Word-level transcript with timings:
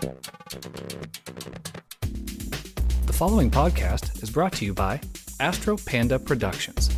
The 0.00 0.14
following 3.12 3.50
podcast 3.50 4.22
is 4.22 4.30
brought 4.30 4.52
to 4.54 4.64
you 4.64 4.72
by 4.72 5.00
Astro 5.40 5.76
Panda 5.76 6.20
Productions. 6.20 6.88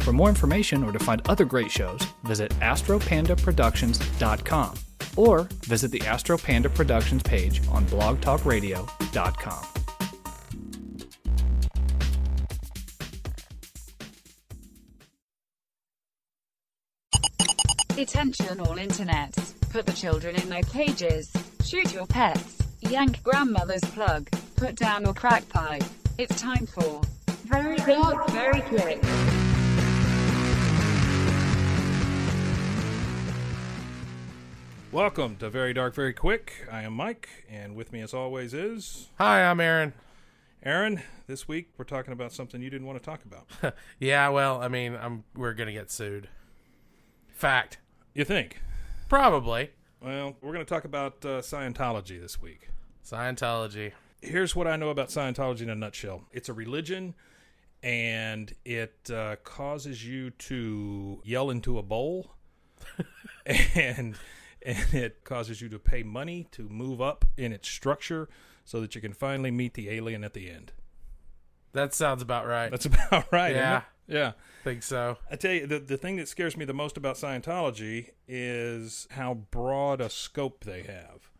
For 0.00 0.12
more 0.12 0.28
information 0.28 0.84
or 0.84 0.92
to 0.92 1.00
find 1.00 1.28
other 1.28 1.44
great 1.44 1.72
shows, 1.72 2.00
visit 2.22 2.52
astropandaproductions.com 2.60 4.74
or 5.16 5.48
visit 5.64 5.90
the 5.90 6.02
Astro 6.02 6.38
Panda 6.38 6.68
Productions 6.68 7.24
page 7.24 7.66
on 7.68 7.84
blogtalkradio.com. 7.86 9.66
Attention 17.98 18.60
all 18.60 18.76
internets. 18.76 19.54
Put 19.70 19.86
the 19.86 19.92
children 19.92 20.36
in 20.36 20.48
their 20.48 20.62
cages. 20.62 21.32
Shoot 21.66 21.92
your 21.92 22.06
pets. 22.06 22.58
Yank 22.82 23.20
grandmother's 23.24 23.82
plug. 23.86 24.30
Put 24.54 24.76
down 24.76 25.02
your 25.02 25.14
crack 25.14 25.48
pipe. 25.48 25.82
It's 26.16 26.40
time 26.40 26.64
for 26.64 27.00
Very 27.44 27.76
Dark, 27.78 28.30
Very 28.30 28.60
Quick. 28.60 29.02
Welcome 34.92 35.34
to 35.38 35.50
Very 35.50 35.74
Dark, 35.74 35.96
Very 35.96 36.12
Quick. 36.12 36.68
I 36.70 36.82
am 36.82 36.92
Mike, 36.92 37.28
and 37.50 37.74
with 37.74 37.92
me, 37.92 38.00
as 38.00 38.14
always, 38.14 38.54
is 38.54 39.08
Hi, 39.18 39.42
I'm 39.42 39.58
Aaron. 39.58 39.92
Aaron. 40.62 41.02
This 41.26 41.48
week, 41.48 41.70
we're 41.76 41.84
talking 41.84 42.12
about 42.12 42.30
something 42.30 42.62
you 42.62 42.70
didn't 42.70 42.86
want 42.86 43.02
to 43.02 43.04
talk 43.04 43.22
about. 43.24 43.74
Yeah, 43.98 44.28
well, 44.28 44.62
I 44.62 44.68
mean, 44.68 44.94
I'm 44.94 45.24
we're 45.34 45.54
gonna 45.54 45.72
get 45.72 45.90
sued. 45.90 46.28
Fact, 47.34 47.78
you 48.14 48.24
think? 48.24 48.60
probably 49.08 49.70
Well, 50.00 50.36
we're 50.40 50.52
going 50.52 50.64
to 50.64 50.68
talk 50.68 50.84
about 50.84 51.24
uh, 51.24 51.40
Scientology 51.40 52.20
this 52.20 52.40
week. 52.40 52.68
Scientology. 53.04 53.92
Here's 54.20 54.54
what 54.54 54.66
I 54.66 54.76
know 54.76 54.90
about 54.90 55.08
Scientology 55.08 55.62
in 55.62 55.70
a 55.70 55.74
nutshell 55.74 56.24
it's 56.32 56.48
a 56.48 56.52
religion, 56.52 57.14
and 57.82 58.52
it 58.64 59.10
uh, 59.12 59.36
causes 59.44 60.06
you 60.06 60.30
to 60.30 61.20
yell 61.24 61.50
into 61.50 61.78
a 61.78 61.82
bowl, 61.82 62.32
and 63.46 64.16
and 64.62 64.94
it 64.94 65.24
causes 65.24 65.60
you 65.60 65.68
to 65.68 65.78
pay 65.78 66.02
money 66.02 66.48
to 66.52 66.68
move 66.68 67.00
up 67.00 67.24
in 67.36 67.52
its 67.52 67.68
structure 67.68 68.28
so 68.64 68.80
that 68.80 68.94
you 68.94 69.00
can 69.00 69.12
finally 69.12 69.50
meet 69.50 69.74
the 69.74 69.88
alien 69.90 70.24
at 70.24 70.34
the 70.34 70.50
end. 70.50 70.72
That 71.72 71.94
sounds 71.94 72.22
about 72.22 72.46
right. 72.46 72.70
That's 72.70 72.86
about 72.86 73.26
right. 73.32 73.54
Yeah. 73.54 73.82
Yeah. 74.08 74.32
think 74.64 74.82
so. 74.82 75.18
I 75.30 75.36
tell 75.36 75.52
you, 75.52 75.66
the, 75.66 75.78
the 75.78 75.96
thing 75.96 76.16
that 76.16 76.28
scares 76.28 76.56
me 76.56 76.64
the 76.64 76.74
most 76.74 76.96
about 76.96 77.16
Scientology 77.16 78.10
is 78.28 79.06
how 79.12 79.34
broad 79.34 80.00
a 80.00 80.08
scope 80.10 80.64
they 80.64 80.82
have. 80.82 81.30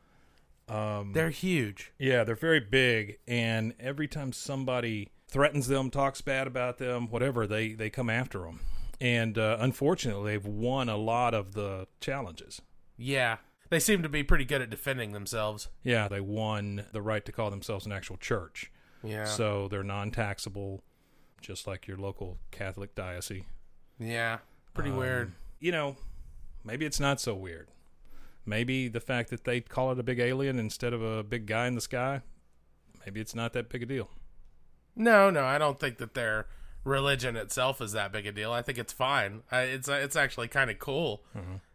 Um, 0.69 1.13
They're 1.13 1.31
huge. 1.31 1.93
yeah, 1.99 2.25
they're 2.25 2.35
very 2.35 2.59
big, 2.61 3.19
and 3.29 3.73
every 3.79 4.09
time 4.09 4.33
somebody 4.33 5.11
threatens 5.29 5.69
them, 5.69 5.91
talks 5.91 6.21
bad 6.21 6.47
about 6.49 6.79
them, 6.79 7.09
whatever, 7.09 7.47
they, 7.47 7.73
they 7.73 7.89
come 7.89 8.11
after 8.11 8.41
them. 8.41 8.61
And 9.01 9.39
uh, 9.39 9.59
unfortunately, 9.61 10.33
they've 10.33 10.47
won 10.47 10.89
a 10.89 10.97
lot 10.97 11.35
of 11.35 11.53
the 11.55 11.87
challenges. 12.01 12.63
Yeah, 12.97 13.37
they 13.71 13.79
seem 13.79 14.03
to 14.03 14.09
be 14.09 14.23
pretty 14.25 14.45
good 14.45 14.61
at 14.63 14.71
defending 14.71 15.13
themselves. 15.13 15.69
Yeah, 15.85 16.09
they 16.09 16.21
won 16.21 16.87
the 16.93 17.03
right 17.03 17.25
to 17.27 17.33
call 17.33 17.51
themselves 17.51 17.87
an 17.87 17.93
actual 17.93 18.17
church. 18.17 18.73
Yeah. 19.05 19.25
So 19.27 19.69
they're 19.69 19.85
non 19.85 20.11
taxable, 20.11 20.83
just 21.47 21.67
like 21.67 21.87
your 21.87 21.97
local 21.97 22.39
Catholic 22.51 22.95
diocese. 22.95 23.45
yeah. 23.99 24.39
Pretty 24.75 24.91
Um, 24.91 24.97
weird. 24.97 25.33
You 25.61 25.73
know, 25.73 25.97
maybe 26.65 26.85
it's 26.85 27.01
not 27.01 27.19
so 27.21 27.35
weird. 27.35 27.69
Maybe 28.45 28.89
the 28.89 29.01
fact 29.01 29.31
that 29.31 29.45
they 29.45 29.61
call 29.61 29.91
it 29.93 29.99
a 29.99 30.03
big 30.03 30.19
alien 30.19 30.59
instead 30.59 30.93
of 30.93 31.03
a 31.03 31.23
big 31.23 31.47
guy 31.47 31.67
in 31.67 31.75
the 31.75 31.81
sky, 31.81 32.21
maybe 33.05 33.21
it's 33.21 33.35
not 33.35 33.53
that 33.55 33.69
big 33.71 33.83
a 33.85 33.87
deal. 33.87 34.11
No, 34.95 35.31
no, 35.31 35.45
I 35.45 35.57
don't 35.59 35.81
think 35.81 35.97
that 35.99 36.15
their 36.15 36.47
religion 36.85 37.37
itself 37.37 37.81
is 37.81 37.93
that 37.93 38.13
big 38.13 38.27
a 38.27 38.33
deal. 38.33 38.53
I 38.53 38.61
think 38.63 38.77
it's 38.79 38.93
fine. 38.93 39.43
I, 39.51 39.63
it's 39.63 39.89
it's 39.89 40.15
actually 40.17 40.49
kind 40.49 40.71
of 40.71 40.79
cool, 40.79 41.25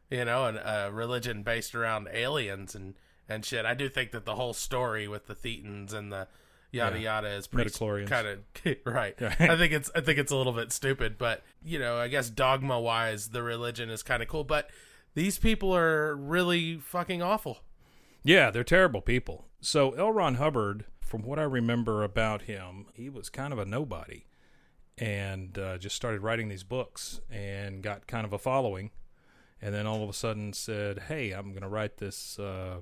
you 0.10 0.24
know, 0.26 0.46
and 0.46 0.58
a 0.58 0.90
religion 0.92 1.42
based 1.44 1.74
around 1.76 2.08
aliens 2.14 2.76
and 2.76 2.94
and 3.28 3.44
shit. 3.44 3.66
I 3.66 3.74
do 3.74 3.90
think 3.90 4.12
that 4.12 4.26
the 4.26 4.36
whole 4.36 4.54
story 4.54 5.08
with 5.08 5.26
the 5.28 5.36
Thetans 5.36 5.92
and 5.94 6.12
the 6.12 6.28
yada 6.72 6.98
Yeah. 6.98 7.16
yada 7.16 7.30
is 7.30 7.48
pretty 7.48 7.70
kind 8.06 8.28
of 8.28 8.40
right. 8.86 9.16
Yeah. 9.20 9.36
I 9.40 9.58
think 9.58 9.74
it's 9.74 9.92
I 9.96 10.02
think 10.02 10.18
it's 10.20 10.32
a 10.32 10.36
little 10.36 10.54
bit 10.54 10.72
stupid, 10.72 11.18
but 11.18 11.44
you 11.64 11.80
know, 11.80 11.98
I 11.98 12.08
guess 12.08 12.30
dogma 12.30 12.80
wise, 12.80 13.30
the 13.30 13.44
religion 13.44 13.90
is 13.90 14.04
kind 14.04 14.22
of 14.24 14.30
cool. 14.30 14.44
But 14.44 14.70
these 15.14 15.38
people 15.38 15.76
are 15.76 16.16
really 16.16 16.78
fucking 16.78 17.22
awful. 17.22 17.60
Yeah, 18.24 18.52
they're 18.52 18.64
terrible 18.64 19.02
people. 19.02 19.48
So 19.60 19.92
L. 19.92 20.12
Ron 20.12 20.36
Hubbard, 20.36 20.86
from 21.02 21.24
what 21.24 21.40
I 21.40 21.44
remember 21.44 22.04
about 22.04 22.44
him, 22.44 22.86
he 22.94 23.10
was 23.10 23.30
kind 23.30 23.52
of 23.52 23.60
a 23.60 23.66
nobody, 23.66 24.26
and 24.98 25.58
uh, 25.58 25.78
just 25.78 25.96
started 25.96 26.22
writing 26.22 26.48
these 26.48 26.64
books 26.64 27.20
and 27.30 27.82
got 27.84 28.08
kind 28.08 28.26
of 28.26 28.34
a 28.34 28.38
following, 28.40 28.92
and 29.62 29.74
then 29.74 29.86
all 29.88 30.04
of 30.04 30.10
a 30.10 30.14
sudden 30.14 30.54
said, 30.54 31.00
"Hey, 31.08 31.32
I'm 31.32 31.50
going 31.50 31.62
to 31.64 31.68
write 31.68 31.98
this 31.98 32.40
uh, 32.40 32.78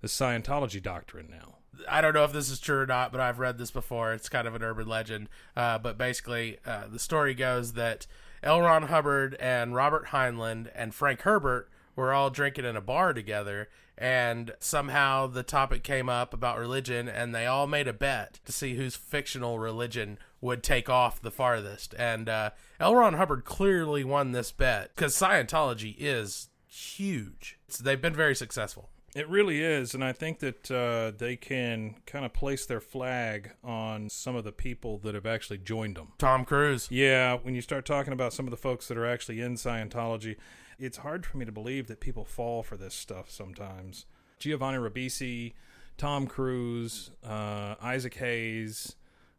this 0.00 0.16
Scientology 0.16 0.82
doctrine 0.82 1.28
now." 1.30 1.56
I 1.88 2.00
don't 2.00 2.14
know 2.14 2.24
if 2.24 2.32
this 2.32 2.50
is 2.50 2.60
true 2.60 2.80
or 2.80 2.86
not, 2.86 3.12
but 3.12 3.20
I've 3.20 3.38
read 3.38 3.58
this 3.58 3.70
before. 3.70 4.12
It's 4.12 4.28
kind 4.28 4.46
of 4.46 4.54
an 4.54 4.62
urban 4.62 4.88
legend. 4.88 5.28
Uh, 5.56 5.78
but 5.78 5.96
basically, 5.96 6.58
uh, 6.66 6.84
the 6.90 6.98
story 6.98 7.34
goes 7.34 7.74
that 7.74 8.06
L. 8.42 8.60
Ron 8.60 8.84
Hubbard 8.84 9.36
and 9.40 9.74
Robert 9.74 10.06
Heinlein 10.08 10.70
and 10.74 10.94
Frank 10.94 11.22
Herbert 11.22 11.70
were 11.96 12.12
all 12.12 12.30
drinking 12.30 12.64
in 12.64 12.76
a 12.76 12.80
bar 12.80 13.12
together, 13.12 13.68
and 13.98 14.52
somehow 14.60 15.26
the 15.26 15.42
topic 15.42 15.82
came 15.82 16.08
up 16.08 16.32
about 16.32 16.58
religion, 16.58 17.08
and 17.08 17.34
they 17.34 17.46
all 17.46 17.66
made 17.66 17.86
a 17.86 17.92
bet 17.92 18.40
to 18.46 18.52
see 18.52 18.74
whose 18.74 18.96
fictional 18.96 19.58
religion 19.58 20.18
would 20.40 20.62
take 20.62 20.88
off 20.88 21.20
the 21.20 21.30
farthest. 21.30 21.94
And 21.98 22.28
uh, 22.28 22.50
L. 22.78 22.94
Ron 22.94 23.14
Hubbard 23.14 23.44
clearly 23.44 24.04
won 24.04 24.32
this 24.32 24.52
bet 24.52 24.92
because 24.94 25.14
Scientology 25.14 25.94
is 25.98 26.48
huge. 26.66 27.58
So 27.68 27.84
they've 27.84 28.00
been 28.00 28.14
very 28.14 28.34
successful. 28.34 28.88
It 29.14 29.28
really 29.28 29.60
is, 29.60 29.94
and 29.94 30.04
I 30.04 30.12
think 30.12 30.38
that 30.38 30.70
uh, 30.70 31.10
they 31.16 31.34
can 31.34 31.96
kind 32.06 32.24
of 32.24 32.32
place 32.32 32.64
their 32.66 32.80
flag 32.80 33.52
on 33.64 34.08
some 34.08 34.36
of 34.36 34.44
the 34.44 34.52
people 34.52 34.98
that 34.98 35.16
have 35.16 35.26
actually 35.26 35.58
joined 35.58 35.96
them. 35.96 36.12
Tom 36.18 36.44
Cruise. 36.44 36.86
Yeah, 36.90 37.36
when 37.42 37.56
you 37.56 37.60
start 37.60 37.84
talking 37.84 38.12
about 38.12 38.32
some 38.32 38.46
of 38.46 38.52
the 38.52 38.56
folks 38.56 38.86
that 38.86 38.96
are 38.96 39.06
actually 39.06 39.40
in 39.40 39.56
Scientology, 39.56 40.36
it's 40.78 40.98
hard 40.98 41.26
for 41.26 41.38
me 41.38 41.44
to 41.44 41.50
believe 41.50 41.88
that 41.88 41.98
people 41.98 42.24
fall 42.24 42.62
for 42.62 42.76
this 42.76 42.94
stuff 42.94 43.28
sometimes. 43.30 44.06
Giovanni 44.38 44.78
Ribisi, 44.78 45.54
Tom 45.98 46.28
Cruise, 46.28 47.10
uh, 47.24 47.74
Isaac 47.82 48.14
Hayes, 48.14 48.94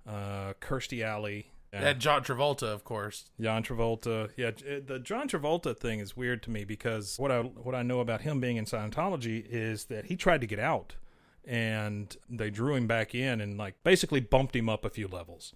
uh, 0.06 0.54
Kirstie 0.60 1.04
Alley, 1.04 1.51
And 1.74 2.00
John 2.00 2.24
Travolta, 2.24 2.64
of 2.64 2.84
course. 2.84 3.30
John 3.40 3.64
Travolta. 3.64 4.30
Yeah, 4.36 4.52
eh, 4.68 4.82
the 4.86 5.00
John 5.00 5.30
Travolta 5.30 5.78
thing 5.78 6.00
is 6.00 6.18
weird 6.18 6.44
to 6.44 6.52
me 6.52 6.66
because 6.66 7.18
what 7.18 7.32
I 7.32 7.42
what 7.42 7.76
I 7.76 7.82
know 7.82 8.02
about 8.02 8.22
him 8.22 8.40
being 8.40 8.58
in 8.58 8.66
Scientology 8.66 9.46
is 9.50 9.86
that 9.86 10.06
he 10.06 10.16
tried 10.16 10.42
to 10.42 10.48
get 10.48 10.60
out, 10.60 10.96
and 11.46 12.16
they 12.30 12.50
drew 12.50 12.76
him 12.76 12.88
back 12.88 13.16
in 13.16 13.40
and 13.40 13.58
like 13.58 13.76
basically 13.84 14.20
bumped 14.20 14.56
him 14.56 14.68
up 14.68 14.84
a 14.84 14.90
few 14.90 15.08
levels, 15.08 15.54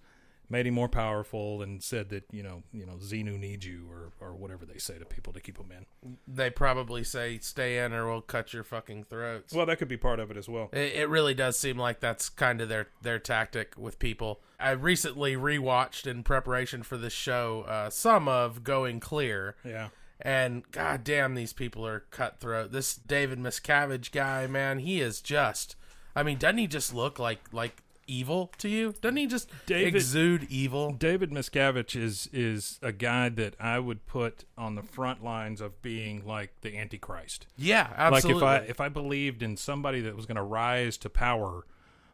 made 0.48 0.66
him 0.66 0.74
more 0.74 0.88
powerful, 0.88 1.62
and 1.62 1.82
said 1.82 2.08
that 2.10 2.24
you 2.30 2.42
know 2.42 2.62
you 2.72 2.86
know 2.86 2.94
Xenu 2.94 3.38
needs 3.38 3.66
you 3.66 3.88
or 3.90 4.12
or 4.20 4.34
whatever 4.34 4.64
they 4.64 4.78
say 4.78 4.98
to 4.98 5.04
people 5.04 5.32
to 5.32 5.40
keep 5.40 5.58
them 5.58 5.72
in. 5.72 6.16
They 6.26 6.50
probably 6.50 7.04
say, 7.04 7.38
stay 7.38 7.78
in 7.78 7.92
or 7.92 8.10
we'll 8.10 8.20
cut 8.20 8.52
your 8.52 8.64
fucking 8.64 9.04
throats. 9.04 9.52
Well, 9.52 9.66
that 9.66 9.78
could 9.78 9.88
be 9.88 9.96
part 9.96 10.20
of 10.20 10.30
it 10.30 10.36
as 10.36 10.48
well. 10.48 10.70
It, 10.72 10.94
it 10.94 11.08
really 11.08 11.34
does 11.34 11.58
seem 11.58 11.78
like 11.78 12.00
that's 12.00 12.28
kind 12.28 12.60
of 12.60 12.68
their, 12.68 12.88
their 13.02 13.18
tactic 13.18 13.74
with 13.76 13.98
people. 13.98 14.40
I 14.58 14.70
recently 14.70 15.36
rewatched 15.36 16.06
in 16.06 16.22
preparation 16.22 16.82
for 16.82 16.96
this 16.96 17.12
show 17.12 17.64
uh, 17.66 17.90
some 17.90 18.28
of 18.28 18.64
Going 18.64 19.00
Clear. 19.00 19.56
Yeah. 19.64 19.88
And 20.20 20.70
god 20.70 21.04
damn, 21.04 21.34
these 21.34 21.52
people 21.52 21.86
are 21.86 22.00
cutthroat. 22.10 22.72
This 22.72 22.96
David 22.96 23.38
Miscavige 23.38 24.12
guy, 24.12 24.46
man, 24.46 24.78
he 24.78 25.00
is 25.00 25.20
just. 25.20 25.76
I 26.14 26.22
mean, 26.22 26.38
doesn't 26.38 26.56
he 26.56 26.66
just 26.66 26.94
look 26.94 27.18
like 27.18 27.52
like 27.52 27.82
evil 28.06 28.52
to 28.58 28.68
you? 28.68 28.94
Doesn't 29.00 29.16
he 29.16 29.26
just 29.26 29.50
David- 29.66 29.94
exude 29.94 30.44
evil? 30.50 30.92
David 30.92 31.30
Miscavige 31.30 31.96
is 31.96 32.28
is 32.32 32.78
a 32.82 32.92
guy 32.92 33.28
that 33.30 33.54
I 33.60 33.78
would 33.78 34.06
put 34.06 34.44
on 34.56 34.74
the 34.74 34.82
front 34.82 35.22
lines 35.24 35.60
of 35.60 35.80
being 35.82 36.26
like 36.26 36.60
the 36.60 36.76
Antichrist. 36.76 37.46
Yeah, 37.56 37.92
absolutely. 37.96 38.42
Like 38.42 38.62
if 38.62 38.66
I 38.66 38.70
if 38.70 38.80
I 38.80 38.88
believed 38.88 39.42
in 39.42 39.56
somebody 39.56 40.00
that 40.02 40.16
was 40.16 40.26
going 40.26 40.36
to 40.36 40.42
rise 40.42 40.96
to 40.98 41.10
power, 41.10 41.66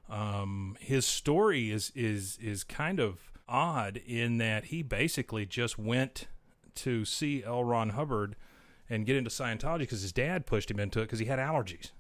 um, 0.09 0.77
his 0.81 1.07
story 1.07 1.71
is 1.71 1.93
is 1.95 2.39
is 2.43 2.65
kind 2.65 3.01
of 3.01 3.19
odd 3.49 3.99
in 4.07 4.39
that 4.39 4.67
he 4.67 4.83
basically 4.83 5.45
just 5.47 5.79
went 5.79 6.27
to 6.75 7.05
see 7.05 7.43
L. 7.45 7.65
Ron 7.65 7.91
Hubbard 7.91 8.35
and 8.89 9.05
get 9.07 9.17
into 9.17 9.31
Scientology 9.31 9.81
because 9.81 10.03
his 10.03 10.13
dad 10.13 10.47
pushed 10.47 10.71
him 10.71 10.79
into 10.81 11.01
it 11.01 11.05
because 11.05 11.19
he 11.19 11.27
had 11.27 11.39
allergies. 11.39 11.91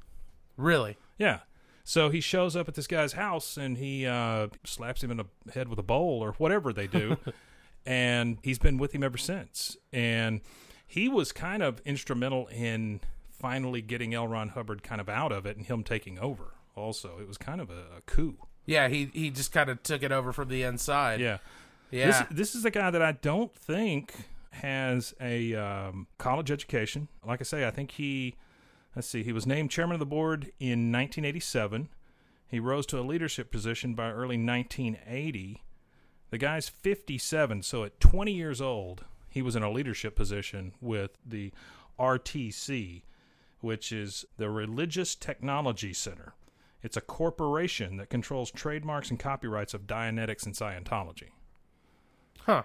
really, 0.57 0.97
Yeah. 1.19 1.41
So 1.85 2.11
he 2.11 2.21
shows 2.21 2.55
up 2.55 2.69
at 2.69 2.75
this 2.75 2.87
guy's 2.87 3.15
house 3.15 3.57
and 3.57 3.77
he 3.77 4.07
uh, 4.07 4.49
slaps 4.65 5.03
him 5.03 5.11
in 5.11 5.17
the 5.17 5.25
head 5.53 5.69
with 5.69 5.79
a 5.79 5.83
bowl 5.83 6.21
or 6.23 6.33
whatever 6.33 6.73
they 6.73 6.87
do. 6.87 7.17
and 7.87 8.39
he's 8.43 8.59
been 8.59 8.79
with 8.79 8.93
him 8.93 9.03
ever 9.03 9.19
since. 9.19 9.77
And 9.93 10.41
he 10.87 11.09
was 11.09 11.33
kind 11.33 11.63
of 11.63 11.81
instrumental 11.85 12.47
in 12.49 13.01
finally 13.31 13.83
getting 13.83 14.15
L. 14.15 14.29
Ron 14.29 14.51
Hubbard 14.51 14.83
kind 14.83 15.01
of 15.01 15.09
out 15.09 15.33
of 15.33 15.47
it 15.47 15.57
and 15.57 15.67
him 15.67 15.83
taking 15.83 16.19
over. 16.19 16.55
Also, 16.77 17.19
it 17.21 17.27
was 17.27 17.37
kind 17.37 17.61
of 17.61 17.71
a, 17.71 17.97
a 17.99 18.01
coup. 18.07 18.37
Yeah, 18.65 18.89
he 18.89 19.11
he 19.13 19.31
just 19.31 19.53
kind 19.53 19.69
of 19.69 19.83
took 19.83 20.03
it 20.03 20.13
over 20.13 20.33
from 20.33 20.49
the 20.49 20.63
inside. 20.63 21.21
Yeah. 21.21 21.39
yeah. 21.91 22.07
This, 22.07 22.23
this 22.31 22.55
is 22.55 22.65
a 22.65 22.71
guy 22.71 22.91
that 22.91 23.03
I 23.03 23.13
don't 23.13 23.55
think 23.55 24.15
has 24.53 25.15
a 25.21 25.55
um, 25.55 26.07
college 26.19 26.51
education. 26.51 27.09
Like 27.27 27.41
I 27.41 27.45
say, 27.45 27.67
I 27.67 27.71
think 27.71 27.93
he, 27.93 28.37
let's 28.95 29.09
see, 29.09 29.23
he 29.23 29.33
was 29.33 29.47
named 29.47 29.71
chairman 29.71 29.95
of 29.95 30.01
the 30.01 30.07
board 30.07 30.53
in 30.59 30.93
1987. 30.93 31.89
He 32.49 32.61
rose 32.61 32.87
to 32.87 32.99
a 32.99 33.03
leadership 33.03 33.51
position 33.51 33.95
by 33.95 34.11
early 34.11 34.37
1980. 34.37 35.63
The 36.31 36.39
guy's 36.39 36.69
57, 36.69 37.63
so 37.63 37.85
at 37.85 38.01
20 38.01 38.33
years 38.33 38.61
old, 38.61 39.05
he 39.29 39.43
was 39.43 39.57
in 39.57 39.63
a 39.63 39.71
leadership 39.71 40.15
position 40.15 40.73
with 40.81 41.19
the 41.25 41.53
RTC, 41.99 43.03
which 43.61 43.93
is 43.93 44.25
the 44.37 44.51
Religious 44.51 45.15
Technology 45.15 45.93
Center. 45.93 46.35
It's 46.83 46.97
a 46.97 47.03
corporation 47.03 47.97
that 47.97 48.11
controls 48.11 48.51
trademarks 48.51 49.09
and 49.09 49.19
copyrights 49.19 49.73
of 49.73 49.87
Dianetics 49.87 50.45
and 50.45 50.55
Scientology. 50.55 51.31
huh. 52.41 52.65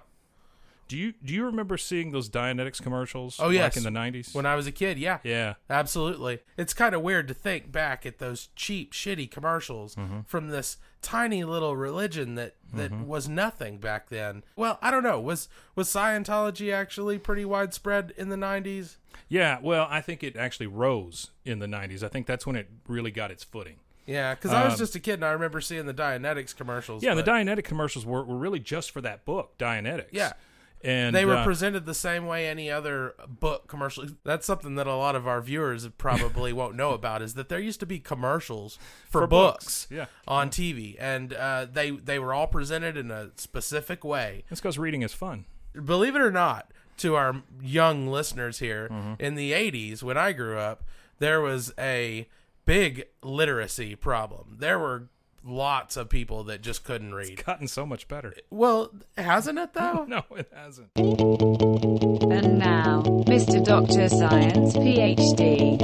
Do 0.87 0.95
you 0.97 1.13
do 1.23 1.33
you 1.33 1.43
remember 1.45 1.77
seeing 1.77 2.11
those 2.11 2.29
Dianetics 2.29 2.81
commercials? 2.81 3.37
Oh, 3.39 3.49
yes. 3.49 3.63
back 3.73 3.77
in 3.77 3.83
the 3.83 3.91
nineties. 3.91 4.33
When 4.33 4.45
I 4.45 4.55
was 4.55 4.67
a 4.67 4.71
kid, 4.71 4.97
yeah. 4.97 5.19
yeah, 5.23 5.55
Absolutely. 5.69 6.39
It's 6.57 6.73
kind 6.73 6.95
of 6.95 7.01
weird 7.01 7.27
to 7.27 7.33
think 7.33 7.71
back 7.71 8.05
at 8.05 8.19
those 8.19 8.49
cheap, 8.55 8.93
shitty 8.93 9.29
commercials 9.29 9.95
Mm-hmm. 9.95 10.21
from 10.25 10.49
this 10.49 10.77
tiny 11.01 11.43
little 11.43 11.75
religion 11.77 12.35
that, 12.35 12.55
that 12.73 12.91
was 12.91 13.29
nothing 13.29 13.77
back 13.77 14.09
then. 14.09 14.43
Well, 14.55 14.79
I 14.81 14.89
don't 14.91 15.03
know. 15.03 15.19
Was 15.19 15.47
was 15.75 15.87
Scientology 15.89 16.73
actually 16.73 17.17
pretty 17.19 17.45
widespread 17.45 18.13
in 18.17 18.29
the 18.29 18.35
90s? 18.35 18.97
yeah. 19.29 19.59
Well, 19.61 19.87
I 19.89 20.01
think 20.01 20.23
it 20.23 20.35
actually 20.35 20.67
rose 20.67 21.31
in 21.45 21.59
the 21.59 21.67
nineties. 21.67 22.03
I 22.03 22.07
think 22.07 22.27
that's 22.27 22.45
when 22.47 22.55
it 22.55 22.69
really 22.87 23.11
got 23.11 23.29
its 23.31 23.43
footing. 23.43 23.77
Yeah, 24.05 24.35
because 24.35 24.53
I 24.53 24.63
was 24.63 24.75
Um, 24.75 24.79
just 24.79 24.95
a 24.95 25.01
kid 25.01 25.15
and 25.15 25.25
I 25.25 25.31
remember 25.31 25.59
seeing 25.59 25.85
the 25.85 25.93
Dianetics 25.93 26.55
commercials. 26.55 27.03
Yeah, 27.03 27.13
but 27.13 27.25
the 27.25 27.31
Dianetic 27.31 27.65
commercials 27.65 28.05
were, 28.05 28.23
were 28.23 28.37
really 28.37 28.59
just 28.61 28.91
for 28.91 29.01
that 29.01 29.25
book, 29.25 29.57
Dianetics. 29.57 30.07
Yeah. 30.13 30.31
And 30.83 31.15
they 31.15 31.25
were 31.25 31.37
uh, 31.37 31.43
presented 31.43 31.85
the 31.85 31.93
same 31.93 32.25
way 32.27 32.47
any 32.47 32.69
other 32.71 33.13
book 33.27 33.67
commercial. 33.67 34.05
That's 34.23 34.45
something 34.45 34.75
that 34.75 34.87
a 34.87 34.95
lot 34.95 35.15
of 35.15 35.27
our 35.27 35.41
viewers 35.41 35.87
probably 35.97 36.53
won't 36.53 36.75
know 36.75 36.91
about 36.91 37.21
is 37.21 37.33
that 37.33 37.49
there 37.49 37.59
used 37.59 37.79
to 37.81 37.85
be 37.85 37.99
commercials 37.99 38.77
for, 39.09 39.21
For 39.21 39.27
books, 39.27 39.85
books, 39.85 39.87
yeah. 39.89 40.05
on 40.27 40.49
TV, 40.49 40.95
and 40.99 41.33
uh, 41.33 41.65
they 41.71 41.91
they 41.91 42.19
were 42.19 42.33
all 42.33 42.47
presented 42.47 42.95
in 42.97 43.09
a 43.11 43.31
specific 43.35 44.03
way. 44.03 44.43
That's 44.49 44.61
because 44.61 44.77
reading 44.77 45.01
is 45.01 45.13
fun. 45.13 45.45
Believe 45.73 46.15
it 46.15 46.21
or 46.21 46.31
not, 46.31 46.71
to 46.97 47.15
our 47.15 47.41
young 47.61 48.07
listeners 48.07 48.59
here, 48.59 48.87
Mm-hmm. 48.91 49.13
in 49.19 49.35
the 49.35 49.51
'80s 49.53 50.03
when 50.03 50.17
I 50.17 50.31
grew 50.31 50.57
up, 50.57 50.83
there 51.19 51.41
was 51.41 51.73
a 51.79 52.27
big 52.65 53.05
literacy 53.23 53.95
problem. 53.95 54.57
There 54.59 54.77
were 54.77 55.07
lots 55.47 55.95
of 55.97 56.09
people 56.09 56.43
that 56.45 56.61
just 56.61 56.83
couldn't 56.83 57.13
read. 57.13 57.29
It's 57.33 57.43
Gotten 57.43 57.67
so 57.67 57.85
much 57.85 58.07
better. 58.07 58.33
Well, 58.49 58.91
hasn't 59.17 59.57
it 59.59 59.73
though? 59.73 60.05
No, 60.07 60.23
it 60.31 60.51
hasn't. 60.53 60.89
And 60.97 62.59
now, 62.59 63.01
Mr. 63.25 63.63
Dr. 63.63 64.09
Science, 64.09 64.75
PhD. 64.75 65.77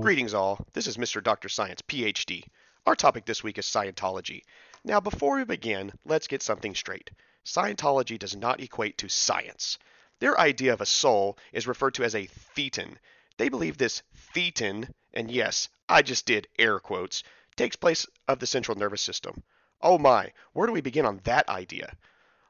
Greetings, 0.00 0.34
all. 0.34 0.64
This 0.72 0.86
is 0.86 0.96
Mr. 0.96 1.22
Dr. 1.22 1.48
Science, 1.48 1.82
PhD. 1.82 2.44
Our 2.86 2.94
topic 2.94 3.24
this 3.26 3.42
week 3.44 3.58
is 3.58 3.66
Scientology. 3.66 4.42
Now, 4.84 5.00
before 5.00 5.36
we 5.36 5.44
begin, 5.44 5.92
let's 6.04 6.26
get 6.26 6.42
something 6.42 6.74
straight. 6.74 7.10
Scientology 7.44 8.18
does 8.18 8.34
not 8.36 8.60
equate 8.60 8.98
to 8.98 9.08
science. 9.08 9.78
Their 10.18 10.38
idea 10.38 10.72
of 10.72 10.80
a 10.80 10.86
soul 10.86 11.38
is 11.52 11.66
referred 11.66 11.94
to 11.94 12.04
as 12.04 12.14
a 12.14 12.28
thetan. 12.56 12.96
They 13.38 13.48
believe 13.48 13.78
this 13.78 14.02
thetan, 14.34 14.90
and 15.14 15.30
yes, 15.30 15.68
I 15.88 16.02
just 16.02 16.26
did 16.26 16.48
air 16.58 16.78
quotes, 16.78 17.22
takes 17.60 17.76
place 17.76 18.06
of 18.26 18.38
the 18.38 18.46
central 18.46 18.78
nervous 18.78 19.02
system. 19.02 19.42
Oh 19.82 19.98
my, 19.98 20.32
where 20.54 20.66
do 20.66 20.72
we 20.72 20.80
begin 20.80 21.04
on 21.04 21.20
that 21.24 21.46
idea? 21.46 21.94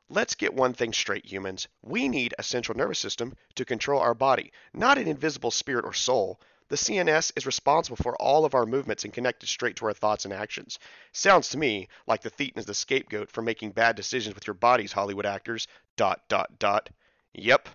Let's 0.09 0.37
get 0.37 0.55
one 0.55 0.73
thing 0.73 0.93
straight, 0.93 1.27
humans. 1.27 1.67
We 1.83 2.09
need 2.09 2.33
a 2.39 2.45
central 2.45 2.79
nervous 2.79 3.01
system 3.01 3.35
to 3.57 3.65
control 3.65 4.01
our 4.01 4.15
body, 4.15 4.53
not 4.73 4.99
an 4.99 5.09
invisible 5.09 5.51
spirit 5.51 5.85
or 5.85 5.93
soul. 5.95 6.41
The 6.69 6.77
CNS 6.77 7.33
is 7.35 7.45
responsible 7.45 7.97
for 7.97 8.15
all 8.23 8.45
of 8.45 8.55
our 8.55 8.67
movements 8.67 9.03
and 9.03 9.13
connected 9.13 9.49
straight 9.49 9.75
to 9.77 9.87
our 9.87 9.95
thoughts 9.95 10.27
and 10.27 10.33
actions. 10.33 10.79
Sounds 11.11 11.49
to 11.49 11.59
me 11.59 11.89
like 12.07 12.23
the 12.23 12.31
thetan 12.31 12.59
is 12.59 12.67
the 12.67 12.73
scapegoat 12.73 13.33
for 13.33 13.43
making 13.43 13.73
bad 13.73 13.97
decisions 13.97 14.37
with 14.37 14.47
your 14.47 14.55
bodies, 14.55 14.93
Hollywood 14.93 15.27
actors. 15.27 15.67
Dot, 15.97 16.23
dot, 16.29 16.57
dot. 16.61 16.89
Yep, 17.35 17.69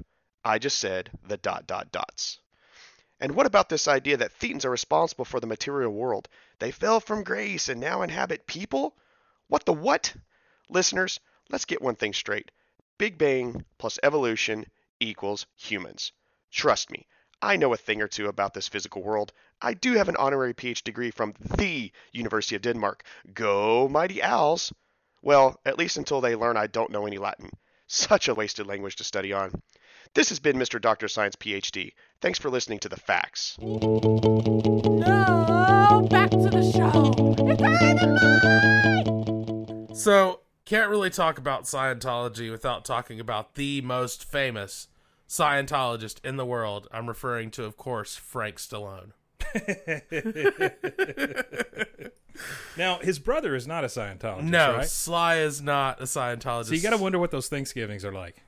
I 0.46 0.58
just 0.58 0.80
said 0.80 1.12
the 1.22 1.36
dot, 1.36 1.68
dot, 1.68 1.92
dots. 1.92 2.40
And 3.26 3.34
what 3.34 3.48
about 3.48 3.70
this 3.70 3.88
idea 3.88 4.18
that 4.18 4.38
thetans 4.38 4.66
are 4.66 4.70
responsible 4.70 5.26
for 5.26 5.40
the 5.40 5.48
material 5.48 5.92
world? 5.92 6.30
They 6.60 6.70
fell 6.70 7.00
from 7.00 7.24
grace 7.24 7.68
and 7.70 7.82
now 7.82 8.04
inhabit 8.04 8.46
people? 8.46 8.96
What 9.48 9.66
the 9.66 9.74
what? 9.74 10.16
Listeners, 10.70 11.20
let's 11.50 11.66
get 11.66 11.82
one 11.82 11.96
thing 11.96 12.14
straight. 12.14 12.52
Big 13.00 13.18
Bang 13.18 13.66
plus 13.80 13.98
evolution 14.04 14.68
equals 15.00 15.48
humans. 15.56 16.12
Trust 16.52 16.92
me, 16.92 17.08
I 17.42 17.58
know 17.58 17.74
a 17.74 17.78
thing 17.78 18.00
or 18.00 18.08
two 18.08 18.28
about 18.28 18.54
this 18.54 18.68
physical 18.68 19.02
world. 19.02 19.34
I 19.60 19.74
do 19.74 19.94
have 19.94 20.08
an 20.08 20.18
honorary 20.18 20.54
PhD 20.54 20.84
degree 20.84 21.10
from 21.10 21.34
the 21.40 21.92
University 22.12 22.56
of 22.56 22.62
Denmark. 22.62 23.04
Go, 23.34 23.88
mighty 23.88 24.22
owls! 24.22 24.72
Well, 25.24 25.60
at 25.66 25.80
least 25.80 25.98
until 25.98 26.22
they 26.22 26.36
learn 26.36 26.58
I 26.58 26.68
don't 26.68 26.92
know 26.92 27.08
any 27.08 27.18
Latin. 27.18 27.50
Such 27.88 28.28
a 28.28 28.36
wasted 28.36 28.68
language 28.68 28.98
to 28.98 29.04
study 29.04 29.34
on. 29.34 29.64
This 30.16 30.30
has 30.30 30.40
been 30.40 30.56
Mr. 30.56 30.82
Dr. 30.82 31.10
Science 31.10 31.36
PhD. 31.36 31.92
Thanks 32.22 32.40
for 32.40 32.50
listening 32.50 32.80
to 32.80 32.88
the 32.88 32.96
facts. 32.96 33.58
No, 33.62 33.78
back 36.10 36.30
to 36.32 36.38
the 36.38 36.72
show. 36.74 37.12
It's. 39.90 40.04
So, 40.04 40.40
can't 40.64 40.90
really 40.90 41.10
talk 41.10 41.38
about 41.38 41.66
Scientology 41.66 42.50
without 42.50 42.86
talking 42.86 43.20
about 43.20 43.56
the 43.56 43.82
most 43.82 44.24
famous 44.24 44.88
Scientologist 45.28 46.24
in 46.24 46.38
the 46.38 46.46
world. 46.46 46.88
I'm 46.94 47.08
referring 47.08 47.52
to, 47.52 47.66
of 47.66 47.76
course, 47.76 48.16
Frank 48.16 48.56
Stallone. 48.56 49.12
Now, 52.78 53.00
his 53.00 53.20
brother 53.20 53.56
is 53.56 53.66
not 53.66 53.86
a 53.86 53.88
Scientologist, 53.88 54.44
No, 54.44 54.76
right? 54.78 54.88
Sly 54.88 55.38
is 55.38 55.62
not 55.62 56.02
a 56.02 56.04
Scientologist. 56.04 56.66
So 56.66 56.74
you 56.74 56.82
got 56.82 56.90
to 56.90 56.98
wonder 56.98 57.18
what 57.20 57.32
those 57.32 57.48
Thanksgivings 57.48 58.04
are 58.04 58.12
like. 58.12 58.44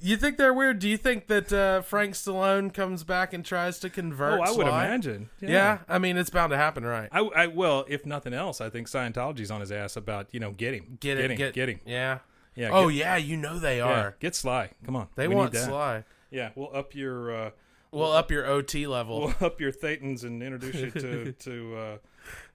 You 0.00 0.16
think 0.16 0.36
they're 0.36 0.54
weird? 0.54 0.78
Do 0.78 0.88
you 0.88 0.96
think 0.96 1.26
that 1.26 1.52
uh, 1.52 1.82
Frank 1.82 2.14
Stallone 2.14 2.72
comes 2.72 3.02
back 3.02 3.32
and 3.32 3.44
tries 3.44 3.80
to 3.80 3.90
convert? 3.90 4.38
Oh, 4.40 4.42
I 4.42 4.50
would 4.50 4.66
Sly? 4.66 4.86
imagine. 4.86 5.28
Yeah. 5.40 5.78
I 5.88 5.98
mean, 5.98 6.16
it's 6.16 6.30
bound 6.30 6.50
to 6.50 6.56
happen, 6.56 6.84
right? 6.84 7.08
I, 7.10 7.20
I 7.20 7.46
well, 7.48 7.84
if 7.88 8.06
nothing 8.06 8.32
else, 8.32 8.60
I 8.60 8.70
think 8.70 8.86
Scientology's 8.86 9.50
on 9.50 9.60
his 9.60 9.72
ass 9.72 9.96
about 9.96 10.28
you 10.30 10.38
know 10.40 10.52
get 10.52 10.74
him, 10.74 10.98
Get 11.00 11.18
him, 11.18 11.36
get, 11.36 11.52
get 11.52 11.68
him. 11.68 11.80
Yeah. 11.84 12.18
Yeah. 12.54 12.70
Oh, 12.72 12.88
get, 12.88 12.96
yeah, 12.96 13.16
you 13.16 13.36
know 13.36 13.58
they 13.58 13.78
yeah, 13.78 13.84
are. 13.84 14.16
Get 14.20 14.34
Sly. 14.36 14.70
Come 14.84 14.94
on. 14.96 15.08
They 15.16 15.26
We 15.26 15.34
want. 15.34 15.56
Sly. 15.56 16.04
Yeah, 16.30 16.50
we'll 16.54 16.74
up 16.74 16.94
your 16.94 17.34
uh, 17.34 17.50
We'll 17.90 18.12
up 18.12 18.30
your 18.30 18.46
OT 18.46 18.86
level. 18.86 19.20
we'll 19.20 19.34
up 19.40 19.60
your 19.60 19.72
Thetans 19.72 20.22
and 20.22 20.42
introduce 20.42 20.74
you 20.76 20.90
to 20.90 21.32
to 21.40 21.76
uh, 21.76 21.98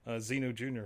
uh, 0.06 0.10
Xenu 0.18 0.54
Jr. 0.54 0.84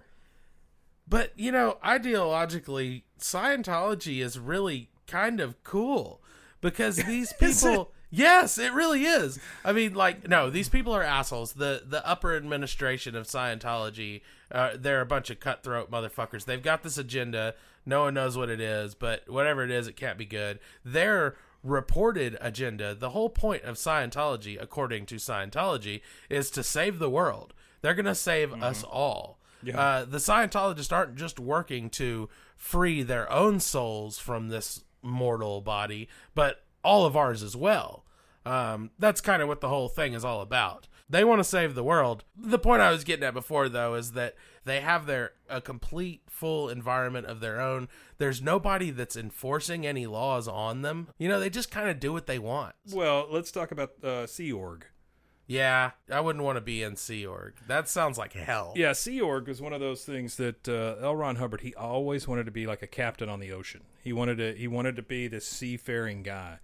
But 1.06 1.32
you 1.36 1.52
know, 1.52 1.78
ideologically, 1.84 3.02
Scientology 3.20 4.22
is 4.22 4.38
really 4.38 4.88
kind 5.06 5.40
of 5.40 5.62
cool 5.64 6.20
because 6.60 6.96
these 7.06 7.32
people. 7.32 7.92
Yes, 8.10 8.56
it 8.56 8.72
really 8.72 9.04
is. 9.04 9.38
I 9.62 9.72
mean, 9.72 9.92
like, 9.92 10.26
no, 10.26 10.48
these 10.48 10.70
people 10.70 10.94
are 10.94 11.02
assholes. 11.02 11.52
The 11.52 11.82
the 11.86 12.06
upper 12.08 12.34
administration 12.34 13.14
of 13.14 13.26
Scientology, 13.26 14.22
uh, 14.50 14.70
they're 14.76 15.02
a 15.02 15.06
bunch 15.06 15.28
of 15.28 15.40
cutthroat 15.40 15.90
motherfuckers. 15.90 16.46
They've 16.46 16.62
got 16.62 16.82
this 16.82 16.96
agenda. 16.96 17.54
No 17.84 18.02
one 18.02 18.14
knows 18.14 18.36
what 18.36 18.48
it 18.48 18.60
is, 18.60 18.94
but 18.94 19.28
whatever 19.28 19.62
it 19.62 19.70
is, 19.70 19.88
it 19.88 19.96
can't 19.96 20.18
be 20.18 20.26
good. 20.26 20.58
Their 20.84 21.36
reported 21.62 22.36
agenda, 22.40 22.94
the 22.94 23.10
whole 23.10 23.30
point 23.30 23.64
of 23.64 23.76
Scientology, 23.76 24.60
according 24.60 25.06
to 25.06 25.16
Scientology, 25.16 26.00
is 26.28 26.50
to 26.50 26.62
save 26.62 26.98
the 26.98 27.10
world. 27.10 27.52
They're 27.80 27.94
going 27.94 28.06
to 28.06 28.14
save 28.14 28.52
us 28.62 28.82
all. 28.84 29.38
Yeah. 29.62 29.80
Uh, 29.80 30.04
the 30.04 30.18
Scientologists 30.18 30.92
aren't 30.92 31.16
just 31.16 31.38
working 31.38 31.90
to 31.90 32.28
free 32.56 33.02
their 33.02 33.30
own 33.32 33.60
souls 33.60 34.18
from 34.18 34.48
this 34.48 34.84
mortal 35.08 35.60
body, 35.60 36.08
but 36.34 36.62
all 36.84 37.06
of 37.06 37.16
ours 37.16 37.42
as 37.42 37.56
well. 37.56 38.04
Um, 38.46 38.90
that's 38.98 39.20
kind 39.20 39.42
of 39.42 39.48
what 39.48 39.60
the 39.60 39.68
whole 39.68 39.88
thing 39.88 40.14
is 40.14 40.24
all 40.24 40.40
about. 40.40 40.88
They 41.10 41.24
want 41.24 41.40
to 41.40 41.44
save 41.44 41.74
the 41.74 41.84
world. 41.84 42.24
The 42.36 42.58
point 42.58 42.82
I 42.82 42.90
was 42.90 43.04
getting 43.04 43.24
at 43.24 43.34
before, 43.34 43.68
though, 43.68 43.94
is 43.94 44.12
that 44.12 44.34
they 44.64 44.80
have 44.80 45.06
their 45.06 45.32
a 45.48 45.60
complete 45.60 46.22
full 46.28 46.68
environment 46.68 47.26
of 47.26 47.40
their 47.40 47.60
own. 47.60 47.88
There's 48.18 48.42
nobody 48.42 48.90
that's 48.90 49.16
enforcing 49.16 49.86
any 49.86 50.06
laws 50.06 50.46
on 50.46 50.82
them. 50.82 51.08
You 51.18 51.28
know, 51.28 51.40
they 51.40 51.50
just 51.50 51.70
kind 51.70 51.88
of 51.88 51.98
do 51.98 52.12
what 52.12 52.26
they 52.26 52.38
want. 52.38 52.74
Well, 52.92 53.26
let's 53.30 53.50
talk 53.50 53.70
about 53.70 53.92
uh, 54.04 54.26
Sea 54.26 54.52
Org. 54.52 54.86
Yeah, 55.48 55.92
I 56.12 56.20
wouldn't 56.20 56.44
want 56.44 56.56
to 56.56 56.60
be 56.60 56.82
in 56.82 56.94
Sea 56.96 57.26
Org. 57.26 57.54
That 57.66 57.88
sounds 57.88 58.18
like 58.18 58.34
hell. 58.34 58.74
Yeah, 58.76 58.92
Sea 58.92 59.22
Org 59.22 59.48
was 59.48 59.62
one 59.62 59.72
of 59.72 59.80
those 59.80 60.04
things 60.04 60.36
that 60.36 60.68
uh, 60.68 60.96
L. 61.02 61.16
Ron 61.16 61.36
Hubbard 61.36 61.62
he 61.62 61.74
always 61.74 62.28
wanted 62.28 62.44
to 62.44 62.52
be 62.52 62.66
like 62.66 62.82
a 62.82 62.86
captain 62.86 63.30
on 63.30 63.40
the 63.40 63.50
ocean. 63.50 63.80
He 64.04 64.12
wanted 64.12 64.36
to 64.36 64.54
he 64.54 64.68
wanted 64.68 64.94
to 64.96 65.02
be 65.02 65.26
this 65.26 65.46
seafaring 65.46 66.22
guy, 66.22 66.58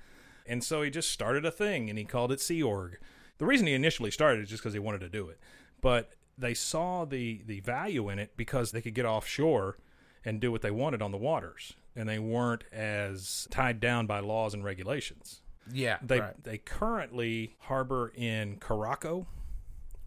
and 0.47 0.63
so 0.63 0.83
he 0.83 0.91
just 0.91 1.11
started 1.11 1.47
a 1.47 1.51
thing 1.51 1.89
and 1.89 1.99
he 1.99 2.05
called 2.05 2.31
it 2.31 2.43
Sea 2.43 2.63
Org. 2.63 2.99
The 3.39 3.47
reason 3.47 3.67
he 3.67 3.73
initially 3.73 4.11
started 4.11 4.43
is 4.43 4.51
just 4.51 4.63
because 4.63 4.75
he 4.75 4.79
wanted 4.79 5.01
to 5.01 5.09
do 5.09 5.31
it, 5.31 5.41
but 5.81 6.13
they 6.37 6.53
saw 6.53 7.07
the 7.07 7.43
the 7.47 7.61
value 7.61 8.11
in 8.11 8.19
it 8.19 8.37
because 8.37 8.71
they 8.71 8.83
could 8.83 8.95
get 8.95 9.07
offshore 9.07 9.79
and 10.27 10.41
do 10.41 10.53
what 10.53 10.61
they 10.61 10.71
wanted 10.71 11.01
on 11.01 11.11
the 11.11 11.17
waters, 11.17 11.73
and 11.97 12.07
they 12.07 12.19
weren't 12.19 12.65
as 12.71 13.49
tied 13.51 13.81
down 13.81 14.07
by 14.07 14.21
laws 14.21 14.53
and 14.53 14.63
regulations. 14.63 15.41
Yeah, 15.73 15.99
They 16.03 16.21
right. 16.21 16.43
they 16.45 16.59
currently 16.59 17.55
harbor 17.61 18.13
in 18.15 18.57
Curaçao. 18.59 19.27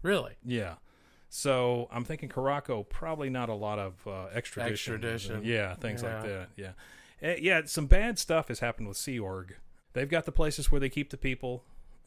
really. 0.02 0.34
Yeah. 0.44 0.74
So 1.30 1.88
I'm 1.92 2.04
thinking 2.04 2.28
Curaçao, 2.28 2.88
probably 2.88 3.28
not 3.30 3.48
a 3.48 3.54
lot 3.54 3.78
of 3.78 3.94
uh, 4.06 4.26
extradition. 4.32 4.94
Extradition. 4.94 5.42
Yeah, 5.44 5.74
things 5.74 6.02
like 6.02 6.22
that. 6.22 6.48
Yeah. 6.56 6.70
Eh, 7.20 7.36
yeah, 7.40 7.62
some 7.66 7.86
bad 7.86 8.18
stuff 8.18 8.48
has 8.48 8.60
happened 8.60 8.88
with 8.88 8.96
Sea 8.96 9.18
Org. 9.18 9.56
They've 9.92 10.08
got 10.08 10.24
the 10.24 10.32
places 10.32 10.70
where 10.70 10.80
they 10.80 10.88
keep 10.88 11.10
the 11.10 11.16
people. 11.16 11.64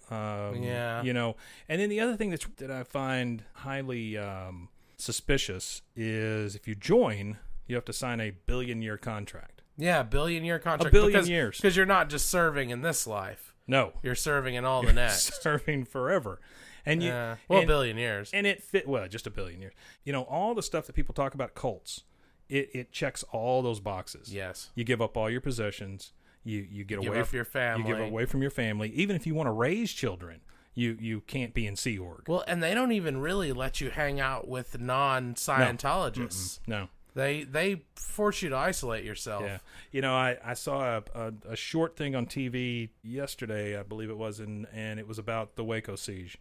Um, 0.10 0.64
Yeah. 0.64 1.04
You 1.04 1.14
know, 1.14 1.36
and 1.70 1.80
then 1.82 1.90
the 1.90 2.00
other 2.00 2.16
thing 2.16 2.30
that's, 2.32 2.46
that 2.58 2.72
I 2.72 2.84
find 2.84 3.44
highly 3.54 4.18
um, 4.18 4.70
suspicious 4.98 5.82
is 5.96 6.56
if 6.56 6.68
you 6.68 6.76
join, 6.76 7.38
you 7.68 7.76
have 7.76 7.86
to 7.86 7.94
sign 7.94 8.20
a 8.22 8.32
billion 8.32 8.82
year 8.82 8.98
contract. 8.98 9.61
Yeah, 9.82 10.04
billion 10.04 10.46
year 10.46 10.60
contract. 10.60 10.90
A 10.90 10.92
billion 10.92 11.12
because, 11.14 11.30
years. 11.30 11.58
because 11.58 11.76
you're 11.76 11.86
not 11.86 12.10
just 12.10 12.30
serving 12.30 12.70
in 12.70 12.82
this 12.82 13.08
life; 13.08 13.54
No. 13.68 13.94
you're 14.04 14.16
serving 14.16 14.56
in 14.56 14.64
all 14.64 14.84
the 14.84 14.94
next. 15.04 15.42
Serving 15.42 15.86
forever. 15.86 16.40
And 16.86 17.04
you, 17.04 17.10
yeah, 17.10 17.36
well, 17.48 17.60
and- 17.60 17.68
billion 17.68 17.98
years. 17.98 18.32
and 18.34 18.48
it 18.48 18.64
fit 18.64 18.88
well 18.88 19.08
just 19.08 19.28
a 19.28 19.30
billion 19.30 19.62
years 19.62 19.74
you 20.04 20.12
know 20.12 20.24
all 20.24 20.56
the 20.56 20.64
stuff 20.64 20.88
that 20.88 20.94
people 20.94 21.14
talk 21.14 21.36
about 21.36 21.54
cults 21.54 22.06
it, 22.50 22.70
it 22.74 22.92
checks 22.92 23.24
all 23.32 23.62
those 23.62 23.80
boxes 23.80 24.34
yes, 24.34 24.72
you 24.74 24.84
give 24.84 25.00
up 25.00 25.16
all 25.16 25.30
your 25.30 25.42
possessions 25.42 26.12
you 26.44 26.66
you 26.72 26.84
get 26.84 27.00
Give 27.02 27.14
away 27.14 27.22
from 27.24 27.36
your 27.36 27.46
family. 27.46 27.88
you 27.88 27.96
give 27.96 28.04
away 28.08 28.26
from 28.26 28.42
your 28.42 28.50
family 28.50 28.90
even 28.96 29.16
if 29.16 29.28
you 29.28 29.36
want 29.36 29.46
to 29.46 29.52
raise 29.52 29.92
children 29.94 30.42
you 30.74 30.98
you 31.00 31.22
can't 31.22 31.54
be 31.54 31.68
in 31.68 31.76
sea 31.76 32.00
org 32.00 32.24
Well, 32.28 32.44
and 32.48 32.64
they 32.64 32.74
don't 32.74 32.94
even 32.94 33.20
really 33.22 33.54
let 33.54 33.80
you 33.80 33.92
hang 33.92 34.20
out 34.20 34.48
with 34.48 34.80
non-Scientologists. 34.80 36.60
no 36.66 36.88
They 37.14 37.44
they 37.44 37.82
force 37.96 38.42
you 38.42 38.50
to 38.50 38.56
isolate 38.58 39.04
yourself. 39.04 39.44
yeah 39.44 39.58
you 39.92 40.02
know 40.02 40.14
i 40.16 40.38
i 40.44 40.54
saw 40.54 40.98
a, 40.98 41.04
a, 41.14 41.34
a 41.50 41.56
short 41.56 41.96
thing 41.98 42.16
on 42.16 42.26
tv 42.26 42.90
yesterday 43.04 43.78
i 43.78 43.84
believe 43.84 44.10
it 44.10 44.18
was 44.18 44.40
and 44.40 44.66
and 44.74 45.00
it 45.00 45.08
was 45.08 45.18
about 45.20 45.56
the 45.56 45.64
waco 45.64 45.96
siege 45.96 46.38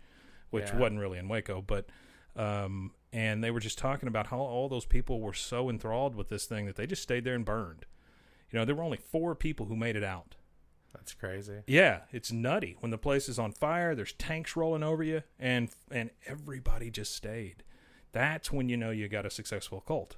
which 0.50 0.66
Yeah. 0.68 0.76
wasn't 0.78 1.00
really 1.00 1.18
in 1.18 1.28
waco 1.28 1.60
but 1.60 1.86
um 2.36 2.92
and 3.12 3.42
they 3.42 3.50
were 3.50 3.58
just 3.60 3.78
talking 3.78 4.08
about 4.08 4.28
how 4.28 4.38
all 4.38 4.68
those 4.68 4.84
people 4.86 5.20
were 5.20 5.32
so 5.34 5.68
enthralled 5.68 6.14
with 6.14 6.28
this 6.28 6.46
thing 6.46 6.66
that 6.66 6.76
they 6.76 6.86
just 6.86 7.02
stayed 7.02 7.24
there 7.24 7.34
and 7.34 7.44
burned 7.44 7.84
you 8.50 8.58
know 8.58 8.64
there 8.64 8.74
were 8.74 8.84
only 8.84 8.98
four 8.98 9.34
people 9.34 9.66
who 9.66 9.76
made 9.76 9.96
it 9.96 10.04
out 10.04 10.36
That's 10.94 11.14
crazy. 11.14 11.62
Yeah, 11.66 12.00
it's 12.12 12.32
nutty 12.32 12.76
when 12.80 12.90
the 12.90 12.98
place 12.98 13.28
is 13.28 13.38
on 13.38 13.52
fire. 13.52 13.94
There's 13.94 14.12
tanks 14.14 14.56
rolling 14.56 14.82
over 14.82 15.04
you, 15.04 15.22
and 15.38 15.70
and 15.92 16.10
everybody 16.26 16.90
just 16.90 17.14
stayed. 17.14 17.62
That's 18.10 18.50
when 18.50 18.68
you 18.68 18.76
know 18.76 18.90
you 18.90 19.08
got 19.08 19.24
a 19.24 19.30
successful 19.30 19.80
cult. 19.82 20.16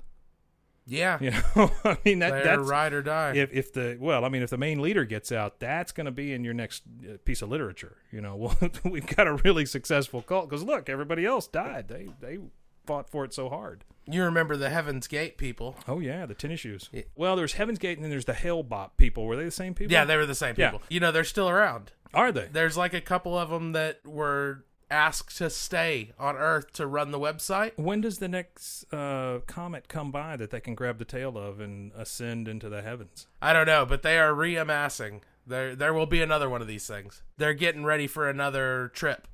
Yeah, 0.87 1.19
You 1.21 1.31
know, 1.31 1.71
I 1.85 1.97
mean 2.05 2.19
that 2.19 2.31
they're 2.31 2.57
that's 2.57 2.69
ride 2.69 2.93
or 2.93 3.03
die. 3.03 3.35
if 3.37 3.53
if 3.53 3.73
the 3.73 3.97
well, 4.01 4.25
I 4.25 4.29
mean 4.29 4.43
if 4.43 4.51
the 4.51 4.59
main 4.59 4.83
leader 4.83 5.05
gets 5.05 5.31
out, 5.31 5.61
that's 5.61 5.93
going 5.93 6.07
to 6.07 6.11
be 6.11 6.33
in 6.33 6.43
your 6.45 6.55
next 6.55 6.83
uh, 7.09 7.19
piece 7.25 7.41
of 7.43 7.49
literature. 7.51 7.97
You 8.11 8.21
know, 8.21 8.37
well 8.37 8.57
we've 8.85 9.07
got 9.07 9.27
a 9.29 9.35
really 9.35 9.65
successful 9.67 10.23
cult 10.23 10.49
because 10.51 10.65
look, 10.65 10.89
everybody 10.89 11.25
else 11.25 11.47
died. 11.47 11.89
They 11.89 12.09
they 12.21 12.39
fought 12.87 13.09
for 13.09 13.25
it 13.25 13.33
so 13.33 13.49
hard. 13.49 13.85
You 14.07 14.25
remember 14.25 14.57
the 14.57 14.71
Heaven's 14.71 15.07
Gate 15.07 15.39
people? 15.39 15.77
Oh 15.87 16.01
yeah, 16.01 16.27
the 16.27 16.35
tennis 16.35 16.59
shoes. 16.59 16.89
Yeah. 16.93 17.03
Well, 17.15 17.37
there's 17.37 17.53
Heaven's 17.53 17.79
Gate 17.79 17.97
and 17.99 18.05
then 18.05 18.11
there's 18.11 18.25
the 18.25 18.35
Hale-Bopp 18.35 18.91
people. 18.97 19.25
Were 19.27 19.37
they 19.37 19.45
the 19.45 19.51
same 19.53 19.75
people? 19.75 19.93
Yeah, 19.93 20.05
they 20.05 20.17
were 20.17 20.27
the 20.27 20.35
same 20.35 20.57
Yeah. 20.59 20.73
people. 20.73 20.85
You 20.89 20.99
know, 20.99 21.13
they're 21.13 21.23
still 21.23 21.49
around. 21.49 21.93
are 22.13 22.33
they? 22.33 22.49
There's 22.53 22.77
like 22.77 22.93
a 22.95 23.01
couple 23.01 23.39
of 23.39 23.51
them 23.51 23.71
that 23.73 24.05
were 24.05 24.65
asked 24.93 25.39
to 25.39 25.51
stay 25.51 26.13
on 26.19 26.37
Earth 26.37 26.73
to 26.75 26.87
run 26.87 27.11
the 27.11 27.19
website. 27.19 27.73
When 27.77 28.03
does 28.03 28.19
the 28.19 28.29
next 28.29 28.85
uh, 28.93 29.41
comet 29.47 29.89
come 29.89 30.13
by 30.13 30.37
that 30.37 30.51
they 30.51 30.61
can 30.61 30.75
grab 30.75 30.99
the 30.99 31.05
tail 31.05 31.37
of 31.39 31.59
and 31.59 31.91
ascend 31.97 32.47
into 32.47 32.69
the 32.69 32.83
heavens? 32.83 33.27
I 33.41 33.53
don't 33.53 33.67
know, 33.67 33.87
but 33.87 34.03
they 34.03 34.19
are 34.19 34.33
reamassing. 34.33 35.23
There, 35.47 35.75
there 35.75 35.95
will 35.95 36.07
be 36.07 36.23
another 36.23 36.49
one 36.49 36.61
of 36.61 36.69
these 36.69 36.87
things. 36.87 37.23
They're 37.37 37.55
getting 37.55 37.85
ready 37.85 38.07
for 38.07 38.29
another 38.29 38.93
trip 38.95 39.27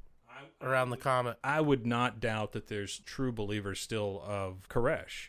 around 0.60 0.90
the 0.90 0.96
comet. 0.96 1.38
I 1.44 1.60
would 1.60 1.86
not 1.86 2.20
doubt 2.20 2.52
that 2.52 2.68
there's 2.68 3.00
true 3.00 3.32
believers 3.32 3.80
still 3.80 4.22
of 4.26 4.68
Koresh. 4.68 5.28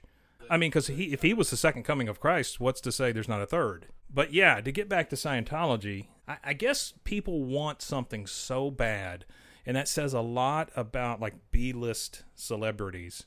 I 0.49 0.57
mean, 0.57 0.69
because 0.69 0.87
he, 0.87 1.13
if 1.13 1.21
he 1.21 1.33
was 1.33 1.49
the 1.49 1.57
second 1.57 1.83
coming 1.83 2.07
of 2.07 2.19
Christ, 2.19 2.59
what's 2.59 2.81
to 2.81 2.91
say 2.91 3.11
there's 3.11 3.27
not 3.27 3.41
a 3.41 3.45
third? 3.45 3.87
But 4.11 4.33
yeah, 4.33 4.61
to 4.61 4.71
get 4.71 4.89
back 4.89 5.09
to 5.09 5.15
Scientology, 5.15 6.07
I, 6.27 6.37
I 6.43 6.53
guess 6.53 6.93
people 7.03 7.43
want 7.43 7.81
something 7.81 8.25
so 8.25 8.71
bad, 8.71 9.25
and 9.69 9.75
that 9.77 9.87
says 9.87 10.15
a 10.15 10.19
lot 10.21 10.71
about 10.75 11.21
like 11.21 11.35
B-list 11.51 12.23
celebrities. 12.33 13.25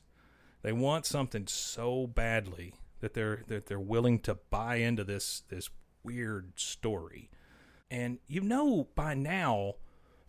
They 0.61 0.73
want 0.73 1.05
something 1.05 1.47
so 1.47 2.05
badly 2.05 2.73
that 2.99 3.13
they're 3.13 3.43
that 3.47 3.67
they're 3.67 3.79
willing 3.79 4.19
to 4.19 4.35
buy 4.49 4.75
into 4.75 5.05
this 5.05 5.43
this 5.47 5.69
weird 6.03 6.51
story. 6.59 7.29
And 7.89 8.19
you 8.27 8.41
know 8.41 8.89
by 8.93 9.13
now, 9.13 9.75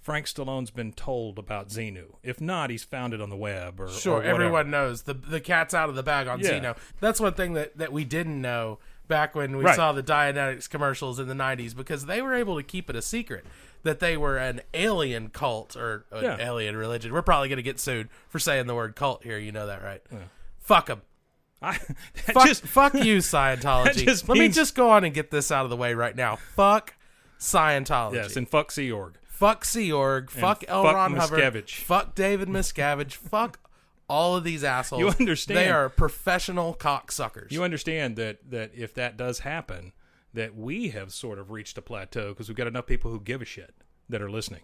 Frank 0.00 0.26
Stallone's 0.26 0.70
been 0.70 0.92
told 0.92 1.36
about 1.36 1.70
Xenu. 1.70 2.14
If 2.22 2.40
not, 2.40 2.70
he's 2.70 2.84
found 2.84 3.12
it 3.12 3.20
on 3.20 3.30
the 3.30 3.36
web 3.36 3.80
or 3.80 3.88
Sure, 3.88 4.18
or 4.18 4.22
everyone 4.22 4.70
knows 4.70 5.02
the 5.02 5.14
the 5.14 5.40
cat's 5.40 5.74
out 5.74 5.88
of 5.88 5.96
the 5.96 6.04
bag 6.04 6.28
on 6.28 6.38
Yeah. 6.38 6.60
Xenu. 6.60 6.76
That's 7.00 7.18
one 7.18 7.34
thing 7.34 7.54
that, 7.54 7.76
that 7.76 7.92
we 7.92 8.04
didn't 8.04 8.40
know 8.40 8.78
back 9.08 9.34
when 9.34 9.56
we 9.56 9.64
Right. 9.64 9.74
saw 9.74 9.90
the 9.90 10.02
Dianetics 10.02 10.70
commercials 10.70 11.18
in 11.18 11.26
the 11.26 11.34
'90s 11.34 11.74
because 11.74 12.06
they 12.06 12.22
were 12.22 12.34
able 12.34 12.54
to 12.56 12.62
keep 12.62 12.88
it 12.88 12.94
a 12.94 13.02
secret 13.02 13.44
that 13.84 14.00
they 14.00 14.16
were 14.16 14.36
an 14.36 14.60
alien 14.74 15.28
cult 15.28 15.76
or 15.76 16.04
an 16.10 16.24
Yeah. 16.24 16.36
alien 16.40 16.76
religion. 16.76 17.12
We're 17.12 17.22
probably 17.22 17.48
going 17.48 17.56
to 17.58 17.62
get 17.62 17.78
sued 17.78 18.08
for 18.28 18.38
saying 18.38 18.66
the 18.66 18.74
word 18.74 18.96
cult 18.96 19.22
here. 19.22 19.38
You 19.38 19.52
know 19.52 19.66
that, 19.68 19.82
right? 19.82 20.02
Fuck 20.58 20.86
them. 20.86 21.02
I, 21.62 21.72
Fuck, 22.14 22.46
just 22.46 22.66
fuck 22.66 22.92
you, 22.94 23.18
Scientology. 23.20 24.28
Let 24.28 24.36
me 24.38 24.48
just 24.48 24.74
go 24.74 24.90
on 24.90 25.04
and 25.04 25.14
get 25.14 25.30
this 25.30 25.50
out 25.52 25.64
of 25.64 25.70
the 25.70 25.76
way 25.76 25.94
right 25.94 26.14
now. 26.16 26.36
Fuck 26.36 26.94
Scientology. 27.38 28.14
yes, 28.14 28.36
and 28.36 28.48
fuck 28.48 28.70
Sea 28.70 28.90
Org. 28.90 29.18
fuck 29.26 29.64
Sea 29.64 29.92
Org. 29.92 30.30
Fuck 30.30 30.64
L. 30.68 30.82
fuck 30.82 30.94
Ron 30.94 31.16
Hubbard. 31.16 31.38
Miscavige. 31.40 31.74
Fuck 31.76 32.14
David 32.14 32.48
Miscavige. 32.48 33.12
fuck 33.30 33.60
all 34.08 34.36
of 34.36 34.44
these 34.44 34.62
assholes. 34.64 35.00
You 35.00 35.08
understand- 35.08 35.58
They 35.58 35.70
are 35.70 35.88
professional 35.88 36.74
cocksuckers. 36.74 37.50
You 37.50 37.62
understand 37.64 38.16
that 38.16 38.38
that 38.50 38.72
if 38.74 38.94
that 38.94 39.16
does 39.16 39.40
happen, 39.40 39.92
that 40.34 40.54
we 40.56 40.88
have 40.90 41.12
sort 41.12 41.38
of 41.38 41.50
reached 41.50 41.78
a 41.78 41.82
plateau 41.82 42.28
because 42.30 42.48
we've 42.48 42.56
got 42.56 42.66
enough 42.66 42.86
people 42.86 43.10
who 43.10 43.20
give 43.20 43.40
a 43.40 43.44
shit 43.44 43.74
that 44.08 44.20
are 44.20 44.30
listening. 44.30 44.62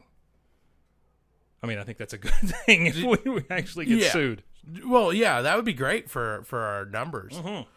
I 1.63 1.67
mean, 1.67 1.79
I 1.79 1.85
think 1.85 1.99
that's 1.99 2.13
a 2.13 2.19
good 2.27 2.33
thing 2.33 2.87
if 2.87 2.97
we, 3.25 3.45
actually 3.51 3.87
get 3.87 3.99
Yeah. 3.99 4.11
sued. 4.11 4.43
well, 4.87 5.13
yeah, 5.13 5.41
that 5.43 5.57
would 5.57 5.65
be 5.65 5.73
great 5.73 6.11
for 6.11 6.43
for 6.45 6.61
our 6.61 6.85
numbers. 6.85 7.33
Mm-hmm. 7.35 7.69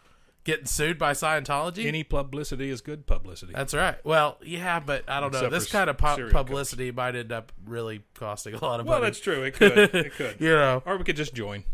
Getting 0.44 0.66
sued 0.66 0.98
by 0.98 1.12
Scientology. 1.12 1.86
Any 1.86 2.04
publicity 2.04 2.68
is 2.68 2.82
good 2.82 3.06
publicity. 3.06 3.54
That's 3.54 3.72
right. 3.72 3.96
Well, 4.04 4.36
yeah, 4.44 4.78
but 4.78 5.04
I 5.08 5.18
don't 5.20 5.32
know. 5.32 5.48
This 5.48 5.66
kind 5.72 5.88
of 5.88 5.96
pu- 5.96 6.28
publicity 6.28 6.90
might 6.92 7.16
end 7.16 7.32
up 7.32 7.50
really 7.64 8.02
costing 8.14 8.52
a 8.54 8.62
lot 8.62 8.78
of 8.78 8.84
well, 8.84 8.96
money. 8.96 9.00
Well, 9.00 9.00
that's 9.10 9.20
true. 9.20 9.42
It 9.44 9.54
could. 9.54 9.78
It 9.78 10.12
could. 10.16 10.36
You 10.38 10.50
know, 10.50 10.82
Or 10.84 10.98
we 10.98 11.04
could 11.04 11.16
just 11.16 11.32
join. 11.34 11.64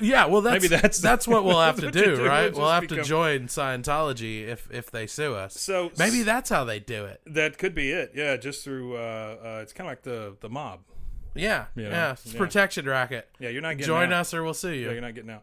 yeah. 0.00 0.24
Well, 0.24 0.40
that's 0.40 0.54
Maybe 0.62 0.68
that's- 0.68 1.00
that's 1.00 1.28
what 1.28 1.44
we'll 1.44 1.60
have 1.60 1.76
to 1.76 1.82
that's 1.90 1.96
what 1.96 2.06
you 2.06 2.10
do, 2.12 2.22
do. 2.22 2.26
right? 2.26 2.50
We'll 2.50 2.62
We'll 2.62 2.70
have 2.72 2.86
to 2.86 3.02
join 3.02 3.48
Scientology 3.48 4.48
if 4.48 4.68
if 4.70 4.90
they 4.90 5.06
sue 5.06 5.34
us. 5.34 5.60
So 5.60 5.90
Maybe 5.98 6.22
that's 6.22 6.48
how 6.48 6.64
they 6.64 6.80
do 6.80 7.04
it. 7.04 7.20
that 7.26 7.58
could 7.58 7.74
be 7.74 7.90
it. 7.92 8.12
Yeah, 8.14 8.38
just 8.38 8.64
through. 8.64 8.96
Uh, 8.96 9.36
uh, 9.44 9.60
it's 9.62 9.74
kind 9.74 9.86
of 9.86 9.92
like 9.92 10.02
the 10.02 10.36
the 10.40 10.48
mob. 10.48 10.80
Yeah, 11.34 11.66
You 11.74 11.84
know, 11.84 11.90
yeah. 11.90 12.12
It's 12.12 12.32
yeah. 12.32 12.38
protection 12.38 12.86
racket. 12.86 13.28
Yeah, 13.40 13.48
you're 13.50 13.60
not 13.60 13.70
getting 13.76 13.86
Join 13.86 14.12
out. 14.12 14.20
us 14.20 14.32
or 14.32 14.44
we'll 14.44 14.54
sue 14.54 14.68
Yeah, 14.70 14.74
you. 14.86 14.90
you're 14.92 15.00
not 15.00 15.14
getting 15.14 15.30
out. 15.30 15.42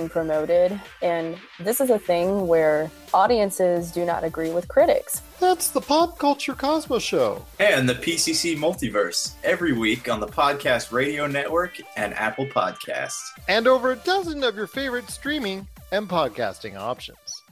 being 0.00 0.08
promoted. 0.08 0.80
And 1.02 1.36
this 1.58 1.80
is 1.80 1.90
a 1.90 1.98
thing 1.98 2.46
where 2.46 2.90
audiences 3.12 3.92
do 3.92 4.04
not 4.04 4.24
agree 4.24 4.50
with 4.50 4.66
critics. 4.68 5.22
That's 5.38 5.70
the 5.70 5.80
Pop 5.80 6.18
Culture 6.18 6.54
Cosmos 6.54 7.02
Show. 7.02 7.44
And 7.58 7.88
the 7.88 7.94
PCC 7.94 8.56
Multiverse 8.56 9.34
every 9.44 9.72
week 9.72 10.08
on 10.08 10.20
the 10.20 10.26
Podcast 10.26 10.92
Radio 10.92 11.26
Network 11.26 11.76
and 11.96 12.14
Apple 12.14 12.46
Podcasts. 12.46 13.20
And 13.48 13.66
over 13.66 13.92
a 13.92 13.96
dozen 13.96 14.42
of 14.42 14.56
your 14.56 14.66
favorite 14.66 15.10
streaming 15.10 15.66
and 15.92 16.08
podcasting 16.08 16.78
options. 16.78 17.42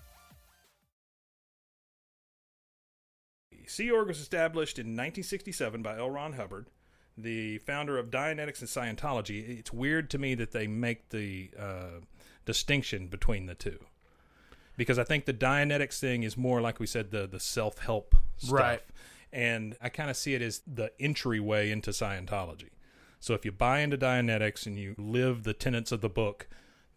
Sea 3.66 3.90
Org 3.90 4.08
was 4.08 4.18
established 4.18 4.78
in 4.78 4.86
1967 4.86 5.82
by 5.82 5.98
L. 5.98 6.08
Ron 6.08 6.32
Hubbard, 6.32 6.68
the 7.18 7.58
founder 7.58 7.98
of 7.98 8.10
Dianetics 8.10 8.60
and 8.60 8.98
Scientology. 8.98 9.58
It's 9.58 9.72
weird 9.72 10.08
to 10.10 10.18
me 10.18 10.34
that 10.36 10.52
they 10.52 10.66
make 10.66 11.10
the 11.10 11.50
uh, 11.58 12.00
distinction 12.48 13.08
between 13.08 13.44
the 13.44 13.54
two. 13.54 13.78
Because 14.78 14.98
I 14.98 15.04
think 15.04 15.26
the 15.26 15.34
Dianetics 15.34 16.00
thing 16.00 16.22
is 16.22 16.34
more, 16.34 16.62
like 16.62 16.80
we 16.80 16.86
said, 16.86 17.10
the, 17.10 17.26
the 17.26 17.38
self 17.38 17.76
help 17.80 18.14
stuff. 18.38 18.58
Right. 18.58 18.82
And 19.30 19.76
I 19.82 19.90
kind 19.90 20.08
of 20.08 20.16
see 20.16 20.32
it 20.32 20.40
as 20.40 20.62
the 20.66 20.90
entryway 20.98 21.70
into 21.70 21.90
Scientology. 21.90 22.70
So 23.20 23.34
if 23.34 23.44
you 23.44 23.52
buy 23.52 23.80
into 23.80 23.98
Dianetics 23.98 24.64
and 24.64 24.78
you 24.78 24.94
live 24.96 25.42
the 25.42 25.52
tenets 25.52 25.92
of 25.92 26.00
the 26.00 26.08
book, 26.08 26.48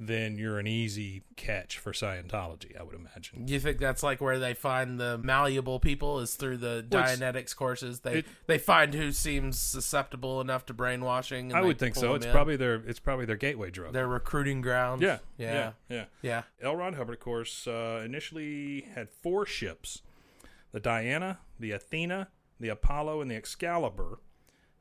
then 0.03 0.35
you're 0.35 0.57
an 0.57 0.65
easy 0.65 1.21
catch 1.35 1.77
for 1.77 1.91
Scientology, 1.91 2.75
I 2.79 2.81
would 2.81 2.95
imagine. 2.95 3.47
You 3.47 3.59
think 3.59 3.77
that's 3.77 4.01
like 4.01 4.19
where 4.19 4.39
they 4.39 4.55
find 4.55 4.99
the 4.99 5.19
malleable 5.19 5.79
people 5.79 6.19
is 6.19 6.33
through 6.33 6.57
the 6.57 6.83
Well, 6.91 7.03
Dianetics 7.03 7.55
courses? 7.55 7.99
They 7.99 8.19
it- 8.19 8.25
they 8.47 8.57
find 8.57 8.95
who 8.95 9.11
seems 9.11 9.59
susceptible 9.59 10.41
enough 10.41 10.65
to 10.65 10.73
brainwashing. 10.73 11.51
And 11.51 11.57
I 11.57 11.61
would 11.61 11.77
think 11.77 11.95
so. 11.95 12.15
It's 12.15 12.25
in. 12.25 12.31
probably 12.31 12.55
their 12.55 12.75
it's 12.75 12.99
probably 12.99 13.25
their 13.25 13.35
gateway 13.37 13.69
drug. 13.69 13.93
their 13.93 14.07
recruiting 14.07 14.61
grounds. 14.61 15.03
Yeah, 15.03 15.19
yeah, 15.37 15.73
yeah, 15.87 16.05
yeah. 16.23 16.43
L. 16.61 16.75
Ron 16.75 16.93
Hubbard, 16.93 17.15
of 17.15 17.19
course, 17.21 17.67
uh, 17.67 18.01
initially 18.03 18.87
had 18.95 19.07
four 19.09 19.45
ships: 19.45 20.01
the 20.71 20.79
Diana, 20.79 21.39
the 21.59 21.71
Athena, 21.73 22.29
the 22.59 22.69
Apollo, 22.69 23.21
and 23.21 23.29
the 23.29 23.35
Excalibur. 23.35 24.19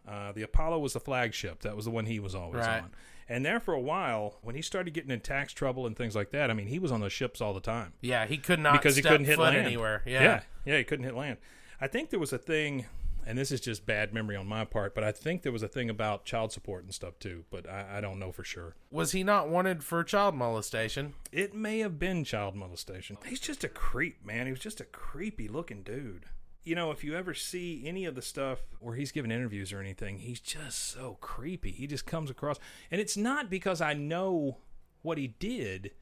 Uh, 0.08 0.32
the 0.32 0.42
Apollo 0.42 0.78
was 0.80 0.92
the 0.94 1.00
flagship. 1.00 1.60
That 1.62 1.76
was 1.76 1.84
the 1.84 1.90
one 1.90 2.06
he 2.06 2.18
was 2.18 2.34
always 2.34 2.66
Right. 2.66 2.82
on. 2.82 2.90
And 3.28 3.46
there 3.46 3.60
for 3.60 3.74
a 3.74 3.80
while, 3.80 4.38
when 4.42 4.56
he 4.56 4.62
started 4.62 4.92
getting 4.92 5.10
in 5.12 5.20
tax 5.20 5.52
trouble 5.52 5.86
and 5.86 5.96
things 5.96 6.16
like 6.16 6.30
that, 6.30 6.50
I 6.50 6.54
mean, 6.54 6.66
he 6.66 6.80
was 6.80 6.90
on 6.90 7.00
those 7.00 7.12
ships 7.12 7.40
all 7.40 7.54
the 7.54 7.60
time. 7.60 7.92
Yeah, 8.00 8.26
he 8.26 8.36
could 8.38 8.58
not 8.58 8.72
because 8.72 8.96
he 8.96 9.02
couldn't 9.02 9.26
hit 9.26 9.38
land 9.38 9.56
anywhere. 9.56 10.02
Yeah. 10.04 10.22
yeah, 10.22 10.40
yeah, 10.64 10.78
he 10.78 10.84
couldn't 10.84 11.04
hit 11.04 11.14
land. 11.14 11.38
I 11.80 11.86
think 11.86 12.10
there 12.10 12.18
was 12.18 12.32
a 12.32 12.38
thing, 12.38 12.86
and 13.24 13.38
this 13.38 13.52
is 13.52 13.60
just 13.60 13.86
bad 13.86 14.12
memory 14.12 14.34
on 14.34 14.48
my 14.48 14.64
part, 14.64 14.96
but 14.96 15.04
I 15.04 15.12
think 15.12 15.42
there 15.42 15.52
was 15.52 15.62
a 15.62 15.68
thing 15.68 15.88
about 15.88 16.24
child 16.24 16.50
support 16.50 16.82
and 16.82 16.92
stuff 16.92 17.20
too. 17.20 17.44
But 17.50 17.68
I, 17.70 17.98
I 17.98 18.00
don't 18.00 18.18
know 18.18 18.32
for 18.32 18.42
sure. 18.42 18.74
Was 18.90 19.12
he 19.12 19.22
not 19.22 19.48
wanted 19.48 19.84
for 19.84 20.02
child 20.02 20.34
molestation? 20.34 21.14
It 21.30 21.54
may 21.54 21.78
have 21.78 22.00
been 22.00 22.24
child 22.24 22.56
molestation. 22.56 23.16
He's 23.26 23.38
just 23.38 23.62
a 23.62 23.68
creep, 23.68 24.26
man. 24.26 24.46
He 24.46 24.52
was 24.52 24.60
just 24.60 24.80
a 24.80 24.84
creepy 24.84 25.46
looking 25.46 25.82
dude. 25.84 26.24
You 26.62 26.74
know, 26.74 26.90
if 26.90 27.02
you 27.02 27.16
ever 27.16 27.32
see 27.32 27.82
any 27.86 28.04
of 28.04 28.14
the 28.14 28.22
stuff 28.22 28.58
where 28.80 28.94
he's 28.94 29.12
giving 29.12 29.30
interviews 29.30 29.72
or 29.72 29.80
anything, 29.80 30.18
he's 30.18 30.40
just 30.40 30.78
so 30.90 31.16
creepy. 31.20 31.70
He 31.70 31.86
just 31.86 32.06
comes 32.06 32.30
across. 32.30 32.58
And 32.90 33.00
it's 33.00 33.16
not 33.16 33.48
because 33.48 33.80
I 33.80 33.94
know 33.94 34.58
what 35.02 35.16
he 35.16 35.28
did, 35.28 35.92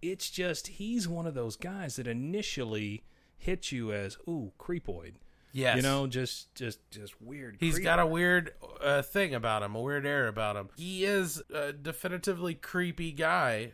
it's 0.00 0.30
just 0.30 0.68
he's 0.68 1.08
one 1.08 1.26
of 1.26 1.34
those 1.34 1.56
guys 1.56 1.96
that 1.96 2.06
initially 2.06 3.02
hits 3.36 3.72
you 3.72 3.92
as, 3.92 4.16
ooh, 4.28 4.52
creepoid. 4.58 5.14
Yes. 5.52 5.76
You 5.76 5.82
know, 5.82 6.06
just 6.06 6.54
just 6.54 6.78
just 6.90 7.20
weird. 7.20 7.56
He's 7.58 7.74
creep. 7.74 7.84
got 7.84 7.98
a 7.98 8.06
weird 8.06 8.52
uh, 8.80 9.02
thing 9.02 9.34
about 9.34 9.62
him, 9.62 9.74
a 9.74 9.80
weird 9.80 10.06
air 10.06 10.28
about 10.28 10.56
him. 10.56 10.68
He 10.76 11.04
is 11.04 11.42
a 11.52 11.72
definitively 11.72 12.54
creepy 12.54 13.12
guy. 13.12 13.72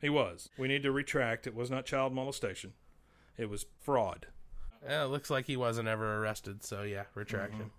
He 0.00 0.08
was. 0.08 0.48
We 0.58 0.66
need 0.68 0.82
to 0.82 0.92
retract. 0.92 1.46
It 1.46 1.54
was 1.54 1.70
not 1.70 1.84
child 1.84 2.12
molestation. 2.12 2.72
It 3.36 3.48
was 3.48 3.66
fraud. 3.80 4.26
Yeah, 4.86 5.04
it 5.04 5.08
looks 5.08 5.30
like 5.30 5.46
he 5.46 5.56
wasn't 5.56 5.88
ever 5.88 6.18
arrested, 6.18 6.62
so 6.62 6.82
yeah, 6.82 7.04
retraction. 7.14 7.70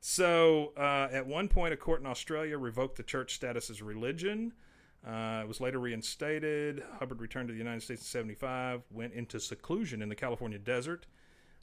So, 0.00 0.72
uh, 0.76 1.08
at 1.12 1.26
one 1.26 1.48
point, 1.48 1.74
a 1.74 1.76
court 1.76 2.00
in 2.00 2.06
Australia 2.06 2.56
revoked 2.56 2.96
the 2.96 3.02
church 3.02 3.34
status 3.34 3.68
as 3.68 3.82
religion. 3.82 4.54
Uh, 5.06 5.40
it 5.42 5.48
was 5.48 5.60
later 5.60 5.78
reinstated. 5.78 6.82
Hubbard 6.98 7.20
returned 7.20 7.48
to 7.48 7.52
the 7.52 7.58
United 7.58 7.82
States 7.82 8.02
in 8.02 8.06
75, 8.06 8.82
went 8.90 9.12
into 9.12 9.38
seclusion 9.38 10.00
in 10.02 10.08
the 10.08 10.14
California 10.14 10.58
desert. 10.58 11.06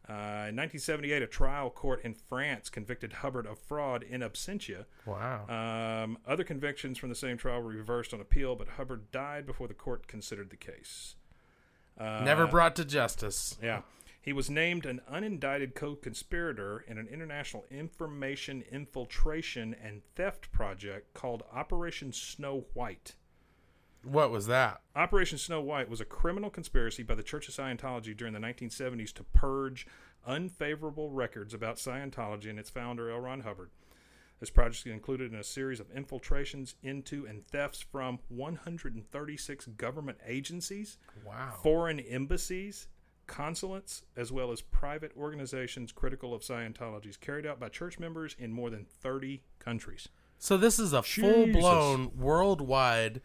Uh, 0.09 0.47
in 0.49 0.55
1978, 0.55 1.21
a 1.21 1.27
trial 1.27 1.69
court 1.69 2.01
in 2.05 2.13
France 2.13 2.69
convicted 2.69 3.11
Hubbard 3.13 3.45
of 3.45 3.59
fraud 3.59 4.03
in 4.03 4.21
absentia. 4.21 4.85
Wow. 5.05 5.45
Um, 5.49 6.17
other 6.25 6.43
convictions 6.43 6.97
from 6.97 7.09
the 7.09 7.15
same 7.15 7.37
trial 7.37 7.61
were 7.61 7.69
reversed 7.71 8.13
on 8.13 8.21
appeal, 8.21 8.55
but 8.55 8.69
Hubbard 8.69 9.11
died 9.11 9.45
before 9.45 9.67
the 9.67 9.73
court 9.73 10.07
considered 10.07 10.49
the 10.49 10.55
case. 10.55 11.15
Uh, 11.99 12.21
Never 12.23 12.47
brought 12.47 12.75
to 12.77 12.85
justice. 12.85 13.57
yeah. 13.61 13.81
He 14.27 14.33
was 14.33 14.49
named 14.49 14.85
an 14.85 14.99
unindicted 15.09 15.73
co 15.73 15.95
conspirator 15.95 16.83
in 16.85 16.97
an 16.97 17.07
international 17.07 17.63
information 17.71 18.61
infiltration 18.69 19.73
and 19.81 20.01
theft 20.17 20.51
project 20.51 21.13
called 21.13 21.43
Operation 21.49 22.11
Snow 22.11 22.65
White. 22.73 23.15
What 24.03 24.29
was 24.29 24.45
that? 24.47 24.81
Operation 24.97 25.37
Snow 25.37 25.61
White 25.61 25.87
was 25.89 26.01
a 26.01 26.05
criminal 26.05 26.49
conspiracy 26.49 27.03
by 27.03 27.15
the 27.15 27.23
Church 27.23 27.47
of 27.47 27.55
Scientology 27.55 28.17
during 28.17 28.33
the 28.33 28.41
1970s 28.41 29.13
to 29.13 29.23
purge 29.23 29.87
unfavorable 30.25 31.09
records 31.09 31.53
about 31.53 31.77
Scientology 31.77 32.49
and 32.49 32.59
its 32.59 32.69
founder, 32.69 33.09
L. 33.09 33.21
Ron 33.21 33.39
Hubbard. 33.39 33.69
This 34.41 34.49
project 34.49 34.85
included 34.87 35.31
in 35.31 35.39
a 35.39 35.43
series 35.45 35.79
of 35.79 35.89
infiltrations 35.95 36.75
into 36.83 37.25
and 37.25 37.47
thefts 37.47 37.79
from 37.79 38.19
136 38.27 39.67
government 39.77 40.17
agencies, 40.27 40.97
Wow. 41.25 41.57
foreign 41.63 42.01
embassies, 42.01 42.89
consulates, 43.27 44.03
as 44.15 44.31
well 44.31 44.51
as 44.51 44.61
private 44.61 45.11
organizations 45.17 45.91
critical 45.91 46.33
of 46.33 46.41
Scientology, 46.41 47.19
carried 47.19 47.45
out 47.45 47.59
by 47.59 47.69
church 47.69 47.99
members 47.99 48.35
in 48.39 48.51
more 48.51 48.69
than 48.69 48.85
30 48.85 49.43
countries. 49.59 50.09
So 50.39 50.57
this 50.57 50.79
is 50.79 50.93
a 50.93 51.03
full 51.03 51.47
blown 51.47 52.11
worldwide 52.17 53.21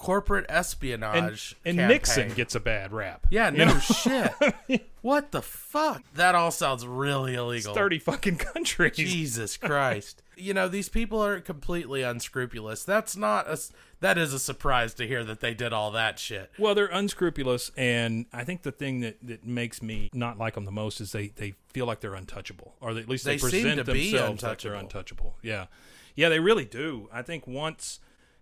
corporate 0.00 0.46
espionage. 0.48 1.56
And, 1.62 1.78
and. 1.78 1.88
Nixon 1.88 2.32
gets 2.32 2.54
a 2.54 2.60
bad 2.60 2.90
rap. 2.90 3.26
Yeah, 3.28 3.50
no 3.50 3.78
shit. 3.80 4.32
what 5.02 5.30
the 5.30 5.42
fuck? 5.42 6.02
That 6.14 6.34
all 6.34 6.50
sounds 6.50 6.86
really 6.86 7.34
illegal. 7.34 7.72
It's 7.72 7.78
30 7.78 7.98
fucking 7.98 8.36
countries. 8.38 8.96
Jesus 8.96 9.56
Christ. 9.58 10.22
you 10.38 10.54
know, 10.54 10.68
these 10.68 10.88
people 10.88 11.22
are 11.22 11.38
completely 11.40 12.00
unscrupulous. 12.00 12.82
That's 12.82 13.14
not 13.14 13.46
a 13.46 13.58
that 14.00 14.16
is 14.16 14.32
a 14.32 14.38
surprise 14.38 14.94
to 14.94 15.06
hear 15.06 15.22
that 15.22 15.40
they 15.40 15.52
did 15.52 15.74
all 15.74 15.90
that 15.90 16.18
shit. 16.18 16.50
Well, 16.58 16.74
they're 16.74 16.86
unscrupulous, 16.86 17.70
and 17.76 18.24
I 18.32 18.44
think 18.44 18.62
the 18.62 18.72
thing 18.72 19.00
that, 19.00 19.18
that 19.22 19.44
makes 19.44 19.82
me 19.82 20.08
not 20.14 20.38
like 20.38 20.54
them 20.54 20.64
the 20.64 20.72
most 20.72 21.02
is 21.02 21.12
they, 21.12 21.26
they 21.36 21.52
feel 21.74 21.84
like 21.84 22.00
they're 22.00 22.14
untouchable, 22.14 22.76
or 22.80 22.92
at 22.92 23.06
least 23.06 23.26
they, 23.26 23.36
They 23.36 23.38
present 23.38 23.84
themselves 23.84 24.42
like 24.42 24.62
they're 24.62 24.72
untouchable. 24.72 25.36
Yeah, 25.42 25.66
yeah, 26.16 26.30
they 26.30 26.40
really 26.40 26.64
do. 26.64 27.10
I 27.12 27.20
think 27.20 27.46
once 27.46 28.00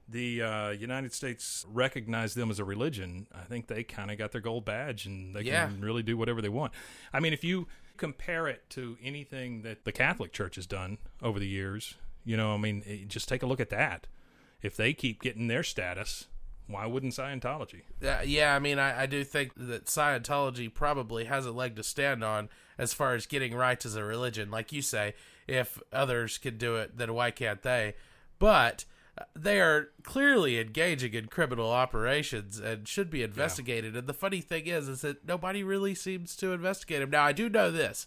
the 0.08 0.42
uh, 0.42 0.70
United 0.70 1.12
States 1.12 1.66
recognized 1.68 2.34
them 2.36 2.50
as 2.50 2.58
a 2.58 2.64
religion, 2.64 3.26
I 3.34 3.42
think 3.44 3.66
they 3.66 3.84
kind 3.84 4.10
of 4.10 4.16
got 4.18 4.32
their 4.32 4.40
gold 4.40 4.64
badge, 4.64 5.04
and 5.06 5.34
they 5.36 5.42
Yeah. 5.42 5.66
can 5.66 5.80
really 5.82 6.02
do 6.02 6.16
whatever 6.16 6.40
they 6.40 6.48
want. 6.48 6.72
I 7.12 7.20
mean, 7.20 7.32
if 7.32 7.44
you 7.44 7.68
compare 7.98 8.46
it 8.48 8.68
to 8.70 8.96
anything 9.02 9.62
that 9.62 9.84
the 9.84 9.92
Catholic 9.92 10.32
Church 10.32 10.54
has 10.56 10.66
done 10.66 10.98
over 11.20 11.38
the 11.38 11.48
years, 11.48 11.94
you 12.24 12.36
know, 12.36 12.54
I 12.54 12.56
mean, 12.56 12.82
eh, 12.86 12.98
just 13.06 13.28
take 13.28 13.42
a 13.42 13.46
look 13.46 13.60
at 13.60 13.70
that. 13.70 14.06
If 14.62 14.76
they 14.76 14.92
keep 14.94 15.20
getting 15.22 15.48
their 15.48 15.62
status, 15.62 16.26
why 16.66 16.86
wouldn't 16.86 17.12
Scientology? 17.14 17.82
Uh, 18.02 18.18
yeah, 18.24 18.54
I 18.54 18.58
mean, 18.58 18.78
I, 18.78 19.02
I 19.02 19.06
do 19.06 19.24
think 19.24 19.52
that 19.56 19.86
Scientology 19.86 20.72
probably 20.72 21.24
has 21.24 21.44
a 21.46 21.52
leg 21.52 21.76
to 21.76 21.82
stand 21.82 22.22
on 22.24 22.48
as 22.76 22.92
far 22.94 23.14
as 23.14 23.26
getting 23.26 23.54
rights 23.54 23.84
as 23.86 23.96
a 23.96 24.04
religion. 24.04 24.50
Like 24.50 24.72
you 24.72 24.80
say, 24.82 25.14
if 25.46 25.78
others 25.92 26.38
could 26.38 26.58
do 26.58 26.76
it, 26.76 26.96
then 26.96 27.12
why 27.14 27.30
can't 27.30 27.62
they? 27.62 27.94
But 28.38 28.84
they 29.34 29.60
are 29.60 29.90
clearly 30.02 30.58
engaging 30.58 31.14
in 31.14 31.26
criminal 31.26 31.70
operations 31.70 32.58
and 32.58 32.86
should 32.86 33.10
be 33.10 33.22
investigated. 33.22 33.96
And 33.96 34.06
the 34.06 34.14
funny 34.14 34.40
thing 34.40 34.66
is, 34.66 34.88
is 34.88 35.00
that 35.02 35.26
nobody 35.26 35.62
really 35.62 35.94
seems 35.94 36.36
to 36.36 36.52
investigate 36.52 37.00
them. 37.00 37.10
Now, 37.10 37.24
I 37.24 37.32
do 37.32 37.48
know 37.48 37.70
this: 37.70 38.06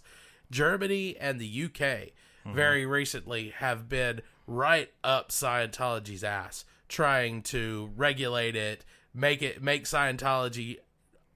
Germany 0.50 1.15
and 1.19 1.39
the 1.39 1.63
UK 1.65 1.71
mm-hmm. 1.80 2.54
very 2.54 2.86
recently 2.86 3.50
have 3.58 3.89
been 3.89 4.21
right 4.47 4.91
up 5.04 5.30
Scientology's 5.30 6.24
ass, 6.24 6.65
trying 6.88 7.41
to 7.43 7.91
regulate 7.95 8.56
it, 8.56 8.86
make 9.13 9.41
it 9.41 9.62
make 9.62 9.86
Scientology 9.86 10.78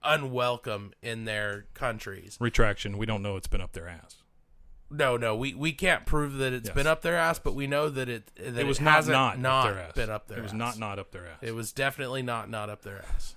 unwelcome 0.03 0.93
in 1.01 1.25
their 1.25 1.65
countries. 1.73 2.37
Retraction. 2.39 2.97
We 2.97 3.05
don't 3.05 3.21
know 3.21 3.37
it's 3.37 3.47
been 3.47 3.61
up 3.61 3.73
their 3.73 3.87
ass. 3.87 4.17
No, 4.97 5.17
no, 5.17 5.35
we, 5.35 5.53
we 5.53 5.71
can't 5.73 6.05
prove 6.05 6.33
that 6.37 6.53
it's 6.53 6.67
Yes. 6.69 6.75
been 6.75 6.87
up 6.87 7.01
their 7.01 7.15
ass, 7.17 7.39
but 7.39 7.53
we 7.55 7.67
know 7.67 7.89
that 7.89 8.07
it 8.09 8.31
that 8.35 8.57
it 8.57 8.65
was 8.65 8.79
not 8.81 8.95
hasn't 8.95 9.13
not, 9.13 9.39
not 9.39 9.67
up 9.67 9.73
their 9.73 9.83
ass. 9.83 9.93
been 9.93 10.09
up 10.09 10.27
their 10.27 10.37
It 10.39 10.41
was 10.43 10.51
ass. 10.53 10.57
not 10.57 10.79
not 10.79 10.99
up 10.99 11.11
their 11.11 11.27
ass. 11.27 11.37
It 11.41 11.53
was 11.55 11.71
definitely 11.71 12.21
not 12.21 12.49
not 12.49 12.69
up 12.69 12.81
their 12.83 13.03
ass. 13.13 13.35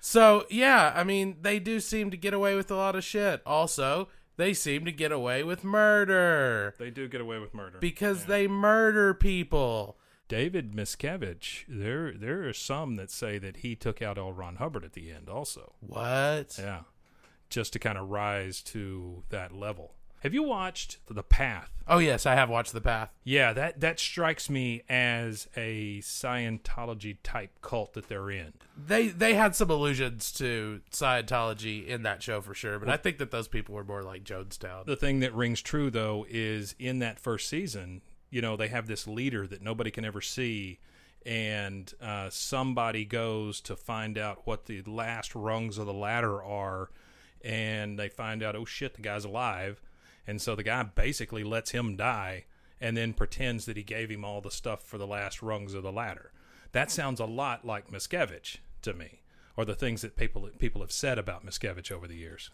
So 0.00 0.46
yeah, 0.50 0.92
I 0.94 1.04
mean, 1.04 1.38
they 1.42 1.58
do 1.58 1.80
seem 1.80 2.10
to 2.10 2.16
get 2.16 2.32
away 2.34 2.54
with 2.54 2.70
a 2.70 2.76
lot 2.76 2.94
of 2.94 3.02
shit. 3.04 3.42
Also, 3.44 4.08
they 4.36 4.52
seem 4.54 4.84
to 4.84 4.92
get 4.92 5.10
away 5.12 5.42
with 5.42 5.64
murder 5.64 6.74
They 6.78 6.90
do 6.90 7.08
get 7.08 7.20
away 7.20 7.38
with 7.38 7.54
murder 7.54 7.78
because 7.78 8.26
they 8.26 8.46
murder 8.46 9.14
people. 9.14 9.96
David 10.28 10.72
Miscavige, 10.72 11.64
there 11.68 12.12
there 12.12 12.48
are 12.48 12.52
some 12.52 12.96
that 12.96 13.10
say 13.10 13.38
that 13.38 13.58
he 13.58 13.74
took 13.76 14.02
out 14.02 14.18
L. 14.18 14.32
Ron 14.32 14.56
Hubbard 14.56 14.84
at 14.84 14.92
the 14.92 15.10
end 15.10 15.28
also. 15.28 15.72
What? 15.80 16.56
Yeah. 16.58 16.80
Just 17.48 17.72
to 17.74 17.78
kind 17.78 17.98
of 17.98 18.10
rise 18.10 18.62
to 18.62 19.22
that 19.30 19.52
level. 19.52 19.92
Have 20.20 20.34
you 20.34 20.42
watched 20.42 20.98
The 21.08 21.22
Path? 21.22 21.70
Oh 21.86 21.98
yes, 21.98 22.26
I 22.26 22.34
have 22.34 22.48
watched 22.48 22.72
The 22.72 22.80
Path. 22.80 23.10
Yeah, 23.22 23.52
that 23.52 23.80
that 23.80 24.00
strikes 24.00 24.50
me 24.50 24.82
as 24.88 25.46
a 25.56 26.00
Scientology 26.00 27.18
type 27.22 27.50
cult 27.62 27.92
that 27.94 28.08
they're 28.08 28.30
in. 28.30 28.54
They 28.76 29.08
they 29.08 29.34
had 29.34 29.54
some 29.54 29.70
allusions 29.70 30.32
to 30.32 30.80
Scientology 30.90 31.86
in 31.86 32.02
that 32.02 32.22
show 32.22 32.40
for 32.40 32.54
sure, 32.54 32.78
but 32.80 32.88
I 32.88 32.96
think 32.96 33.18
that 33.18 33.30
those 33.30 33.46
people 33.46 33.74
were 33.74 33.84
more 33.84 34.02
like 34.02 34.24
Jonestown. 34.24 34.86
The 34.86 34.96
thing 34.96 35.20
that 35.20 35.32
rings 35.34 35.62
true 35.62 35.90
though 35.90 36.26
is 36.28 36.74
in 36.78 36.98
that 37.00 37.20
first 37.20 37.48
season, 37.48 38.02
you 38.30 38.42
know, 38.42 38.56
they 38.56 38.68
have 38.68 38.88
this 38.88 39.06
leader 39.06 39.46
that 39.46 39.62
nobody 39.62 39.92
can 39.92 40.04
ever 40.04 40.20
see 40.20 40.80
and 41.24 41.92
uh, 42.00 42.30
somebody 42.30 43.04
goes 43.04 43.60
to 43.60 43.76
find 43.76 44.16
out 44.16 44.42
what 44.44 44.66
the 44.66 44.82
last 44.82 45.34
rungs 45.34 45.76
of 45.76 45.86
the 45.86 45.92
ladder 45.92 46.42
are 46.42 46.90
and 47.46 47.98
they 47.98 48.08
find 48.08 48.42
out 48.42 48.56
oh 48.56 48.64
shit 48.64 48.94
the 48.94 49.02
guy's 49.02 49.24
alive 49.24 49.80
and 50.26 50.42
so 50.42 50.56
the 50.56 50.62
guy 50.64 50.82
basically 50.82 51.44
lets 51.44 51.70
him 51.70 51.96
die 51.96 52.44
and 52.80 52.96
then 52.96 53.12
pretends 53.12 53.64
that 53.64 53.76
he 53.76 53.82
gave 53.82 54.10
him 54.10 54.24
all 54.24 54.40
the 54.40 54.50
stuff 54.50 54.82
for 54.82 54.98
the 54.98 55.06
last 55.06 55.40
rungs 55.40 55.72
of 55.72 55.82
the 55.82 55.92
ladder 55.92 56.32
that 56.72 56.90
sounds 56.90 57.20
a 57.20 57.24
lot 57.24 57.64
like 57.64 57.90
Miscavige 57.90 58.56
to 58.82 58.92
me 58.92 59.20
or 59.56 59.64
the 59.64 59.74
things 59.76 60.02
that 60.02 60.16
people 60.16 60.50
people 60.58 60.80
have 60.80 60.92
said 60.92 61.18
about 61.18 61.46
Miscavige 61.46 61.92
over 61.92 62.08
the 62.08 62.16
years 62.16 62.50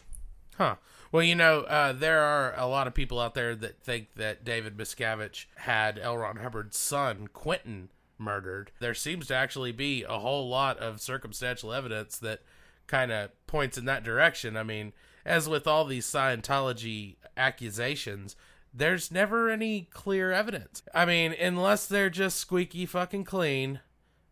Huh. 0.57 0.75
Well, 1.11 1.23
you 1.23 1.33
know, 1.33 1.61
uh, 1.61 1.93
there 1.93 2.21
are 2.21 2.53
a 2.55 2.67
lot 2.67 2.85
of 2.85 2.93
people 2.93 3.19
out 3.19 3.33
there 3.33 3.55
that 3.55 3.81
think 3.81 4.09
that 4.15 4.43
David 4.43 4.77
Miscavige 4.77 5.45
had 5.55 5.97
L. 5.97 6.15
Ron 6.15 6.37
Hubbard's 6.37 6.77
son, 6.77 7.27
Quentin, 7.33 7.89
murdered. 8.19 8.71
There 8.79 8.93
seems 8.93 9.27
to 9.27 9.35
actually 9.35 9.71
be 9.71 10.03
a 10.03 10.19
whole 10.19 10.47
lot 10.47 10.77
of 10.77 11.01
circumstantial 11.01 11.73
evidence 11.73 12.19
that 12.19 12.41
kind 12.87 13.11
of 13.11 13.31
points 13.47 13.77
in 13.77 13.85
that 13.85 14.03
direction. 14.03 14.57
I 14.57 14.63
mean, 14.63 14.93
as 15.25 15.47
with 15.47 15.67
all 15.67 15.85
these 15.85 16.05
Scientology 16.05 17.15
accusations, 17.37 18.35
there's 18.73 19.11
never 19.11 19.49
any 19.49 19.87
clear 19.91 20.31
evidence. 20.31 20.83
I 20.93 21.05
mean, 21.05 21.33
unless 21.33 21.85
they're 21.85 22.09
just 22.09 22.37
squeaky 22.37 22.85
fucking 22.85 23.23
clean, 23.25 23.79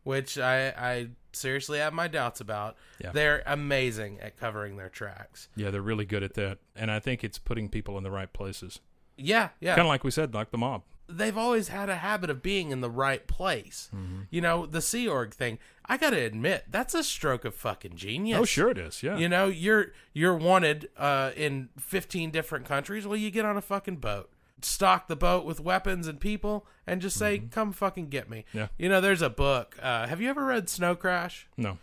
which 0.03 0.37
I, 0.37 0.69
I 0.69 1.07
seriously 1.31 1.79
have 1.79 1.93
my 1.93 2.07
doubts 2.07 2.41
about. 2.41 2.75
Yeah. 2.99 3.11
They're 3.11 3.43
amazing 3.45 4.19
at 4.19 4.37
covering 4.37 4.77
their 4.77 4.89
tracks. 4.89 5.49
Yeah, 5.55 5.69
they're 5.69 5.81
really 5.81 6.05
good 6.05 6.23
at 6.23 6.33
that, 6.35 6.59
and 6.75 6.91
I 6.91 6.99
think 6.99 7.23
it's 7.23 7.37
putting 7.37 7.69
people 7.69 7.97
in 7.97 8.03
the 8.03 8.11
right 8.11 8.31
places. 8.31 8.79
Yeah, 9.17 9.49
yeah. 9.59 9.75
Kind 9.75 9.85
of 9.85 9.89
like 9.89 10.03
we 10.03 10.11
said, 10.11 10.33
like 10.33 10.51
the 10.51 10.57
mob. 10.57 10.83
They've 11.17 11.37
always 11.37 11.67
had 11.67 11.89
a 11.89 11.97
habit 11.97 12.29
of 12.29 12.41
being 12.41 12.71
in 12.71 12.81
the 12.81 12.89
right 12.89 13.25
place. 13.27 13.89
Mm-hmm. 13.95 14.21
You 14.29 14.41
know, 14.41 14.65
the 14.65 14.81
Sea 14.81 15.07
Org 15.07 15.33
thing. 15.33 15.59
I 15.85 15.97
got 15.97 16.11
to 16.11 16.19
admit, 16.19 16.65
that's 16.69 16.93
a 16.93 17.03
stroke 17.03 17.43
of 17.43 17.53
fucking 17.53 17.95
genius. 17.95 18.39
Oh, 18.39 18.45
sure 18.45 18.69
it 18.69 18.77
is. 18.77 19.03
Yeah. 19.03 19.17
You 19.17 19.27
know, 19.27 19.47
you're 19.47 19.87
you're 20.13 20.35
wanted 20.35 20.89
uh, 20.97 21.31
in 21.35 21.69
15 21.77 22.31
different 22.31 22.65
countries. 22.65 23.05
Well, 23.05 23.17
you 23.17 23.31
get 23.31 23.45
on 23.45 23.57
a 23.57 23.61
fucking 23.61 23.97
boat, 23.97 24.29
stock 24.61 25.07
the 25.07 25.15
boat 25.15 25.43
with 25.43 25.59
weapons 25.59 26.07
and 26.07 26.19
people, 26.19 26.65
and 26.87 27.01
just 27.01 27.17
say, 27.17 27.39
"Come 27.39 27.73
fucking 27.73 28.07
get 28.07 28.29
me." 28.29 28.45
Mm-hmm. 28.49 28.57
Yeah. 28.57 28.67
You 28.77 28.89
know, 28.89 29.01
there's 29.01 29.21
a 29.21 29.29
book. 29.29 29.77
Uh, 29.81 30.07
have 30.07 30.21
you 30.21 30.29
ever 30.29 30.45
read 30.45 30.69
Snow 30.69 30.95
Crash? 30.95 31.47
No. 31.57 31.77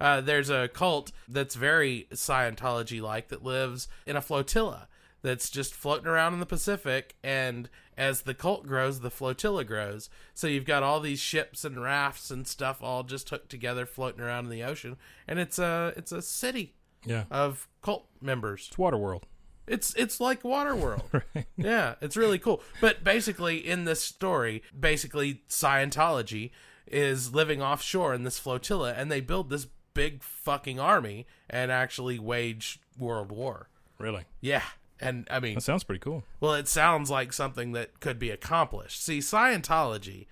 Uh, 0.00 0.20
there's 0.20 0.48
a 0.48 0.68
cult 0.68 1.12
that's 1.28 1.54
very 1.54 2.08
Scientology 2.12 3.02
like 3.02 3.28
that 3.28 3.44
lives 3.44 3.86
in 4.06 4.16
a 4.16 4.22
flotilla 4.22 4.88
that's 5.22 5.50
just 5.50 5.74
floating 5.74 6.06
around 6.06 6.32
in 6.34 6.40
the 6.40 6.46
Pacific. 6.46 7.16
And 7.22 7.68
as 8.00 8.22
the 8.22 8.34
cult 8.34 8.66
grows, 8.66 9.00
the 9.00 9.10
flotilla 9.10 9.62
grows. 9.64 10.08
So 10.34 10.46
you've 10.46 10.64
got 10.64 10.82
all 10.82 11.00
these 11.00 11.20
ships 11.20 11.64
and 11.64 11.80
rafts 11.80 12.30
and 12.30 12.46
stuff 12.48 12.78
all 12.82 13.02
just 13.02 13.28
hooked 13.28 13.50
together, 13.50 13.84
floating 13.84 14.22
around 14.22 14.46
in 14.46 14.50
the 14.50 14.64
ocean. 14.64 14.96
And 15.28 15.38
it's 15.38 15.58
a 15.58 15.92
it's 15.96 16.10
a 16.10 16.22
city 16.22 16.74
Yeah. 17.04 17.24
of 17.30 17.68
cult 17.82 18.08
members. 18.22 18.66
It's 18.68 18.76
Waterworld. 18.78 19.24
It's 19.66 19.94
it's 19.94 20.18
like 20.18 20.42
Waterworld. 20.42 21.22
Yeah, 21.56 21.96
it's 22.00 22.16
really 22.16 22.38
cool. 22.38 22.62
But 22.80 23.04
basically, 23.04 23.58
in 23.58 23.84
this 23.84 24.00
story, 24.02 24.62
basically 24.78 25.42
Scientology 25.48 26.50
is 26.86 27.34
living 27.34 27.60
offshore 27.62 28.14
in 28.14 28.24
this 28.24 28.38
flotilla, 28.38 28.94
and 28.96 29.12
they 29.12 29.20
build 29.20 29.50
this 29.50 29.66
big 29.92 30.22
fucking 30.22 30.80
army 30.80 31.26
and 31.50 31.70
actually 31.70 32.18
wage 32.18 32.80
world 32.98 33.30
war. 33.30 33.68
Really? 33.98 34.24
Yeah, 34.40 34.62
and 35.00 35.26
I 35.30 35.40
mean, 35.40 35.54
That 35.54 35.62
sounds 35.62 35.84
pretty 35.84 36.00
cool. 36.00 36.24
well, 36.40 36.54
it 36.54 36.68
sounds 36.68 37.10
like 37.10 37.32
something 37.32 37.72
that 37.72 38.00
could 38.00 38.18
be 38.18 38.30
accomplished. 38.30 39.02
See, 39.04 39.18
Scientology, 39.18 40.26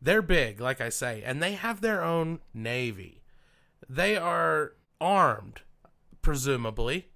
they're 0.00 0.22
big, 0.22 0.60
like 0.60 0.80
I 0.80 0.88
say, 0.88 1.22
and 1.24 1.42
they 1.42 1.52
have 1.52 1.80
their 1.80 2.02
own 2.02 2.40
navy. 2.54 3.22
They 3.88 4.16
are 4.16 4.72
armed, 5.00 5.62
presumably. 6.22 7.08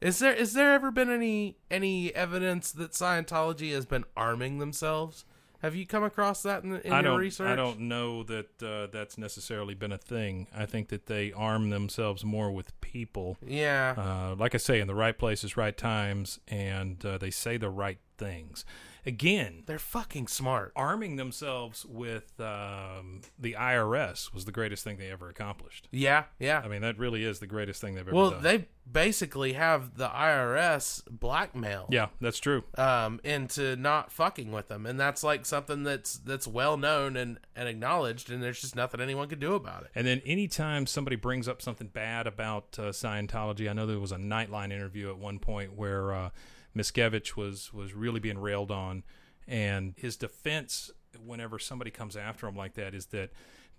Is 0.00 0.18
there 0.18 0.32
is 0.34 0.52
there 0.54 0.72
ever 0.74 0.90
been 0.90 1.10
any 1.10 1.58
any 1.70 2.14
evidence 2.14 2.72
that 2.72 2.92
Scientology 2.92 3.72
has 3.72 3.86
been 3.86 4.04
arming 4.16 4.58
themselves? 4.58 5.24
Have 5.62 5.76
you 5.76 5.86
come 5.86 6.02
across 6.02 6.42
that 6.42 6.64
in, 6.64 6.74
in 6.80 6.92
I 6.92 6.96
your 6.96 7.12
don't. 7.12 7.20
research? 7.20 7.48
I 7.48 7.54
don't 7.54 7.80
know 7.80 8.24
that 8.24 8.62
uh, 8.62 8.88
that's 8.92 9.16
necessarily 9.16 9.74
been 9.74 9.92
a 9.92 9.98
thing. 9.98 10.48
I 10.52 10.66
think 10.66 10.88
that 10.88 11.06
they 11.06 11.32
arm 11.32 11.70
themselves 11.70 12.24
more 12.24 12.50
with 12.50 12.78
people. 12.80 13.36
Yeah. 13.46 13.94
Uh, 13.96 14.34
like 14.36 14.56
I 14.56 14.58
say, 14.58 14.80
in 14.80 14.88
the 14.88 14.94
right 14.94 15.16
places, 15.16 15.56
right 15.56 15.76
times, 15.76 16.40
and 16.48 17.04
uh, 17.06 17.16
they 17.16 17.30
say 17.30 17.58
the 17.58 17.70
right 17.70 17.98
things. 18.18 18.64
Again, 19.04 19.64
they're 19.66 19.78
fucking 19.78 20.28
smart. 20.28 20.72
Arming 20.76 21.16
themselves 21.16 21.84
with 21.84 22.40
um, 22.40 23.22
the 23.38 23.56
IRS 23.58 24.32
was 24.32 24.44
the 24.44 24.52
greatest 24.52 24.84
thing 24.84 24.96
they 24.96 25.10
ever 25.10 25.28
accomplished. 25.28 25.88
Yeah, 25.90 26.24
yeah. 26.38 26.60
I 26.64 26.68
mean, 26.68 26.82
that 26.82 26.98
really 26.98 27.24
is 27.24 27.40
the 27.40 27.48
greatest 27.48 27.80
thing 27.80 27.94
they've 27.94 28.02
ever 28.02 28.12
done. 28.12 28.20
Well, 28.20 28.30
done. 28.30 28.42
they 28.42 28.68
basically 28.90 29.54
have 29.54 29.96
the 29.96 30.08
IRS 30.08 31.02
blackmail. 31.10 31.86
yeah, 31.90 32.08
that's 32.20 32.38
true. 32.38 32.64
um, 32.78 33.20
into 33.24 33.74
not 33.76 34.12
fucking 34.12 34.52
with 34.52 34.68
them, 34.68 34.86
and 34.86 34.98
that's 34.98 35.24
like 35.24 35.46
something 35.46 35.82
that's 35.82 36.14
that's 36.18 36.46
well 36.46 36.76
known 36.76 37.16
and, 37.16 37.38
and 37.56 37.68
acknowledged, 37.68 38.30
and 38.30 38.42
there's 38.42 38.60
just 38.60 38.76
nothing 38.76 39.00
anyone 39.00 39.28
can 39.28 39.40
do 39.40 39.54
about 39.54 39.82
it. 39.82 39.90
And 39.96 40.06
then 40.06 40.22
anytime 40.24 40.86
somebody 40.86 41.16
brings 41.16 41.48
up 41.48 41.60
something 41.60 41.88
bad 41.88 42.28
about 42.28 42.78
uh, 42.78 42.90
Scientology, 42.90 43.68
I 43.68 43.72
know 43.72 43.86
there 43.86 43.98
was 43.98 44.12
a 44.12 44.16
Nightline 44.16 44.72
interview 44.72 45.10
at 45.10 45.18
one 45.18 45.38
point 45.40 45.76
where 45.76 46.12
uh, 46.12 46.30
Miscavige 46.76 47.36
was 47.36 47.72
was 47.72 47.94
really 47.94 48.20
being 48.20 48.38
railed 48.38 48.70
on, 48.70 49.02
and 49.46 49.94
his 49.96 50.16
defense 50.16 50.90
whenever 51.24 51.58
somebody 51.58 51.90
comes 51.90 52.16
after 52.16 52.46
him 52.46 52.56
like 52.56 52.74
that 52.74 52.94
is 52.94 53.06
that 53.06 53.30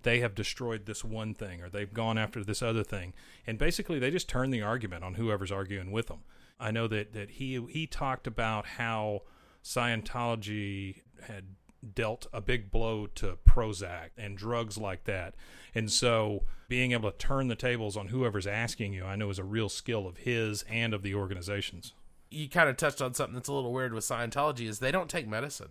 they 0.04 0.20
have 0.20 0.36
destroyed 0.36 0.86
this 0.86 1.04
one 1.04 1.34
thing 1.34 1.62
or 1.62 1.70
they've 1.70 1.94
gone 1.94 2.18
after 2.18 2.44
this 2.44 2.62
other 2.62 2.84
thing, 2.84 3.14
and 3.48 3.58
basically 3.58 4.00
they 4.00 4.12
just 4.12 4.30
turn 4.30 4.50
the 4.50 4.62
argument 4.62 5.04
on 5.04 5.16
whoever's 5.16 5.52
arguing 5.52 5.92
with 5.92 6.08
them. 6.08 6.20
I 6.60 6.72
know 6.72 6.88
that 6.88 7.14
that 7.14 7.32
he 7.32 7.60
he 7.70 7.88
talked 7.88 8.28
about 8.28 8.66
how 8.66 9.22
Scientology 9.64 11.02
had 11.28 11.56
dealt 11.94 12.28
a 12.32 12.42
big 12.42 12.72
blow 12.72 13.08
to 13.08 13.38
Prozac 13.46 14.10
and 14.18 14.38
drugs 14.38 14.78
like 14.78 15.04
that. 15.06 15.36
And 15.76 15.92
so 15.92 16.44
being 16.70 16.94
able 16.94 17.12
to 17.12 17.18
turn 17.18 17.48
the 17.48 17.56
tables 17.56 17.98
on 17.98 18.08
whoever's 18.08 18.48
asking 18.48 18.94
you, 18.94 19.06
I 19.06 19.16
know 19.16 19.30
is 19.30 19.40
a 19.40 19.44
real 19.44 19.70
skill 19.70 20.08
of 20.08 20.18
his 20.18 20.64
and 20.70 20.94
of 20.94 21.02
the 21.02 21.14
organizations. 21.16 21.94
You 22.34 22.50
kind 22.50 22.70
of 22.70 22.78
touched 22.78 23.02
on 23.02 23.14
something 23.14 23.36
that's 23.36 23.50
a 23.50 23.54
little 23.54 23.72
weird 23.74 23.94
with 23.94 24.04
Scientology 24.04 24.68
is 24.68 24.80
they 24.80 24.92
don't 24.92 25.10
take 25.10 25.28
medicine 25.28 25.70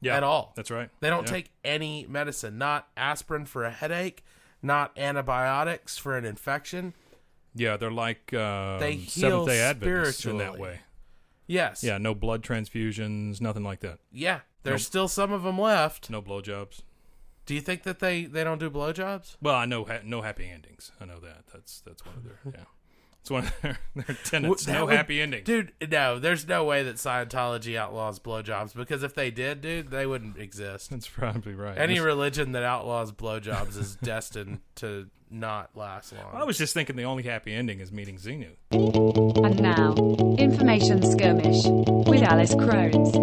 Yeah, 0.00 0.16
at 0.16 0.22
all. 0.22 0.52
That's 0.56 0.70
right. 0.70 0.90
They 1.00 1.10
don't 1.10 1.26
Yeah. 1.26 1.32
take 1.32 1.50
any 1.64 2.06
medicine, 2.08 2.56
not 2.58 2.88
aspirin 2.96 3.44
for 3.46 3.64
a 3.64 3.70
headache, 3.70 4.24
not 4.62 4.96
antibiotics 4.98 5.98
for 5.98 6.16
an 6.16 6.24
infection. 6.24 6.94
Yeah, 7.54 7.76
they're 7.76 7.90
like 7.90 8.32
um, 8.34 8.78
They 8.80 8.94
heal 8.94 9.30
Seventh 9.46 9.48
Day 9.48 9.60
Adventists 9.60 10.24
in 10.26 10.38
that 10.38 10.58
way. 10.58 10.80
Yes. 11.46 11.82
Yeah, 11.82 11.98
no 11.98 12.14
blood 12.14 12.42
transfusions, 12.42 13.40
nothing 13.40 13.64
like 13.64 13.80
that. 13.80 13.98
Yeah. 14.12 14.40
There's 14.64 14.84
still 14.86 15.08
some 15.08 15.32
of 15.32 15.42
them 15.44 15.58
left. 15.58 16.10
No 16.10 16.20
blowjobs. 16.20 16.82
Do 17.46 17.54
you 17.54 17.60
think 17.62 17.84
that 17.84 18.00
they 18.00 18.24
they 18.26 18.44
don't 18.44 18.58
do 18.58 18.68
blowjobs? 18.68 19.36
Well, 19.40 19.54
I 19.54 19.64
know 19.64 19.84
ha- 19.84 20.00
no 20.04 20.20
happy 20.20 20.46
endings. 20.50 20.92
I 21.00 21.06
know 21.06 21.18
that. 21.20 21.44
That's 21.52 21.80
that's 21.80 22.04
one 22.04 22.16
of 22.16 22.24
their 22.24 22.38
yeah. 22.44 22.64
It's 23.20 23.30
one 23.30 23.44
of 23.46 23.60
their, 23.60 23.78
their 23.96 24.16
tenets. 24.24 24.64
That 24.64 24.72
no 24.72 24.86
would- 24.86 24.94
happy 24.96 25.20
endings. 25.20 25.44
Dude, 25.44 25.72
no, 25.90 26.18
there's 26.18 26.46
no 26.48 26.64
way 26.64 26.82
that 26.84 26.96
Scientology 26.96 27.76
outlaws 27.76 28.18
blowjobs 28.18 28.74
because 28.74 29.02
if 29.02 29.14
they 29.14 29.30
did, 29.30 29.60
dude, 29.60 29.90
they 29.90 30.06
wouldn't 30.06 30.38
exist. 30.38 30.90
That's 30.90 31.08
probably 31.08 31.54
right. 31.54 31.76
Any 31.76 31.94
This- 31.94 32.02
religion 32.04 32.52
that 32.52 32.62
outlaws 32.62 33.12
blowjobs 33.12 33.76
is 33.78 33.96
destined 34.02 34.60
to 34.76 35.08
not 35.30 35.76
last 35.76 36.14
long. 36.14 36.30
I 36.32 36.44
was 36.44 36.56
just 36.56 36.72
thinking 36.72 36.96
the 36.96 37.04
only 37.04 37.22
happy 37.24 37.52
ending 37.52 37.80
is 37.80 37.92
meeting 37.92 38.16
Xenu. 38.16 38.48
And 38.72 39.60
now, 39.60 39.92
information 40.38 41.02
skirmish 41.02 41.64
with 42.08 42.22
Alice 42.22 42.54
Crones. 42.54 43.14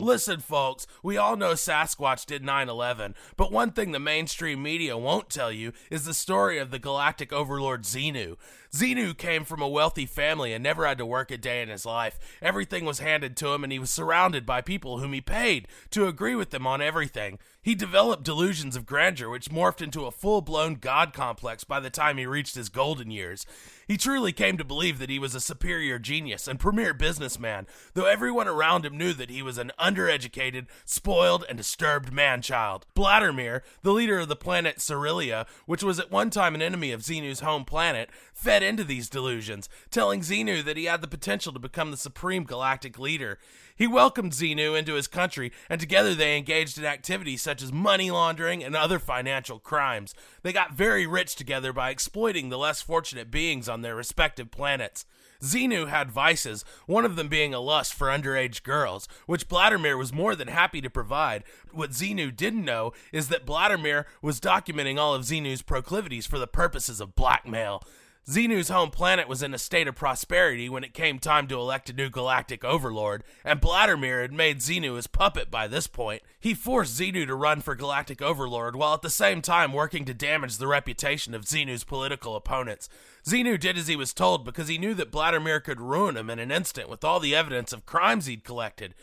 Listen, 0.00 0.40
folks, 0.40 0.86
we 1.02 1.16
all 1.16 1.36
know 1.36 1.52
Sasquatch 1.52 2.26
did 2.26 2.44
9 2.44 2.68
11, 2.68 3.14
but 3.36 3.52
one 3.52 3.70
thing 3.72 3.92
the 3.92 3.98
mainstream 3.98 4.62
media 4.62 4.96
won't 4.96 5.28
tell 5.30 5.52
you 5.52 5.72
is 5.90 6.04
the 6.04 6.14
story 6.14 6.58
of 6.58 6.70
the 6.70 6.78
galactic 6.78 7.32
overlord 7.32 7.82
Xenu. 7.82 8.36
Xenu 8.72 9.16
came 9.16 9.44
from 9.44 9.60
a 9.60 9.68
wealthy 9.68 10.06
family 10.06 10.52
and 10.52 10.62
never 10.62 10.86
had 10.86 10.98
to 10.98 11.06
work 11.06 11.30
a 11.30 11.38
day 11.38 11.60
in 11.60 11.68
his 11.68 11.84
life. 11.84 12.18
Everything 12.40 12.84
was 12.84 13.00
handed 13.00 13.36
to 13.38 13.48
him, 13.48 13.64
and 13.64 13.72
he 13.72 13.78
was 13.78 13.90
surrounded 13.90 14.46
by 14.46 14.60
people 14.60 14.98
whom 14.98 15.12
he 15.12 15.20
paid 15.20 15.66
to 15.90 16.06
agree 16.06 16.34
with 16.36 16.50
them 16.50 16.66
on 16.66 16.80
everything. 16.80 17.38
He 17.62 17.74
developed 17.74 18.24
delusions 18.24 18.76
of 18.76 18.86
grandeur, 18.86 19.28
which 19.28 19.50
morphed 19.50 19.82
into 19.82 20.06
a 20.06 20.10
full 20.10 20.40
blown 20.40 20.76
god 20.76 21.12
complex 21.12 21.62
by 21.62 21.78
the 21.78 21.90
time 21.90 22.16
he 22.16 22.24
reached 22.24 22.54
his 22.54 22.70
golden 22.70 23.10
years. 23.10 23.44
He 23.86 23.96
truly 23.96 24.32
came 24.32 24.56
to 24.56 24.64
believe 24.64 24.98
that 24.98 25.10
he 25.10 25.18
was 25.18 25.34
a 25.34 25.40
superior 25.40 25.98
genius 25.98 26.46
and 26.46 26.60
premier 26.60 26.94
businessman, 26.94 27.66
though 27.92 28.06
everyone 28.06 28.48
around 28.48 28.86
him 28.86 28.96
knew 28.96 29.12
that 29.14 29.30
he 29.30 29.42
was 29.42 29.58
an 29.58 29.72
undereducated, 29.78 30.68
spoiled, 30.84 31.44
and 31.48 31.58
disturbed 31.58 32.12
man 32.12 32.40
child. 32.40 32.86
Blattermere, 32.94 33.62
the 33.82 33.92
leader 33.92 34.20
of 34.20 34.28
the 34.28 34.36
planet 34.36 34.78
Cerilia, 34.78 35.46
which 35.66 35.82
was 35.82 35.98
at 35.98 36.10
one 36.10 36.30
time 36.30 36.54
an 36.54 36.62
enemy 36.62 36.92
of 36.92 37.02
Xenu's 37.02 37.40
home 37.40 37.64
planet, 37.64 38.10
fed 38.32 38.59
into 38.62 38.84
these 38.84 39.08
delusions, 39.08 39.68
telling 39.90 40.20
Xenu 40.20 40.64
that 40.64 40.76
he 40.76 40.84
had 40.84 41.00
the 41.00 41.08
potential 41.08 41.52
to 41.52 41.58
become 41.58 41.90
the 41.90 41.96
supreme 41.96 42.44
galactic 42.44 42.98
leader. 42.98 43.38
He 43.74 43.86
welcomed 43.86 44.32
Xenu 44.32 44.78
into 44.78 44.94
his 44.94 45.06
country, 45.06 45.52
and 45.68 45.80
together 45.80 46.14
they 46.14 46.36
engaged 46.36 46.78
in 46.78 46.84
activities 46.84 47.42
such 47.42 47.62
as 47.62 47.72
money 47.72 48.10
laundering 48.10 48.62
and 48.62 48.76
other 48.76 48.98
financial 48.98 49.58
crimes. 49.58 50.14
They 50.42 50.52
got 50.52 50.74
very 50.74 51.06
rich 51.06 51.34
together 51.34 51.72
by 51.72 51.90
exploiting 51.90 52.48
the 52.48 52.58
less 52.58 52.82
fortunate 52.82 53.30
beings 53.30 53.68
on 53.68 53.82
their 53.82 53.96
respective 53.96 54.50
planets. 54.50 55.06
Xenu 55.40 55.88
had 55.88 56.10
vices, 56.10 56.64
one 56.86 57.04
of 57.04 57.16
them 57.16 57.28
being 57.28 57.54
a 57.54 57.60
lust 57.60 57.94
for 57.94 58.08
underage 58.08 58.62
girls, 58.62 59.08
which 59.26 59.48
Blattermere 59.48 59.96
was 59.96 60.12
more 60.12 60.34
than 60.34 60.48
happy 60.48 60.80
to 60.82 60.90
provide. 60.90 61.44
What 61.72 61.92
Xenu 61.92 62.34
didn't 62.34 62.64
know 62.64 62.92
is 63.12 63.28
that 63.28 63.46
Blattermere 63.46 64.04
was 64.20 64.40
documenting 64.40 64.98
all 64.98 65.14
of 65.14 65.22
Xenu's 65.22 65.62
proclivities 65.62 66.26
for 66.26 66.38
the 66.38 66.46
purposes 66.46 67.00
of 67.00 67.14
blackmail. 67.14 67.82
Xenu's 68.28 68.68
home 68.68 68.90
planet 68.90 69.28
was 69.28 69.42
in 69.42 69.54
a 69.54 69.58
state 69.58 69.88
of 69.88 69.96
prosperity 69.96 70.68
when 70.68 70.84
it 70.84 70.94
came 70.94 71.18
time 71.18 71.48
to 71.48 71.58
elect 71.58 71.90
a 71.90 71.94
new 71.94 72.10
galactic 72.10 72.62
overlord, 72.64 73.24
and 73.44 73.60
Blattermere 73.60 74.22
had 74.22 74.32
made 74.32 74.58
Xenu 74.58 74.96
his 74.96 75.06
puppet 75.06 75.50
by 75.50 75.66
this 75.66 75.86
point. 75.86 76.22
He 76.38 76.54
forced 76.54 76.98
Xenu 76.98 77.26
to 77.26 77.34
run 77.34 77.60
for 77.60 77.74
galactic 77.74 78.20
overlord 78.22 78.76
while 78.76 78.94
at 78.94 79.02
the 79.02 79.10
same 79.10 79.42
time 79.42 79.72
working 79.72 80.04
to 80.04 80.14
damage 80.14 80.58
the 80.58 80.68
reputation 80.68 81.34
of 81.34 81.44
Xenu's 81.44 81.82
political 81.82 82.36
opponents. 82.36 82.88
Xenu 83.26 83.58
did 83.58 83.78
as 83.78 83.88
he 83.88 83.96
was 83.96 84.12
told 84.12 84.44
because 84.44 84.68
he 84.68 84.78
knew 84.78 84.94
that 84.94 85.10
Blattermere 85.10 85.64
could 85.64 85.80
ruin 85.80 86.16
him 86.16 86.30
in 86.30 86.38
an 86.38 86.52
instant 86.52 86.88
with 86.88 87.02
all 87.02 87.20
the 87.20 87.34
evidence 87.34 87.72
of 87.72 87.86
crimes 87.86 88.26
he'd 88.26 88.44
collected. 88.44 88.94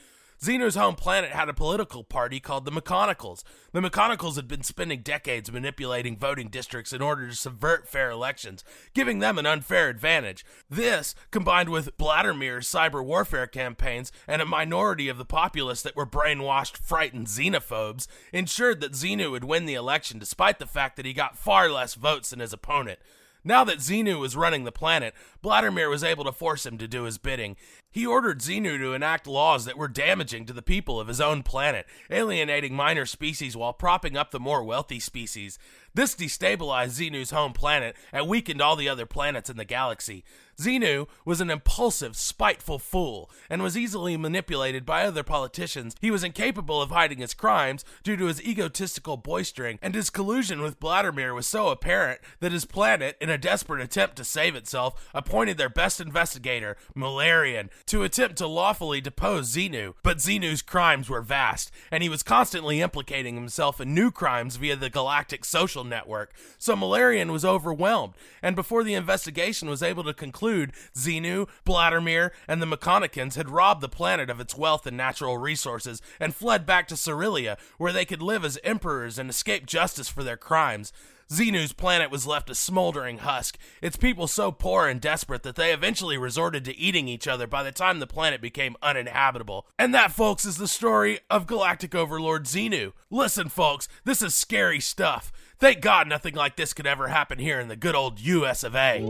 Xenu's 0.42 0.76
home 0.76 0.94
planet 0.94 1.32
had 1.32 1.50
a 1.50 1.54
political 1.54 2.04
party 2.04 2.40
called 2.40 2.66
the 2.66 2.72
Mechanicals. 2.72 3.44
The 3.72 3.82
Mechanicals 3.82 4.36
had 4.36 4.48
been 4.48 4.62
spending 4.62 5.02
decades 5.02 5.52
manipulating 5.52 6.16
voting 6.16 6.50
districts 6.50 6.94
in 6.94 7.02
order 7.02 7.28
to 7.28 7.36
subvert 7.36 7.88
fair 7.88 8.12
elections, 8.12 8.64
giving 8.94 9.18
them 9.18 9.40
an 9.40 9.48
unfair 9.48 9.90
advantage. 9.90 10.46
This, 10.70 11.16
combined 11.32 11.70
with 11.70 11.98
Blattermere's 11.98 12.68
cyber 12.68 13.04
warfare 13.04 13.48
campaigns 13.48 14.12
and 14.28 14.40
a 14.40 14.46
minority 14.46 15.10
of 15.10 15.18
the 15.18 15.26
populace 15.26 15.82
that 15.82 15.96
were 15.96 16.06
brainwashed, 16.06 16.78
frightened 16.78 17.28
xenophobes, 17.28 18.06
ensured 18.32 18.80
that 18.82 18.94
Xenu 18.94 19.32
would 19.32 19.44
win 19.44 19.66
the 19.66 19.74
election 19.74 20.20
despite 20.20 20.60
the 20.60 20.68
fact 20.68 20.98
that 20.98 21.06
he 21.06 21.14
got 21.14 21.38
far 21.38 21.68
less 21.68 21.96
votes 21.96 22.30
than 22.30 22.40
his 22.40 22.54
opponent. 22.54 23.00
Now 23.48 23.64
that 23.64 23.78
Xenu 23.78 24.20
was 24.20 24.36
running 24.36 24.66
the 24.66 24.74
planet, 24.74 25.14
Blattermere 25.42 25.90
was 25.90 26.04
able 26.04 26.26
to 26.26 26.34
force 26.34 26.66
him 26.66 26.78
to 26.80 26.88
do 26.88 27.04
his 27.04 27.18
bidding. 27.18 27.56
He 27.90 28.06
ordered 28.06 28.42
Xenu 28.42 28.78
to 28.78 28.92
enact 28.92 29.26
laws 29.26 29.64
that 29.64 29.78
were 29.78 29.88
damaging 29.88 30.46
to 30.48 30.54
the 30.54 30.62
people 30.62 31.00
of 31.00 31.08
his 31.08 31.22
own 31.22 31.44
planet, 31.44 31.86
alienating 32.12 32.76
minor 32.76 33.06
species 33.06 33.56
while 33.56 33.72
propping 33.72 34.18
up 34.18 34.32
the 34.32 34.40
more 34.42 34.66
wealthy 34.66 35.00
species. 35.00 35.58
This 35.94 36.14
destabilized 36.14 37.00
Xenu's 37.00 37.32
home 37.32 37.54
planet 37.54 37.96
and 38.12 38.28
weakened 38.28 38.62
all 38.62 38.76
the 38.76 38.90
other 38.90 39.06
planets 39.06 39.50
in 39.50 39.56
the 39.56 39.64
galaxy. 39.64 40.26
Xenu 40.60 41.08
was 41.24 41.40
an 41.40 41.52
impulsive, 41.52 42.16
spiteful 42.16 42.80
fool 42.80 43.30
and 43.48 43.62
was 43.62 43.78
easily 43.78 44.18
manipulated 44.18 44.86
by 44.88 45.04
other 45.04 45.22
politicians. 45.22 45.96
He 46.02 46.10
was 46.10 46.24
incapable 46.24 46.82
of 46.82 46.90
hiding 46.90 47.20
his 47.20 47.36
crimes 47.36 47.86
due 48.04 48.18
to 48.18 48.26
his 48.26 48.42
egotistical 48.42 49.20
boistering, 49.20 49.78
and 49.84 49.94
his 49.94 50.10
collusion 50.10 50.62
with 50.62 50.80
Blattermere 50.80 51.36
was 51.36 51.46
so 51.46 51.70
apparent 51.70 52.22
that 52.40 52.52
his 52.52 52.66
planet, 52.66 53.18
in 53.22 53.30
a 53.30 53.38
desperate 53.38 53.84
attempt 53.84 54.16
to 54.16 54.24
save 54.24 54.56
itself, 54.56 55.08
appointed 55.14 55.58
their 55.58 55.70
best 55.70 56.02
investigator, 56.02 56.76
Malarian, 56.96 57.70
to 57.86 58.04
attempt 58.04 58.38
to 58.38 58.48
lawfully 58.48 59.00
depose 59.00 59.56
Xenu. 59.56 59.94
But 60.02 60.18
Xenu's 60.18 60.64
crimes 60.64 61.08
were 61.08 61.22
vast, 61.22 61.70
and 61.92 62.02
he 62.02 62.10
was 62.10 62.24
constantly 62.24 62.82
implicating 62.82 63.36
himself 63.36 63.80
in 63.80 63.94
new 63.94 64.10
crimes 64.10 64.56
via 64.56 64.76
the 64.76 64.90
galactic 64.90 65.46
social 65.46 65.84
network. 65.84 66.34
So 66.58 66.76
Malarian 66.76 67.32
was 67.32 67.46
overwhelmed, 67.46 68.16
and 68.42 68.56
before 68.56 68.84
the 68.84 68.96
investigation 68.96 69.70
was 69.70 69.84
able 69.84 70.04
to 70.04 70.16
conclude, 70.16 70.47
Xenu, 70.96 71.48
Blattermere, 71.66 72.32
and 72.48 72.62
the 72.62 72.66
Mechanicans 72.66 73.36
had 73.36 73.50
robbed 73.50 73.82
the 73.82 73.90
planet 73.90 74.30
of 74.30 74.40
its 74.40 74.56
wealth 74.56 74.86
and 74.86 74.98
natural 74.98 75.38
resources 75.38 76.02
and 76.20 76.36
fled 76.36 76.66
back 76.66 76.88
to 76.88 76.96
Cerilia, 76.96 77.58
where 77.78 77.94
they 77.94 78.06
could 78.06 78.22
live 78.22 78.44
as 78.44 78.60
emperors 78.64 79.20
and 79.20 79.30
escape 79.30 79.66
justice 79.66 80.10
for 80.10 80.24
their 80.24 80.38
crimes. 80.38 80.92
Xenu's 81.30 81.74
planet 81.74 82.10
was 82.10 82.26
left 82.26 82.50
a 82.50 82.56
smoldering 82.56 83.20
husk, 83.20 83.58
its 83.82 83.98
people 83.98 84.28
so 84.28 84.52
poor 84.52 84.88
and 84.88 85.02
desperate 85.02 85.44
that 85.44 85.56
they 85.56 85.74
eventually 85.74 86.18
resorted 86.18 86.64
to 86.66 86.78
eating 86.78 87.08
each 87.08 87.28
other 87.28 87.46
by 87.48 87.64
the 87.64 87.72
time 87.72 88.00
the 88.00 88.08
planet 88.08 88.40
became 88.40 88.78
uninhabitable. 88.82 89.68
And 89.78 89.94
that, 89.94 90.12
folks, 90.12 90.46
is 90.46 90.58
the 90.58 90.70
story 90.70 91.20
of 91.30 91.46
Galactic 91.48 91.94
Overlord 91.94 92.46
Xenu. 92.46 92.94
Listen, 93.10 93.50
folks, 93.50 93.90
this 94.06 94.22
is 94.22 94.34
scary 94.34 94.80
stuff. 94.80 95.34
Thank 95.60 95.82
God 95.82 96.08
nothing 96.08 96.36
like 96.36 96.56
this 96.56 96.74
could 96.74 96.88
ever 96.88 97.08
happen 97.10 97.40
here 97.40 97.60
in 97.60 97.68
the 97.68 97.76
good 97.76 97.96
old 97.96 98.20
US 98.22 98.64
of 98.64 98.76
A. 98.76 99.02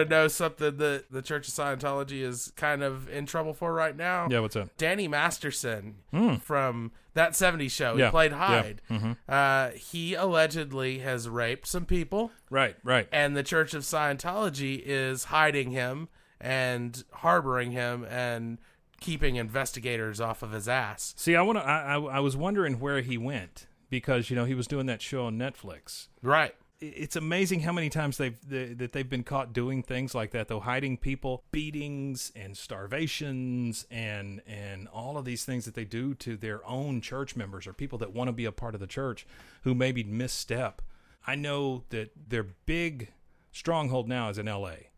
want 0.00 0.10
to 0.10 0.14
know 0.16 0.28
something 0.28 0.76
that 0.78 1.04
the 1.10 1.22
Church 1.22 1.48
of 1.48 1.54
Scientology 1.54 2.22
is 2.22 2.52
kind 2.56 2.82
of 2.82 3.08
in 3.08 3.26
trouble 3.26 3.54
for 3.54 3.72
right 3.72 3.96
now? 3.96 4.28
Yeah, 4.30 4.40
what's 4.40 4.56
up? 4.56 4.76
Danny 4.76 5.08
Masterson 5.08 5.96
Hmm. 6.12 6.36
from 6.36 6.92
that 7.14 7.32
70s 7.32 7.70
show. 7.72 7.96
Yeah, 7.96 8.06
He 8.06 8.10
played 8.10 8.30
yeah, 8.32 8.38
Hyde. 8.46 8.82
mhm. 8.90 9.16
Uh, 9.28 9.70
he 9.76 10.14
allegedly 10.14 10.98
has 11.00 11.28
raped 11.28 11.66
some 11.66 11.84
people. 11.86 12.30
Right, 12.50 12.76
right. 12.84 13.08
And 13.12 13.36
the 13.36 13.42
Church 13.42 13.74
of 13.74 13.82
Scientology 13.82 14.80
is 14.84 15.24
hiding 15.24 15.70
him 15.72 16.08
and 16.40 17.02
harboring 17.12 17.72
him 17.72 18.04
and 18.08 18.58
keeping 19.00 19.36
investigators 19.36 20.20
off 20.20 20.42
of 20.42 20.52
his 20.52 20.68
ass. 20.68 21.14
See, 21.16 21.34
I 21.36 21.42
want 21.42 21.58
to. 21.58 21.64
I, 21.64 21.94
I 21.94 22.00
I 22.16 22.20
was 22.20 22.36
wondering 22.36 22.80
where 22.80 23.00
he 23.00 23.16
went 23.18 23.66
because 23.88 24.30
you 24.30 24.36
know 24.36 24.44
he 24.44 24.54
was 24.54 24.66
doing 24.66 24.86
that 24.86 25.00
show 25.02 25.24
on 25.26 25.36
Netflix. 25.38 26.08
Right. 26.22 26.54
It's 26.80 27.16
amazing 27.16 27.60
how 27.60 27.72
many 27.72 27.90
times 27.90 28.16
they've 28.16 28.38
they, 28.48 28.72
that 28.74 28.92
they've 28.92 29.08
been 29.08 29.22
caught 29.22 29.52
doing 29.52 29.82
things 29.82 30.14
like 30.14 30.30
that, 30.30 30.48
though, 30.48 30.60
hiding 30.60 30.96
people, 30.96 31.44
beatings 31.52 32.32
and 32.34 32.56
starvations, 32.56 33.86
and 33.90 34.40
and 34.46 34.88
all 34.88 35.18
of 35.18 35.24
these 35.24 35.44
things 35.44 35.66
that 35.66 35.74
they 35.74 35.84
do 35.84 36.14
to 36.14 36.36
their 36.36 36.66
own 36.66 37.00
church 37.00 37.36
members 37.36 37.66
or 37.66 37.72
people 37.72 37.98
that 37.98 38.14
want 38.14 38.28
to 38.28 38.32
be 38.32 38.46
a 38.46 38.52
part 38.52 38.74
of 38.74 38.80
the 38.80 38.86
church 38.86 39.26
who 39.62 39.74
maybe 39.74 40.02
misstep. 40.02 40.80
I 41.26 41.34
know 41.34 41.84
that 41.90 42.12
their 42.28 42.44
big 42.44 43.12
stronghold 43.52 44.08
now 44.08 44.30
is 44.30 44.38
in 44.38 44.48
L.A. 44.48 44.88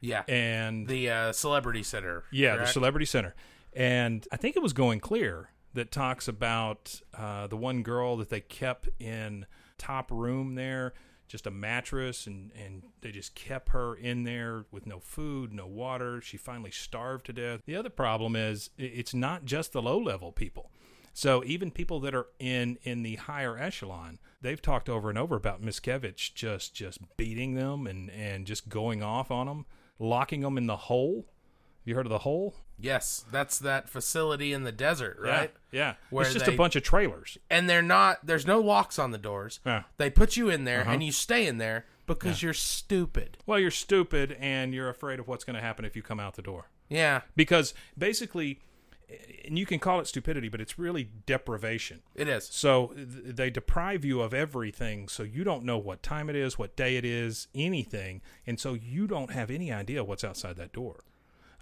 Yeah. 0.00 0.24
and 0.28 0.86
The 0.86 1.08
uh, 1.10 1.32
Celebrity 1.32 1.82
Center. 1.82 2.24
yeah, 2.30 2.56
the? 2.56 2.66
Celebrity 2.66 3.06
Center. 3.06 3.34
And 3.72 4.26
I 4.30 4.36
think 4.36 4.56
it 4.56 4.62
was 4.62 4.72
Going 4.72 5.00
Clear 5.00 5.50
that 5.74 5.90
talks 5.90 6.28
about 6.28 7.00
uh, 7.16 7.46
the 7.46 7.56
one 7.56 7.82
girl 7.82 8.16
that 8.18 8.28
they 8.28 8.40
kept 8.40 8.88
in 9.00 9.46
top 9.78 10.10
room 10.10 10.56
there, 10.56 10.92
just 11.32 11.46
a 11.46 11.50
mattress, 11.50 12.26
and, 12.26 12.52
and 12.52 12.82
they 13.00 13.10
just 13.10 13.34
kept 13.34 13.70
her 13.70 13.94
in 13.94 14.24
there 14.24 14.66
with 14.70 14.84
no 14.84 15.00
food, 15.00 15.50
no 15.50 15.66
water. 15.66 16.20
She 16.20 16.36
finally 16.36 16.70
starved 16.70 17.24
to 17.24 17.32
death. 17.32 17.62
The 17.64 17.74
other 17.74 17.88
problem 17.88 18.36
is 18.36 18.68
it's 18.76 19.14
not 19.14 19.46
just 19.46 19.72
the 19.72 19.80
low 19.80 19.96
level 19.98 20.30
people. 20.30 20.70
So 21.14 21.42
even 21.44 21.70
people 21.70 22.00
that 22.00 22.14
are 22.14 22.26
in 22.38 22.78
in 22.82 23.02
the 23.02 23.16
higher 23.16 23.56
echelon, 23.56 24.18
they've 24.42 24.60
talked 24.60 24.90
over 24.90 25.08
and 25.08 25.18
over 25.18 25.34
about 25.34 25.62
Miscavige 25.62 26.34
just 26.34 26.74
just 26.74 26.98
beating 27.16 27.54
them 27.54 27.86
and 27.86 28.10
and 28.10 28.46
just 28.46 28.68
going 28.68 29.02
off 29.02 29.30
on 29.30 29.46
them, 29.46 29.64
locking 29.98 30.42
them 30.42 30.58
in 30.58 30.66
the 30.66 30.76
hole. 30.76 31.31
You 31.84 31.94
heard 31.94 32.06
of 32.06 32.10
the 32.10 32.18
hole? 32.20 32.54
Yes, 32.78 33.24
that's 33.30 33.58
that 33.60 33.88
facility 33.88 34.52
in 34.52 34.64
the 34.64 34.72
desert, 34.72 35.16
right? 35.20 35.52
Yeah. 35.70 35.94
Where 36.10 36.24
it's 36.24 36.34
just 36.34 36.48
a 36.48 36.52
bunch 36.52 36.74
of 36.76 36.82
trailers. 36.82 37.38
And 37.50 37.68
they're 37.68 37.82
not. 37.82 38.24
There's 38.26 38.46
no 38.46 38.60
locks 38.60 38.98
on 38.98 39.10
the 39.10 39.18
doors. 39.18 39.60
Yeah. 39.66 39.84
They 39.98 40.10
put 40.10 40.36
you 40.36 40.48
in 40.48 40.64
there, 40.64 40.82
Uh-huh. 40.82 40.90
and 40.92 41.02
you 41.02 41.12
stay 41.12 41.46
in 41.46 41.58
there 41.58 41.86
because 42.06 42.42
Yeah. 42.42 42.48
you're 42.48 42.54
stupid. 42.54 43.38
Well, 43.46 43.58
you're 43.58 43.70
stupid 43.70 44.36
and 44.40 44.74
you're 44.74 44.88
afraid 44.88 45.18
of 45.20 45.28
what's 45.28 45.44
going 45.44 45.56
to 45.56 45.62
happen 45.62 45.84
if 45.84 45.94
you 45.96 46.02
come 46.02 46.18
out 46.20 46.34
the 46.34 46.42
door. 46.42 46.70
Yeah. 46.88 47.22
Because 47.36 47.72
basically, 47.96 48.60
and 49.44 49.58
you 49.58 49.66
can 49.66 49.78
call 49.78 50.00
it 50.00 50.06
stupidity, 50.06 50.48
but 50.48 50.60
it's 50.60 50.78
really 50.78 51.10
deprivation. 51.26 52.00
It 52.14 52.28
is. 52.28 52.46
So 52.46 52.88
th- 52.96 53.08
they 53.36 53.50
deprive 53.50 54.04
you 54.04 54.20
of 54.22 54.32
everything, 54.34 55.08
so 55.08 55.22
you 55.22 55.44
don't 55.44 55.64
know 55.64 55.78
what 55.78 56.02
time 56.02 56.28
it 56.30 56.36
is, 56.36 56.58
what 56.58 56.76
day 56.76 56.96
it 56.96 57.04
is, 57.04 57.48
anything, 57.54 58.22
and 58.46 58.58
so 58.58 58.74
you 58.74 59.06
don't 59.06 59.30
have 59.32 59.50
any 59.50 59.70
idea 59.72 60.02
what's 60.02 60.24
outside 60.24 60.56
that 60.56 60.72
door. 60.72 61.00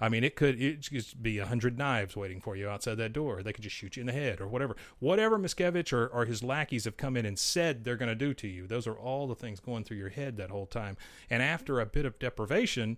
I 0.00 0.08
mean, 0.08 0.24
it 0.24 0.34
could 0.34 0.60
it 0.60 0.88
could 0.88 1.04
be 1.22 1.38
a 1.38 1.46
hundred 1.46 1.76
knives 1.76 2.16
waiting 2.16 2.40
for 2.40 2.56
you 2.56 2.68
outside 2.68 2.96
that 2.96 3.12
door. 3.12 3.42
They 3.42 3.52
could 3.52 3.64
just 3.64 3.76
shoot 3.76 3.96
you 3.96 4.00
in 4.00 4.06
the 4.06 4.12
head 4.12 4.40
or 4.40 4.48
whatever. 4.48 4.76
Whatever 4.98 5.38
Miscavige 5.38 5.92
or, 5.92 6.06
or 6.06 6.24
his 6.24 6.42
lackeys 6.42 6.84
have 6.84 6.96
come 6.96 7.16
in 7.16 7.26
and 7.26 7.38
said 7.38 7.84
they're 7.84 7.96
going 7.96 8.08
to 8.08 8.14
do 8.14 8.32
to 8.34 8.48
you. 8.48 8.66
Those 8.66 8.86
are 8.86 8.98
all 8.98 9.26
the 9.26 9.34
things 9.34 9.60
going 9.60 9.84
through 9.84 9.98
your 9.98 10.08
head 10.08 10.36
that 10.38 10.50
whole 10.50 10.66
time. 10.66 10.96
And 11.28 11.42
after 11.42 11.80
a 11.80 11.86
bit 11.86 12.06
of 12.06 12.18
deprivation, 12.18 12.96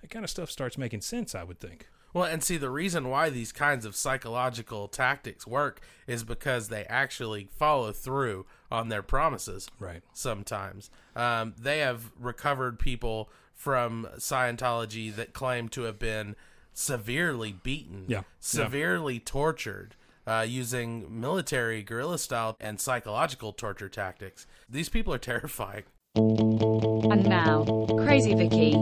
that 0.00 0.10
kind 0.10 0.24
of 0.24 0.30
stuff 0.30 0.50
starts 0.50 0.78
making 0.78 1.02
sense. 1.02 1.34
I 1.34 1.44
would 1.44 1.60
think. 1.60 1.88
Well, 2.14 2.24
and 2.24 2.42
see, 2.42 2.56
the 2.56 2.70
reason 2.70 3.08
why 3.08 3.28
these 3.28 3.52
kinds 3.52 3.84
of 3.84 3.94
psychological 3.94 4.88
tactics 4.88 5.46
work 5.46 5.80
is 6.06 6.24
because 6.24 6.68
they 6.68 6.84
actually 6.84 7.48
follow 7.58 7.92
through 7.92 8.46
on 8.70 8.88
their 8.88 9.02
promises. 9.02 9.68
Right. 9.78 10.02
Sometimes. 10.12 10.90
Um, 11.16 11.54
they 11.58 11.78
have 11.78 12.12
recovered 12.18 12.78
people 12.78 13.30
from 13.54 14.08
Scientology 14.18 15.14
that 15.16 15.32
claim 15.32 15.68
to 15.70 15.82
have 15.82 15.98
been 15.98 16.36
severely 16.74 17.52
beaten, 17.52 18.04
Yeah. 18.08 18.22
severely 18.40 19.18
tortured. 19.18 19.94
Uh, 20.26 20.42
using 20.46 21.06
military 21.20 21.82
guerrilla 21.82 22.18
style 22.18 22.54
and 22.60 22.78
psychological 22.78 23.50
torture 23.54 23.88
tactics. 23.88 24.46
These 24.68 24.90
people 24.90 25.14
are 25.14 25.18
terrifying. 25.32 25.84
And 26.16 27.26
now, 27.26 27.64
Crazy 28.04 28.34
Vicky. 28.34 28.74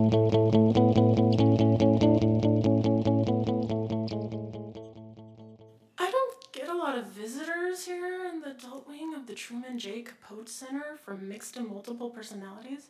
Truman 10.27 10.47
Center 10.47 10.97
for 11.05 11.17
Mixed 11.17 11.57
and 11.57 11.69
Multiple 11.69 12.11
Personalities. 12.11 12.89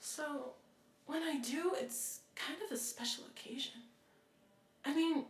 So, 0.00 0.52
when 1.06 1.22
I 1.22 1.38
do, 1.38 1.72
it's 1.76 2.20
kind 2.36 2.58
of 2.64 2.70
a 2.72 2.76
special 2.80 3.24
occasion. 3.34 3.82
I 4.84 4.94
mean, 4.94 5.24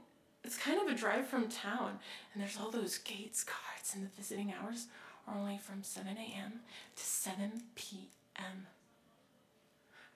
it's 0.45 0.57
kind 0.57 0.81
of 0.81 0.89
a 0.89 0.99
drive 0.99 1.27
from 1.27 1.49
town, 1.49 1.99
and 2.33 2.43
there's 2.43 2.59
all 2.59 2.71
those 2.71 2.99
gates 2.99 3.45
cards, 3.45 3.95
and 3.95 4.05
the 4.05 4.11
visiting 4.17 4.53
hours 4.53 4.87
are 5.27 5.37
only 5.37 5.59
from 5.59 5.83
7 5.83 6.17
a.m. 6.17 6.61
to 6.97 7.03
7 7.03 7.63
p.m. 7.75 8.67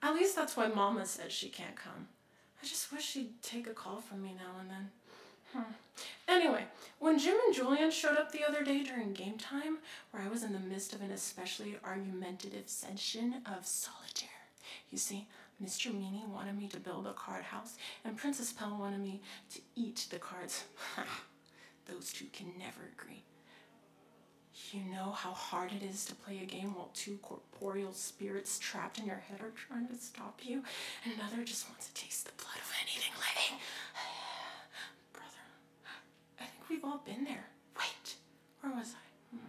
At 0.01 0.15
least 0.15 0.35
that's 0.35 0.57
why 0.57 0.67
Mama 0.67 1.05
said 1.05 1.31
she 1.31 1.49
can't 1.49 1.75
come. 1.75 2.07
I 2.61 2.65
just 2.65 2.91
wish 2.91 3.03
she'd 3.03 3.41
take 3.41 3.67
a 3.67 3.73
call 3.73 4.01
from 4.01 4.21
me 4.21 4.35
now 4.37 4.59
and 4.59 4.69
then. 4.69 4.89
Anyway, 6.27 6.65
when 6.99 7.19
Jim 7.19 7.37
and 7.45 7.53
Julian 7.53 7.91
showed 7.91 8.17
up 8.17 8.31
the 8.31 8.47
other 8.47 8.63
day 8.63 8.83
during 8.83 9.13
game 9.13 9.37
time, 9.37 9.77
where 10.11 10.23
I 10.23 10.29
was 10.29 10.43
in 10.43 10.53
the 10.53 10.59
midst 10.59 10.93
of 10.93 11.01
an 11.01 11.11
especially 11.11 11.77
argumentative 11.83 12.67
session 12.67 13.41
of 13.45 13.65
solitaire, 13.65 14.29
you 14.89 14.97
see, 14.97 15.27
Mr. 15.63 15.93
Meany 15.93 16.23
wanted 16.27 16.57
me 16.57 16.67
to 16.69 16.79
build 16.79 17.07
a 17.07 17.13
card 17.13 17.43
house, 17.43 17.77
and 18.03 18.17
Princess 18.17 18.51
Pell 18.51 18.75
wanted 18.79 19.01
me 19.01 19.21
to 19.53 19.59
eat 19.75 20.07
the 20.09 20.19
cards. 20.19 20.63
Those 21.85 22.11
two 22.11 22.25
can 22.33 22.47
never 22.57 22.89
agree. 22.97 23.23
You 24.71 24.81
know 24.91 25.11
how 25.11 25.31
hard 25.31 25.71
it 25.71 25.83
is 25.83 26.05
to 26.05 26.15
play 26.15 26.39
a 26.41 26.45
game 26.45 26.73
while 26.73 26.89
two 26.93 27.17
corporeal 27.21 27.93
spirits 27.93 28.57
trapped 28.59 28.97
in 28.97 29.05
your 29.05 29.17
head 29.17 29.39
are 29.41 29.51
trying 29.51 29.87
to 29.87 29.95
stop 29.95 30.39
you, 30.43 30.63
and 31.05 31.13
another 31.13 31.43
just 31.43 31.69
wants 31.69 31.87
to 31.87 31.93
taste 31.93 32.25
the 32.25 32.31
blood 32.41 32.57
of 32.57 32.71
anything 32.81 33.11
living. 33.13 33.59
Brother, 35.13 35.45
I 36.39 36.45
think 36.45 36.72
we've 36.83 36.91
all 36.91 37.01
been 37.05 37.23
there. 37.23 37.45
Wait, 37.77 38.15
where 38.61 38.73
was 38.73 38.93
I? 38.93 39.35
Mm, 39.35 39.39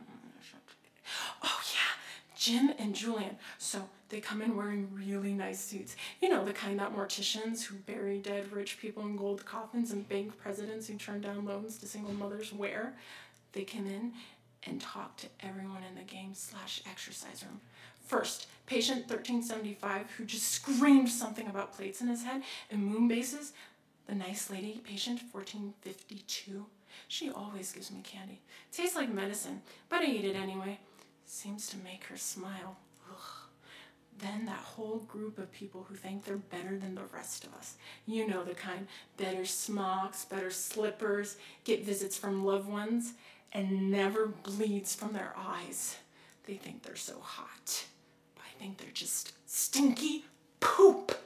oh, 1.43 1.61
yeah, 1.75 2.37
Jim 2.37 2.73
and 2.79 2.95
Julian. 2.95 3.37
So 3.59 3.83
they 4.09 4.21
come 4.21 4.43
in 4.43 4.57
wearing 4.57 4.89
really 4.93 5.35
nice 5.35 5.61
suits. 5.61 5.97
You 6.21 6.29
know, 6.29 6.45
the 6.45 6.53
kind 6.53 6.79
that 6.79 6.95
morticians 6.95 7.65
who 7.65 7.77
bury 7.77 8.19
dead 8.19 8.53
rich 8.53 8.79
people 8.79 9.05
in 9.05 9.17
gold 9.17 9.45
coffins 9.45 9.93
and 9.93 10.09
bank 10.09 10.37
presidents 10.39 10.87
who 10.87 10.95
turn 10.95 11.21
down 11.21 11.45
loans 11.45 11.79
to 11.79 11.87
single 11.87 12.15
mothers 12.15 12.53
wear. 12.53 12.95
They 13.53 13.65
come 13.65 13.87
in 13.87 14.13
and 14.65 14.81
talk 14.81 15.17
to 15.19 15.27
everyone 15.41 15.83
in 15.89 15.95
the 15.95 16.03
game 16.03 16.35
slash 16.35 16.83
exercise 16.91 17.45
room. 17.45 17.61
First, 18.07 18.49
patient 18.67 19.09
1375, 19.09 20.11
who 20.13 20.25
just 20.25 20.51
screamed 20.51 21.09
something 21.09 21.47
about 21.47 21.75
plates 21.75 22.01
in 22.01 22.09
his 22.09 22.25
head 22.25 22.43
and 22.71 22.85
moon 22.85 23.09
bases. 23.09 23.53
The 24.07 24.15
nice 24.15 24.51
lady, 24.51 24.83
patient 24.85 25.21
1452, 25.33 26.67
she 27.09 27.31
always 27.31 27.73
gives 27.73 27.91
me 27.91 28.03
candy. 28.03 28.41
Tastes 28.73 28.97
like 28.97 29.13
medicine, 29.13 29.63
but 29.89 30.01
I 30.01 30.07
eat 30.07 30.25
it 30.25 30.37
anyway. 30.37 30.79
Seems 31.27 31.69
to 31.69 31.77
make 31.79 32.05
her 32.05 32.17
smile. 32.17 32.77
Ugh. 33.11 33.45
Then 34.19 34.47
that 34.47 34.59
whole 34.59 34.99
group 34.99 35.39
of 35.39 35.53
people 35.53 35.87
who 35.89 35.97
think 35.97 36.25
they're 36.25 36.37
better 36.37 36.79
than 36.79 36.95
the 36.95 37.03
rest 37.13 37.45
of 37.45 37.55
us. 37.55 37.75
You 38.07 38.27
know 38.29 38.45
the 38.45 38.55
kind. 38.55 38.87
Better 39.17 39.45
smocks, 39.45 40.25
better 40.25 40.51
slippers, 40.51 41.37
get 41.65 41.85
visits 41.85 42.17
from 42.17 42.45
loved 42.45 42.69
ones, 42.69 43.15
and 43.53 43.91
never 43.91 44.27
bleeds 44.27 44.95
from 44.95 45.13
their 45.13 45.35
eyes. 45.37 45.97
They 46.47 46.55
think 46.55 46.83
they're 46.83 46.97
so 46.97 47.19
hot. 47.21 47.85
But 48.35 48.45
I 48.45 48.59
think 48.59 48.79
they're 48.79 48.91
just 48.93 49.33
stinky 49.47 50.25
poop. 50.61 51.17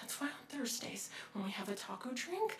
That's 0.00 0.20
why 0.20 0.26
on 0.26 0.32
Thursdays, 0.64 1.10
when 1.34 1.44
we 1.44 1.50
have 1.50 1.68
a 1.68 1.74
taco 1.74 2.08
drink, 2.14 2.56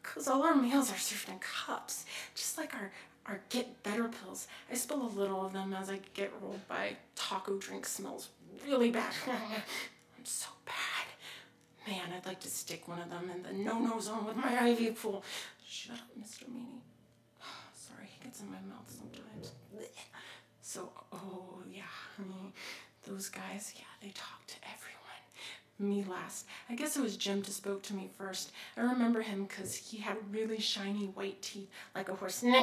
because 0.00 0.28
all 0.28 0.44
our 0.44 0.54
meals 0.54 0.92
are 0.92 0.96
served 0.96 1.28
in 1.28 1.40
cups, 1.40 2.06
just 2.36 2.56
like 2.56 2.72
our, 2.76 2.92
our 3.26 3.40
get 3.48 3.82
better 3.82 4.08
pills. 4.08 4.46
I 4.70 4.76
spill 4.76 5.02
a 5.02 5.10
little 5.18 5.44
of 5.44 5.52
them 5.52 5.74
as 5.74 5.90
I 5.90 5.98
get 6.14 6.32
rolled 6.40 6.68
by 6.68 6.96
taco 7.16 7.58
drink 7.58 7.86
smells 7.86 8.28
really 8.64 8.92
bad. 8.92 9.12
I'm 9.26 10.24
so 10.24 10.46
bad. 10.64 11.90
Man, 11.90 12.16
I'd 12.16 12.24
like 12.24 12.38
to 12.42 12.48
stick 12.48 12.86
one 12.86 13.00
of 13.00 13.10
them 13.10 13.28
in 13.34 13.42
the 13.42 13.52
no-no 13.52 13.98
zone 13.98 14.24
with 14.24 14.36
my 14.36 14.68
IV 14.68 15.02
pool. 15.02 15.24
Shut 15.66 15.96
up, 15.96 16.24
Mr. 16.24 16.46
Meany. 16.48 16.84
Sorry, 17.74 18.06
he 18.06 18.22
gets 18.22 18.40
in 18.40 18.46
my 18.46 18.60
mouth 18.68 18.88
sometimes. 18.88 19.54
So, 20.60 20.88
oh 21.12 21.64
yeah, 21.68 21.82
I 22.16 22.22
mean, 22.22 22.52
those 23.08 23.28
guys, 23.28 23.74
yeah, 23.76 23.82
they 24.00 24.10
talk 24.10 24.46
to 24.46 24.54
everyone. 24.62 24.81
Me 25.82 26.04
last. 26.08 26.46
I 26.70 26.76
guess 26.76 26.96
it 26.96 27.02
was 27.02 27.16
Jim 27.16 27.42
that 27.42 27.50
spoke 27.50 27.82
to 27.82 27.94
me 27.94 28.08
first. 28.16 28.52
I 28.76 28.82
remember 28.82 29.20
him 29.20 29.46
because 29.46 29.74
he 29.74 29.98
had 29.98 30.16
really 30.30 30.60
shiny 30.60 31.06
white 31.06 31.42
teeth 31.42 31.68
like 31.94 32.08
a 32.08 32.14
horse. 32.14 32.44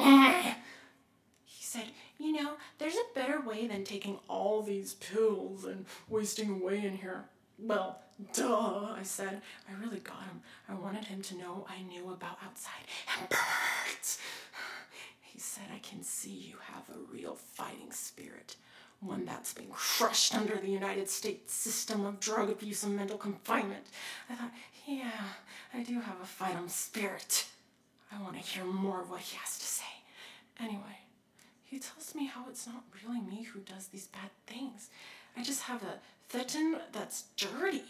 He 1.44 1.64
said, 1.64 1.90
You 2.18 2.32
know, 2.32 2.52
there's 2.78 2.94
a 2.94 3.14
better 3.14 3.40
way 3.42 3.66
than 3.66 3.84
taking 3.84 4.18
all 4.26 4.62
these 4.62 4.94
pills 4.94 5.66
and 5.66 5.84
wasting 6.08 6.50
away 6.62 6.82
in 6.84 6.96
here. 6.96 7.26
Well, 7.58 8.00
duh, 8.32 8.94
I 8.98 9.02
said. 9.02 9.42
I 9.68 9.84
really 9.84 10.00
got 10.00 10.22
him. 10.22 10.40
I 10.66 10.74
wanted 10.74 11.04
him 11.04 11.20
to 11.20 11.36
know 11.36 11.66
I 11.68 11.82
knew 11.82 12.10
about 12.10 12.38
outside 12.42 12.86
and 13.18 13.28
birds. 13.28 14.18
He 15.22 15.38
said, 15.38 15.64
I 15.72 15.78
can 15.78 16.02
see 16.02 16.30
you 16.30 16.56
have 16.72 16.88
a 16.88 17.12
real 17.12 17.34
fighting 17.34 17.92
spirit. 17.92 18.56
One 19.00 19.24
that's 19.24 19.54
been 19.54 19.70
crushed 19.70 20.34
under 20.34 20.56
the 20.56 20.70
United 20.70 21.08
States 21.08 21.54
system 21.54 22.04
of 22.04 22.20
drug 22.20 22.50
abuse 22.50 22.82
and 22.82 22.94
mental 22.94 23.16
confinement. 23.16 23.86
I 24.28 24.34
thought, 24.34 24.52
yeah, 24.86 25.22
I 25.72 25.82
do 25.82 25.94
have 26.00 26.20
a 26.22 26.26
fighting 26.26 26.68
spirit. 26.68 27.46
I 28.12 28.20
want 28.20 28.34
to 28.34 28.40
hear 28.40 28.64
more 28.64 29.00
of 29.00 29.10
what 29.10 29.20
he 29.20 29.36
has 29.38 29.58
to 29.58 29.64
say. 29.64 29.84
Anyway, 30.60 30.98
he 31.64 31.78
tells 31.78 32.14
me 32.14 32.26
how 32.26 32.44
it's 32.50 32.66
not 32.66 32.82
really 33.02 33.20
me 33.20 33.44
who 33.44 33.60
does 33.60 33.86
these 33.86 34.08
bad 34.08 34.30
things. 34.46 34.90
I 35.36 35.42
just 35.42 35.62
have 35.62 35.82
a 35.82 36.00
thetan 36.30 36.80
that's 36.92 37.24
dirty. 37.36 37.84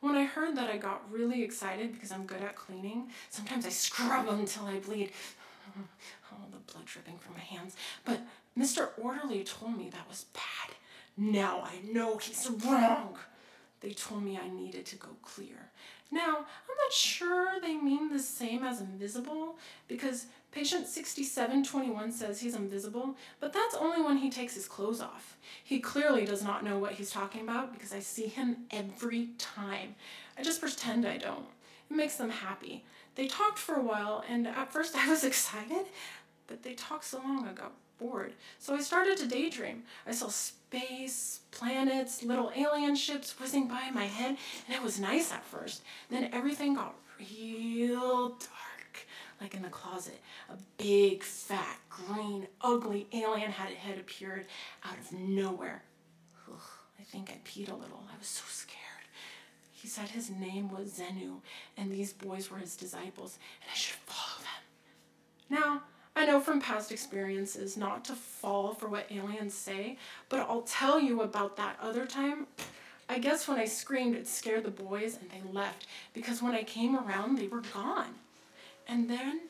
When 0.00 0.16
I 0.16 0.24
heard 0.24 0.56
that, 0.56 0.68
I 0.68 0.76
got 0.76 1.10
really 1.10 1.42
excited 1.42 1.94
because 1.94 2.12
I'm 2.12 2.26
good 2.26 2.42
at 2.42 2.56
cleaning. 2.56 3.08
Sometimes 3.30 3.64
I 3.64 3.70
scrub 3.70 4.28
until 4.28 4.66
I 4.66 4.78
bleed. 4.78 5.12
Oh, 6.32 6.46
the 6.50 6.72
blood 6.72 6.84
dripping 6.84 7.16
from 7.18 7.34
my 7.34 7.40
hands. 7.40 7.76
But 8.04 8.20
Mr. 8.58 8.90
Orderly 9.00 9.44
told 9.44 9.76
me 9.76 9.90
that 9.90 10.08
was 10.08 10.26
bad. 10.32 10.76
Now 11.16 11.62
I 11.64 11.92
know 11.92 12.18
he's 12.18 12.48
wrong. 12.64 13.18
They 13.80 13.90
told 13.90 14.22
me 14.22 14.38
I 14.38 14.48
needed 14.48 14.86
to 14.86 14.96
go 14.96 15.08
clear. 15.22 15.70
Now, 16.10 16.36
I'm 16.36 16.76
not 16.84 16.92
sure 16.92 17.60
they 17.60 17.74
mean 17.74 18.08
the 18.08 18.20
same 18.20 18.62
as 18.62 18.80
invisible 18.80 19.58
because 19.88 20.26
patient 20.52 20.86
6721 20.86 22.12
says 22.12 22.40
he's 22.40 22.54
invisible, 22.54 23.16
but 23.40 23.52
that's 23.52 23.74
only 23.74 24.00
when 24.00 24.18
he 24.18 24.30
takes 24.30 24.54
his 24.54 24.68
clothes 24.68 25.00
off. 25.00 25.36
He 25.62 25.80
clearly 25.80 26.24
does 26.24 26.42
not 26.42 26.64
know 26.64 26.78
what 26.78 26.92
he's 26.92 27.10
talking 27.10 27.40
about 27.40 27.72
because 27.72 27.92
I 27.92 27.98
see 27.98 28.26
him 28.26 28.58
every 28.70 29.30
time. 29.38 29.96
I 30.38 30.42
just 30.42 30.60
pretend 30.60 31.04
I 31.04 31.16
don't. 31.16 31.46
It 31.90 31.96
makes 31.96 32.16
them 32.16 32.30
happy. 32.30 32.84
They 33.16 33.26
talked 33.26 33.58
for 33.58 33.74
a 33.74 33.82
while, 33.82 34.24
and 34.28 34.46
at 34.46 34.72
first 34.72 34.94
I 34.96 35.10
was 35.10 35.24
excited, 35.24 35.86
but 36.46 36.62
they 36.62 36.74
talked 36.74 37.04
so 37.04 37.18
long 37.18 37.48
I 37.48 37.52
got 37.52 37.72
bored. 38.04 38.34
So 38.58 38.74
I 38.74 38.80
started 38.80 39.16
to 39.18 39.26
daydream. 39.26 39.82
I 40.06 40.12
saw 40.12 40.28
space, 40.28 41.40
planets, 41.50 42.22
little 42.22 42.52
alien 42.54 42.96
ships 42.96 43.38
whizzing 43.38 43.68
by 43.68 43.90
my 43.92 44.04
head, 44.04 44.36
and 44.66 44.76
it 44.76 44.82
was 44.82 45.00
nice 45.00 45.32
at 45.32 45.44
first. 45.44 45.82
Then 46.10 46.30
everything 46.32 46.74
got 46.74 46.94
real 47.18 48.28
dark, 48.28 49.06
like 49.40 49.54
in 49.54 49.62
the 49.62 49.68
closet. 49.68 50.20
A 50.50 50.56
big, 50.76 51.22
fat, 51.22 51.78
green, 51.88 52.46
ugly 52.60 53.06
alien 53.12 53.50
had 53.50 53.72
head 53.72 53.98
appeared 53.98 54.46
out 54.84 54.98
of 54.98 55.12
nowhere. 55.12 55.82
Ugh, 56.48 56.60
I 57.00 57.02
think 57.04 57.30
I 57.30 57.38
peed 57.48 57.70
a 57.70 57.74
little. 57.74 58.04
I 58.12 58.18
was 58.18 58.28
so 58.28 58.44
scared. 58.48 58.80
He 59.72 59.88
said 59.88 60.08
his 60.08 60.30
name 60.30 60.70
was 60.70 60.98
Xenu, 60.98 61.40
and 61.76 61.90
these 61.90 62.12
boys 62.12 62.50
were 62.50 62.58
his 62.58 62.76
disciples, 62.76 63.38
and 63.62 63.70
I 63.70 63.74
should 63.74 63.96
follow 64.06 64.42
them. 64.42 65.58
Now, 65.58 65.82
I 66.24 66.26
know 66.26 66.40
from 66.40 66.58
past 66.58 66.90
experiences 66.90 67.76
not 67.76 68.02
to 68.06 68.14
fall 68.14 68.72
for 68.72 68.88
what 68.88 69.12
aliens 69.12 69.52
say, 69.52 69.98
but 70.30 70.40
I'll 70.40 70.62
tell 70.62 70.98
you 70.98 71.20
about 71.20 71.58
that 71.58 71.76
other 71.82 72.06
time. 72.06 72.46
I 73.10 73.18
guess 73.18 73.46
when 73.46 73.58
I 73.58 73.66
screamed, 73.66 74.16
it 74.16 74.26
scared 74.26 74.64
the 74.64 74.70
boys 74.70 75.18
and 75.20 75.30
they 75.30 75.46
left 75.52 75.86
because 76.14 76.40
when 76.40 76.54
I 76.54 76.62
came 76.62 76.96
around, 76.96 77.36
they 77.36 77.46
were 77.46 77.60
gone. 77.60 78.14
And 78.88 79.10
then 79.10 79.42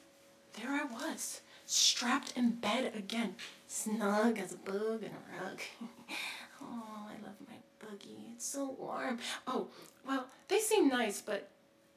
there 0.61 0.71
I 0.71 0.83
was, 0.83 1.43
strapped 1.65 2.33
in 2.37 2.51
bed 2.51 2.93
again, 2.97 3.37
snug 3.69 4.41
as 4.41 4.53
a 4.53 4.57
bug 4.57 5.05
in 5.05 5.11
a 5.13 5.45
rug. 5.45 5.61
oh, 6.61 7.07
I 7.07 7.25
love 7.25 7.37
my 7.49 7.87
boogie. 7.87 8.33
It's 8.35 8.47
so 8.47 8.75
warm. 8.81 9.21
Oh, 9.47 9.69
well, 10.05 10.27
they 10.49 10.59
seem 10.59 10.89
nice, 10.89 11.21
but 11.21 11.51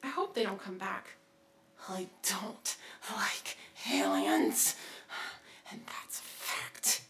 I 0.04 0.06
hope 0.06 0.36
they 0.36 0.44
don't 0.44 0.62
come 0.62 0.78
back. 0.78 1.17
I 1.88 2.06
don't 2.28 2.76
like 3.14 3.56
aliens. 3.92 4.74
And 5.70 5.80
that's 5.86 6.18
a 6.18 6.22
fact. 6.22 7.02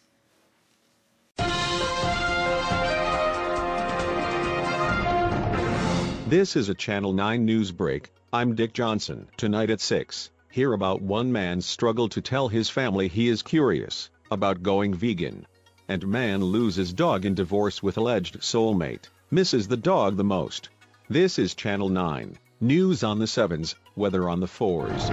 This 6.29 6.57
is 6.57 6.69
a 6.69 6.75
Channel 6.75 7.13
9 7.13 7.45
news 7.45 7.73
break. 7.73 8.11
I'm 8.33 8.55
Dick 8.55 8.75
Johnson. 8.75 9.29
Tonight 9.37 9.71
at 9.71 9.81
6, 9.81 10.31
hear 10.51 10.73
about 10.73 11.01
one 11.01 11.33
man's 11.33 11.65
struggle 11.65 12.09
to 12.11 12.21
tell 12.21 12.49
his 12.49 12.69
family 12.69 13.09
he 13.09 13.29
is 13.29 13.43
curious 13.43 14.11
about 14.31 14.63
going 14.63 14.95
vegan. 14.95 15.47
And 15.89 16.07
man 16.07 16.45
loses 16.45 16.93
dog 16.93 17.25
in 17.25 17.35
divorce 17.35 17.83
with 17.83 17.97
alleged 17.97 18.41
soulmate, 18.41 19.09
misses 19.31 19.69
the 19.69 19.77
dog 19.79 20.19
the 20.19 20.25
most. 20.25 20.69
This 21.09 21.39
is 21.39 21.55
Channel 21.55 21.89
9, 21.89 22.37
news 22.61 23.03
on 23.03 23.19
the 23.19 23.25
7s, 23.25 23.75
weather 23.99 24.29
on 24.29 24.41
the 24.41 24.47
4s. 24.47 25.13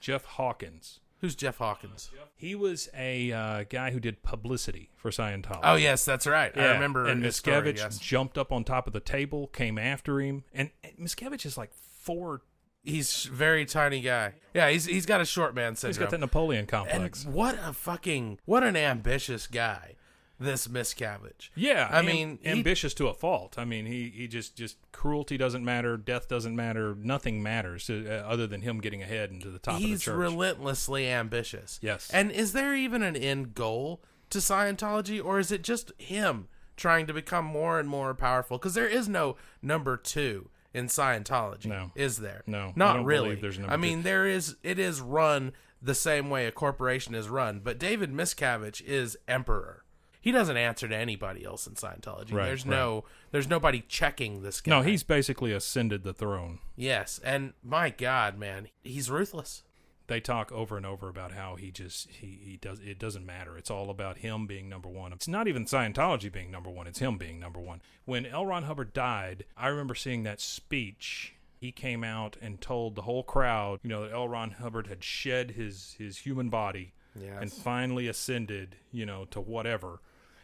Jeff 0.00 0.24
Hawkins. 0.24 1.00
Who's 1.20 1.34
Jeff 1.34 1.58
Hawkins? 1.58 2.10
He 2.34 2.54
was 2.54 2.88
a 2.96 3.30
uh, 3.30 3.64
guy 3.68 3.90
who 3.90 4.00
did 4.00 4.22
publicity 4.22 4.88
for 4.96 5.10
Scientology. 5.10 5.60
Oh 5.62 5.74
yes, 5.74 6.04
that's 6.04 6.26
right. 6.26 6.56
I 6.56 6.72
remember 6.72 7.06
And 7.06 7.22
his 7.22 7.36
story, 7.36 7.74
Miscavige 7.74 7.76
yes. 7.76 7.98
jumped 7.98 8.38
up 8.38 8.50
on 8.50 8.64
top 8.64 8.86
of 8.86 8.94
the 8.94 9.00
table, 9.00 9.46
came 9.48 9.76
after 9.76 10.18
him, 10.20 10.44
and, 10.54 10.70
and 10.82 10.94
Miscavige 10.98 11.44
is 11.44 11.58
like 11.58 11.72
four. 11.74 12.40
He's 12.82 13.24
very 13.24 13.66
tiny 13.66 14.00
guy. 14.00 14.32
Yeah, 14.54 14.70
he's 14.70 14.86
he's 14.86 15.04
got 15.04 15.20
a 15.20 15.26
short 15.26 15.54
man 15.54 15.76
syndrome. 15.76 15.90
He's 15.90 15.98
got 15.98 16.10
that 16.10 16.20
Napoleon 16.20 16.64
complex. 16.64 17.24
And 17.24 17.34
what 17.34 17.58
a 17.62 17.74
fucking 17.74 18.38
what 18.46 18.64
an 18.64 18.74
ambitious 18.74 19.46
guy, 19.46 19.96
this 20.40 20.66
Miscavige. 20.66 21.50
Yeah, 21.54 21.86
I 21.90 21.98
am- 22.00 22.06
mean, 22.06 22.38
he- 22.42 22.48
ambitious 22.48 22.94
to 22.94 23.08
a 23.08 23.14
fault. 23.14 23.58
I 23.58 23.64
mean, 23.64 23.86
he, 23.86 24.08
he 24.08 24.26
just 24.26 24.56
just 24.56 24.76
cruelty 24.90 25.36
doesn't 25.36 25.64
matter, 25.64 25.96
death 25.96 26.28
doesn't 26.28 26.56
matter, 26.56 26.94
nothing 26.98 27.42
matters 27.42 27.88
uh, 27.90 28.24
other 28.26 28.46
than 28.46 28.62
him 28.62 28.80
getting 28.80 29.02
ahead 29.02 29.30
into 29.30 29.50
the 29.50 29.58
top 29.58 29.74
of 29.76 29.80
the 29.82 29.86
he's 29.88 30.02
church. 30.02 30.16
relentlessly 30.16 31.06
ambitious. 31.08 31.78
Yes. 31.82 32.10
And 32.10 32.30
is 32.32 32.52
there 32.54 32.74
even 32.74 33.02
an 33.02 33.14
end 33.16 33.54
goal 33.54 34.02
to 34.30 34.38
Scientology, 34.38 35.22
or 35.24 35.38
is 35.38 35.52
it 35.52 35.62
just 35.62 35.92
him 36.00 36.48
trying 36.76 37.06
to 37.06 37.12
become 37.12 37.44
more 37.44 37.78
and 37.78 37.88
more 37.88 38.14
powerful? 38.14 38.56
Because 38.58 38.74
there 38.74 38.86
is 38.88 39.08
no 39.08 39.36
number 39.60 39.96
two 39.96 40.48
in 40.72 40.86
Scientology. 40.86 41.66
No. 41.66 41.90
Is 41.94 42.18
there? 42.18 42.42
No, 42.46 42.68
I 42.68 42.72
Not 42.76 42.94
don't 42.94 43.04
really. 43.04 43.34
there's 43.34 43.58
number 43.58 43.72
I 43.72 43.76
two. 43.76 43.82
mean, 43.82 44.02
there 44.04 44.26
is. 44.26 44.56
It 44.62 44.78
is 44.78 45.00
run 45.00 45.52
the 45.82 45.94
same 45.94 46.30
way 46.30 46.46
a 46.46 46.52
corporation 46.52 47.14
is 47.14 47.28
run, 47.28 47.60
but 47.60 47.78
David 47.78 48.12
Miscavige 48.12 48.80
is 48.82 49.16
emperor. 49.26 49.82
He 50.20 50.32
doesn't 50.32 50.56
answer 50.56 50.86
to 50.86 50.96
anybody 50.96 51.44
else 51.44 51.66
in 51.66 51.74
Scientology. 51.74 52.32
Right, 52.32 52.46
there's 52.46 52.66
right. 52.66 52.76
no. 52.76 53.04
There's 53.30 53.48
nobody 53.48 53.82
checking 53.88 54.42
this 54.42 54.60
guy. 54.60 54.70
no, 54.70 54.82
he's 54.82 55.02
basically 55.02 55.52
ascended 55.52 56.02
the 56.02 56.12
throne. 56.12 56.58
Yes, 56.76 57.20
and 57.24 57.54
my 57.64 57.90
God, 57.90 58.38
man, 58.38 58.68
he's 58.82 59.10
ruthless. 59.10 59.62
They 60.08 60.20
talk 60.20 60.50
over 60.50 60.76
and 60.76 60.84
over 60.84 61.08
about 61.08 61.32
how 61.32 61.54
he 61.54 61.70
just 61.70 62.10
he, 62.10 62.38
he 62.42 62.56
does 62.56 62.80
it 62.80 62.98
doesn't 62.98 63.24
matter. 63.24 63.56
It's 63.56 63.70
all 63.70 63.90
about 63.90 64.18
him 64.18 64.46
being 64.48 64.68
number 64.68 64.88
one. 64.88 65.12
It's 65.12 65.28
not 65.28 65.46
even 65.46 65.64
Scientology 65.66 66.30
being 66.32 66.50
number 66.50 66.68
one. 66.68 66.86
It's 66.88 66.98
him 66.98 67.16
being 67.16 67.38
number 67.38 67.60
one. 67.60 67.80
When 68.06 68.26
L. 68.26 68.44
Ron 68.44 68.64
Hubbard 68.64 68.92
died, 68.92 69.44
I 69.56 69.68
remember 69.68 69.94
seeing 69.94 70.24
that 70.24 70.40
speech. 70.40 71.34
He 71.60 71.70
came 71.72 72.02
out 72.02 72.36
and 72.42 72.60
told 72.60 72.94
the 72.96 73.02
whole 73.02 73.22
crowd, 73.22 73.80
you 73.84 73.90
know, 73.90 74.02
that 74.02 74.12
L. 74.12 74.26
Ron 74.28 74.50
Hubbard 74.52 74.88
had 74.88 75.04
shed 75.04 75.52
his 75.52 75.94
his 75.96 76.18
human 76.18 76.48
body 76.50 76.92
Yes. 77.14 77.38
and 77.40 77.52
finally 77.52 78.06
ascended, 78.08 78.76
you 78.92 79.04
know, 79.06 79.24
to 79.26 79.40
whatever. 79.40 80.00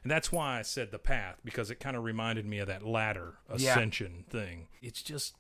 And 0.07 0.11
that's 0.13 0.31
why 0.31 0.61
I 0.61 0.63
said 0.63 0.93
the 0.93 1.01
path 1.01 1.41
because 1.45 1.69
it 1.69 1.81
kind 1.81 1.97
of 1.97 2.05
reminded 2.05 2.47
me 2.47 2.61
of 2.61 2.69
that 2.69 2.87
ladder 2.87 3.39
Yeah. 3.57 3.73
ascension 3.73 4.23
thing. 4.31 4.69
It's 4.81 5.03
just 5.03 5.35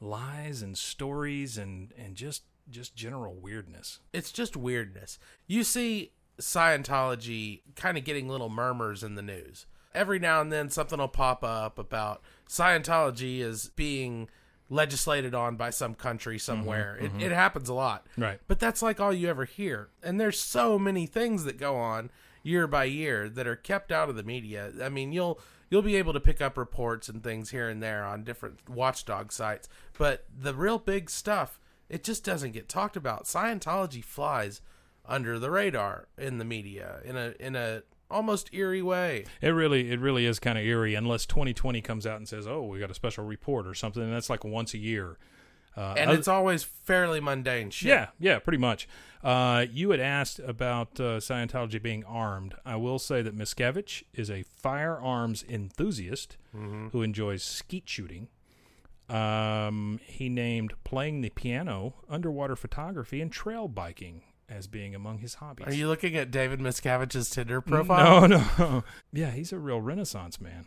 lies 0.00 0.62
and 0.62 0.76
stories 0.76 1.56
and 1.56 1.94
and 1.96 2.16
just 2.16 2.42
just 2.68 2.96
general 2.96 3.34
weirdness. 3.36 4.00
it's 4.12 4.32
just 4.32 4.56
weirdness. 4.56 5.20
You 5.46 5.62
see 5.62 6.10
Scientology 6.40 7.60
kind 7.76 7.96
of 7.96 8.02
getting 8.02 8.28
little 8.28 8.48
murmurs 8.48 9.04
in 9.04 9.14
the 9.14 9.22
news. 9.22 9.66
Every 9.94 10.18
now 10.18 10.40
and 10.40 10.50
then 10.50 10.70
something 10.70 10.98
will 10.98 11.06
pop 11.06 11.44
up 11.44 11.78
about 11.78 12.20
Scientology 12.48 13.38
is 13.38 13.70
being 13.76 14.28
legislated 14.68 15.36
on 15.36 15.54
by 15.54 15.70
some 15.70 15.94
country 15.94 16.36
somewhere. 16.36 16.98
mhm. 17.00 17.20
It, 17.20 17.26
it 17.26 17.32
happens 17.32 17.68
a 17.68 17.74
lot. 17.74 18.08
Right. 18.18 18.40
But 18.48 18.58
that's 18.58 18.82
like 18.82 18.98
all 18.98 19.12
you 19.12 19.28
ever 19.28 19.44
hear. 19.44 19.90
And 20.02 20.20
there's 20.20 20.40
so 20.40 20.80
many 20.80 21.06
things 21.06 21.44
that 21.44 21.58
go 21.58 21.76
on 21.76 22.10
year 22.42 22.66
by 22.66 22.84
year 22.84 23.28
that 23.28 23.46
are 23.46 23.56
kept 23.56 23.92
out 23.92 24.08
of 24.08 24.16
the 24.16 24.22
media. 24.22 24.72
I 24.82 24.88
mean, 24.88 25.12
you'll 25.12 25.40
you'll 25.68 25.82
be 25.82 25.96
able 25.96 26.12
to 26.12 26.20
pick 26.20 26.40
up 26.40 26.56
reports 26.56 27.08
and 27.08 27.22
things 27.22 27.50
here 27.50 27.68
and 27.68 27.82
there 27.82 28.04
on 28.04 28.24
different 28.24 28.68
watchdog 28.68 29.32
sites, 29.32 29.68
but 29.96 30.24
the 30.36 30.54
real 30.54 30.78
big 30.78 31.08
stuff, 31.08 31.60
it 31.88 32.02
just 32.02 32.24
doesn't 32.24 32.52
get 32.52 32.68
talked 32.68 32.96
about. 32.96 33.24
Scientology 33.24 34.02
flies 34.02 34.60
under 35.06 35.38
the 35.38 35.50
radar 35.50 36.08
in 36.18 36.38
the 36.38 36.44
media 36.44 37.00
in 37.04 37.16
a 37.16 37.34
in 37.40 37.56
a 37.56 37.82
almost 38.10 38.52
eerie 38.52 38.82
way. 38.82 39.24
It 39.40 39.50
really, 39.50 39.90
it 39.90 40.00
really 40.00 40.26
is 40.26 40.38
kind 40.38 40.58
of 40.58 40.64
eerie 40.64 40.94
unless 40.94 41.26
2020 41.26 41.80
comes 41.80 42.06
out 42.06 42.16
and 42.16 42.28
says, 42.28 42.46
"Oh, 42.46 42.62
we 42.62 42.80
got 42.80 42.90
a 42.90 42.94
special 42.94 43.24
report 43.24 43.66
or 43.66 43.74
something." 43.74 44.02
And 44.02 44.12
that's 44.12 44.30
like 44.30 44.44
once 44.44 44.74
a 44.74 44.78
year. 44.78 45.16
Uh, 45.76 45.94
And 45.96 46.10
it's 46.10 46.28
always 46.28 46.64
fairly 46.64 47.20
mundane 47.20 47.70
shit. 47.70 47.88
yeah, 47.88 48.08
yeah, 48.18 48.38
pretty 48.38 48.58
much. 48.58 48.88
Uh, 49.22 49.66
you 49.70 49.90
had 49.90 50.00
asked 50.00 50.38
about 50.40 50.98
uh, 50.98 51.18
Scientology 51.20 51.80
being 51.80 52.04
armed. 52.04 52.54
I 52.64 52.76
will 52.76 52.98
say 52.98 53.22
that 53.22 53.36
Miscavige 53.36 54.02
is 54.14 54.30
a 54.30 54.42
firearms 54.42 55.44
enthusiast 55.48 56.36
Mhm. 56.56 56.90
who 56.92 57.02
enjoys 57.02 57.42
skeet 57.42 57.88
shooting. 57.88 58.28
Um, 59.08 60.00
he 60.04 60.28
named 60.28 60.72
playing 60.84 61.20
the 61.20 61.30
piano, 61.30 61.94
underwater 62.08 62.54
photography, 62.56 63.20
and 63.20 63.30
trail 63.32 63.66
biking 63.68 64.22
as 64.48 64.66
being 64.68 64.94
among 64.94 65.18
his 65.18 65.34
hobbies. 65.34 65.66
Are 65.66 65.74
you 65.74 65.88
looking 65.88 66.16
at 66.16 66.30
David 66.30 66.60
Miscavige's 66.60 67.28
Tinder 67.30 67.60
profile? 67.60 68.28
No, 68.28 68.36
no. 68.58 68.84
yeah, 69.12 69.30
he's 69.30 69.52
a 69.52 69.58
real 69.58 69.80
Renaissance 69.80 70.40
man. 70.40 70.66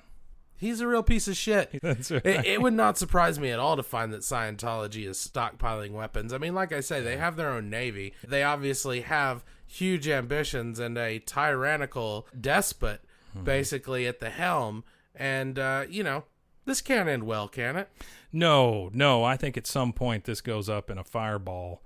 He's 0.64 0.82
a 0.82 0.88
real 0.88 1.04
piece 1.04 1.28
of 1.28 1.36
shit. 1.38 1.78
That's 1.84 2.10
right. 2.10 2.26
it, 2.26 2.46
it 2.46 2.62
would 2.62 2.74
not 2.74 2.98
surprise 2.98 3.38
me 3.40 3.52
at 3.52 3.60
all 3.60 3.76
to 3.76 3.84
find 3.84 4.12
that 4.14 4.22
Scientology 4.22 5.08
is 5.08 5.18
stockpiling 5.18 5.92
weapons. 5.92 6.34
I 6.34 6.38
mean, 6.38 6.56
like 6.56 6.72
I 6.72 6.80
say, 6.80 7.02
they 7.02 7.18
have 7.18 7.36
their 7.36 7.50
own 7.52 7.70
navy. 7.70 8.14
They 8.28 8.44
obviously 8.44 9.02
have 9.02 9.44
huge 9.68 10.08
ambitions 10.08 10.80
and 10.80 10.98
a 10.98 11.20
tyrannical 11.20 12.28
despot, 12.40 13.02
Hmm. 13.34 13.44
basically 13.44 14.06
at 14.08 14.20
the 14.20 14.30
helm. 14.30 14.84
And 15.16 15.58
uh, 15.60 15.86
you 15.90 16.04
know, 16.04 16.24
this 16.66 16.82
can't 16.82 17.10
end 17.10 17.24
well, 17.24 17.48
can 17.48 17.76
it? 17.76 17.90
No, 18.32 18.90
no. 18.94 19.24
I 19.24 19.38
think 19.38 19.58
at 19.58 19.68
some 19.68 19.92
point 19.94 20.24
this 20.26 20.42
goes 20.42 20.70
up 20.70 20.90
in 20.90 20.98
a 20.98 21.04
fireball. 21.04 21.82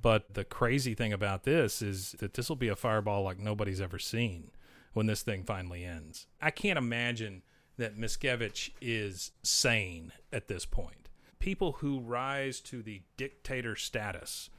But 0.00 0.34
the 0.34 0.44
crazy 0.44 0.94
thing 0.94 1.12
about 1.12 1.44
this 1.44 1.82
is 1.82 2.12
that 2.20 2.34
this 2.34 2.48
will 2.48 2.56
be 2.56 2.68
a 2.68 2.76
fireball 2.76 3.22
like 3.22 3.38
nobody's 3.38 3.80
ever 3.80 3.98
seen 3.98 4.50
when 4.92 5.06
this 5.06 5.22
thing 5.22 5.42
finally 5.42 5.84
ends. 5.84 6.26
I 6.40 6.50
can't 6.50 6.78
imagine 6.78 7.42
that 7.80 7.96
Miscavige 7.98 8.70
is 8.80 9.32
sane 9.42 10.12
at 10.32 10.48
this 10.48 10.64
point. 10.64 11.08
People 11.38 11.72
who 11.72 12.00
rise 12.00 12.60
to 12.60 12.82
the 12.82 13.02
dictator 13.16 13.74
status, 13.76 14.50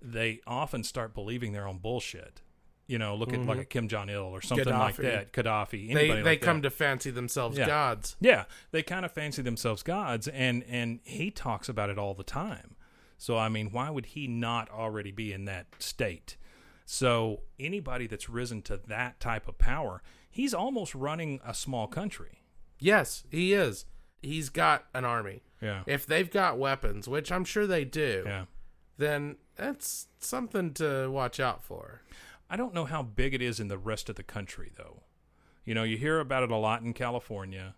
they 0.00 0.40
often 0.46 0.84
start 0.84 1.14
believing 1.14 1.52
their 1.52 1.66
own 1.66 1.78
bullshit. 1.78 2.40
You 2.86 2.98
know, 2.98 3.16
look 3.16 3.32
at 3.32 3.40
like 3.40 3.56
Mhm. 3.58 3.62
a 3.62 3.64
Kim 3.64 3.88
Jong 3.88 4.10
Il 4.10 4.20
or 4.22 4.42
something 4.42 4.68
like 4.68 4.96
that. 4.96 5.32
Gaddafi. 5.32 5.92
They 5.94 6.08
they 6.08 6.22
like 6.22 6.40
come 6.42 6.60
that. 6.60 6.68
to 6.68 6.76
fancy 6.76 7.10
themselves 7.10 7.56
Yeah. 7.56 7.66
gods. 7.66 8.14
Yeah, 8.20 8.44
they 8.72 8.82
kind 8.82 9.06
of 9.06 9.12
fancy 9.12 9.40
themselves 9.40 9.82
gods, 9.82 10.28
and 10.28 10.62
and 10.64 11.00
he 11.04 11.30
talks 11.30 11.68
about 11.70 11.88
it 11.88 11.98
all 11.98 12.12
the 12.14 12.24
time. 12.24 12.76
So 13.16 13.38
I 13.38 13.48
mean, 13.48 13.70
why 13.70 13.88
would 13.88 14.06
he 14.06 14.26
not 14.28 14.68
already 14.70 15.12
be 15.12 15.32
in 15.32 15.46
that 15.46 15.66
state? 15.78 16.36
So 16.84 17.44
anybody 17.58 18.06
that's 18.06 18.28
risen 18.28 18.60
to 18.62 18.76
that 18.76 19.18
type 19.18 19.48
of 19.48 19.56
power, 19.56 20.02
he's 20.30 20.52
almost 20.52 20.94
running 20.94 21.40
a 21.42 21.54
small 21.54 21.86
country. 21.86 22.42
Yes, 22.78 23.24
he 23.30 23.52
is. 23.52 23.86
He's 24.22 24.48
got 24.48 24.86
an 24.94 25.04
army. 25.04 25.42
Yeah. 25.60 25.82
If 25.86 26.06
they've 26.06 26.30
got 26.30 26.58
weapons, 26.58 27.08
which 27.08 27.30
I'm 27.32 27.44
sure 27.44 27.66
they 27.66 27.84
do, 27.84 28.24
Yeah. 28.26 28.44
then 28.98 29.36
that's 29.56 30.08
something 30.18 30.72
to 30.74 31.08
watch 31.10 31.40
out 31.40 31.62
for. 31.64 32.02
I 32.50 32.56
don't 32.56 32.74
know 32.74 32.84
how 32.84 33.02
big 33.02 33.34
it 33.34 33.40
is 33.42 33.60
in 33.60 33.68
the 33.68 33.78
rest 33.78 34.08
of 34.08 34.16
the 34.16 34.22
country, 34.22 34.70
though. 34.76 35.02
You 35.64 35.74
know, 35.74 35.82
you 35.82 35.96
hear 35.96 36.20
about 36.20 36.42
it 36.42 36.50
a 36.50 36.56
lot 36.56 36.82
in 36.82 36.92
California. 36.92 37.74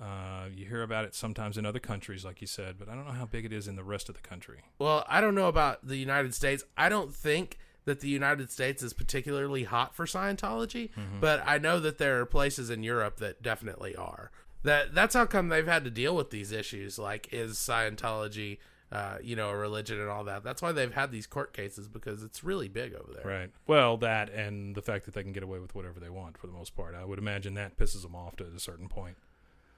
Uh, 0.00 0.48
you 0.54 0.66
hear 0.66 0.82
about 0.82 1.04
it 1.04 1.14
sometimes 1.14 1.56
in 1.56 1.64
other 1.64 1.78
countries, 1.78 2.24
like 2.24 2.40
you 2.40 2.46
said, 2.46 2.76
but 2.78 2.88
I 2.88 2.94
don't 2.94 3.06
know 3.06 3.12
how 3.12 3.24
big 3.26 3.44
it 3.44 3.52
is 3.52 3.68
in 3.68 3.76
the 3.76 3.84
rest 3.84 4.08
of 4.08 4.14
the 4.14 4.20
country. 4.20 4.62
Well, 4.78 5.04
I 5.08 5.20
don't 5.20 5.34
know 5.34 5.48
about 5.48 5.86
the 5.86 5.96
United 5.96 6.34
States. 6.34 6.64
I 6.76 6.88
don't 6.88 7.14
think 7.14 7.58
that 7.84 8.00
the 8.00 8.08
United 8.08 8.50
States 8.50 8.82
is 8.82 8.92
particularly 8.92 9.64
hot 9.64 9.94
for 9.94 10.06
Scientology, 10.06 10.90
Mm-hmm. 10.90 11.20
but 11.20 11.42
I 11.46 11.58
know 11.58 11.80
that 11.80 11.98
there 11.98 12.20
are 12.20 12.26
places 12.26 12.70
in 12.70 12.82
Europe 12.82 13.16
that 13.18 13.42
definitely 13.42 13.96
are. 13.96 14.30
That 14.64 14.94
that's 14.94 15.14
how 15.14 15.26
come 15.26 15.48
they've 15.48 15.66
had 15.66 15.82
to 15.84 15.90
deal 15.90 16.14
with 16.14 16.30
these 16.30 16.52
issues. 16.52 16.96
Like, 16.98 17.28
is 17.32 17.54
Scientology, 17.56 18.58
uh, 18.92 19.18
you 19.22 19.34
know, 19.34 19.50
a 19.50 19.56
religion 19.56 20.00
and 20.00 20.08
all 20.08 20.22
that? 20.24 20.44
That's 20.44 20.62
why 20.62 20.70
they've 20.70 20.92
had 20.94 21.10
these 21.10 21.26
court 21.26 21.52
cases 21.52 21.88
because 21.88 22.22
it's 22.22 22.44
really 22.44 22.68
big 22.68 22.94
over 22.94 23.12
there. 23.12 23.24
Right. 23.24 23.50
Well, 23.66 23.96
that 23.98 24.30
and 24.30 24.74
the 24.76 24.82
fact 24.82 25.04
that 25.06 25.14
they 25.14 25.22
can 25.24 25.32
get 25.32 25.42
away 25.42 25.58
with 25.58 25.74
whatever 25.74 25.98
they 25.98 26.10
want 26.10 26.38
for 26.38 26.46
the 26.46 26.52
most 26.52 26.76
part. 26.76 26.94
I 26.94 27.04
would 27.04 27.18
imagine 27.18 27.54
that 27.54 27.76
pisses 27.76 28.02
them 28.02 28.14
off 28.14 28.36
to 28.36 28.44
a 28.44 28.60
certain 28.60 28.88
point. 28.88 29.16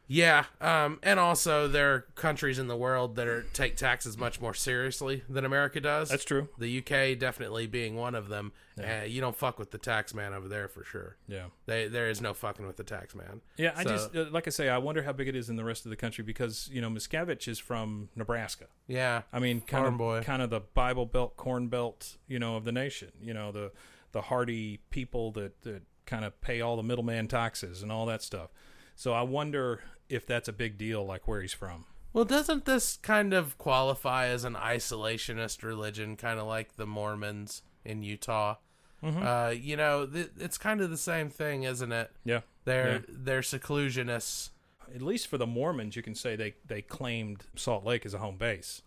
Yeah, 0.07 0.44
um, 0.61 0.98
and 1.02 1.18
also 1.18 1.66
there 1.66 1.94
are 1.94 2.00
countries 2.14 2.59
in 2.59 2.68
the 2.68 2.76
world 2.76 3.16
that 3.16 3.26
are 3.26 3.42
take 3.55 3.76
taxes 3.76 4.18
much 4.18 4.40
more 4.40 4.52
seriously 4.52 5.22
than 5.28 5.44
America 5.46 5.80
does. 5.80 6.11
That's 6.11 6.24
true. 6.24 6.48
The 6.59 6.78
UK 6.78 7.18
definitely 7.18 7.66
being 7.66 7.96
one 7.96 8.14
of 8.14 8.28
them. 8.28 8.52
Yeah. 8.78 9.00
Uh, 9.00 9.05
you 9.05 9.20
don't 9.20 9.36
fuck 9.36 9.59
with 9.59 9.70
the 9.70 9.78
tax 9.78 10.12
man 10.12 10.34
over 10.34 10.46
there 10.46 10.68
for 10.68 10.84
sure. 10.84 11.16
Yeah. 11.26 11.46
they, 11.66 11.88
there 11.88 12.11
is 12.11 12.20
no 12.20 12.34
fucking 12.34 12.66
with 12.66 12.76
the 12.76 12.84
tax 12.84 13.14
man. 13.14 13.40
Yeah, 13.57 13.72
I 13.76 13.84
just 13.84 14.14
uh, 14.14 14.26
like 14.30 14.46
I 14.46 14.50
say, 14.50 14.68
I 14.68 14.78
wonder 14.78 15.02
how 15.02 15.12
big 15.12 15.28
it 15.28 15.36
is 15.36 15.48
in 15.48 15.57
the 15.57 15.64
rest 15.64 15.86
of 15.86 15.90
the 15.90 15.96
country 15.96 16.22
because 16.22 16.68
you 16.70 16.82
know 16.82 16.90
Miscavige 16.90 17.48
is 17.48 17.59
from 17.59 18.11
Nebraska. 18.14 18.66
Yeah, 18.86 19.22
I 19.32 19.38
mean, 19.38 19.61
kind 19.62 19.84
farm 19.84 19.94
of 19.94 19.98
boy. 19.98 20.22
kind 20.22 20.42
of 20.42 20.50
the 20.50 20.61
Bible 20.61 21.07
Belt, 21.07 21.36
Corn 21.36 21.68
Belt, 21.68 22.16
you 22.28 22.38
know, 22.38 22.57
of 22.57 22.64
the 22.64 22.72
nation. 22.72 23.12
You 23.22 23.32
know, 23.32 23.52
the 23.52 23.72
the 24.12 24.22
hardy 24.22 24.80
people 24.90 25.32
that 25.32 25.62
that 25.62 25.82
kind 26.05 26.26
of 26.26 26.38
pay 26.42 26.61
all 26.61 26.76
the 26.76 26.82
middleman 26.82 27.26
taxes 27.26 27.82
and 27.82 27.90
all 27.90 28.05
that 28.07 28.22
stuff. 28.22 28.50
So 28.96 29.12
I 29.12 29.22
wonder 29.22 29.80
if 30.09 30.26
that's 30.26 30.48
a 30.48 30.52
big 30.52 30.76
deal, 30.78 31.05
like 31.05 31.26
where 31.28 31.40
he's 31.42 31.52
from. 31.55 31.86
Well, 32.12 32.24
doesn't 32.24 32.64
this 32.64 32.98
kind 33.02 33.32
of 33.34 33.59
qualify 33.59 34.26
as 34.26 34.44
an 34.44 34.55
isolationist 34.55 35.62
religion, 35.62 36.16
kind 36.16 36.38
of 36.38 36.46
like 36.46 36.76
the 36.76 36.86
Mormons 36.86 37.62
in 37.84 38.02
Utah? 38.02 38.57
Mhm. 39.02 39.22
Uh, 39.22 39.50
you 39.50 39.76
know, 39.76 40.07
th- 40.07 40.30
it's 40.38 40.57
kind 40.57 40.80
of 40.80 40.90
the 40.90 40.96
same 40.96 41.28
thing, 41.28 41.64
isn't 41.64 41.92
it? 41.92 42.11
Yeah. 42.24 42.40
They're 42.64 42.92
Yeah. 42.94 43.00
they're 43.09 43.40
seclusionists. 43.42 44.50
At 44.94 45.02
least 45.02 45.26
for 45.26 45.38
the 45.38 45.46
Mormons, 45.46 45.96
you 45.96 46.02
can 46.02 46.14
say 46.14 46.36
they 46.36 46.55
they 46.64 46.82
claimed 46.82 47.46
Salt 47.57 47.84
Lake 47.84 48.07
as 48.07 48.14
a 48.14 48.18
home 48.18 48.36
base. 48.38 48.82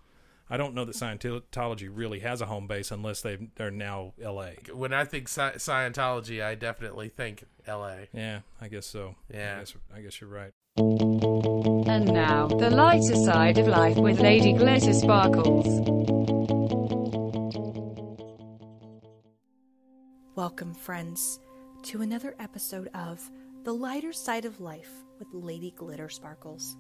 I 0.49 0.55
don't 0.55 0.73
know 0.73 0.85
that 0.85 0.95
Scientology 0.95 1.89
really 1.91 2.19
has 2.19 2.39
a 2.39 2.45
home 2.45 2.67
base 2.67 2.89
unless 2.89 3.21
they 3.21 3.49
they're 3.55 3.69
now 3.69 4.13
L.A. 4.21 4.55
When 4.73 4.93
I 4.93 5.03
think 5.03 5.27
Sci- 5.27 5.57
Scientology, 5.57 6.41
I 6.41 6.55
definitely 6.55 7.09
think 7.09 7.43
L.A. 7.65 8.07
Yeah, 8.13 8.39
I 8.61 8.69
guess 8.69 8.85
so. 8.85 9.15
Yeah. 9.29 9.55
I 9.55 9.59
guess, 9.59 9.75
I 9.97 10.01
guess 10.01 10.21
you're 10.21 10.29
right. 10.29 10.51
And 10.77 12.13
now, 12.13 12.47
the 12.47 12.69
lighter 12.69 13.15
side 13.15 13.57
of 13.57 13.67
life 13.67 13.97
with 13.97 14.21
Lady 14.21 14.53
Glitter 14.53 14.93
Sparkles. 14.93 15.65
Welcome, 20.35 20.73
friends, 20.75 21.41
to 21.83 22.01
another 22.01 22.35
episode 22.39 22.89
of 22.93 23.29
The 23.63 23.73
Lighter 23.73 24.13
Side 24.13 24.45
of 24.45 24.61
Life 24.61 24.91
with 25.19 25.27
Lady 25.33 25.71
Glitter 25.71 26.07
Sparkles. 26.07 26.77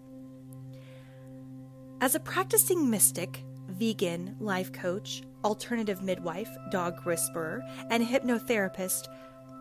As 1.99 2.13
a 2.13 2.19
practicing 2.19 2.89
mystic, 2.91 3.43
vegan, 3.67 4.35
life 4.39 4.71
coach, 4.71 5.23
alternative 5.43 6.01
midwife, 6.01 6.49
dog 6.71 7.05
whisperer, 7.05 7.61
and 7.89 8.05
hypnotherapist, 8.05 9.07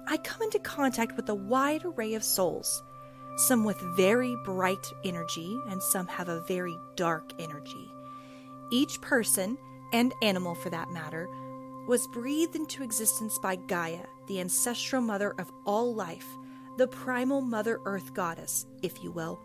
I 0.08 0.16
come 0.18 0.42
into 0.42 0.58
contact 0.58 1.16
with 1.16 1.28
a 1.28 1.34
wide 1.34 1.84
array 1.84 2.14
of 2.14 2.24
souls. 2.24 2.82
Some 3.36 3.64
with 3.64 3.78
very 3.96 4.34
bright 4.44 4.86
energy, 5.04 5.58
and 5.68 5.82
some 5.82 6.06
have 6.06 6.28
a 6.28 6.42
very 6.42 6.76
dark 6.94 7.32
energy. 7.40 7.90
Each 8.70 9.00
person, 9.00 9.58
and 9.92 10.12
animal 10.22 10.54
for 10.54 10.70
that 10.70 10.90
matter, 10.90 11.28
was 11.86 12.06
breathed 12.08 12.56
into 12.56 12.82
existence 12.82 13.38
by 13.38 13.56
Gaia, 13.56 14.04
the 14.26 14.40
ancestral 14.40 15.02
mother 15.02 15.34
of 15.38 15.52
all 15.64 15.94
life, 15.94 16.26
the 16.78 16.88
primal 16.88 17.40
Mother 17.40 17.80
Earth 17.84 18.12
goddess, 18.12 18.66
if 18.82 19.02
you 19.02 19.10
will. 19.10 19.38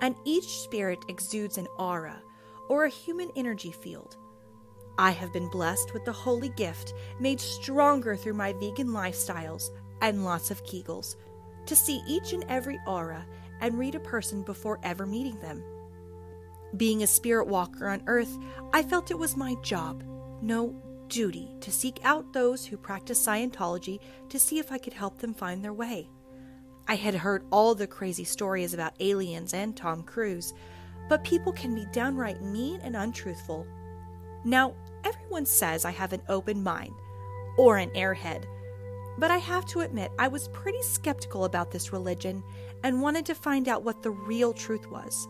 And 0.00 0.14
each 0.24 0.60
spirit 0.60 1.04
exudes 1.08 1.58
an 1.58 1.68
aura, 1.78 2.22
or 2.70 2.84
a 2.84 2.88
human 2.88 3.30
energy 3.36 3.72
field. 3.72 4.16
I 4.96 5.10
have 5.10 5.32
been 5.32 5.50
blessed 5.50 5.92
with 5.92 6.04
the 6.04 6.12
holy 6.12 6.50
gift, 6.50 6.94
made 7.18 7.40
stronger 7.40 8.16
through 8.16 8.34
my 8.34 8.52
vegan 8.54 8.88
lifestyles 8.88 9.70
and 10.00 10.24
lots 10.24 10.50
of 10.50 10.64
Kegels, 10.64 11.16
to 11.66 11.74
see 11.74 12.00
each 12.06 12.32
and 12.32 12.44
every 12.48 12.78
aura 12.86 13.26
and 13.60 13.78
read 13.78 13.96
a 13.96 14.00
person 14.00 14.42
before 14.42 14.78
ever 14.84 15.04
meeting 15.04 15.38
them. 15.40 15.62
Being 16.76 17.02
a 17.02 17.08
spirit 17.08 17.48
walker 17.48 17.88
on 17.88 18.04
Earth, 18.06 18.38
I 18.72 18.84
felt 18.84 19.10
it 19.10 19.18
was 19.18 19.36
my 19.36 19.56
job, 19.62 20.04
no 20.40 20.80
duty, 21.08 21.50
to 21.62 21.72
seek 21.72 21.98
out 22.04 22.32
those 22.32 22.64
who 22.64 22.76
practice 22.76 23.26
Scientology 23.26 23.98
to 24.28 24.38
see 24.38 24.60
if 24.60 24.70
I 24.70 24.78
could 24.78 24.92
help 24.92 25.18
them 25.18 25.34
find 25.34 25.64
their 25.64 25.72
way. 25.72 26.08
I 26.86 26.94
had 26.94 27.14
heard 27.14 27.44
all 27.50 27.74
the 27.74 27.88
crazy 27.88 28.24
stories 28.24 28.74
about 28.74 28.94
aliens 29.00 29.54
and 29.54 29.76
Tom 29.76 30.04
Cruise, 30.04 30.54
but 31.10 31.24
people 31.24 31.52
can 31.52 31.74
be 31.74 31.84
downright 31.86 32.40
mean 32.40 32.80
and 32.82 32.96
untruthful. 32.96 33.66
Now, 34.44 34.74
everyone 35.04 35.44
says 35.44 35.84
I 35.84 35.90
have 35.90 36.12
an 36.12 36.22
open 36.28 36.62
mind, 36.62 36.94
or 37.58 37.76
an 37.76 37.90
airhead, 37.90 38.44
but 39.18 39.30
I 39.30 39.38
have 39.38 39.66
to 39.66 39.80
admit 39.80 40.12
I 40.20 40.28
was 40.28 40.48
pretty 40.48 40.80
skeptical 40.82 41.44
about 41.44 41.72
this 41.72 41.92
religion 41.92 42.44
and 42.84 43.02
wanted 43.02 43.26
to 43.26 43.34
find 43.34 43.68
out 43.68 43.82
what 43.82 44.02
the 44.02 44.12
real 44.12 44.52
truth 44.52 44.88
was. 44.88 45.28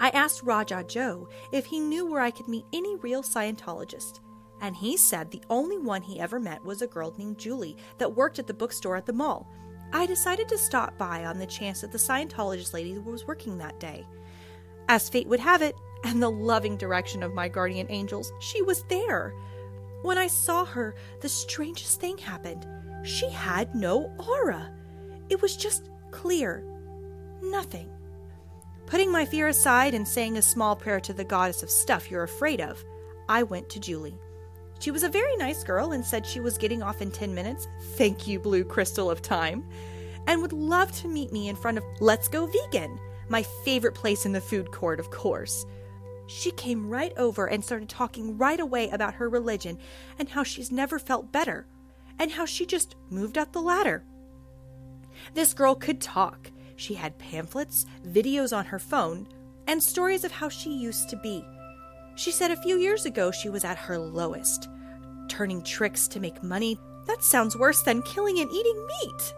I 0.00 0.08
asked 0.08 0.42
Raja 0.42 0.82
Joe 0.82 1.28
if 1.52 1.64
he 1.66 1.78
knew 1.78 2.04
where 2.04 2.20
I 2.20 2.32
could 2.32 2.48
meet 2.48 2.66
any 2.72 2.96
real 2.96 3.22
Scientologist, 3.22 4.18
and 4.60 4.74
he 4.74 4.96
said 4.96 5.30
the 5.30 5.44
only 5.48 5.78
one 5.78 6.02
he 6.02 6.18
ever 6.18 6.40
met 6.40 6.64
was 6.64 6.82
a 6.82 6.88
girl 6.88 7.14
named 7.16 7.38
Julie 7.38 7.76
that 7.98 8.16
worked 8.16 8.40
at 8.40 8.48
the 8.48 8.54
bookstore 8.54 8.96
at 8.96 9.06
the 9.06 9.12
mall. 9.12 9.48
I 9.92 10.06
decided 10.06 10.48
to 10.48 10.58
stop 10.58 10.98
by 10.98 11.24
on 11.24 11.38
the 11.38 11.46
chance 11.46 11.82
that 11.82 11.92
the 11.92 11.98
Scientologist 11.98 12.74
lady 12.74 12.98
was 12.98 13.28
working 13.28 13.58
that 13.58 13.78
day. 13.78 14.04
As 14.88 15.08
fate 15.08 15.26
would 15.28 15.40
have 15.40 15.62
it, 15.62 15.76
and 16.04 16.22
the 16.22 16.30
loving 16.30 16.76
direction 16.76 17.22
of 17.22 17.34
my 17.34 17.48
guardian 17.48 17.86
angels, 17.88 18.32
she 18.38 18.62
was 18.62 18.84
there. 18.84 19.34
When 20.02 20.18
I 20.18 20.26
saw 20.26 20.64
her, 20.66 20.94
the 21.20 21.28
strangest 21.28 22.00
thing 22.00 22.18
happened. 22.18 22.66
She 23.04 23.30
had 23.30 23.74
no 23.74 24.12
aura. 24.18 24.70
It 25.30 25.40
was 25.40 25.56
just 25.56 25.88
clear. 26.10 26.62
Nothing. 27.42 27.88
Putting 28.86 29.10
my 29.10 29.24
fear 29.24 29.48
aside 29.48 29.94
and 29.94 30.06
saying 30.06 30.36
a 30.36 30.42
small 30.42 30.76
prayer 30.76 31.00
to 31.00 31.14
the 31.14 31.24
goddess 31.24 31.62
of 31.62 31.70
stuff 31.70 32.10
you're 32.10 32.22
afraid 32.22 32.60
of, 32.60 32.84
I 33.28 33.42
went 33.42 33.70
to 33.70 33.80
Julie. 33.80 34.18
She 34.78 34.90
was 34.90 35.02
a 35.02 35.08
very 35.08 35.34
nice 35.36 35.64
girl 35.64 35.92
and 35.92 36.04
said 36.04 36.26
she 36.26 36.40
was 36.40 36.58
getting 36.58 36.82
off 36.82 37.00
in 37.00 37.10
10 37.10 37.34
minutes. 37.34 37.66
Thank 37.96 38.26
you, 38.26 38.38
Blue 38.38 38.64
Crystal 38.64 39.10
of 39.10 39.22
Time. 39.22 39.64
And 40.26 40.42
would 40.42 40.52
love 40.52 40.92
to 41.00 41.08
meet 41.08 41.32
me 41.32 41.48
in 41.48 41.56
front 41.56 41.78
of 41.78 41.84
Let's 42.00 42.28
Go 42.28 42.46
Vegan, 42.46 42.98
my 43.28 43.42
favorite 43.64 43.94
place 43.94 44.26
in 44.26 44.32
the 44.32 44.40
food 44.40 44.70
court, 44.70 45.00
of 45.00 45.10
course. 45.10 45.64
She 46.26 46.50
came 46.52 46.88
right 46.88 47.12
over 47.16 47.46
and 47.46 47.64
started 47.64 47.88
talking 47.88 48.38
right 48.38 48.60
away 48.60 48.88
about 48.90 49.14
her 49.14 49.28
religion 49.28 49.78
and 50.18 50.28
how 50.28 50.42
she's 50.42 50.72
never 50.72 50.98
felt 50.98 51.32
better, 51.32 51.66
and 52.18 52.30
how 52.30 52.46
she 52.46 52.64
just 52.64 52.96
moved 53.10 53.36
up 53.36 53.52
the 53.52 53.60
ladder. 53.60 54.04
This 55.34 55.54
girl 55.54 55.74
could 55.74 56.00
talk. 56.00 56.50
She 56.76 56.94
had 56.94 57.18
pamphlets, 57.18 57.86
videos 58.06 58.56
on 58.56 58.66
her 58.66 58.78
phone, 58.78 59.28
and 59.66 59.82
stories 59.82 60.24
of 60.24 60.32
how 60.32 60.48
she 60.48 60.70
used 60.70 61.08
to 61.10 61.16
be. 61.16 61.44
She 62.16 62.30
said 62.30 62.50
a 62.50 62.62
few 62.62 62.76
years 62.76 63.06
ago 63.06 63.30
she 63.30 63.48
was 63.48 63.64
at 63.64 63.78
her 63.78 63.98
lowest, 63.98 64.68
turning 65.28 65.62
tricks 65.62 66.08
to 66.08 66.20
make 66.20 66.42
money. 66.42 66.78
That 67.06 67.22
sounds 67.22 67.56
worse 67.56 67.82
than 67.82 68.02
killing 68.02 68.38
and 68.40 68.50
eating 68.50 68.86
meat. 68.86 69.34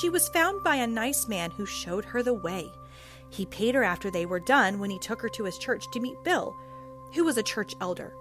She 0.00 0.10
was 0.10 0.28
found 0.28 0.62
by 0.62 0.76
a 0.76 0.86
nice 0.86 1.28
man 1.28 1.50
who 1.50 1.66
showed 1.66 2.04
her 2.04 2.22
the 2.22 2.34
way. 2.34 2.70
He 3.30 3.46
paid 3.46 3.74
her 3.74 3.82
after 3.82 4.10
they 4.10 4.26
were 4.26 4.40
done 4.40 4.78
when 4.78 4.90
he 4.90 4.98
took 4.98 5.20
her 5.22 5.28
to 5.30 5.44
his 5.44 5.58
church 5.58 5.90
to 5.90 6.00
meet 6.00 6.22
Bill, 6.24 6.56
who 7.14 7.24
was 7.24 7.38
a 7.38 7.42
church 7.42 7.74
elder, 7.80 8.14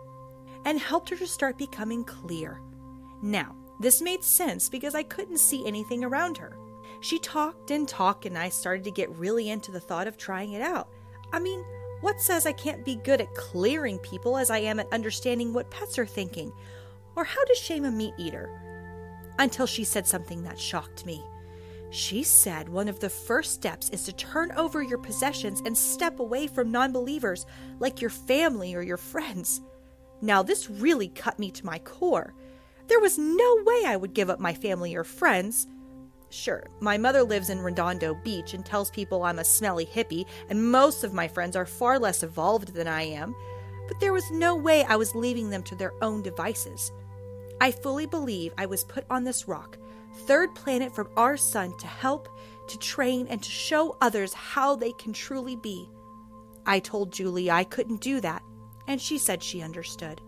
and 0.66 0.80
helped 0.80 1.10
her 1.10 1.16
to 1.18 1.28
start 1.28 1.58
becoming 1.58 2.04
clear. 2.04 2.62
Now, 3.22 3.56
this 3.80 4.02
made 4.02 4.24
sense 4.24 4.70
because 4.70 4.96
I 4.96 5.04
couldn't 5.04 5.40
see 5.40 5.66
anything 5.66 6.04
around 6.04 6.38
her. 6.38 6.58
She 7.02 7.20
talked 7.20 7.70
and 7.72 7.88
talked, 7.88 8.26
and 8.26 8.38
I 8.38 8.50
started 8.50 8.84
to 8.86 8.92
get 8.92 9.10
really 9.18 9.50
into 9.50 9.72
the 9.72 9.80
thought 9.80 10.08
of 10.08 10.18
trying 10.18 10.54
it 10.54 10.62
out. 10.62 10.88
I 11.32 11.40
mean, 11.40 11.64
what 12.02 12.22
says 12.22 12.46
I 12.46 12.54
can't 12.54 12.86
be 12.86 12.96
good 12.96 13.22
at 13.22 13.34
clearing 13.34 13.98
people 14.00 14.38
as 14.38 14.50
I 14.50 14.60
am 14.60 14.80
at 14.80 14.92
understanding 14.94 15.54
what 15.54 15.72
pets 15.72 15.98
are 15.98 16.06
thinking, 16.06 16.52
or 17.16 17.24
how 17.24 17.44
to 17.44 17.56
shame 17.56 17.86
a 17.86 17.92
meat 17.92 18.14
eater? 18.18 18.50
Until 19.40 19.66
she 19.66 19.84
said 19.84 20.08
something 20.08 20.44
that 20.44 20.60
shocked 20.60 21.06
me. 21.06 21.24
She 21.94 22.24
said 22.24 22.70
one 22.70 22.88
of 22.88 23.00
the 23.00 23.10
first 23.10 23.54
steps 23.54 23.92
is 23.92 24.04
to 24.06 24.14
turn 24.14 24.52
over 24.54 24.82
your 24.82 24.98
possessions 24.98 25.62
and 25.64 25.78
step 25.78 26.20
away 26.20 26.48
from 26.48 26.72
non 26.72 26.92
believers 26.92 27.46
like 27.78 28.02
your 28.02 28.10
family 28.10 28.74
or 28.74 28.82
your 28.82 28.98
friends. 28.98 29.62
Now, 30.20 30.42
this 30.42 30.72
really 30.72 31.10
cut 31.10 31.38
me 31.38 31.52
to 31.52 31.66
my 31.68 31.78
core. 31.78 32.34
There 32.88 33.00
was 33.00 33.20
no 33.20 33.60
way 33.64 33.84
I 33.86 33.96
would 33.96 34.16
give 34.16 34.32
up 34.32 34.40
my 34.40 34.56
family 34.56 34.96
or 34.96 35.04
friends. 35.04 35.68
Sure, 36.32 36.66
my 36.80 36.98
mother 36.98 37.22
lives 37.22 37.52
in 37.52 37.60
Redondo 37.60 38.16
Beach 38.24 38.56
and 38.56 38.66
tells 38.66 38.90
people 38.90 39.22
I'm 39.22 39.38
a 39.38 39.44
smelly 39.44 39.86
hippie, 39.86 40.26
and 40.50 40.72
most 40.72 41.04
of 41.04 41.14
my 41.14 41.28
friends 41.28 41.56
are 41.56 41.68
far 41.68 42.00
less 42.00 42.24
evolved 42.24 42.74
than 42.74 42.88
I 42.88 43.04
am, 43.04 43.36
but 43.88 44.00
there 44.00 44.14
was 44.14 44.32
no 44.32 44.56
way 44.56 44.84
I 44.84 44.96
was 44.96 45.14
leaving 45.14 45.52
them 45.52 45.62
to 45.62 45.76
their 45.76 45.94
own 46.02 46.24
devices. 46.24 46.92
I 47.62 47.70
fully 47.70 48.08
believe 48.08 48.52
I 48.58 48.66
was 48.66 48.84
put 48.84 49.06
on 49.12 49.24
this 49.24 49.48
rock, 49.48 49.78
third 50.14 50.56
planet 50.56 50.94
from 50.94 51.10
our 51.18 51.38
sun, 51.38 51.78
to 51.78 51.88
help, 51.88 52.30
to 52.68 52.78
train 52.80 53.28
and 53.28 53.42
to 53.42 53.50
show 53.50 53.98
others 54.02 54.34
how 54.34 54.76
they 54.76 54.92
can 54.94 55.14
truly 55.14 55.56
be. 55.56 55.90
I 56.66 56.80
told 56.80 57.12
Julie 57.12 57.52
I 57.52 57.64
couldn't 57.64 58.02
do 58.02 58.22
that, 58.22 58.42
and 58.88 59.02
she 59.02 59.18
said 59.18 59.44
she 59.44 59.62
understood. 59.62 60.22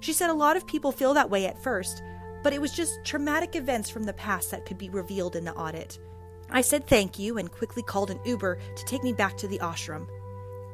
She 0.00 0.12
said 0.12 0.30
a 0.30 0.34
lot 0.34 0.56
of 0.56 0.66
people 0.66 0.90
feel 0.90 1.14
that 1.14 1.30
way 1.30 1.46
at 1.46 1.62
first, 1.62 2.02
but 2.42 2.52
it 2.52 2.60
was 2.60 2.72
just 2.72 3.04
traumatic 3.04 3.54
events 3.54 3.88
from 3.88 4.02
the 4.02 4.12
past 4.14 4.50
that 4.50 4.66
could 4.66 4.78
be 4.78 4.90
revealed 4.90 5.36
in 5.36 5.44
the 5.44 5.54
audit. 5.54 6.00
I 6.50 6.60
said 6.60 6.86
thank 6.86 7.18
you 7.18 7.38
and 7.38 7.50
quickly 7.50 7.82
called 7.82 8.10
an 8.10 8.20
Uber 8.24 8.58
to 8.76 8.84
take 8.84 9.04
me 9.04 9.12
back 9.12 9.36
to 9.38 9.48
the 9.48 9.58
ashram. 9.60 10.06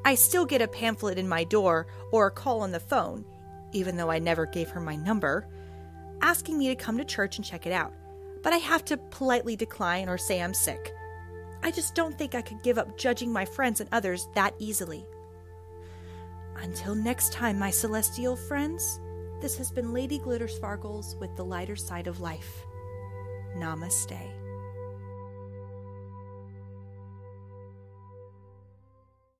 I 0.04 0.14
still 0.14 0.46
get 0.46 0.62
a 0.62 0.68
pamphlet 0.68 1.18
in 1.18 1.28
my 1.28 1.44
door 1.44 1.86
or 2.10 2.26
a 2.26 2.30
call 2.30 2.62
on 2.62 2.72
the 2.72 2.80
phone, 2.80 3.24
even 3.72 3.96
though 3.96 4.10
I 4.10 4.18
never 4.18 4.46
gave 4.46 4.70
her 4.70 4.80
my 4.80 4.96
number, 4.96 5.46
asking 6.22 6.58
me 6.58 6.68
to 6.68 6.74
come 6.74 6.96
to 6.96 7.04
church 7.04 7.36
and 7.36 7.44
check 7.44 7.66
it 7.66 7.72
out. 7.72 7.92
But 8.42 8.52
I 8.52 8.58
have 8.58 8.84
to 8.86 8.96
politely 8.96 9.56
decline 9.56 10.08
or 10.08 10.18
say 10.18 10.40
I'm 10.40 10.54
sick. 10.54 10.92
I 11.62 11.70
just 11.70 11.94
don't 11.94 12.16
think 12.16 12.34
I 12.34 12.42
could 12.42 12.62
give 12.62 12.78
up 12.78 12.96
judging 12.96 13.32
my 13.32 13.44
friends 13.44 13.80
and 13.80 13.88
others 13.92 14.28
that 14.34 14.54
easily. 14.58 15.06
Until 16.56 16.94
next 16.94 17.32
time, 17.32 17.58
my 17.58 17.70
celestial 17.70 18.36
friends, 18.36 19.00
this 19.40 19.56
has 19.58 19.70
been 19.70 19.92
Lady 19.92 20.18
Glitter 20.18 20.48
Sparkles 20.48 21.16
with 21.20 21.34
the 21.36 21.44
lighter 21.44 21.76
side 21.76 22.06
of 22.06 22.20
life. 22.20 22.64
Namaste. 23.56 24.37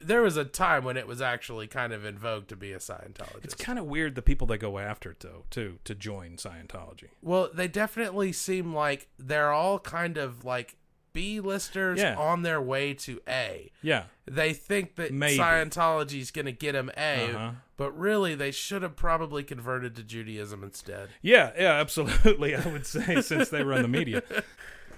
There 0.09 0.23
was 0.23 0.37
a 0.37 0.45
time 0.45 0.85
when 0.85 0.97
it 0.97 1.07
was 1.07 1.21
actually 1.23 1.67
kind 1.69 1.93
of 1.93 2.05
in 2.05 2.19
vogue 2.19 2.49
to 2.49 2.57
be 2.57 2.73
a 2.73 2.79
Scientologist. 2.79 3.45
It's 3.45 3.55
kind 3.55 3.79
of 3.79 3.85
weird 3.85 4.15
the 4.15 4.23
people 4.23 4.47
that 4.49 4.59
go 4.59 4.79
after 4.79 5.11
it 5.13 5.21
though, 5.21 5.45
too, 5.51 5.79
to 5.85 5.95
join 5.95 6.33
Scientology. 6.37 7.09
Well, 7.23 7.51
they 7.53 7.69
definitely 7.69 8.33
seem 8.33 8.75
like 8.75 9.09
they're 9.19 9.53
all 9.53 9.79
kind 9.79 10.17
of 10.17 10.45
like 10.45 10.77
B 11.13 11.41
listers 11.41 12.01
Yeah. 12.01 12.17
on 12.17 12.43
their 12.43 12.61
way 12.61 12.95
to 12.95 13.21
A. 13.29 13.71
Yeah. 13.83 14.05
They 14.27 14.53
think 14.53 14.97
that 14.97 15.13
Maybe. 15.13 15.39
Scientology's 15.39 16.31
going 16.31 16.47
to 16.47 16.53
get 16.53 16.73
them 16.73 16.91
A, 16.97 17.31
Uh-huh. 17.33 17.51
but 17.77 17.93
really 17.99 18.35
they 18.35 18.51
should 18.51 18.83
have 18.83 18.97
probably 18.97 19.43
converted 19.43 19.95
to 19.97 20.03
Judaism 20.03 20.63
instead. 20.65 21.09
Yeah, 21.23 21.53
yeah, 21.59 21.73
absolutely. 21.81 22.55
I 22.55 22.67
would 22.67 22.87
say 22.87 23.21
since 23.21 23.49
they 23.51 23.63
run 23.63 23.83
the 23.83 23.89
media. 23.89 24.23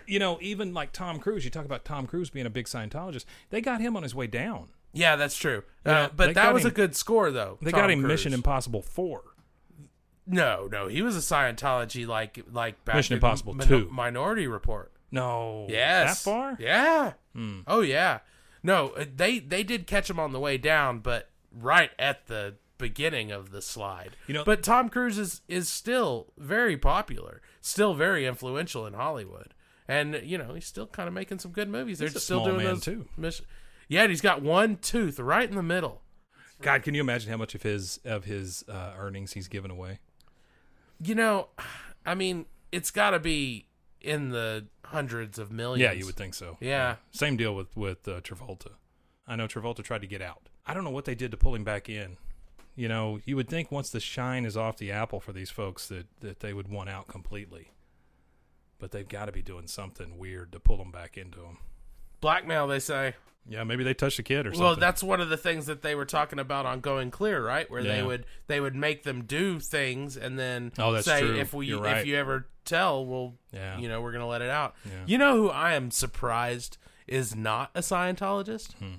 You 0.07 0.19
know, 0.19 0.39
even 0.41 0.75
like 0.75 0.93
Tom 0.93 1.19
Cruise, 1.21 1.45
you 1.45 1.51
talk 1.51 1.65
about 1.65 1.85
Tom 1.85 2.07
Cruise 2.07 2.31
being 2.31 2.47
a 2.47 2.51
big 2.51 2.67
Scientologist. 2.67 3.25
They 3.51 3.61
got 3.61 3.81
him 3.81 3.97
on 3.97 4.03
his 4.03 4.15
way 4.15 4.27
down. 4.27 4.69
Yeah, 4.93 5.17
that's 5.17 5.37
true. 5.37 5.63
You 5.87 5.93
Uh, 5.93 6.09
but 6.15 6.35
that 6.35 6.53
was 6.53 6.65
a 6.65 6.71
good 6.71 6.97
score, 6.97 7.31
though. 7.31 7.59
They 7.63 7.71
Tom 7.71 7.81
got 7.81 7.91
him 7.91 8.01
Cruise. 8.01 8.11
Mission 8.11 8.33
Impossible 8.35 8.83
4. 8.83 9.23
No, 10.27 10.69
no, 10.71 10.87
he 10.87 11.03
was 11.03 11.17
a 11.17 11.21
Scientology 11.21 12.07
like 12.07 12.39
like 12.53 12.85
back 12.85 12.97
Mission 12.97 13.15
Impossible 13.15 13.55
Min- 13.55 13.67
2. 13.67 13.89
Minority 13.91 14.47
Report. 14.47 14.93
No. 15.11 15.67
Yes. 15.69 16.23
That 16.23 16.31
far? 16.31 16.57
Yeah. 16.61 17.15
Hmm. 17.35 17.61
Oh 17.67 17.81
yeah. 17.81 18.21
No, 18.63 18.91
uh, 18.91 19.07
they 19.15 19.39
they 19.41 19.63
did 19.65 19.87
catch 19.87 20.09
him 20.09 20.21
on 20.21 20.33
the 20.33 20.39
way 20.41 20.57
down, 20.59 21.01
but 21.01 21.31
right 21.53 21.91
at 21.99 22.27
the 22.29 22.57
beginning 22.79 23.33
of 23.33 23.51
the 23.51 23.61
slide. 23.61 24.17
You 24.29 24.35
know- 24.35 24.45
but 24.45 24.63
Tom 24.63 24.89
Cruise 24.89 25.19
is 25.19 25.41
is 25.49 25.69
still 25.69 26.33
very 26.39 26.77
popular, 26.77 27.41
still 27.61 27.95
very 27.95 28.25
influential 28.27 28.87
in 28.87 28.93
Hollywood, 28.95 29.53
and 29.89 30.21
you 30.23 30.39
know 30.39 30.55
he's 30.55 30.67
still 30.67 30.87
kind 30.87 31.09
of 31.09 31.15
making 31.15 31.41
some 31.41 31.51
good 31.51 31.69
movies. 31.69 31.99
They're 31.99 32.09
still 32.11 32.45
doing 32.45 32.65
those 32.65 32.85
too. 32.85 33.09
Mission- 33.17 33.47
yeah, 33.91 34.03
and 34.03 34.11
he's 34.11 34.21
got 34.21 34.41
one 34.41 34.77
tooth 34.77 35.19
right 35.19 35.49
in 35.49 35.57
the 35.57 35.65
middle. 35.65 36.01
God, 36.63 36.85
can 36.85 36.95
you 36.95 37.01
imagine 37.01 37.29
how 37.29 37.37
much 37.37 37.57
of 37.57 37.65
his 37.65 37.99
of 38.05 38.25
his 38.25 38.65
uh, 38.69 38.93
earnings 38.97 39.33
he's 39.33 39.49
given 39.49 39.71
away? 39.71 39.99
You 41.03 41.17
know, 41.17 41.49
I 42.07 42.15
mean, 42.15 42.47
it's 42.71 42.93
got 42.93 43.11
to 43.11 43.19
be 43.19 43.67
in 44.01 44.31
the 44.31 44.67
hundreds 44.85 45.41
of 45.41 45.51
millions. 45.51 45.83
Yeah, 45.83 45.93
you 45.93 46.07
would 46.07 46.15
think 46.15 46.35
so. 46.35 46.57
Yeah. 46.61 46.97
Same 47.11 47.37
deal 47.37 47.55
with 47.55 47.77
with 47.77 48.07
uh, 48.07 48.21
Travolta. 48.21 48.75
I 49.27 49.35
know 49.35 49.49
Travolta 49.49 49.83
tried 49.83 50.03
to 50.03 50.07
get 50.07 50.23
out. 50.23 50.49
I 50.65 50.73
don't 50.73 50.85
know 50.85 50.91
what 50.91 51.05
they 51.05 51.17
did 51.17 51.33
to 51.33 51.37
pull 51.37 51.57
him 51.57 51.65
back 51.65 51.89
in. 51.89 52.17
You 52.77 52.87
know, 52.87 53.19
you 53.25 53.35
would 53.35 53.49
think 53.49 53.73
once 53.73 53.91
the 53.91 53.99
shine 53.99 54.45
is 54.45 54.57
off 54.57 54.77
the 54.77 54.93
apple 54.93 55.19
for 55.19 55.33
these 55.33 55.51
folks 55.51 55.89
that 55.89 56.07
that 56.21 56.39
they 56.39 56.53
would 56.53 56.69
want 56.69 56.91
out 56.91 57.09
completely. 57.09 57.73
But 58.79 58.93
they've 58.93 59.09
got 59.09 59.25
to 59.25 59.33
be 59.33 59.43
doing 59.43 59.67
something 59.67 60.17
weird 60.17 60.53
to 60.53 60.61
pull 60.61 60.77
them 60.77 60.93
back 60.93 61.19
into 61.19 61.41
them. 61.41 61.59
Blackmail, 62.21 62.67
they 62.67 62.79
say. 62.81 63.15
Yeah, 63.49 63.65
maybe 63.65 63.83
they 63.83 63.95
touched 63.95 64.19
a 64.19 64.23
kid 64.23 64.47
or 64.47 64.51
something. 64.51 64.63
Well, 64.65 64.77
that's 64.77 65.03
one 65.03 65.21
of 65.21 65.29
the 65.29 65.37
things 65.37 65.67
that 65.67 65.83
they 65.83 65.95
were 65.95 66.05
talking 66.05 66.39
about 66.39 66.67
on 66.67 66.81
Going 66.81 67.11
Clear, 67.11 67.45
right? 67.45 67.69
Where 67.71 67.83
they 67.83 68.03
would 68.03 68.27
they 68.47 68.61
would 68.61 68.77
make 68.77 69.03
them 69.03 69.25
do 69.25 69.59
things 69.59 70.17
and 70.17 70.39
then 70.39 70.73
Oh, 70.79 70.93
that's 70.93 71.07
say 71.07 71.21
true. 71.21 71.37
if 71.37 71.53
we 71.53 71.67
You're 71.67 71.85
if 71.87 72.07
you 72.07 72.17
ever 72.17 72.47
tell, 72.65 73.05
well, 73.05 73.35
Yeah. 73.53 73.79
you 73.79 73.89
know, 73.89 74.03
we're 74.03 74.13
gonna 74.13 74.29
let 74.29 74.43
it 74.43 74.51
out. 74.51 74.77
Yeah. 74.85 74.93
You 75.07 75.19
know 75.19 75.37
who 75.37 75.49
I 75.51 75.73
am 75.73 75.91
surprised 75.91 76.77
is 77.09 77.35
not 77.35 77.71
a 77.75 77.81
Scientologist? 77.81 78.75
Hmm. 78.75 78.97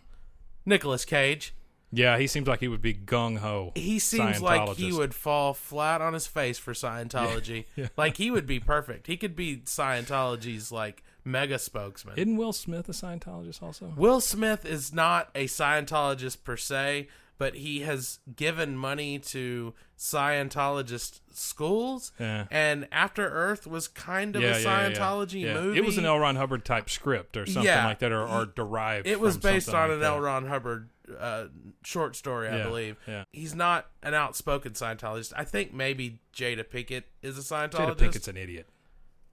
Nicolas 0.65 1.05
Cage. 1.05 1.53
yeah, 1.91 2.17
he 2.17 2.27
seems 2.27 2.47
like 2.47 2.59
he 2.61 2.67
would 2.67 2.81
be 2.81 2.93
gung 2.93 3.37
ho. 3.39 3.71
He 3.75 3.99
seems 3.99 4.41
like 4.41 4.75
he 4.75 4.91
would 4.91 5.13
fall 5.13 5.53
flat 5.53 6.01
on 6.01 6.13
his 6.13 6.27
face 6.27 6.57
for 6.57 6.73
Scientology. 6.73 7.65
Yeah. 7.75 7.87
Like 7.95 8.17
he 8.17 8.31
would 8.31 8.47
be 8.47 8.59
perfect. 8.59 9.07
He 9.07 9.15
could 9.17 9.35
be 9.35 9.57
Scientology's 9.57 10.71
like 10.71 11.03
mega 11.23 11.59
spokesman. 11.59 12.17
Isn't 12.17 12.37
Will 12.37 12.53
Smith 12.53 12.89
a 12.89 12.93
Scientologist 12.93 13.61
also? 13.61 13.93
Will 13.95 14.21
Smith 14.21 14.65
is 14.65 14.93
not 14.93 15.29
a 15.35 15.45
Scientologist 15.45 16.43
per 16.43 16.57
se, 16.57 17.07
but 17.37 17.55
he 17.55 17.79
has 17.81 18.19
given 18.35 18.77
money 18.77 19.17
to 19.17 19.73
Scientologist 19.97 21.21
schools. 21.31 22.11
Yeah. 22.19 22.45
And 22.51 22.87
After 22.91 23.27
Earth 23.27 23.65
was 23.65 23.87
kind 23.87 24.35
of 24.35 24.41
yeah, 24.41 24.57
a 24.57 24.63
Scientology 24.63 25.41
yeah. 25.41 25.53
movie. 25.55 25.77
It 25.79 25.85
was 25.85 25.97
an 25.97 26.05
L. 26.05 26.19
Ron 26.19 26.35
Hubbard 26.35 26.65
type 26.65 26.89
script 26.89 27.37
or 27.37 27.45
something 27.45 27.71
like 27.71 27.99
that, 27.99 28.11
or, 28.11 28.27
or 28.27 28.45
derived. 28.45 29.07
It 29.07 29.19
was 29.19 29.37
based 29.37 29.69
on 29.69 29.89
like 29.89 29.91
an 29.95 29.99
that. 30.01 30.05
L. 30.05 30.19
Ron 30.19 30.47
Hubbard 30.47 30.89
uh, 31.19 31.45
short 31.83 32.15
story, 32.15 32.47
I 32.47 32.57
Yeah, 32.57 32.63
believe. 32.63 32.97
yeah. 33.07 33.23
He's 33.31 33.55
not 33.55 33.87
an 34.03 34.13
outspoken 34.13 34.73
Scientologist. 34.73 35.33
I 35.35 35.43
think 35.43 35.73
maybe 35.73 36.19
Jada 36.35 36.63
Pinkett 36.63 37.03
is 37.21 37.37
a 37.37 37.41
Scientologist. 37.41 37.95
Jada 37.95 37.97
Pinkett's 37.97 38.27
an 38.27 38.37
idiot. 38.37 38.67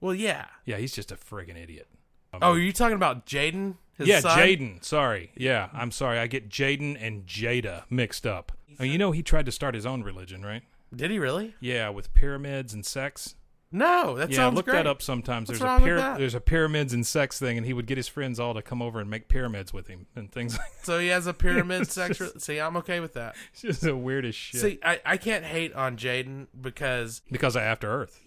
Well, 0.01 0.15
yeah. 0.15 0.45
Yeah, 0.65 0.77
he's 0.77 0.93
just 0.93 1.11
a 1.11 1.15
friggin' 1.15 1.61
idiot. 1.61 1.87
Oh, 2.33 2.53
are 2.53 2.59
you 2.59 2.71
talking 2.71 2.95
about 2.95 3.25
Jaden? 3.25 3.75
Yeah. 3.97 4.21
Jaden. 4.21 4.83
Sorry. 4.83 5.31
Yeah, 5.35 5.69
I'm 5.73 5.91
sorry. 5.91 6.19
I 6.19 6.27
get 6.27 6.49
Jaden 6.49 6.97
and 7.01 7.25
Jada 7.25 7.83
mixed 7.89 8.25
up. 8.25 8.51
Oh, 8.79 8.83
you 8.83 8.97
know 8.97 9.11
he 9.11 9.21
tried 9.23 9.45
to 9.45 9.51
start 9.51 9.75
his 9.75 9.85
own 9.85 10.03
religion, 10.03 10.43
right? 10.45 10.61
Did 10.95 11.11
he 11.11 11.19
really? 11.19 11.55
Yeah, 11.59 11.89
with 11.89 12.13
pyramids 12.13 12.73
and 12.73 12.85
sex. 12.85 13.35
No, 13.71 14.15
that 14.17 14.31
yeah, 14.31 14.37
sounds 14.37 14.55
look 14.55 14.65
great. 14.65 14.75
that 14.77 14.87
up 14.87 15.01
sometimes. 15.01 15.47
What's 15.47 15.59
there's 15.59 15.81
a 15.81 15.95
that? 15.95 16.17
there's 16.17 16.33
a 16.33 16.41
pyramids 16.41 16.91
and 16.91 17.05
sex 17.05 17.37
thing, 17.37 17.55
and 17.57 17.67
he 17.67 17.73
would 17.73 17.85
get 17.85 17.97
his 17.97 18.07
friends 18.07 18.39
all 18.39 18.55
to 18.55 18.63
come 18.63 18.81
over 18.81 18.99
and 18.99 19.09
make 19.09 19.27
pyramids 19.27 19.71
with 19.71 19.87
him 19.87 20.07
and 20.15 20.31
things 20.31 20.57
like. 20.57 20.71
That. 20.77 20.85
So 20.85 20.97
he 20.99 21.07
has 21.09 21.27
a 21.27 21.33
pyramid 21.35 21.91
sex. 21.91 22.17
just- 22.17 22.41
See, 22.41 22.59
I'm 22.59 22.77
okay 22.77 22.99
with 22.99 23.13
that. 23.13 23.35
It's 23.53 23.61
just 23.61 23.81
the 23.81 23.95
weirdest 23.95 24.39
shit. 24.39 24.61
See, 24.61 24.79
I, 24.83 24.99
I 25.05 25.17
can't 25.17 25.45
hate 25.45 25.73
on 25.73 25.97
Jaden 25.97 26.47
because 26.59 27.21
because 27.29 27.55
of 27.55 27.61
After 27.61 27.91
Earth, 27.91 28.19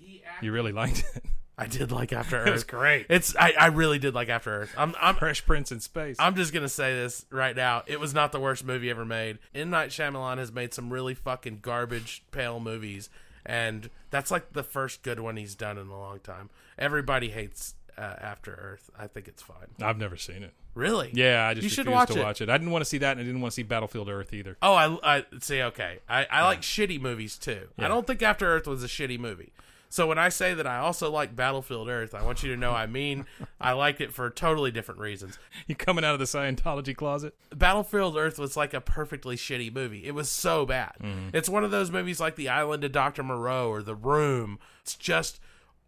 you 0.43 0.53
really 0.53 0.73
liked 0.73 1.05
it. 1.17 1.25
I 1.63 1.67
did 1.69 1.93
like 1.93 2.13
After 2.13 2.39
Earth. 2.39 2.49
It 2.49 2.53
was 2.53 2.65
great. 2.65 3.07
It's 3.09 3.37
I, 3.37 3.53
I 3.59 3.67
really 3.67 3.99
did 3.99 4.15
like 4.15 4.29
After 4.29 4.51
Earth. 4.63 4.75
I'm 4.77 4.95
I'm 5.01 5.15
Fresh 5.15 5.47
Prince 5.47 5.71
in 5.73 5.81
space. 5.81 6.17
I'm 6.19 6.35
just 6.35 6.53
gonna 6.53 6.69
say 6.69 6.93
this 6.95 7.25
right 7.31 7.55
now. 7.55 7.83
It 7.87 8.01
was 8.01 8.13
not 8.13 8.33
the 8.33 8.41
worst 8.41 8.65
movie 8.65 8.91
ever 8.91 9.05
made. 9.05 9.39
M. 9.55 9.71
Night 9.71 9.91
Shyamalan 9.91 10.39
has 10.39 10.53
made 10.53 10.75
some 10.75 10.93
really 10.93 11.15
fucking 11.15 11.61
garbage 11.63 12.25
pale 12.33 12.59
movies, 12.61 13.11
and 13.47 13.91
that's 14.11 14.31
like 14.31 14.53
the 14.53 14.63
first 14.63 15.03
good 15.03 15.21
one 15.21 15.37
he's 15.37 15.55
done 15.55 15.79
in 15.79 15.89
a 15.89 15.99
long 15.99 16.19
time. 16.21 16.51
Everybody 16.79 17.31
hates 17.31 17.75
uh, 17.97 18.01
After 18.01 18.53
Earth. 18.55 18.91
I 18.99 19.07
think 19.07 19.29
it's 19.29 19.43
fine. 19.43 19.69
I've 19.81 19.99
never 19.99 20.17
seen 20.17 20.43
it. 20.43 20.53
Really? 20.75 21.11
Yeah, 21.13 21.47
I 21.47 21.53
just 21.55 21.65
You 21.65 21.69
should 21.69 21.87
watch 21.89 22.11
to 22.13 22.19
it. 22.19 22.23
watch 22.23 22.41
it. 22.41 22.49
I 22.49 22.57
didn't 22.57 22.71
want 22.73 22.83
to 22.83 22.89
see 22.89 22.99
that, 22.99 23.13
and 23.13 23.21
I 23.21 23.25
didn't 23.25 23.43
want 23.43 23.53
to 23.53 23.55
see 23.57 23.63
Battlefield 23.63 24.09
Earth 24.09 24.33
either. 24.33 24.57
Oh, 24.63 24.73
I, 24.73 25.17
I 25.19 25.25
see. 25.41 25.61
Okay, 25.63 25.99
I, 26.09 26.25
I 26.31 26.45
like 26.45 26.63
shitty 26.63 26.99
movies 27.01 27.37
too. 27.37 27.69
I 27.79 27.89
don't 27.89 28.07
think 28.07 28.23
After 28.23 28.47
Earth 28.47 28.67
was 28.67 28.83
a 28.83 28.87
shitty 28.89 29.19
movie. 29.19 29.53
So 29.93 30.07
when 30.07 30.17
I 30.17 30.31
say 30.31 30.55
that 30.55 30.67
I 30.67 30.79
also 30.79 31.11
like 31.11 31.37
Battlefield 31.37 31.87
Earth, 31.87 32.15
I 32.15 32.23
want 32.25 32.43
you 32.43 32.51
to 32.51 32.57
know 32.57 32.73
I 32.73 32.87
mean 32.87 33.27
I 33.61 33.73
liked 33.73 34.01
it 34.01 34.11
for 34.15 34.31
totally 34.31 34.71
different 34.71 34.99
reasons. 35.01 35.39
You 35.67 35.75
coming 35.75 36.03
out 36.03 36.15
of 36.15 36.19
the 36.19 36.25
Scientology 36.25 36.97
closet? 36.97 37.35
Battlefield 37.55 38.17
Earth 38.17 38.39
was 38.39 38.57
like 38.57 38.73
a 38.73 38.81
perfectly 38.81 39.37
shitty 39.37 39.71
movie. 39.71 40.07
It 40.07 40.15
was 40.15 40.31
so 40.31 40.65
bad. 40.65 40.93
Mhm. 41.03 41.35
It's 41.35 41.47
one 41.51 41.63
of 41.63 41.71
those 41.71 41.91
movies 41.91 42.21
like 42.21 42.37
The 42.37 42.49
Island 42.49 42.85
of 42.85 42.93
Dr. 42.93 43.23
Moreau 43.23 43.69
or 43.69 43.83
The 43.83 43.95
Room. 43.95 44.59
It's 44.81 44.95
just 44.95 45.39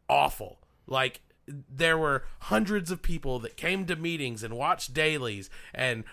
awful. 0.07 0.59
Like 0.87 1.23
there 1.49 1.97
were 1.97 2.27
hundreds 2.41 2.91
of 2.91 3.01
people 3.01 3.39
that 3.39 3.57
came 3.57 3.87
to 3.87 3.97
meetings 3.97 4.43
and 4.43 4.55
watched 4.55 4.93
dailies 4.93 5.49
and 5.73 6.05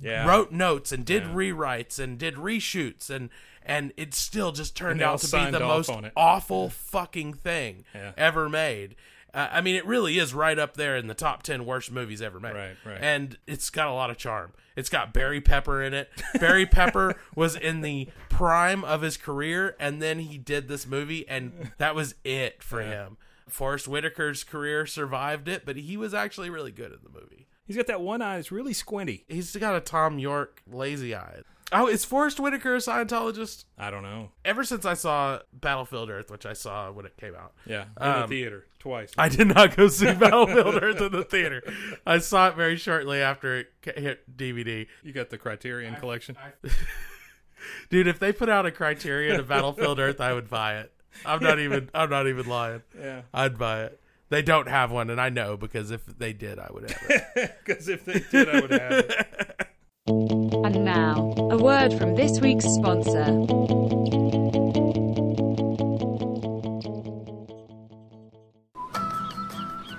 Yeah. 0.00 0.28
wrote 0.28 0.52
notes 0.52 0.92
and 0.92 1.04
did 1.04 1.24
Yeah. 1.24 1.34
rewrites 1.34 1.98
and 1.98 2.18
did 2.18 2.36
reshoots 2.36 3.10
and 3.10 3.30
and 3.66 3.92
it 3.96 4.14
still 4.14 4.52
just 4.52 4.76
turned 4.76 4.92
And 4.92 5.00
they 5.00 5.04
all 5.04 5.14
out 5.14 5.20
to 5.20 5.44
be 5.44 5.50
the 5.50 5.60
most 5.60 5.90
awful 6.16 6.70
fucking 6.70 7.34
thing 7.34 7.84
Yeah. 7.94 8.12
ever 8.16 8.48
made. 8.48 8.96
Uh, 9.34 9.48
I 9.50 9.60
mean, 9.62 9.76
it 9.76 9.86
really 9.86 10.18
is 10.18 10.34
right 10.34 10.58
up 10.58 10.76
there 10.76 10.94
in 10.96 11.06
the 11.06 11.14
top 11.14 11.42
ten 11.42 11.64
worst 11.64 11.90
movies 11.90 12.20
ever 12.20 12.38
made. 12.38 12.54
Right, 12.54 12.76
right. 12.84 12.98
And 13.00 13.38
it's 13.46 13.70
got 13.70 13.88
a 13.88 13.92
lot 13.92 14.10
of 14.10 14.18
charm. 14.18 14.52
It's 14.76 14.88
got 14.90 15.12
Barry 15.14 15.40
Pepper 15.40 15.82
in 15.82 15.94
it. 15.94 16.10
Barry 16.40 16.66
Pepper 16.66 17.14
was 17.34 17.56
in 17.56 17.80
the 17.80 18.08
prime 18.28 18.84
of 18.84 19.00
his 19.02 19.16
career, 19.16 19.74
and 19.80 20.02
then 20.02 20.18
he 20.18 20.36
did 20.38 20.68
this 20.68 20.86
movie, 20.86 21.26
and 21.28 21.72
that 21.78 21.94
was 21.94 22.14
it 22.24 22.62
for 22.62 22.82
him. 22.82 23.16
Forest 23.48 23.86
Whitaker's 23.86 24.44
career 24.44 24.86
survived 24.86 25.46
it, 25.48 25.64
but 25.66 25.76
he 25.76 25.96
was 25.96 26.14
actually 26.14 26.48
really 26.50 26.72
good 26.72 26.92
in 26.92 26.98
the 27.02 27.10
movie. 27.10 27.46
He's 27.66 27.76
got 27.76 27.86
that 27.86 28.00
one 28.00 28.20
eye 28.22 28.36
that's 28.36 28.50
really 28.52 28.72
squinty. 28.72 29.24
He's 29.28 29.54
got 29.56 29.74
a 29.76 29.80
Thom 29.80 30.18
Yorke 30.18 30.62
lazy 30.66 31.14
eye. 31.14 31.40
Oh, 31.72 31.86
is 31.88 32.04
Forest 32.04 32.38
Whitaker 32.38 32.74
a 32.74 32.78
Scientologist? 32.78 33.64
I 33.78 33.90
don't 33.90 34.02
know. 34.02 34.30
Ever 34.44 34.62
since 34.62 34.84
I 34.84 34.94
saw 34.94 35.40
Battlefield 35.52 36.10
Earth, 36.10 36.30
which 36.30 36.44
I 36.46 36.52
saw 36.52 36.90
when 36.92 37.06
it 37.06 37.16
came 37.16 37.34
out. 37.34 37.52
Yeah, 37.66 37.84
in 38.00 38.06
Um, 38.06 38.20
the 38.22 38.28
theater 38.28 38.66
twice. 38.78 39.12
I 39.16 39.28
did 39.28 39.48
not 39.48 39.74
go 39.76 39.88
see 39.88 40.12
Battlefield 40.14 40.82
Earth 40.82 41.00
in 41.00 41.12
the 41.12 41.24
theater. 41.24 41.62
I 42.06 42.18
saw 42.18 42.48
it 42.48 42.56
very 42.56 42.76
shortly 42.76 43.20
after 43.20 43.58
it 43.60 43.72
ca- 43.82 43.98
hit 44.00 44.36
DVD. 44.36 44.86
You 45.02 45.12
got 45.12 45.30
the 45.30 45.38
Criterion 45.38 45.94
collection. 45.96 46.36
Dude, 47.90 48.06
if 48.06 48.18
they 48.18 48.32
put 48.32 48.48
out 48.48 48.66
a 48.66 48.70
Criterion 48.70 49.38
of 49.38 49.48
Battlefield 49.48 49.98
Earth, 50.00 50.20
I 50.20 50.32
would 50.32 50.50
buy 50.50 50.78
it. 50.78 50.92
I'm 51.24 51.40
not 51.42 51.58
even. 51.60 51.88
I'm 51.94 52.10
not 52.10 52.26
even 52.26 52.46
lying. 52.46 52.82
Yeah. 52.98 53.22
I'd 53.32 53.56
buy 53.58 53.84
it. 53.84 54.00
They 54.30 54.42
don't 54.42 54.68
have 54.68 54.90
one, 54.90 55.10
and 55.10 55.20
I 55.20 55.28
know 55.28 55.56
because 55.58 55.90
if 55.90 56.04
they 56.06 56.32
did, 56.32 56.58
I 56.58 56.68
would 56.72 56.90
have 56.90 57.02
it. 57.36 57.56
Because 57.64 57.88
if 57.88 58.04
they 58.04 58.20
did, 58.30 58.48
I 58.48 58.60
would 58.60 58.70
have 58.70 58.92
it. 58.92 59.68
And 60.08 60.84
now, 60.84 61.32
a 61.50 61.56
word 61.56 61.94
from 61.94 62.16
this 62.16 62.40
week's 62.40 62.64
sponsor. 62.64 63.24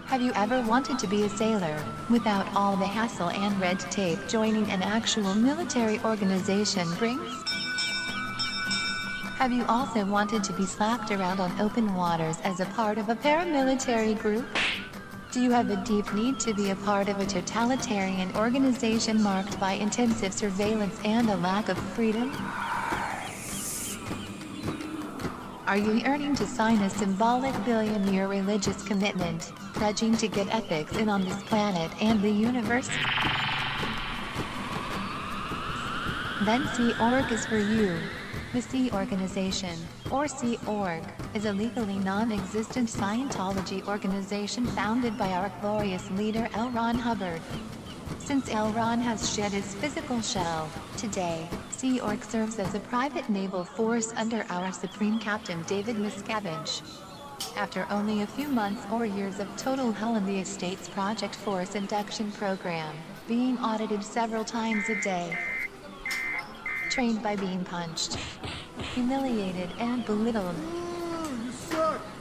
Have 0.08 0.22
you 0.22 0.34
ever 0.36 0.62
wanted 0.64 1.00
to 1.00 1.08
be 1.08 1.24
a 1.24 1.30
sailor 1.30 1.82
without 2.10 2.54
all 2.54 2.76
the 2.76 2.86
hassle 2.86 3.30
and 3.30 3.58
red 3.62 3.80
tape 3.80 4.20
joining 4.28 4.70
an 4.72 4.82
actual 4.82 5.34
military 5.36 6.00
organization 6.00 6.88
brings? 6.96 7.44
Have 9.38 9.54
you 9.54 9.64
also 9.70 10.06
wanted 10.06 10.44
to 10.44 10.54
be 10.54 10.66
slapped 10.66 11.12
around 11.12 11.40
on 11.40 11.60
open 11.62 11.96
waters 11.96 12.38
as 12.44 12.60
a 12.60 12.66
part 12.66 12.98
of 12.98 13.08
a 13.08 13.16
paramilitary 13.16 14.20
group? 14.20 14.46
Do 15.34 15.42
you 15.42 15.50
have 15.50 15.72
a 15.72 15.78
deep 15.78 16.14
need 16.14 16.40
to 16.42 16.54
be 16.54 16.70
a 16.70 16.76
part 16.76 17.10
of 17.10 17.20
a 17.20 17.26
totalitarian 17.26 18.32
organization 18.36 19.20
marked 19.20 19.60
by 19.60 19.72
intensive 19.72 20.32
surveillance 20.32 20.96
and 21.04 21.28
a 21.28 21.36
lack 21.38 21.70
of 21.70 21.78
freedom? 21.96 22.32
Are 25.66 25.76
you 25.76 25.94
yearning 25.94 26.36
to 26.36 26.46
sign 26.46 26.80
a 26.84 26.90
symbolic 26.92 27.56
billion 27.66 28.14
year 28.14 28.28
religious 28.28 28.84
commitment, 28.84 29.52
pledging 29.74 30.16
to 30.18 30.28
get 30.28 30.54
ethics 30.54 30.96
in 30.98 31.10
on 31.10 31.26
this 31.26 31.42
planet 31.42 31.90
and 32.00 32.22
the 32.22 32.30
universe? 32.30 32.90
Then 36.46 36.68
Sea 36.76 36.94
Org 37.02 37.32
is 37.32 37.44
for 37.48 37.58
you. 37.58 37.98
The 38.54 38.62
Sea 38.62 38.92
Organization, 38.92 39.76
or 40.12 40.28
Sea 40.28 40.60
Org, 40.68 41.02
is 41.34 41.46
a 41.46 41.54
legally 41.54 41.98
non-existent 41.98 42.88
Scientology 42.88 43.84
organization 43.88 44.68
founded 44.68 45.18
by 45.18 45.32
our 45.32 45.52
glorious 45.60 46.08
leader 46.12 46.48
L. 46.54 46.70
Ron 46.70 46.94
Hubbard. 46.94 47.42
Since 48.20 48.52
L. 48.52 48.72
Ron 48.74 49.00
has 49.00 49.34
shed 49.34 49.54
his 49.54 49.74
physical 49.74 50.22
shell, 50.22 50.70
today, 50.98 51.50
Sea 51.72 52.00
Org 52.00 52.24
serves 52.24 52.60
as 52.60 52.76
a 52.76 52.80
private 52.80 53.28
naval 53.28 53.64
force 53.64 54.14
under 54.18 54.46
our 54.52 54.72
Supreme 54.72 55.18
Captain 55.18 55.64
David 55.64 55.96
Miscavige. 55.96 56.84
After 57.58 57.88
only 57.90 58.22
a 58.22 58.28
few 58.28 58.50
months 58.50 58.86
or 58.92 59.08
years 59.08 59.40
of 59.40 59.48
total 59.58 59.92
hell 59.92 60.16
in 60.16 60.28
the 60.28 60.38
Estates 60.38 60.88
Project 60.90 61.34
Force 61.34 61.74
induction 61.74 62.32
program, 62.34 62.96
being 63.28 63.58
audited 63.58 64.04
several 64.04 64.46
times 64.46 64.88
a 64.90 65.02
day, 65.02 65.36
trained 66.94 67.24
by 67.24 67.36
being 67.36 67.66
punched, 67.66 68.20
humiliated, 68.94 69.68
and 69.80 70.06
belittled. 70.06 70.54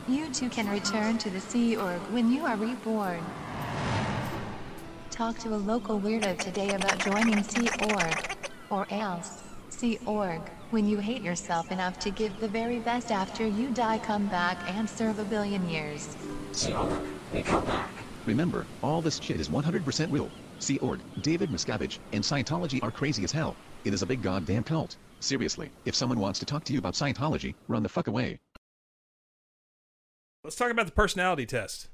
You 0.08 0.30
too 0.32 0.48
can 0.48 0.66
return 0.66 1.18
to 1.18 1.28
the 1.28 1.40
Sea 1.40 1.76
Org 1.76 2.00
when 2.10 2.32
you 2.32 2.46
are 2.46 2.56
reborn. 2.56 3.22
Talk 5.10 5.38
to 5.40 5.50
a 5.50 5.60
local 5.60 6.00
weirdo 6.00 6.38
today 6.38 6.70
about 6.70 6.98
joining 7.00 7.42
Sea 7.42 7.68
Org, 7.90 8.34
or 8.70 8.86
else, 8.90 9.42
Sea 9.68 9.98
Org, 10.06 10.40
when 10.70 10.88
you 10.88 10.96
hate 10.96 11.20
yourself 11.20 11.70
enough 11.70 11.98
to 11.98 12.10
give 12.10 12.40
the 12.40 12.48
very 12.48 12.78
best 12.78 13.12
after 13.12 13.46
you 13.46 13.68
die, 13.74 13.98
come 13.98 14.26
back 14.28 14.56
and 14.70 14.88
serve 14.88 15.18
a 15.18 15.24
billion 15.24 15.68
years. 15.68 16.16
Sea 16.52 16.72
Org, 16.72 16.98
we 17.34 17.42
come 17.42 17.66
back. 17.66 17.90
Remember, 18.24 18.64
all 18.82 19.02
this 19.02 19.20
shit 19.20 19.38
is 19.38 19.50
100% 19.50 20.10
real. 20.10 20.30
Sea 20.60 20.78
Org, 20.78 21.00
David 21.20 21.50
Miscavige, 21.50 21.98
and 22.14 22.24
Scientology 22.24 22.82
are 22.82 22.90
crazy 22.90 23.22
as 23.22 23.32
hell. 23.32 23.54
It 23.84 23.92
is 23.94 24.02
a 24.02 24.06
big 24.06 24.22
goddamn 24.22 24.64
cult. 24.64 24.96
Seriously, 25.20 25.70
if 25.84 25.94
someone 25.94 26.18
wants 26.18 26.38
to 26.40 26.46
talk 26.46 26.64
to 26.64 26.72
you 26.72 26.78
about 26.78 26.94
Scientology, 26.94 27.54
run 27.68 27.82
the 27.82 27.88
fuck 27.88 28.06
away. 28.08 28.40
Let's 30.44 30.56
talk 30.56 30.70
about 30.70 30.86
the 30.86 30.92
personality 30.92 31.46
test. 31.46 31.88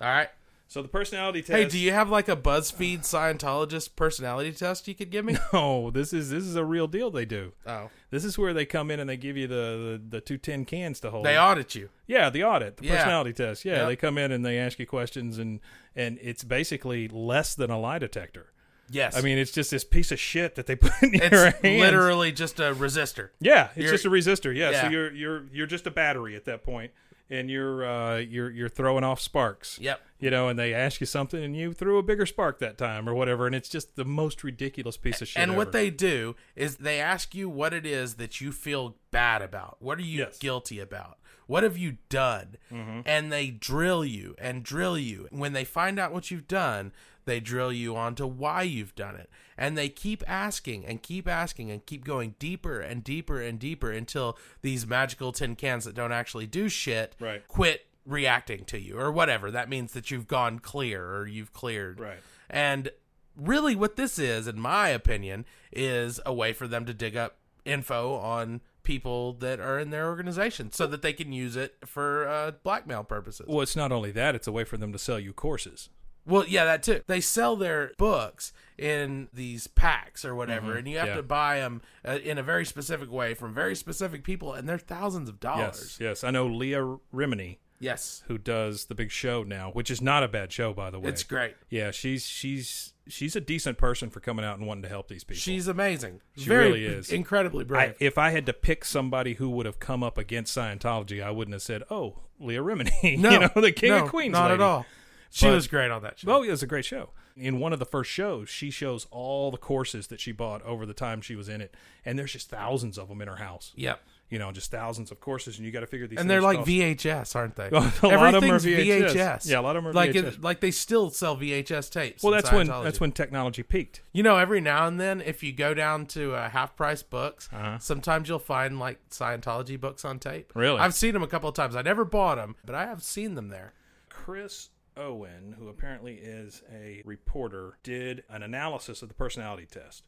All 0.00 0.08
right. 0.08 0.28
So 0.66 0.82
the 0.82 0.88
personality 0.88 1.40
test. 1.42 1.52
Hey, 1.52 1.68
do 1.68 1.78
you 1.78 1.92
have 1.92 2.08
like 2.10 2.28
a 2.28 2.34
BuzzFeed 2.34 3.00
Scientologist 3.00 3.94
personality 3.94 4.50
test 4.50 4.88
you 4.88 4.94
could 4.94 5.10
give 5.10 5.24
me? 5.24 5.36
No, 5.52 5.90
this 5.90 6.12
is 6.12 6.30
this 6.30 6.42
is 6.42 6.56
a 6.56 6.64
real 6.64 6.88
deal. 6.88 7.10
They 7.10 7.26
do. 7.26 7.52
Oh. 7.66 7.90
This 8.10 8.24
is 8.24 8.36
where 8.38 8.52
they 8.54 8.64
come 8.64 8.90
in 8.90 8.98
and 8.98 9.08
they 9.08 9.16
give 9.18 9.36
you 9.36 9.46
the 9.46 10.00
the, 10.02 10.16
the 10.16 10.20
two 10.20 10.38
tin 10.38 10.64
cans 10.64 10.98
to 11.00 11.10
hold. 11.10 11.26
They 11.26 11.38
audit 11.38 11.74
you. 11.76 11.90
Yeah, 12.08 12.30
the 12.30 12.42
audit, 12.42 12.78
the 12.78 12.86
Yeah. 12.86 12.96
personality 12.96 13.34
test. 13.34 13.64
Yeah, 13.64 13.74
Yep. 13.80 13.86
they 13.88 13.96
come 13.96 14.18
in 14.18 14.32
and 14.32 14.44
they 14.44 14.58
ask 14.58 14.78
you 14.80 14.86
questions 14.86 15.38
and 15.38 15.60
and 15.94 16.18
it's 16.20 16.42
basically 16.42 17.06
less 17.08 17.54
than 17.54 17.70
a 17.70 17.78
lie 17.78 17.98
detector. 18.00 18.46
Yes. 18.90 19.16
I 19.16 19.20
mean 19.22 19.38
it's 19.38 19.50
just 19.52 19.70
this 19.70 19.84
piece 19.84 20.12
of 20.12 20.18
shit 20.18 20.54
that 20.56 20.66
they 20.66 20.76
put 20.76 20.92
in 21.02 21.14
It's 21.14 21.30
your 21.30 21.50
hands. 21.50 21.80
literally 21.80 22.32
just 22.32 22.60
a 22.60 22.74
resistor. 22.74 23.30
Yeah, 23.40 23.68
it's 23.68 23.78
You're- 23.78 23.90
just 23.92 24.04
a 24.04 24.10
resistor. 24.10 24.54
Yeah, 24.54 24.70
Yeah. 24.70 24.82
so 24.82 24.88
you're 24.88 25.12
you're 25.12 25.44
you're 25.52 25.66
just 25.66 25.86
a 25.86 25.90
battery 25.90 26.36
at 26.36 26.44
that 26.44 26.62
point, 26.64 26.92
and 27.30 27.50
you're 27.50 27.84
uh, 27.86 28.16
you're 28.18 28.50
you're 28.50 28.68
throwing 28.68 29.04
off 29.04 29.20
sparks. 29.20 29.78
Yep. 29.80 30.00
You 30.20 30.30
know, 30.30 30.48
and 30.48 30.58
they 30.58 30.72
ask 30.72 31.00
you 31.00 31.06
something, 31.06 31.42
and 31.42 31.54
you 31.56 31.72
threw 31.74 31.98
a 31.98 32.02
bigger 32.02 32.24
spark 32.24 32.58
that 32.60 32.78
time, 32.78 33.06
or 33.08 33.14
whatever, 33.14 33.46
and 33.46 33.54
it's 33.54 33.68
just 33.68 33.94
the 33.96 34.04
most 34.06 34.42
ridiculous 34.42 34.96
piece 34.96 35.20
of 35.20 35.28
shit. 35.28 35.42
and 35.42 35.54
what 35.56 35.72
they 35.72 35.90
do 35.90 36.34
is 36.56 36.76
they 36.76 36.98
ask 37.00 37.34
you 37.34 37.48
what 37.48 37.74
it 37.74 37.84
is 37.84 38.14
that 38.14 38.40
you 38.40 38.50
feel 38.52 38.96
bad 39.10 39.42
about. 39.42 39.76
What 39.80 39.98
are 39.98 40.02
you 40.02 40.26
guilty 40.40 40.80
about? 40.80 41.18
What 41.46 41.62
have 41.62 41.76
you 41.76 41.98
done? 42.08 42.56
Mhm. 42.72 43.02
And 43.04 43.30
they 43.30 43.50
drill 43.50 44.02
you 44.02 44.34
and 44.38 44.62
drill 44.62 44.96
you. 44.96 45.28
When 45.30 45.52
they 45.52 45.64
find 45.64 45.98
out 45.98 46.10
what 46.10 46.30
you've 46.30 46.48
done, 46.48 46.90
they 47.24 47.40
drill 47.40 47.72
you 47.72 47.96
onto 47.96 48.26
why 48.26 48.62
you've 48.62 48.94
done 48.94 49.16
it. 49.16 49.30
And 49.56 49.76
they 49.78 49.88
keep 49.88 50.22
asking 50.28 50.84
and 50.86 51.02
keep 51.02 51.28
asking 51.28 51.70
and 51.70 51.84
keep 51.86 52.04
going 52.04 52.34
deeper 52.38 52.80
and 52.80 53.02
deeper 53.04 53.40
and 53.40 53.58
deeper 53.58 53.90
until 53.90 54.36
these 54.62 54.86
magical 54.86 55.32
tin 55.32 55.56
cans 55.56 55.84
that 55.84 55.94
don't 55.94 56.12
actually 56.12 56.46
do 56.46 56.68
shit 56.68 57.14
Right. 57.20 57.46
quit 57.48 57.86
reacting 58.04 58.64
to 58.66 58.78
you 58.78 58.98
or 58.98 59.10
whatever. 59.12 59.50
That 59.50 59.68
means 59.68 59.92
that 59.92 60.10
you've 60.10 60.26
gone 60.28 60.58
clear 60.58 61.04
or 61.16 61.26
you've 61.26 61.52
cleared. 61.52 62.00
Right. 62.00 62.18
And 62.50 62.90
really 63.36 63.74
what 63.74 63.96
this 63.96 64.18
is 64.18 64.46
in 64.46 64.60
my 64.60 64.88
opinion 64.88 65.44
is 65.72 66.20
a 66.26 66.32
way 66.34 66.52
for 66.52 66.68
them 66.68 66.84
to 66.86 66.94
dig 66.94 67.16
up 67.16 67.38
info 67.64 68.14
on 68.16 68.60
people 68.82 69.32
that 69.32 69.58
are 69.58 69.78
in 69.78 69.88
their 69.88 70.06
organization 70.08 70.70
so 70.70 70.86
that 70.86 71.00
they 71.00 71.12
can 71.14 71.32
use 71.32 71.56
it 71.56 71.74
for 71.86 72.28
uh, 72.28 72.50
blackmail 72.62 73.02
purposes 73.02 73.46
Well, 73.48 73.62
it's 73.62 73.74
not 73.74 73.90
only 73.90 74.10
that; 74.12 74.34
it's 74.34 74.46
a 74.46 74.52
way 74.52 74.64
for 74.64 74.76
them 74.76 74.92
to 74.92 74.98
sell 74.98 75.18
you 75.18 75.32
courses. 75.32 75.88
Well 76.26 76.44
yeah 76.46 76.64
that 76.64 76.82
too 76.82 77.00
they 77.06 77.20
sell 77.20 77.56
their 77.56 77.92
books 77.98 78.52
in 78.76 79.28
these 79.32 79.66
packs 79.68 80.24
or 80.24 80.34
whatever 80.34 80.74
Mhm, 80.74 80.78
and 80.78 80.88
you 80.88 80.98
have 80.98 81.08
yeah. 81.08 81.14
to 81.16 81.22
buy 81.22 81.60
them 81.60 81.80
uh, 82.06 82.18
in 82.24 82.38
a 82.38 82.42
very 82.42 82.64
specific 82.64 83.10
way 83.10 83.34
from 83.34 83.54
very 83.54 83.76
specific 83.76 84.24
people 84.24 84.52
and 84.52 84.68
they're 84.68 84.78
thousands 84.78 85.28
of 85.28 85.38
dollars 85.40 85.96
Yes, 85.98 86.00
yes, 86.00 86.24
I 86.24 86.30
know 86.30 86.46
Leah 86.46 86.98
Remini. 87.14 87.58
Yes. 87.80 88.22
who 88.28 88.38
does 88.38 88.86
the 88.86 88.94
big 88.94 89.10
show 89.10 89.42
now, 89.42 89.70
which 89.72 89.90
is 89.90 90.00
not 90.00 90.22
a 90.22 90.28
bad 90.28 90.50
show, 90.52 90.72
by 90.72 90.88
the 90.90 90.98
way. 90.98 91.08
It's 91.10 91.22
great. 91.24 91.54
Yeah, 91.68 91.90
she's 91.90 92.24
she's 92.24 92.94
she's 93.08 93.36
a 93.36 93.40
decent 93.42 93.76
person 93.76 94.08
for 94.08 94.20
coming 94.20 94.42
out 94.44 94.56
and 94.58 94.66
wanting 94.66 94.84
to 94.84 94.88
help 94.88 95.08
these 95.08 95.22
people. 95.22 95.38
she's 95.40 95.68
amazing 95.68 96.22
She 96.36 96.46
Very- 96.46 96.66
really 96.66 96.84
is 96.86 97.10
incredibly 97.12 97.64
brave 97.64 97.90
I, 97.90 97.94
if 98.00 98.16
I 98.16 98.30
had 98.30 98.46
to 98.46 98.54
pick 98.54 98.84
somebody 98.86 99.34
who 99.34 99.50
would 99.50 99.66
have 99.66 99.80
come 99.80 100.02
up 100.02 100.16
against 100.16 100.56
Scientology, 100.56 101.22
I 101.22 101.30
wouldn't 101.30 101.52
have 101.52 101.62
said, 101.62 101.82
"Oh, 101.90 102.20
Leah 102.40 102.62
Remini," 102.62 103.18
No, 103.18 103.30
you 103.30 103.38
know, 103.40 103.50
the 103.54 103.72
King 103.72 103.90
no, 103.90 104.04
of 104.04 104.08
Queens. 104.10 104.32
not 104.32 104.50
at 104.50 104.60
all. 104.62 104.86
She 105.34 105.48
was 105.48 105.66
great 105.66 105.90
on 105.90 106.02
that 106.02 106.20
show. 106.20 106.30
Oh, 106.30 106.42
it 106.44 106.50
was 106.50 106.62
a 106.62 106.66
great 106.66 106.84
show. 106.84 107.10
In 107.36 107.58
one 107.58 107.72
of 107.72 107.80
the 107.80 107.84
first 107.84 108.08
shows, 108.10 108.48
she 108.48 108.70
shows 108.70 109.08
all 109.10 109.50
the 109.50 109.56
courses 109.58 110.06
that 110.06 110.20
she 110.20 110.30
bought 110.30 110.62
over 110.62 110.86
the 110.86 110.94
time 110.94 111.20
she 111.20 111.34
was 111.34 111.48
in 111.48 111.60
it, 111.60 111.74
and 112.04 112.16
there's 112.16 112.32
just 112.32 112.48
thousands 112.48 112.96
of 112.96 113.08
them 113.08 113.20
in 113.20 113.26
her 113.26 113.36
house. 113.36 113.72
Yep. 113.74 114.00
You 114.30 114.38
know, 114.38 114.52
just 114.52 114.70
thousands 114.70 115.10
of 115.10 115.18
courses, 115.18 115.56
and 115.58 115.66
you 115.66 115.72
got 115.72 115.80
to 115.80 115.88
figure 115.88 116.06
these. 116.06 116.18
Out. 116.18 116.22
And 116.22 116.30
they're 116.30 116.40
like 116.40 116.60
VHS, 116.60 117.34
aren't 117.34 117.56
they? 117.56 117.66
A 117.68 117.70
lot 117.72 117.86
of 117.86 118.00
them 118.00 118.12
are 118.12 118.54
Everything's 118.54 118.64
VHS. 118.64 119.48
Yeah, 119.50 119.58
a 119.58 119.62
lot 119.62 119.74
of 119.76 119.82
them 119.82 119.90
are 119.90 119.92
like 119.92 120.12
VHS. 120.12 120.24
It, 120.34 120.42
like 120.42 120.60
they 120.60 120.70
still 120.70 121.10
sell 121.10 121.36
VHS 121.36 121.90
tapes. 121.90 122.22
Well, 122.22 122.32
that's 122.32 122.52
when 122.52 122.68
that's 122.68 123.00
when 123.00 123.10
technology 123.10 123.64
peaked. 123.64 124.02
You 124.12 124.22
know, 124.22 124.36
every 124.36 124.60
now 124.60 124.86
and 124.86 125.00
then, 125.00 125.20
if 125.20 125.42
you 125.42 125.52
go 125.52 125.74
down 125.74 126.06
to 126.06 126.34
uh, 126.34 126.48
half 126.50 126.76
price 126.76 127.02
books, 127.02 127.48
Uh-huh. 127.52 127.78
sometimes 127.80 128.28
you'll 128.28 128.38
find 128.38 128.78
like 128.78 128.98
Scientology 129.10 129.78
books 129.80 130.04
on 130.04 130.20
tape. 130.20 130.52
Really? 130.54 130.78
I've 130.78 130.94
seen 130.94 131.12
them 131.12 131.22
a 131.24 131.28
couple 131.28 131.48
of 131.48 131.54
times. 131.56 131.74
I 131.76 131.82
never 131.82 132.04
bought 132.04 132.36
them, 132.36 132.54
but 132.64 132.74
I 132.76 132.86
have 132.86 133.02
seen 133.02 133.34
them 133.34 133.48
there. 133.48 133.72
Chris 134.08 134.70
Owen, 134.96 135.56
who 135.58 135.68
apparently 135.68 136.14
is 136.14 136.62
a 136.72 137.02
reporter, 137.04 137.78
did 137.82 138.24
an 138.28 138.42
analysis 138.42 139.02
of 139.02 139.08
the 139.08 139.14
personality 139.14 139.66
test. 139.70 140.04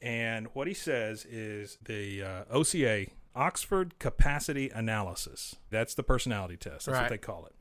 And 0.00 0.48
what 0.52 0.66
he 0.66 0.74
says 0.74 1.24
is 1.24 1.78
the 1.84 2.22
uh, 2.22 2.44
OCA, 2.50 3.06
Oxford 3.34 3.98
Capacity 3.98 4.68
Analysis. 4.70 5.56
That's 5.70 5.94
the 5.94 6.02
personality 6.02 6.56
test. 6.56 6.86
That's 6.86 6.96
Right. 6.96 7.02
what 7.02 7.10
they 7.10 7.18
call 7.18 7.46
it. 7.46 7.54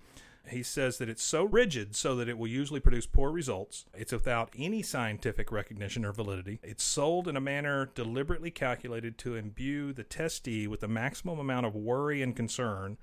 He 0.49 0.64
says 0.64 0.97
that 0.97 1.07
it's 1.07 1.22
so 1.22 1.43
rigid 1.43 1.95
so 1.95 2.16
that 2.16 2.28
it 2.28 2.36
will 2.36 2.47
usually 2.47 2.80
produce 2.80 3.05
poor 3.05 3.32
results. 3.32 3.86
It's 3.93 4.12
without 4.12 4.51
any 4.57 4.82
scientific 4.82 5.51
recognition 5.51 6.03
or 6.03 6.12
validity. 6.12 6.59
It's 6.64 6.84
sold 6.84 7.28
in 7.28 7.38
a 7.38 7.41
manner 7.41 7.91
deliberately 7.93 8.49
calculated 8.49 9.20
to 9.20 9.36
imbue 9.36 9.93
the 9.93 10.03
testee 10.03 10.68
with 10.68 10.80
the 10.80 10.88
maximum 10.88 11.38
amount 11.38 11.68
of 11.68 11.76
worry 11.76 12.24
and 12.24 12.36
concern, 12.36 12.97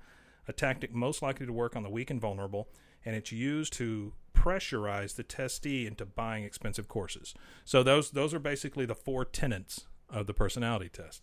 a 0.49 0.53
tactic 0.53 0.93
most 0.93 1.21
likely 1.21 1.45
to 1.45 1.53
work 1.53 1.77
on 1.77 1.83
the 1.83 1.89
weak 1.89 2.09
and 2.09 2.19
vulnerable, 2.19 2.67
and 3.05 3.15
it's 3.15 3.31
used 3.31 3.73
to 3.73 4.13
pressurize 4.33 5.15
the 5.15 5.23
testee 5.23 5.85
into 5.85 6.05
buying 6.05 6.43
expensive 6.43 6.87
courses. 6.87 7.33
So 7.65 7.83
those 7.83 8.11
those 8.11 8.33
are 8.33 8.39
basically 8.39 8.85
the 8.85 8.95
four 8.95 9.25
tenets 9.25 9.85
of 10.09 10.27
the 10.27 10.33
personality 10.33 10.89
test. 10.89 11.21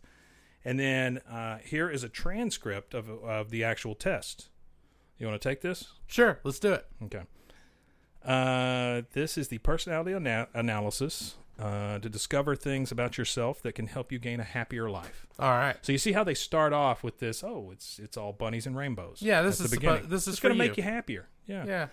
And 0.64 0.80
then 0.80 1.18
uh, 1.30 1.58
here 1.58 1.88
is 1.88 2.02
a 2.04 2.08
transcript 2.08 2.94
of 2.94 3.08
of 3.08 3.50
the 3.50 3.64
actual 3.64 3.94
test. 3.94 4.48
You 5.18 5.26
want 5.26 5.40
to 5.40 5.48
take 5.48 5.62
this? 5.62 5.92
Sure, 6.06 6.40
let's 6.44 6.58
do 6.58 6.72
it. 6.72 6.86
Okay. 7.04 7.22
Uh, 8.24 9.02
this 9.12 9.38
is 9.38 9.48
the 9.48 9.58
personality 9.58 10.12
ana- 10.12 10.48
analysis 10.52 11.36
uh, 11.58 11.98
to 12.00 12.08
discover 12.08 12.56
things 12.56 12.90
about 12.90 13.16
yourself 13.16 13.62
that 13.62 13.74
can 13.74 13.86
help 13.86 14.10
you 14.12 14.18
gain 14.18 14.40
a 14.40 14.44
happier 14.44 14.90
life. 14.90 15.26
All 15.38 15.52
right. 15.52 15.76
So 15.82 15.92
you 15.92 15.98
see 15.98 16.12
how 16.12 16.24
they 16.24 16.34
start 16.34 16.72
off 16.72 17.02
with 17.02 17.18
this? 17.18 17.42
Oh, 17.44 17.70
it's 17.72 17.98
it's 17.98 18.16
all 18.16 18.32
bunnies 18.32 18.66
and 18.66 18.76
rainbows. 18.76 19.22
Yeah, 19.22 19.42
this 19.42 19.60
at 19.60 19.66
is 19.66 19.70
the 19.70 19.76
beginning. 19.76 20.08
this 20.08 20.26
is 20.28 20.40
going 20.40 20.54
to 20.54 20.58
make 20.58 20.76
you 20.76 20.82
happier. 20.82 21.28
Yeah. 21.46 21.64
Yeah. 21.66 21.86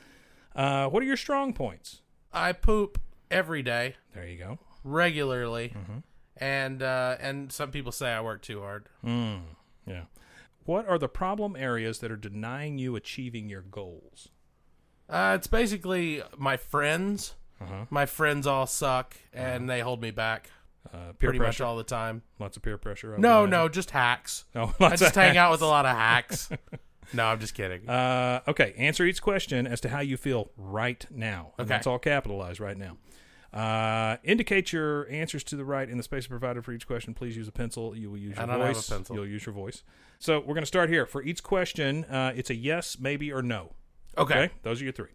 Uh, 0.56 0.88
what 0.90 1.02
are 1.04 1.06
your 1.06 1.18
strong 1.18 1.54
points? 1.54 2.02
I 2.32 2.52
poop 2.52 3.00
every 3.32 3.62
day. 3.64 3.96
There 4.14 4.28
you 4.28 4.38
go. 4.38 4.60
Regularly. 4.84 5.74
Mm-hmm. 5.76 5.98
And 6.38 6.82
uh, 6.82 7.18
and 7.20 7.52
some 7.52 7.72
people 7.72 7.92
say 7.92 8.12
I 8.12 8.22
work 8.22 8.42
too 8.42 8.62
hard. 8.62 8.90
Mm, 9.06 9.42
yeah. 9.86 10.04
What 10.66 10.88
are 10.88 10.98
the 10.98 11.08
problem 11.10 11.56
areas 11.56 12.00
that 12.00 12.12
are 12.12 12.16
denying 12.18 12.78
you 12.80 12.96
achieving 12.96 13.50
your 13.50 13.62
goals? 13.62 14.30
Uh, 15.10 15.34
it's 15.38 15.48
basically 15.48 16.24
my 16.38 16.58
friends. 16.58 17.36
Uh-huh. 17.62 17.86
My 17.90 18.06
friends 18.06 18.48
all 18.48 18.66
suck, 18.66 19.16
and 19.32 19.70
they 19.70 19.82
hold 19.82 20.02
me 20.02 20.12
back. 20.12 20.50
Uh, 20.94 21.14
peer 21.18 21.30
pretty 21.30 21.40
much 21.40 21.46
pressure? 21.46 21.66
all 21.66 21.78
the 21.78 21.84
time. 21.84 22.24
Lots 22.40 22.58
of 22.58 22.64
peer 22.64 22.78
pressure. 22.78 23.10
I 23.10 23.16
would 23.16 23.22
No, 23.22 23.44
imagine. 23.44 23.50
no, 23.52 23.70
just 23.70 23.92
hacks. 23.92 24.46
Oh, 24.56 24.74
I 24.80 24.84
lots 24.84 25.00
just 25.02 25.16
of 25.16 25.24
hang 25.24 25.38
out 25.38 25.52
with 25.52 25.62
a 25.62 25.66
lot 25.66 25.86
of 25.86 25.96
hacks. 25.96 26.50
no, 27.14 27.26
I'm 27.26 27.40
just 27.40 27.54
kidding. 27.54 27.88
Uh, 27.90 28.42
okay, 28.48 28.74
answer 28.78 29.04
each 29.06 29.22
question 29.22 29.68
as 29.68 29.82
to 29.82 29.90
how 29.90 30.00
you 30.00 30.18
feel 30.18 30.52
right 30.58 31.06
now. 31.12 31.54
And 31.58 31.66
Okay. 31.66 31.70
That's 31.70 31.88
all 31.88 32.00
capitalized 32.00 32.60
right 32.60 32.78
now. 32.78 32.98
Uh, 33.54 34.18
indicate 34.24 34.74
your 34.74 35.08
answers 35.10 35.44
to 35.44 35.56
the 35.56 35.64
right 35.66 35.88
in 35.88 35.98
the 35.98 36.04
space 36.04 36.26
provided 36.26 36.66
for 36.66 36.72
each 36.72 36.88
question. 36.88 37.14
Please 37.14 37.38
use 37.38 37.48
a 37.48 37.52
pencil. 37.52 37.96
You 37.96 38.10
will 38.10 38.18
use 38.18 38.36
your 38.36 38.44
I 38.44 38.46
don't 38.48 38.60
have 38.60 38.70
a 38.70 38.74
voice. 38.74 38.90
pencil. 38.90 39.16
You'll 39.16 39.28
use 39.28 39.46
your 39.46 39.54
voice. 39.54 39.84
So 40.18 40.40
we're 40.40 40.56
going 40.56 40.64
to 40.64 40.66
start 40.66 40.90
here. 40.90 41.06
For 41.06 41.22
each 41.22 41.44
question, 41.44 42.06
uh, 42.06 42.34
it's 42.36 42.50
a 42.50 42.56
yes, 42.56 42.98
maybe, 43.00 43.32
or 43.32 43.44
no. 43.44 43.74
Okay. 44.18 44.50
Those 44.64 44.82
are 44.82 44.86
your 44.86 44.94
three. 44.94 45.10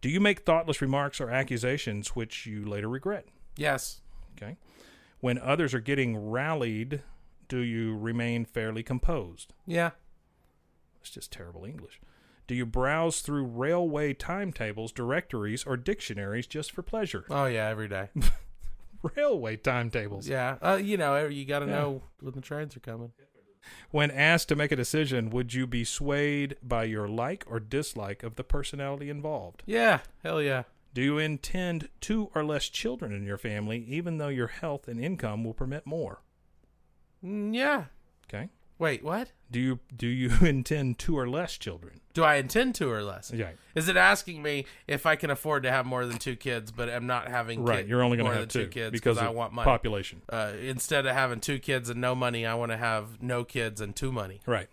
Do 0.00 0.08
you 0.08 0.20
make 0.20 0.40
thoughtless 0.40 0.80
remarks 0.80 1.20
or 1.20 1.28
accusations 1.28 2.16
which 2.16 2.46
you 2.46 2.64
later 2.64 2.88
regret? 2.88 3.26
Yes. 3.56 4.00
Okay. 4.36 4.56
When 5.20 5.38
others 5.38 5.74
are 5.74 5.80
getting 5.80 6.16
rallied, 6.16 7.02
do 7.48 7.58
you 7.58 7.96
remain 7.98 8.44
fairly 8.46 8.82
composed? 8.82 9.52
Yeah. 9.66 9.90
It's 11.00 11.10
just 11.10 11.32
terrible 11.32 11.64
English. 11.64 12.00
Do 12.46 12.54
you 12.54 12.64
browse 12.64 13.20
through 13.20 13.44
railway 13.44 14.14
timetables, 14.14 14.90
directories, 14.92 15.64
or 15.64 15.76
dictionaries 15.76 16.46
just 16.46 16.72
for 16.72 16.82
pleasure? 16.82 17.24
Oh 17.30 17.44
yeah, 17.46 17.68
every 17.68 17.88
day. 17.88 18.08
railway 19.16 19.56
timetables. 19.56 20.28
Yeah. 20.28 20.56
Uh, 20.62 20.76
you 20.82 20.96
know, 20.96 21.26
you 21.26 21.44
got 21.44 21.60
to 21.60 21.66
Yeah. 21.66 21.72
know 21.72 22.02
when 22.20 22.32
the 22.34 22.40
trains 22.40 22.76
are 22.76 22.80
coming. 22.80 23.12
When 23.90 24.10
asked 24.10 24.48
to 24.48 24.56
make 24.56 24.72
a 24.72 24.76
decision, 24.76 25.28
would 25.30 25.52
you 25.52 25.66
be 25.66 25.84
swayed 25.84 26.56
by 26.62 26.84
your 26.84 27.06
like 27.06 27.44
or 27.46 27.60
dislike 27.60 28.22
of 28.22 28.36
the 28.36 28.44
personality 28.44 29.10
involved? 29.10 29.62
Yeah. 29.66 30.00
Hell 30.22 30.40
yeah. 30.40 30.62
Do 30.94 31.02
you 31.02 31.18
intend 31.18 31.90
two 32.00 32.30
or 32.34 32.42
less 32.44 32.68
children 32.70 33.12
in 33.12 33.24
your 33.24 33.36
family, 33.36 33.84
even 33.86 34.16
though 34.16 34.28
your 34.28 34.46
health 34.46 34.88
and 34.88 34.98
income 34.98 35.44
will 35.44 35.52
permit 35.52 35.86
more? 35.86 36.22
Mm, 37.22 37.54
yeah. 37.54 37.84
Okay. 38.26 38.48
Wait, 38.78 39.02
what? 39.02 39.32
Do 39.50 39.58
you 39.60 39.80
do 39.96 40.06
you 40.06 40.30
intend 40.46 40.98
two 40.98 41.18
or 41.18 41.28
less 41.28 41.56
children? 41.56 42.00
Do 42.14 42.22
I 42.24 42.36
intend 42.36 42.74
two 42.74 42.90
or 42.90 43.02
less? 43.02 43.32
Yeah. 43.34 43.50
Is 43.74 43.88
it 43.88 43.96
asking 43.96 44.42
me 44.42 44.66
if 44.86 45.06
I 45.06 45.16
can 45.16 45.30
afford 45.30 45.62
to 45.64 45.70
have 45.70 45.86
more 45.86 46.04
than 46.06 46.18
two 46.18 46.36
kids, 46.36 46.70
but 46.70 46.88
I'm 46.88 47.06
not 47.06 47.28
having 47.28 47.64
Right, 47.64 47.78
kid- 47.78 47.88
you're 47.88 48.02
only 48.02 48.16
gonna 48.16 48.30
have 48.30 48.40
than 48.40 48.48
two 48.48 48.66
kids 48.68 48.92
because 48.92 49.18
I 49.18 49.28
want 49.30 49.52
money. 49.52 49.64
population. 49.64 50.22
Uh, 50.28 50.52
instead 50.60 51.06
of 51.06 51.14
having 51.14 51.40
two 51.40 51.58
kids 51.58 51.88
and 51.90 52.00
no 52.00 52.14
money, 52.14 52.44
I 52.46 52.54
want 52.54 52.72
to 52.72 52.76
have 52.76 53.22
no 53.22 53.44
kids 53.44 53.80
and 53.80 53.94
two 53.96 54.12
money. 54.12 54.40
Right. 54.46 54.68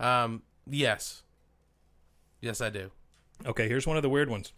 Um. 0.00 0.42
Yes. 0.68 1.22
Yes, 2.40 2.60
I 2.60 2.70
do. 2.70 2.90
Okay, 3.46 3.68
here's 3.68 3.86
one 3.86 3.96
of 3.96 4.02
the 4.02 4.08
weird 4.10 4.28
ones. 4.28 4.52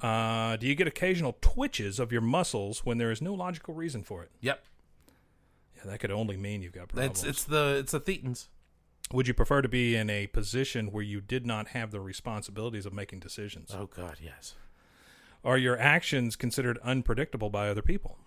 Uh, 0.00 0.56
do 0.56 0.66
you 0.66 0.74
get 0.74 0.86
occasional 0.86 1.36
twitches 1.40 1.98
of 2.00 2.10
your 2.10 2.20
muscles 2.22 2.84
when 2.84 2.98
there 2.98 3.10
is 3.10 3.20
no 3.20 3.34
logical 3.34 3.74
reason 3.74 4.02
for 4.02 4.22
it? 4.22 4.30
Yep. 4.40 4.64
Yeah, 5.84 5.90
that 5.90 6.00
could 6.00 6.10
only 6.10 6.36
mean 6.36 6.62
you've 6.62 6.72
got 6.72 6.88
problems. 6.88 7.20
It's 7.20 7.24
it's 7.28 7.44
the 7.44 7.76
it's 7.78 7.92
the 7.92 8.00
thetans. 8.00 8.48
Would 9.12 9.26
you 9.26 9.34
prefer 9.34 9.60
to 9.62 9.68
be 9.68 9.96
in 9.96 10.08
a 10.08 10.28
position 10.28 10.92
where 10.92 11.02
you 11.02 11.20
did 11.20 11.44
not 11.44 11.68
have 11.68 11.90
the 11.90 12.00
responsibilities 12.00 12.86
of 12.86 12.92
making 12.92 13.18
decisions? 13.20 13.74
Oh 13.76 13.86
God, 13.86 14.18
yes. 14.22 14.54
Are 15.44 15.58
your 15.58 15.78
actions 15.78 16.36
considered 16.36 16.78
unpredictable 16.84 17.50
by 17.50 17.68
other 17.68 17.82
people? 17.82 18.18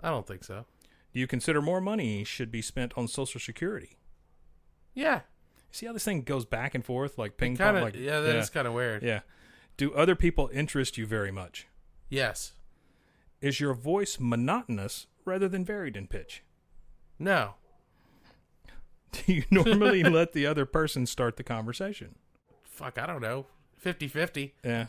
I 0.00 0.08
don't 0.10 0.26
think 0.26 0.44
so. 0.44 0.64
Do 1.12 1.20
you 1.20 1.26
consider 1.26 1.60
more 1.60 1.80
money 1.80 2.24
should 2.24 2.50
be 2.50 2.62
spent 2.62 2.92
on 2.96 3.06
Social 3.08 3.40
Security? 3.40 3.98
Yeah. 4.94 5.20
See 5.70 5.86
how 5.86 5.92
this 5.92 6.04
thing 6.04 6.22
goes 6.22 6.44
back 6.44 6.74
and 6.74 6.84
forth 6.84 7.18
like 7.18 7.36
ping 7.36 7.56
kinda- 7.56 7.72
pong? 7.74 7.82
Like 7.82 7.96
yeah, 7.96 8.20
that 8.20 8.36
is 8.36 8.50
kinda 8.50 8.70
weird. 8.72 9.02
Yeah. 9.02 9.20
Do 9.76 9.92
other 9.94 10.14
people 10.14 10.48
interest 10.52 10.96
you 10.96 11.04
very 11.06 11.32
much? 11.32 11.66
Yes. 12.08 12.52
Is 13.40 13.58
your 13.60 13.74
voice 13.74 14.18
monotonous 14.20 15.06
rather 15.24 15.48
than 15.48 15.64
varied 15.64 15.96
in 15.96 16.06
pitch? 16.06 16.44
No. 17.18 17.54
Do 19.12 19.32
you 19.32 19.44
normally 19.50 20.02
let 20.02 20.32
the 20.32 20.46
other 20.46 20.66
person 20.66 21.06
start 21.06 21.36
the 21.36 21.44
conversation? 21.44 22.16
Fuck, 22.62 22.98
I 22.98 23.06
don't 23.06 23.22
know. 23.22 23.46
50-50. 23.84 24.52
Yeah. 24.64 24.86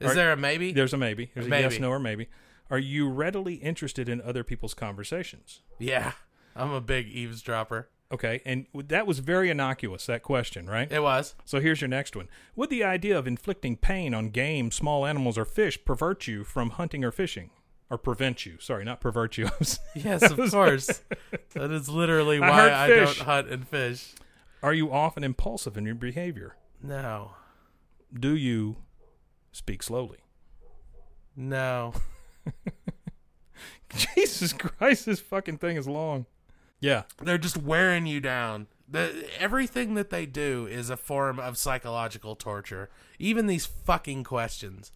Is 0.00 0.10
Are- 0.10 0.14
there 0.14 0.32
a 0.32 0.36
maybe? 0.36 0.72
There's 0.72 0.92
a 0.92 0.98
maybe. 0.98 1.30
There's 1.34 1.46
a, 1.46 1.48
maybe. 1.48 1.74
yes, 1.74 1.80
no, 1.80 1.90
or 1.90 1.98
maybe. 1.98 2.28
Are 2.70 2.78
you 2.78 3.08
readily 3.08 3.54
interested 3.54 4.08
in 4.08 4.20
other 4.20 4.44
people's 4.44 4.74
conversations? 4.74 5.60
Yeah. 5.78 6.12
I'm 6.56 6.72
a 6.72 6.80
big 6.80 7.08
eavesdropper. 7.08 7.88
Okay, 8.10 8.42
and 8.44 8.66
that 8.74 9.06
was 9.06 9.20
very 9.20 9.48
innocuous, 9.48 10.04
that 10.04 10.22
question, 10.22 10.68
right? 10.68 10.90
It 10.92 11.02
was. 11.02 11.34
So 11.46 11.60
here's 11.60 11.80
your 11.80 11.88
next 11.88 12.14
one. 12.14 12.28
Would 12.54 12.68
the 12.68 12.84
idea 12.84 13.18
of 13.18 13.26
inflicting 13.26 13.76
pain 13.76 14.12
on 14.12 14.28
game, 14.28 14.70
small 14.70 15.06
animals, 15.06 15.38
or 15.38 15.46
fish 15.46 15.82
pervert 15.86 16.26
you 16.26 16.44
from 16.44 16.70
hunting 16.70 17.04
or 17.04 17.10
fishing? 17.10 17.50
Or 17.92 17.98
prevent 17.98 18.46
you? 18.46 18.56
Sorry, 18.58 18.84
not 18.84 19.02
pervert 19.02 19.36
you. 19.36 19.50
Yes, 19.94 20.22
of 20.22 20.38
course. 20.50 21.02
that 21.52 21.70
is 21.70 21.90
literally 21.90 22.38
I 22.42 22.48
why 22.48 22.72
I, 22.72 22.88
fish. 22.88 23.18
don't 23.18 23.26
hunt 23.26 23.48
and 23.48 23.68
fish. 23.68 24.14
Are 24.62 24.72
you 24.72 24.90
often 24.90 25.22
impulsive 25.22 25.76
in 25.76 25.84
your 25.84 25.94
behavior? 25.94 26.56
No. 26.82 27.32
Do 28.18 28.34
you 28.34 28.76
speak 29.52 29.82
slowly? 29.82 30.20
No. 31.36 31.92
Jesus 33.94 34.54
Christ, 34.54 35.04
this 35.04 35.20
fucking 35.20 35.58
thing 35.58 35.76
is 35.76 35.86
long. 35.86 36.24
Yeah. 36.80 37.02
They're 37.22 37.36
just 37.36 37.58
wearing 37.58 38.06
you 38.06 38.20
down. 38.20 38.68
The, 38.88 39.28
everything 39.38 39.94
that 39.96 40.08
they 40.08 40.24
do 40.24 40.66
is 40.66 40.88
a 40.88 40.96
form 40.96 41.38
of 41.38 41.58
psychological 41.58 42.36
torture. 42.36 42.88
Even 43.18 43.48
these 43.48 43.66
fucking 43.66 44.24
questions. 44.24 44.92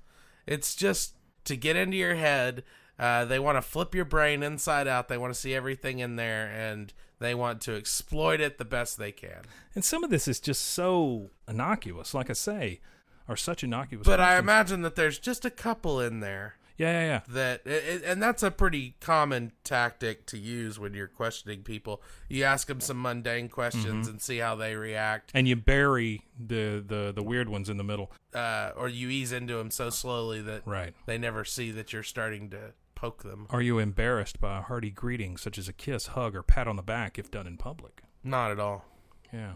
It's 0.46 0.74
just 0.74 1.12
to 1.44 1.56
get 1.56 1.76
into 1.76 1.98
your 1.98 2.14
head. 2.14 2.64
Uh, 2.98 3.24
they 3.24 3.38
want 3.38 3.56
to 3.56 3.62
flip 3.62 3.94
your 3.94 4.04
brain 4.06 4.42
inside 4.42 4.88
out. 4.88 5.08
They 5.08 5.18
want 5.18 5.34
to 5.34 5.38
see 5.38 5.54
everything 5.54 5.98
in 5.98 6.16
there, 6.16 6.46
and 6.46 6.92
they 7.18 7.34
want 7.34 7.60
to 7.62 7.74
exploit 7.76 8.40
it 8.40 8.58
the 8.58 8.64
best 8.64 8.96
they 8.98 9.12
can. 9.12 9.42
And 9.74 9.84
some 9.84 10.02
of 10.04 10.10
this 10.10 10.26
is 10.28 10.40
just 10.40 10.62
so 10.64 11.30
innocuous, 11.48 12.14
like 12.14 12.30
I 12.30 12.34
say, 12.34 12.80
are 13.28 13.36
such 13.36 13.62
innocuous. 13.64 14.06
But 14.06 14.20
I 14.20 14.38
imagine 14.38 14.82
that 14.82 14.96
there's 14.96 15.18
just 15.18 15.44
a 15.44 15.50
couple 15.50 16.00
in 16.00 16.20
there 16.20 16.56
Yeah, 16.78 16.92
yeah, 17.00 17.06
yeah. 17.06 17.20
that 17.34 17.66
it, 17.66 18.02
and 18.04 18.22
that's 18.22 18.42
a 18.42 18.50
pretty 18.50 18.94
common 19.00 19.52
tactic 19.64 20.26
to 20.26 20.38
use 20.38 20.78
when 20.78 20.94
you're 20.94 21.08
questioning 21.08 21.62
people 21.62 22.02
you 22.28 22.44
ask 22.44 22.68
them 22.68 22.80
some 22.80 23.00
mundane 23.02 23.48
questions 23.48 24.06
Mhm. 24.06 24.10
and 24.10 24.22
see 24.22 24.38
how 24.38 24.54
they 24.54 24.76
react 24.76 25.32
And 25.34 25.48
you 25.48 25.56
bury 25.56 26.22
the, 26.38 26.84
the, 26.86 27.12
the 27.16 27.22
weird 27.22 27.48
ones 27.48 27.68
in 27.68 27.78
the 27.78 27.84
middle. 27.84 28.12
uh, 28.34 28.70
or 28.76 28.88
you 28.88 29.08
ease 29.08 29.32
into 29.32 29.54
them 29.56 29.70
so 29.70 29.90
slowly 29.90 30.40
that 30.42 30.62
Right. 30.66 30.94
they 31.06 31.18
never 31.18 31.44
see 31.44 31.70
that 31.72 31.92
you're 31.92 32.02
starting 32.04 32.48
to 32.50 32.74
poke 32.96 33.22
them 33.22 33.46
Are 33.50 33.62
you 33.62 33.78
embarrassed 33.78 34.40
by 34.40 34.58
a 34.58 34.62
hearty 34.62 34.90
greeting, 34.90 35.36
such 35.36 35.56
as 35.58 35.68
a 35.68 35.72
kiss, 35.72 36.08
hug, 36.08 36.34
or 36.34 36.42
pat 36.42 36.66
on 36.66 36.74
the 36.74 36.82
back 36.82 37.18
if 37.18 37.30
done 37.30 37.46
in 37.46 37.56
public? 37.56 38.02
not 38.24 38.50
at 38.50 38.58
all 38.58 38.84
Yeah. 39.32 39.52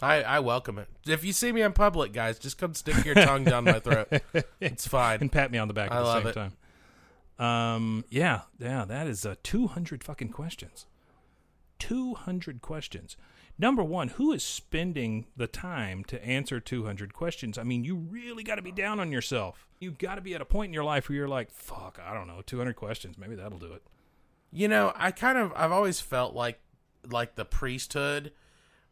I, 0.00 0.22
I 0.22 0.38
welcome 0.40 0.78
it 0.78 0.88
if 1.06 1.24
you 1.24 1.32
see 1.32 1.50
me 1.52 1.62
in 1.62 1.72
public 1.72 2.12
guys 2.12 2.38
just 2.38 2.58
come 2.58 2.74
stick 2.74 3.04
your 3.04 3.14
tongue 3.14 3.44
down 3.44 3.64
my 3.64 3.78
throat 3.80 4.08
it's 4.60 4.86
fine 4.86 5.18
and 5.20 5.32
pat 5.32 5.50
me 5.50 5.58
on 5.58 5.66
the 5.68 5.74
back 5.74 5.90
at 5.90 5.96
I 5.96 6.00
the 6.00 6.04
love 6.06 6.22
same 6.22 6.28
it. 6.28 6.34
time. 6.34 6.52
Um, 7.36 8.04
yeah, 8.10 8.42
yeah, 8.60 8.84
that 8.84 9.06
is 9.08 9.26
uh, 9.26 9.34
200 9.42 10.04
fucking 10.04 10.28
questions. 10.28 10.86
200 11.80 12.62
questions. 12.62 13.16
Number 13.58 13.82
one, 13.82 14.08
who 14.08 14.32
is 14.32 14.42
spending 14.42 15.26
the 15.36 15.46
time 15.46 16.04
to 16.04 16.24
answer 16.24 16.60
200 16.60 17.12
questions? 17.14 17.58
I 17.58 17.62
mean, 17.62 17.84
you 17.84 17.96
really 17.96 18.42
got 18.42 18.56
to 18.56 18.62
be 18.62 18.72
down 18.72 19.00
on 19.00 19.12
yourself. 19.12 19.66
You've 19.80 19.98
got 19.98 20.16
to 20.16 20.20
be 20.20 20.34
at 20.34 20.40
a 20.40 20.44
point 20.44 20.70
in 20.70 20.74
your 20.74 20.84
life 20.84 21.08
where 21.08 21.16
you're 21.16 21.28
like, 21.28 21.50
fuck, 21.50 21.98
I 22.04 22.14
don't 22.14 22.26
know, 22.26 22.42
200 22.44 22.74
questions. 22.76 23.18
Maybe 23.18 23.34
that'll 23.34 23.58
do 23.58 23.72
it. 23.72 23.82
You 24.52 24.68
know, 24.68 24.92
I 24.94 25.10
kind 25.10 25.36
of 25.36 25.52
I've 25.56 25.72
always 25.72 26.00
felt 26.00 26.34
like 26.34 26.60
like 27.10 27.34
the 27.34 27.44
priesthood 27.44 28.32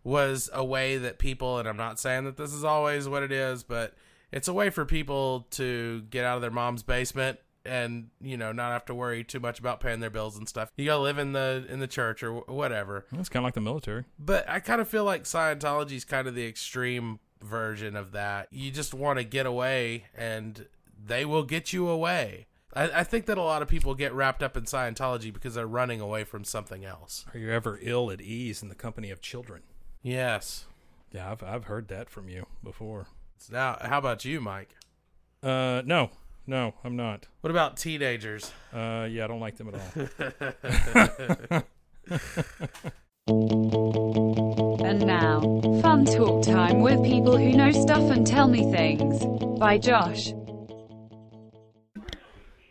was 0.04 0.50
a 0.52 0.64
way 0.64 0.98
that 0.98 1.18
people 1.18 1.58
and 1.58 1.68
I'm 1.68 1.76
not 1.76 2.00
saying 2.00 2.24
that 2.24 2.36
this 2.36 2.52
is 2.52 2.64
always 2.64 3.08
what 3.08 3.22
it 3.22 3.30
is, 3.30 3.62
but 3.62 3.94
it's 4.32 4.48
a 4.48 4.52
way 4.52 4.70
for 4.70 4.84
people 4.84 5.46
to 5.52 6.02
get 6.10 6.24
out 6.24 6.36
of 6.36 6.42
their 6.42 6.50
mom's 6.50 6.82
basement 6.82 7.38
and 7.64 8.08
you 8.20 8.36
know 8.36 8.52
not 8.52 8.72
have 8.72 8.84
to 8.86 8.94
worry 8.94 9.24
too 9.24 9.40
much 9.40 9.58
about 9.58 9.80
paying 9.80 10.00
their 10.00 10.10
bills 10.10 10.36
and 10.36 10.48
stuff. 10.48 10.70
You 10.76 10.86
gotta 10.86 11.02
live 11.02 11.18
in 11.18 11.32
the 11.32 11.66
in 11.68 11.80
the 11.80 11.86
church 11.86 12.22
or 12.22 12.32
whatever. 12.32 13.06
It's 13.12 13.28
kind 13.28 13.42
of 13.42 13.46
like 13.46 13.54
the 13.54 13.60
military. 13.60 14.04
But 14.18 14.48
I 14.48 14.60
kind 14.60 14.80
of 14.80 14.88
feel 14.88 15.04
like 15.04 15.24
Scientology 15.24 15.92
is 15.92 16.04
kind 16.04 16.28
of 16.28 16.34
the 16.34 16.46
extreme 16.46 17.20
version 17.42 17.96
of 17.96 18.12
that. 18.12 18.48
You 18.50 18.70
just 18.70 18.94
want 18.94 19.18
to 19.18 19.24
get 19.24 19.46
away, 19.46 20.04
and 20.14 20.66
they 21.04 21.24
will 21.24 21.44
get 21.44 21.72
you 21.72 21.88
away. 21.88 22.46
I, 22.74 23.00
I 23.00 23.04
think 23.04 23.26
that 23.26 23.38
a 23.38 23.42
lot 23.42 23.62
of 23.62 23.68
people 23.68 23.94
get 23.94 24.12
wrapped 24.12 24.42
up 24.42 24.56
in 24.56 24.64
Scientology 24.64 25.32
because 25.32 25.54
they're 25.54 25.66
running 25.66 26.00
away 26.00 26.24
from 26.24 26.44
something 26.44 26.84
else. 26.84 27.26
Are 27.34 27.38
you 27.38 27.50
ever 27.50 27.78
ill 27.82 28.10
at 28.10 28.20
ease 28.20 28.62
in 28.62 28.68
the 28.68 28.74
company 28.74 29.10
of 29.10 29.20
children? 29.20 29.62
Yes. 30.02 30.64
Yeah, 31.12 31.30
I've 31.30 31.42
I've 31.42 31.64
heard 31.64 31.88
that 31.88 32.08
from 32.08 32.28
you 32.28 32.46
before. 32.64 33.06
Now, 33.50 33.76
how 33.80 33.98
about 33.98 34.24
you, 34.24 34.40
Mike? 34.40 34.74
Uh, 35.42 35.82
no, 35.84 36.10
no, 36.46 36.74
I'm 36.84 36.96
not. 36.96 37.28
What 37.40 37.50
about 37.50 37.76
teenagers? 37.76 38.52
Uh, 38.72 39.06
yeah, 39.10 39.24
I 39.24 39.26
don't 39.26 39.40
like 39.40 39.56
them 39.56 39.72
at 39.74 39.74
all. 41.52 41.62
And 44.84 45.06
now, 45.06 45.40
fun 45.80 46.04
talk 46.04 46.42
time 46.42 46.80
with 46.80 47.02
people 47.04 47.36
who 47.36 47.52
know 47.52 47.70
stuff 47.70 48.10
and 48.10 48.26
tell 48.26 48.48
me 48.48 48.70
things. 48.72 49.24
By 49.58 49.78
Josh. 49.78 50.34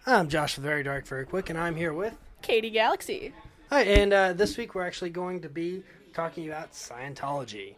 I'm 0.05 0.27
Josh 0.27 0.57
with 0.57 0.65
Very 0.65 0.83
Dark, 0.83 1.07
Very 1.07 1.25
Quick, 1.25 1.49
and 1.49 1.57
I'm 1.57 1.75
here 1.75 1.93
with 1.93 2.15
Katie 2.41 2.69
Galaxy. 2.69 3.33
Hi, 3.69 3.83
and 3.83 4.11
uh, 4.11 4.33
this 4.33 4.57
week 4.57 4.75
we're 4.75 4.85
actually 4.85 5.11
going 5.11 5.41
to 5.41 5.49
be 5.49 5.83
talking 6.13 6.47
about 6.47 6.73
Scientology. 6.73 7.75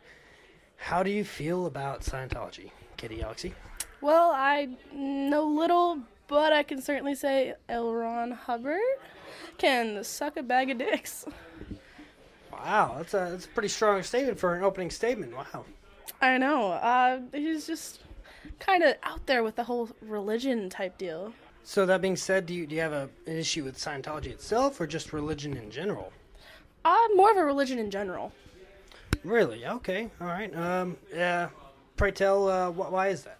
How 0.77 1.03
do 1.03 1.11
you 1.11 1.23
feel 1.23 1.67
about 1.67 2.01
Scientology, 2.01 2.71
Katie 2.97 3.17
Galaxy? 3.17 3.53
Well, 4.03 4.31
I 4.35 4.67
know 4.93 5.45
little, 5.45 5.99
but 6.27 6.51
I 6.51 6.61
can 6.63 6.81
certainly 6.81 7.15
say 7.15 7.53
L. 7.69 7.93
Ron 7.93 8.31
Hubbard 8.31 8.81
can 9.57 10.03
suck 10.03 10.35
a 10.35 10.43
bag 10.43 10.69
of 10.71 10.77
dicks. 10.77 11.25
Wow, 12.51 12.95
that's 12.97 13.13
a 13.13 13.29
that's 13.31 13.45
a 13.45 13.47
pretty 13.47 13.69
strong 13.69 14.03
statement 14.03 14.37
for 14.37 14.55
an 14.55 14.63
opening 14.63 14.89
statement. 14.89 15.33
Wow. 15.33 15.63
I 16.21 16.37
know. 16.37 16.73
Uh, 16.73 17.21
he's 17.31 17.65
just 17.65 18.01
kind 18.59 18.83
of 18.83 18.95
out 19.03 19.25
there 19.25 19.41
with 19.41 19.55
the 19.55 19.63
whole 19.63 19.89
religion 20.01 20.69
type 20.69 20.97
deal. 20.97 21.33
So 21.63 21.85
that 21.85 22.01
being 22.01 22.17
said, 22.17 22.45
do 22.45 22.53
you 22.53 22.67
do 22.67 22.75
you 22.75 22.81
have 22.81 22.91
a, 22.91 23.09
an 23.25 23.37
issue 23.37 23.63
with 23.63 23.77
Scientology 23.77 24.27
itself, 24.27 24.81
or 24.81 24.85
just 24.85 25.13
religion 25.13 25.55
in 25.55 25.71
general? 25.71 26.11
Uh, 26.83 27.07
more 27.15 27.31
of 27.31 27.37
a 27.37 27.43
religion 27.45 27.79
in 27.79 27.89
general. 27.89 28.33
Really? 29.23 29.65
Okay. 29.65 30.09
All 30.19 30.27
right. 30.27 30.53
Um. 30.53 30.97
Yeah. 31.15 31.47
Pray 31.95 32.11
tell. 32.11 32.49
Uh, 32.49 32.69
wh- 32.69 32.91
why 32.91 33.07
is 33.07 33.23
that? 33.23 33.37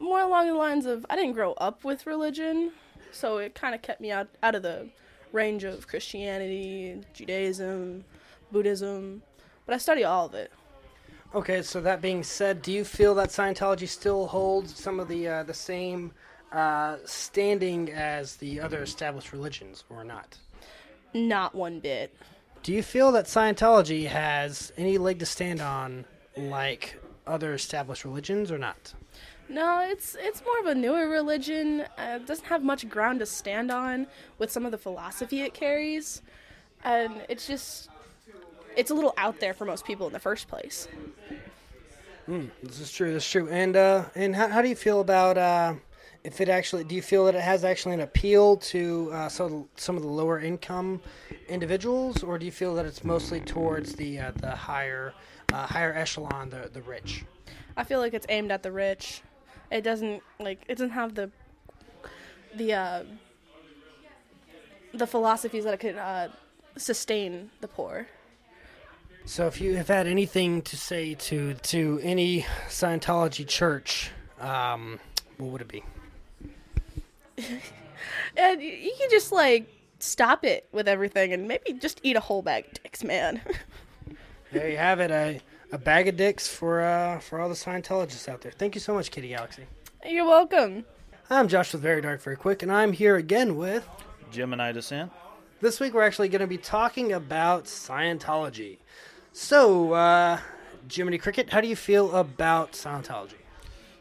More 0.00 0.20
along 0.20 0.48
the 0.48 0.54
lines 0.54 0.86
of 0.86 1.06
I 1.10 1.14
didn't 1.14 1.34
grow 1.34 1.52
up 1.52 1.84
with 1.84 2.06
religion, 2.06 2.72
so 3.12 3.36
it 3.36 3.54
kind 3.54 3.74
of 3.74 3.82
kept 3.82 4.00
me 4.00 4.10
out 4.10 4.28
out 4.42 4.54
of 4.54 4.62
the 4.62 4.88
range 5.32 5.62
of 5.62 5.86
Christianity, 5.86 7.00
Judaism, 7.12 8.04
Buddhism, 8.50 9.22
but 9.66 9.74
I 9.74 9.78
study 9.78 10.02
all 10.02 10.26
of 10.26 10.34
it. 10.34 10.50
Okay. 11.34 11.62
So 11.62 11.80
that 11.82 12.00
being 12.00 12.24
said, 12.24 12.62
do 12.62 12.72
you 12.72 12.84
feel 12.84 13.14
that 13.16 13.28
Scientology 13.28 13.86
still 13.86 14.26
holds 14.26 14.74
some 14.74 14.98
of 14.98 15.06
the 15.06 15.28
uh, 15.28 15.42
the 15.44 15.54
same 15.54 16.12
uh, 16.50 16.96
standing 17.04 17.90
as 17.90 18.36
the 18.36 18.58
other 18.58 18.82
established 18.82 19.32
religions, 19.32 19.84
or 19.90 20.02
not? 20.02 20.38
Not 21.12 21.54
one 21.54 21.78
bit. 21.78 22.16
Do 22.62 22.72
you 22.72 22.82
feel 22.82 23.12
that 23.12 23.26
Scientology 23.26 24.06
has 24.06 24.72
any 24.76 24.98
leg 24.98 25.18
to 25.20 25.26
stand 25.26 25.60
on 25.60 26.04
like 26.36 27.00
other 27.26 27.54
established 27.54 28.04
religions 28.04 28.50
or 28.50 28.58
not? 28.58 28.94
No, 29.50 29.80
it's 29.80 30.16
it's 30.18 30.42
more 30.44 30.60
of 30.60 30.66
a 30.66 30.74
newer 30.76 31.08
religion. 31.08 31.80
Uh, 31.98 32.20
it 32.20 32.26
doesn't 32.26 32.46
have 32.46 32.62
much 32.62 32.88
ground 32.88 33.18
to 33.18 33.26
stand 33.26 33.72
on 33.72 34.06
with 34.38 34.50
some 34.52 34.64
of 34.64 34.70
the 34.70 34.78
philosophy 34.78 35.42
it 35.42 35.54
carries, 35.54 36.22
and 36.84 37.22
it's 37.28 37.48
just 37.48 37.90
it's 38.76 38.92
a 38.92 38.94
little 38.94 39.12
out 39.16 39.40
there 39.40 39.52
for 39.52 39.64
most 39.64 39.84
people 39.84 40.06
in 40.06 40.12
the 40.12 40.20
first 40.20 40.46
place. 40.46 40.86
Mm, 42.28 42.48
this 42.62 42.78
is 42.78 42.92
true. 42.92 43.12
This 43.12 43.24
is 43.24 43.30
true. 43.30 43.48
And 43.48 43.74
uh, 43.76 44.04
and 44.14 44.36
how, 44.36 44.46
how 44.46 44.62
do 44.62 44.68
you 44.68 44.76
feel 44.76 45.00
about 45.00 45.36
uh, 45.36 45.74
if 46.22 46.40
it 46.40 46.48
actually? 46.48 46.84
Do 46.84 46.94
you 46.94 47.02
feel 47.02 47.24
that 47.24 47.34
it 47.34 47.40
has 47.40 47.64
actually 47.64 47.94
an 47.94 48.02
appeal 48.02 48.56
to 48.56 49.10
uh, 49.12 49.28
so 49.28 49.66
some 49.74 49.96
of 49.96 50.02
the 50.02 50.08
lower 50.08 50.38
income 50.38 51.00
individuals, 51.48 52.22
or 52.22 52.38
do 52.38 52.46
you 52.46 52.52
feel 52.52 52.76
that 52.76 52.86
it's 52.86 53.02
mostly 53.02 53.40
towards 53.40 53.96
the 53.96 54.20
uh, 54.20 54.30
the 54.36 54.52
higher 54.52 55.12
uh, 55.52 55.66
higher 55.66 55.92
echelon, 55.92 56.50
the 56.50 56.70
the 56.72 56.82
rich? 56.82 57.24
I 57.76 57.82
feel 57.82 57.98
like 57.98 58.14
it's 58.14 58.26
aimed 58.28 58.52
at 58.52 58.62
the 58.62 58.70
rich. 58.70 59.22
It 59.70 59.82
doesn't 59.82 60.22
like 60.38 60.64
it 60.68 60.76
doesn't 60.76 60.90
have 60.90 61.14
the 61.14 61.30
the 62.54 62.74
uh, 62.74 63.04
the 64.92 65.06
philosophies 65.06 65.64
that 65.64 65.74
it 65.74 65.80
could 65.80 65.96
uh, 65.96 66.28
sustain 66.76 67.50
the 67.60 67.68
poor. 67.68 68.08
So, 69.24 69.46
if 69.46 69.60
you 69.60 69.76
have 69.76 69.88
had 69.88 70.06
anything 70.06 70.62
to 70.62 70.76
say 70.76 71.14
to 71.14 71.54
to 71.54 72.00
any 72.02 72.46
Scientology 72.68 73.46
church, 73.46 74.10
um, 74.40 74.98
what 75.38 75.50
would 75.50 75.60
it 75.60 75.68
be? 75.68 75.84
and 78.36 78.62
you 78.62 78.92
can 78.98 79.10
just 79.10 79.30
like 79.30 79.68
stop 79.98 80.44
it 80.44 80.66
with 80.72 80.88
everything 80.88 81.32
and 81.32 81.46
maybe 81.46 81.74
just 81.74 82.00
eat 82.02 82.16
a 82.16 82.20
whole 82.20 82.42
bag 82.42 82.66
of 82.66 82.82
dicks, 82.82 83.04
man. 83.04 83.40
There 84.52 84.68
you 84.68 84.78
have 84.78 84.98
it, 84.98 85.12
a 85.12 85.40
a 85.72 85.78
bag 85.78 86.08
of 86.08 86.16
dicks 86.16 86.48
for 86.48 86.80
uh, 86.80 87.18
for 87.20 87.40
all 87.40 87.48
the 87.48 87.54
Scientologists 87.54 88.28
out 88.28 88.40
there. 88.40 88.52
Thank 88.52 88.74
you 88.74 88.80
so 88.80 88.94
much, 88.94 89.10
Kitty 89.10 89.28
Galaxy. 89.28 89.64
You're 90.04 90.26
welcome. 90.26 90.84
I'm 91.28 91.48
Josh 91.48 91.72
with 91.72 91.82
Very 91.82 92.00
Dark, 92.00 92.22
Very 92.22 92.36
Quick, 92.36 92.62
and 92.62 92.72
I'm 92.72 92.92
here 92.92 93.16
again 93.16 93.56
with 93.56 93.86
Gemini 94.32 94.72
Descent. 94.72 95.12
This 95.60 95.78
week 95.78 95.94
we're 95.94 96.02
actually 96.02 96.28
going 96.28 96.40
to 96.40 96.46
be 96.46 96.58
talking 96.58 97.12
about 97.12 97.66
Scientology. 97.66 98.78
So, 99.32 99.92
uh, 99.92 100.40
Jiminy 100.90 101.18
Cricket, 101.18 101.50
how 101.50 101.60
do 101.60 101.68
you 101.68 101.76
feel 101.76 102.16
about 102.16 102.72
Scientology? 102.72 103.34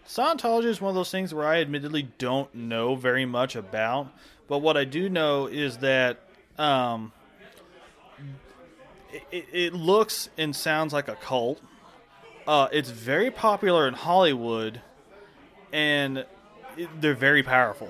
Scientology 0.07 0.65
is 0.65 0.81
one 0.81 0.89
of 0.89 0.95
those 0.95 1.11
things 1.11 1.33
where 1.33 1.45
I 1.45 1.61
admittedly 1.61 2.09
don't 2.17 2.53
know 2.55 2.95
very 2.95 3.25
much 3.25 3.55
about, 3.55 4.07
but 4.47 4.59
what 4.59 4.75
I 4.75 4.85
do 4.85 5.07
know 5.07 5.45
is 5.45 5.77
that 5.77 6.21
um, 6.57 7.11
it, 9.31 9.45
it 9.51 9.73
looks 9.73 10.29
and 10.37 10.55
sounds 10.55 10.93
like 10.93 11.07
a 11.07 11.15
cult. 11.15 11.61
Uh, 12.47 12.67
it's 12.71 12.89
very 12.89 13.29
popular 13.29 13.87
in 13.87 13.93
Hollywood, 13.93 14.81
and 15.71 16.25
it, 16.77 16.89
they're 16.99 17.13
very 17.13 17.43
powerful, 17.43 17.89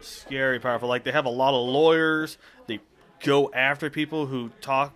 scary 0.00 0.58
powerful. 0.58 0.88
Like 0.88 1.04
they 1.04 1.12
have 1.12 1.24
a 1.24 1.30
lot 1.30 1.54
of 1.54 1.66
lawyers. 1.66 2.36
They 2.66 2.80
go 3.24 3.50
after 3.52 3.88
people 3.90 4.26
who 4.26 4.50
talk 4.60 4.92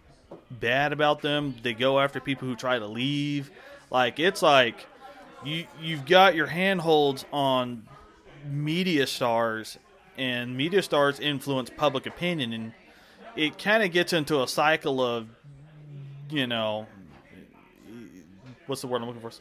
bad 0.51 0.93
about 0.93 1.23
them. 1.23 1.55
They 1.63 1.75
go 1.75 1.99
after 1.99 2.21
people 2.21 2.49
who 2.49 2.57
try 2.57 2.79
to 2.79 2.87
leave. 2.87 3.51
Like 3.91 4.19
it's 4.19 4.43
like 4.43 4.87
you 5.45 5.67
you've 5.81 6.07
got 6.07 6.35
your 6.35 6.47
handholds 6.47 7.25
on 7.33 7.87
media 8.45 9.07
stars, 9.07 9.79
and 10.19 10.57
media 10.57 10.83
stars 10.83 11.21
influence 11.21 11.71
public 11.75 12.07
opinion, 12.07 12.53
and 12.53 12.73
it 13.37 13.59
kind 13.59 13.83
of 13.83 13.93
gets 13.93 14.13
into 14.13 14.43
a 14.43 14.49
cycle 14.49 15.03
of 15.03 15.29
you 16.31 16.47
know 16.47 16.87
what's 18.67 18.81
the 18.81 18.87
word 18.87 19.03
I'm 19.03 19.09
looking 19.09 19.23
for? 19.23 19.33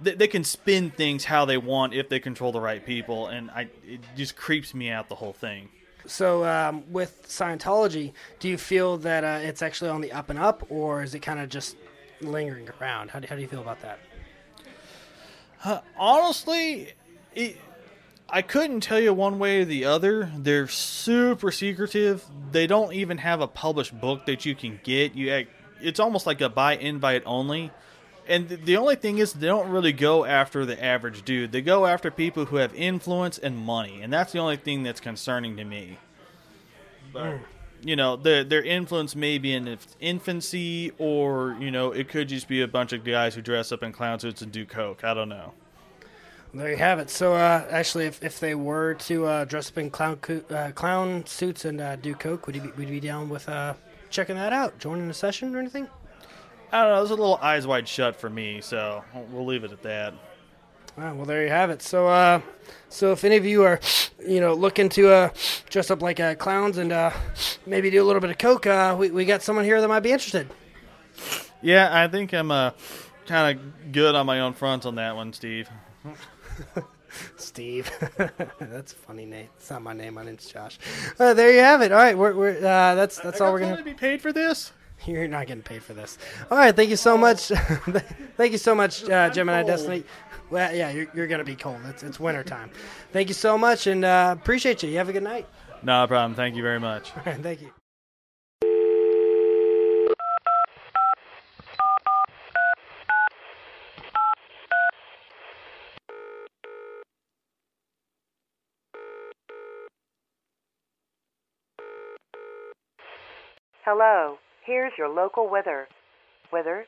They, 0.00 0.14
they 0.14 0.26
can 0.26 0.44
spin 0.44 0.90
things 0.90 1.24
how 1.24 1.44
they 1.44 1.56
want 1.56 1.94
if 1.94 2.08
they 2.08 2.18
control 2.18 2.52
the 2.52 2.60
right 2.60 2.84
people, 2.84 3.28
and 3.28 3.50
I 3.50 3.68
it 3.86 4.00
just 4.16 4.36
creeps 4.36 4.74
me 4.74 4.90
out 4.90 5.08
the 5.08 5.14
whole 5.14 5.32
thing. 5.32 5.68
So, 6.06 6.44
um, 6.44 6.84
with 6.92 7.26
Scientology, 7.28 8.12
do 8.38 8.48
you 8.48 8.58
feel 8.58 8.98
that 8.98 9.24
uh, 9.24 9.38
it's 9.42 9.62
actually 9.62 9.90
on 9.90 10.02
the 10.02 10.12
up 10.12 10.28
and 10.28 10.38
up, 10.38 10.66
or 10.68 11.02
is 11.02 11.14
it 11.14 11.20
kind 11.20 11.40
of 11.40 11.48
just 11.48 11.76
lingering 12.20 12.68
around? 12.80 13.10
How 13.10 13.20
do, 13.20 13.26
how 13.26 13.36
do 13.36 13.40
you 13.40 13.48
feel 13.48 13.62
about 13.62 13.80
that? 13.80 13.98
Uh, 15.64 15.80
honestly, 15.96 16.92
it, 17.34 17.56
I 18.28 18.42
couldn't 18.42 18.80
tell 18.80 18.98
you 18.98 19.12
one 19.12 19.38
way 19.38 19.60
or 19.60 19.64
the 19.64 19.84
other. 19.84 20.30
They're 20.36 20.68
super 20.68 21.52
secretive. 21.52 22.24
They 22.52 22.66
don't 22.66 22.92
even 22.92 23.18
have 23.18 23.40
a 23.40 23.46
published 23.46 23.98
book 24.00 24.26
that 24.26 24.44
you 24.44 24.54
can 24.54 24.80
get. 24.82 25.14
You, 25.14 25.30
act- 25.30 25.50
it's 25.80 26.00
almost 26.00 26.26
like 26.26 26.40
a 26.40 26.48
buy 26.48 26.76
invite 26.76 27.22
only. 27.26 27.70
And 28.26 28.48
th- 28.48 28.62
the 28.64 28.76
only 28.78 28.96
thing 28.96 29.18
is, 29.18 29.34
they 29.34 29.46
don't 29.46 29.68
really 29.68 29.92
go 29.92 30.24
after 30.24 30.64
the 30.64 30.82
average 30.82 31.24
dude. 31.24 31.52
They 31.52 31.60
go 31.60 31.86
after 31.86 32.10
people 32.10 32.46
who 32.46 32.56
have 32.56 32.74
influence 32.74 33.38
and 33.38 33.56
money, 33.56 34.00
and 34.00 34.12
that's 34.12 34.32
the 34.32 34.38
only 34.38 34.56
thing 34.56 34.82
that's 34.82 35.00
concerning 35.00 35.56
to 35.58 35.64
me. 35.64 35.98
But 37.12 37.24
mm. 37.24 37.40
you 37.82 37.96
know 37.96 38.16
their 38.16 38.42
their 38.42 38.62
influence 38.62 39.14
may 39.14 39.36
be 39.36 39.52
in 39.52 39.68
its 39.68 39.94
infancy, 40.00 40.92
or 40.96 41.56
you 41.60 41.70
know 41.70 41.92
it 41.92 42.08
could 42.08 42.30
just 42.30 42.48
be 42.48 42.62
a 42.62 42.68
bunch 42.68 42.94
of 42.94 43.04
guys 43.04 43.34
who 43.34 43.42
dress 43.42 43.72
up 43.72 43.82
in 43.82 43.92
clown 43.92 44.18
suits 44.18 44.40
and 44.40 44.50
do 44.50 44.64
coke. 44.64 45.04
I 45.04 45.12
don't 45.12 45.28
know. 45.28 45.52
There 46.54 46.70
you 46.70 46.76
have 46.76 47.00
it. 47.00 47.10
So, 47.10 47.34
uh, 47.34 47.66
actually, 47.68 48.06
if, 48.06 48.22
if 48.22 48.38
they 48.38 48.54
were 48.54 48.94
to 48.94 49.26
uh, 49.26 49.44
dress 49.44 49.70
up 49.70 49.78
in 49.78 49.90
clown 49.90 50.16
co- 50.18 50.44
uh, 50.50 50.70
clown 50.70 51.26
suits 51.26 51.64
and 51.64 51.80
uh, 51.80 51.96
do 51.96 52.14
coke, 52.14 52.46
would 52.46 52.54
you 52.54 52.62
be, 52.62 52.68
would 52.68 52.88
you 52.88 53.00
be 53.00 53.06
down 53.06 53.28
with 53.28 53.48
uh, 53.48 53.74
checking 54.08 54.36
that 54.36 54.52
out, 54.52 54.78
joining 54.78 55.08
the 55.08 55.14
session 55.14 55.54
or 55.56 55.58
anything? 55.58 55.88
I 56.70 56.82
don't 56.82 56.92
know. 56.92 57.02
It's 57.02 57.10
a 57.10 57.14
little 57.14 57.36
eyes 57.38 57.66
wide 57.66 57.88
shut 57.88 58.14
for 58.14 58.30
me, 58.30 58.60
so 58.60 59.02
we'll 59.32 59.44
leave 59.44 59.64
it 59.64 59.72
at 59.72 59.82
that. 59.82 60.14
Right, 60.96 61.14
well, 61.14 61.26
there 61.26 61.42
you 61.42 61.48
have 61.48 61.70
it. 61.70 61.82
So, 61.82 62.06
uh, 62.06 62.40
so 62.88 63.10
if 63.10 63.24
any 63.24 63.36
of 63.36 63.44
you 63.44 63.64
are, 63.64 63.80
you 64.24 64.40
know, 64.40 64.54
looking 64.54 64.88
to 64.90 65.08
uh, 65.12 65.30
dress 65.70 65.90
up 65.90 66.02
like 66.02 66.20
uh, 66.20 66.36
clowns 66.36 66.78
and 66.78 66.92
uh, 66.92 67.10
maybe 67.66 67.90
do 67.90 68.00
a 68.00 68.06
little 68.06 68.20
bit 68.20 68.30
of 68.30 68.38
coke, 68.38 68.68
uh, 68.68 68.94
we 68.96 69.10
we 69.10 69.24
got 69.24 69.42
someone 69.42 69.64
here 69.64 69.80
that 69.80 69.88
might 69.88 70.00
be 70.00 70.12
interested. 70.12 70.48
Yeah, 71.62 71.88
I 71.90 72.06
think 72.06 72.32
I'm 72.32 72.52
uh, 72.52 72.70
kind 73.26 73.58
of 73.58 73.92
good 73.92 74.14
on 74.14 74.24
my 74.24 74.38
own 74.38 74.52
front 74.52 74.86
on 74.86 74.94
that 74.94 75.16
one, 75.16 75.32
Steve. 75.32 75.68
Steve, 77.36 77.90
that's 78.58 78.92
a 78.92 78.96
funny 78.96 79.24
name. 79.24 79.48
It's 79.56 79.70
not 79.70 79.82
my 79.82 79.92
name. 79.92 80.14
My 80.14 80.24
name's 80.24 80.46
Josh. 80.46 80.78
Uh, 81.18 81.34
there 81.34 81.52
you 81.52 81.60
have 81.60 81.80
it. 81.82 81.92
All 81.92 81.98
right, 81.98 82.16
we're, 82.16 82.34
we're 82.34 82.56
uh, 82.56 82.94
that's 82.94 83.18
that's 83.20 83.40
all 83.40 83.52
we're 83.52 83.60
gonna 83.60 83.82
be 83.82 83.94
paid 83.94 84.20
for 84.20 84.32
this. 84.32 84.72
You're 85.06 85.28
not 85.28 85.46
getting 85.46 85.62
paid 85.62 85.82
for 85.82 85.92
this. 85.92 86.18
All 86.50 86.56
right, 86.56 86.74
thank 86.74 86.88
you 86.88 86.96
so 86.96 87.18
much. 87.18 87.48
thank 88.36 88.52
you 88.52 88.58
so 88.58 88.74
much, 88.74 89.08
uh, 89.08 89.28
Gemini 89.30 89.62
Destiny. 89.62 90.02
Well, 90.50 90.74
yeah, 90.74 90.90
you're, 90.90 91.06
you're 91.14 91.26
gonna 91.26 91.44
be 91.44 91.56
cold. 91.56 91.80
It's 91.86 92.02
it's 92.02 92.18
winter 92.18 92.44
time. 92.44 92.70
Thank 93.12 93.28
you 93.28 93.34
so 93.34 93.58
much, 93.58 93.86
and 93.86 94.04
uh, 94.04 94.34
appreciate 94.38 94.82
you. 94.82 94.88
You 94.88 94.98
have 94.98 95.08
a 95.08 95.12
good 95.12 95.22
night. 95.22 95.46
No 95.82 96.06
problem. 96.06 96.34
Thank 96.34 96.56
you 96.56 96.62
very 96.62 96.80
much. 96.80 97.14
All 97.16 97.22
right, 97.26 97.40
thank 97.40 97.60
you. 97.60 97.83
Hello, 113.96 114.38
here's 114.66 114.90
your 114.98 115.08
local 115.08 115.48
weather. 115.48 115.86
Weather? 116.52 116.86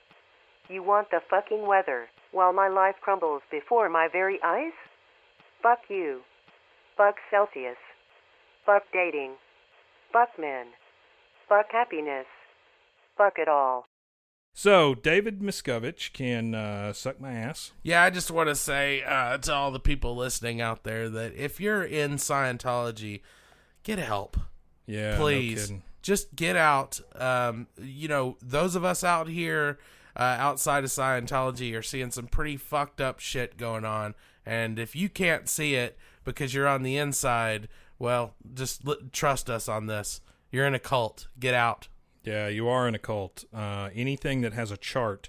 You 0.69 0.83
want 0.83 1.09
the 1.13 1.21
fucking 1.31 1.65
weather 1.65 2.07
while 2.33 2.53
my 2.53 2.67
life 2.67 2.97
crumbles 3.01 3.43
before 3.49 3.89
my 3.89 4.09
very 4.11 4.41
eyes? 4.45 4.73
Fuck 5.63 5.79
you. 5.89 6.23
Fuck 6.97 7.15
Celsius. 7.31 7.77
Fuck 8.65 8.83
dating. 8.93 9.35
Fuck 10.13 10.31
men. 10.37 10.67
Fuck 11.49 11.67
happiness. 11.71 12.27
Fuck 13.17 13.35
it 13.37 13.47
all. 13.47 13.87
So 14.53 14.97
David 14.97 15.39
Miscavige 15.39 16.13
can 16.13 16.57
uh, 16.57 16.93
suck 16.93 17.21
my 17.21 17.35
ass. 17.35 17.71
Yeah, 17.85 18.03
I 18.03 18.11
just 18.11 18.33
want 18.33 18.49
to 18.49 18.57
say 18.57 19.05
uh, 19.05 19.39
to 19.39 19.55
all 19.55 19.71
the 19.71 19.79
people 19.79 20.17
listening 20.17 20.61
out 20.61 20.83
there 20.83 21.09
that 21.09 21.35
if 21.37 21.61
you're 21.61 21.85
in 21.85 22.15
Scientology, 22.15 23.21
get 23.85 24.01
help. 24.01 24.37
Yeah, 24.87 25.13
no 25.13 25.19
please. 25.19 25.67
kidding. 25.67 25.83
Just 26.07 26.37
get 26.37 26.55
out. 26.55 27.01
Um, 27.17 27.67
you 27.83 28.07
know, 28.07 28.37
those 28.41 28.77
of 28.77 28.85
us 28.85 29.03
out 29.03 29.29
here 29.29 29.77
uh, 30.15 30.37
outside 30.39 30.85
of 30.85 30.91
Scientology 30.91 31.77
are 31.77 31.83
seeing 31.83 32.13
some 32.13 32.29
pretty 32.29 32.57
fucked 32.57 33.01
up 33.01 33.19
shit 33.19 33.57
going 33.57 33.85
on. 33.85 34.15
And 34.47 34.79
if 34.79 34.95
you 34.95 35.09
can't 35.09 35.49
see 35.49 35.75
it 35.75 35.99
because 36.25 36.55
you're 36.55 36.69
on 36.69 36.85
the 36.85 36.97
inside, 36.97 37.67
well, 37.99 38.37
just 38.55 38.87
l- 38.87 38.97
trust 39.13 39.51
us 39.51 39.69
on 39.69 39.87
this. 39.87 40.21
You're 40.53 40.65
in 40.65 40.75
a 40.75 40.79
cult. 40.79 41.27
Get 41.41 41.55
out. 41.55 41.89
Yeah, 42.23 42.47
you 42.47 42.69
are 42.69 42.87
in 42.87 42.95
a 42.95 43.01
cult. 43.01 43.45
Uh, 43.53 43.91
anything 43.93 44.43
that 44.43 44.53
has 44.53 44.71
a 44.71 44.77
chart 44.77 45.29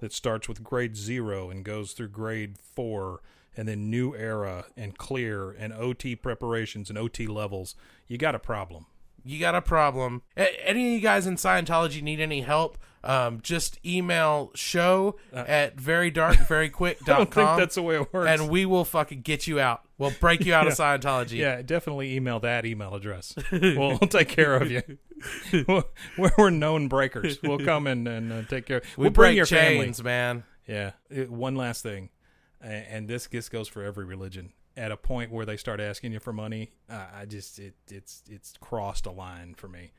that 0.00 0.12
starts 0.12 0.48
with 0.48 0.64
grade 0.64 0.96
zero 0.96 1.50
and 1.50 1.64
goes 1.64 1.92
through 1.92 2.08
grade 2.08 2.58
four, 2.58 3.20
and 3.56 3.68
then 3.68 3.88
new 3.88 4.14
era 4.14 4.66
and 4.76 4.98
clear 4.98 5.52
and 5.52 5.72
OT 5.72 6.16
preparations 6.16 6.90
and 6.90 6.98
OT 6.98 7.28
levels, 7.28 7.76
you 8.08 8.18
got 8.18 8.34
a 8.34 8.40
problem. 8.40 8.86
You 9.26 9.38
got 9.40 9.54
a 9.54 9.62
problem. 9.62 10.22
A- 10.36 10.66
Any 10.68 10.86
of 10.88 10.92
you 10.94 11.00
guys 11.00 11.26
in 11.26 11.36
Scientology 11.36 12.02
need 12.02 12.20
any 12.20 12.40
help? 12.42 12.78
Um, 13.04 13.40
just 13.40 13.78
email 13.86 14.50
show 14.56 15.16
at 15.32 15.76
verydarkveryquick.com. 15.76 17.06
Uh, 17.08 17.12
I 17.12 17.16
don't 17.18 17.32
think 17.32 17.58
that's 17.58 17.76
the 17.76 17.82
way 17.82 17.96
it 18.00 18.12
works. 18.12 18.28
And 18.28 18.50
we 18.50 18.66
will 18.66 18.84
fucking 18.84 19.20
get 19.20 19.46
you 19.46 19.60
out. 19.60 19.82
We'll 19.96 20.12
break 20.20 20.44
you 20.44 20.54
out 20.54 20.66
of 20.66 20.72
Scientology. 20.76 21.38
Yeah, 21.38 21.62
definitely 21.62 22.14
email 22.16 22.40
that 22.40 22.66
email 22.66 22.94
address. 22.94 23.34
we'll, 23.52 23.98
take 23.98 24.28
care 24.28 24.56
of 24.56 24.70
you. 24.72 24.82
we're, 25.68 25.84
we're 26.36 26.50
known 26.50 26.88
breakers. 26.88 27.40
We'll 27.42 27.60
come 27.60 27.86
in 27.86 28.06
and 28.08 28.32
uh, 28.32 28.42
take 28.42 28.66
care. 28.66 28.82
We 28.96 29.02
we'll 29.04 29.10
bring 29.12 29.30
break 29.30 29.36
your 29.36 29.46
chains, 29.46 29.98
family. 29.98 30.10
man. 30.10 30.44
Yeah. 30.66 30.90
It- 31.08 31.30
one 31.30 31.54
last 31.54 31.82
thing, 31.84 32.10
and 32.60 33.06
this 33.06 33.26
this 33.28 33.48
goes 33.48 33.68
for 33.68 33.84
every 33.84 34.04
religion. 34.04 34.52
At 34.76 34.92
a 34.92 34.96
point 34.96 35.32
where 35.32 35.46
they 35.46 35.56
start 35.56 35.80
asking 35.80 36.12
you 36.12 36.20
for 36.20 36.32
money, 36.34 36.70
uh, 36.90 37.06
I 37.14 37.24
just 37.24 37.58
it 37.58 37.74
it's 37.90 38.22
it's 38.28 38.54
crossed 38.60 39.06
a 39.06 39.10
line 39.10 39.54
for 39.54 39.68
me. 39.68 39.92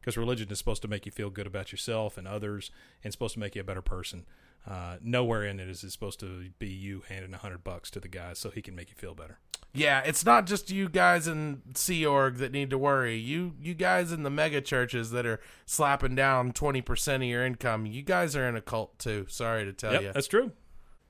Because 0.00 0.16
religion 0.16 0.50
is 0.50 0.58
supposed 0.58 0.82
to 0.82 0.88
make 0.88 1.06
you 1.06 1.12
feel 1.12 1.30
good 1.30 1.46
about 1.46 1.72
yourself 1.72 2.18
and 2.18 2.26
others, 2.28 2.70
and 3.02 3.12
supposed 3.12 3.34
to 3.34 3.40
make 3.40 3.54
you 3.54 3.60
a 3.62 3.64
better 3.64 3.80
person. 3.80 4.26
Uh, 4.68 4.96
nowhere 5.02 5.44
in 5.44 5.60
it 5.60 5.68
is 5.68 5.84
it 5.84 5.90
supposed 5.90 6.18
to 6.20 6.50
be 6.58 6.68
you 6.68 7.02
handing 7.08 7.32
a 7.32 7.38
hundred 7.38 7.62
bucks 7.62 7.90
to 7.92 8.00
the 8.00 8.08
guy 8.08 8.32
so 8.32 8.50
he 8.50 8.60
can 8.60 8.74
make 8.74 8.88
you 8.90 8.96
feel 8.96 9.14
better. 9.14 9.38
Yeah, 9.72 10.00
it's 10.00 10.24
not 10.24 10.46
just 10.46 10.70
you 10.70 10.88
guys 10.88 11.26
in 11.26 11.62
Sea 11.74 12.04
Org 12.06 12.36
that 12.36 12.52
need 12.52 12.70
to 12.70 12.78
worry. 12.78 13.16
You 13.16 13.54
you 13.60 13.74
guys 13.74 14.10
in 14.12 14.22
the 14.24 14.30
mega 14.30 14.60
churches 14.60 15.10
that 15.12 15.26
are 15.26 15.40
slapping 15.66 16.14
down 16.14 16.52
twenty 16.52 16.80
percent 16.82 17.22
of 17.22 17.28
your 17.28 17.44
income. 17.44 17.86
You 17.86 18.02
guys 18.02 18.34
are 18.36 18.48
in 18.48 18.56
a 18.56 18.60
cult 18.60 18.98
too. 18.98 19.26
Sorry 19.28 19.64
to 19.64 19.72
tell 19.72 19.92
Yep, 19.92 20.02
you. 20.02 20.12
that's 20.12 20.28
true. 20.28 20.52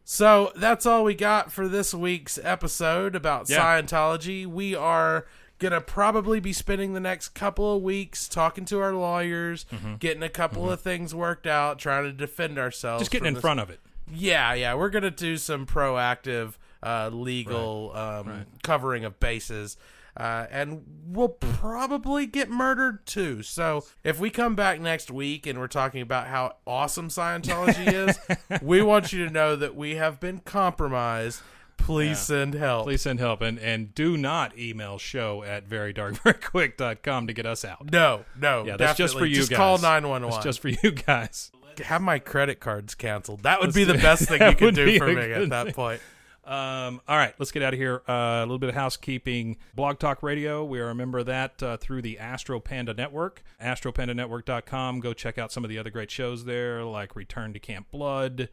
So 0.05 0.53
that's 0.55 0.85
all 0.87 1.03
we 1.05 1.15
got 1.15 1.51
for 1.51 1.67
this 1.67 1.95
week's 1.95 2.39
episode 2.43 3.15
about 3.17 3.49
Yeah. 3.49 3.59
Scientology. 3.81 4.47
We 4.47 4.75
are 4.75 5.27
gonna 5.59 5.81
probably 5.81 6.41
be 6.41 6.53
spending 6.53 6.93
the 6.93 7.01
next 7.01 7.29
couple 7.31 7.77
of 7.77 7.83
weeks 7.83 8.29
talking 8.29 8.65
to 8.67 8.81
our 8.81 8.93
lawyers, 8.93 9.65
Mhm. 9.73 9.99
getting 9.99 10.23
a 10.23 10.29
couple 10.29 10.71
of 10.71 10.81
things 10.81 11.15
worked 11.15 11.47
out, 11.47 11.79
trying 11.79 12.05
to 12.05 12.13
defend 12.13 12.59
ourselves. 12.59 13.01
Just 13.03 13.11
getting 13.11 13.29
in 13.29 13.35
this- 13.35 13.41
front 13.41 13.61
of 13.61 13.71
it. 13.71 13.81
Yeah, 14.13 14.53
yeah, 14.53 14.75
we're 14.75 14.91
gonna 14.91 15.11
do 15.11 15.37
some 15.39 15.65
proactive 15.67 16.55
uh, 16.83 17.09
legal 17.11 17.93
um, 17.97 18.45
covering 18.63 19.07
of 19.07 19.19
bases. 19.19 19.79
Uh, 20.17 20.47
and 20.51 20.83
we'll 21.07 21.29
probably 21.29 22.27
get 22.27 22.49
murdered 22.49 23.05
too. 23.07 23.43
So 23.43 23.85
if 24.05 24.21
we 24.21 24.31
come 24.31 24.55
back 24.55 24.81
next 24.81 25.11
week 25.11 25.47
and 25.47 25.59
we're 25.59 25.67
talking 25.67 26.01
about 26.03 26.29
how 26.29 26.57
awesome 26.67 27.09
Scientology 27.09 27.93
is, 28.09 28.19
we 28.63 28.81
want 28.81 29.13
you 29.13 29.25
to 29.27 29.33
know 29.33 29.57
that 29.57 29.75
we 29.75 29.97
have 29.97 30.21
been 30.21 30.39
compromised. 30.41 31.41
Please 31.77 32.11
Yeah. 32.11 32.15
send 32.39 32.55
help. 32.55 32.85
Please 32.85 33.03
send 33.03 33.19
help. 33.19 33.43
And 33.43 33.59
and 33.59 33.93
do 33.95 34.17
not 34.17 34.57
email 34.57 34.97
show 34.99 35.43
at 35.43 35.69
verydarkveryquick.com 35.69 37.27
to 37.27 37.33
get 37.33 37.47
us 37.47 37.65
out. 37.65 37.91
No, 37.91 38.25
no. 38.41 38.65
Yeah, 38.65 38.77
that's 38.77 38.97
just 38.97 39.19
for 39.19 39.27
you 39.27 39.35
Just 39.37 39.51
guys. 39.51 39.57
call 39.57 39.79
911. 39.79 40.31
That's 40.31 40.45
just 40.45 40.61
for 40.61 40.69
you 40.69 40.91
guys. 40.93 41.51
Have 41.83 42.03
my 42.03 42.21
credit 42.21 42.61
cards 42.61 42.95
canceled. 42.95 43.43
That 43.43 43.59
would 43.59 43.75
Let's 43.75 43.77
be 43.77 43.83
the 43.85 43.95
best 43.95 44.29
thing 44.29 44.41
you 44.49 44.55
could 44.55 44.77
do 44.77 44.97
for 44.99 45.09
me 45.09 45.33
at 45.33 45.49
that 45.51 45.65
thing. 45.67 45.75
point. 45.75 46.01
Um, 46.47 47.01
all 47.09 47.17
right, 47.17 47.35
let's 47.39 47.51
get 47.53 47.63
out 47.63 47.73
of 47.73 47.79
here. 47.81 48.03
Uh, 48.09 48.13
a 48.13 48.41
little 48.41 48.59
bit 48.59 48.69
of 48.69 48.75
housekeeping. 48.75 49.57
Blog 49.75 49.99
Talk 49.99 50.23
Radio, 50.23 50.65
we 50.65 50.79
are 50.81 50.91
a 50.91 50.95
member 50.95 51.19
of 51.19 51.27
that 51.27 51.63
uh, 51.63 51.77
through 51.79 52.03
the 52.03 52.19
Astro 52.19 52.61
Panda 52.61 52.93
Network. 52.95 53.43
AstroPandaNetwork.com. 53.63 55.01
Go 55.01 55.13
check 55.15 55.39
out 55.39 55.51
some 55.53 55.65
of 55.65 55.71
the 55.71 55.79
other 55.79 55.91
great 55.91 56.11
shows 56.11 56.45
there, 56.45 56.85
like 56.85 57.17
Return 57.17 57.53
to 57.55 57.59
Camp 57.59 57.87
Blood. 57.91 58.49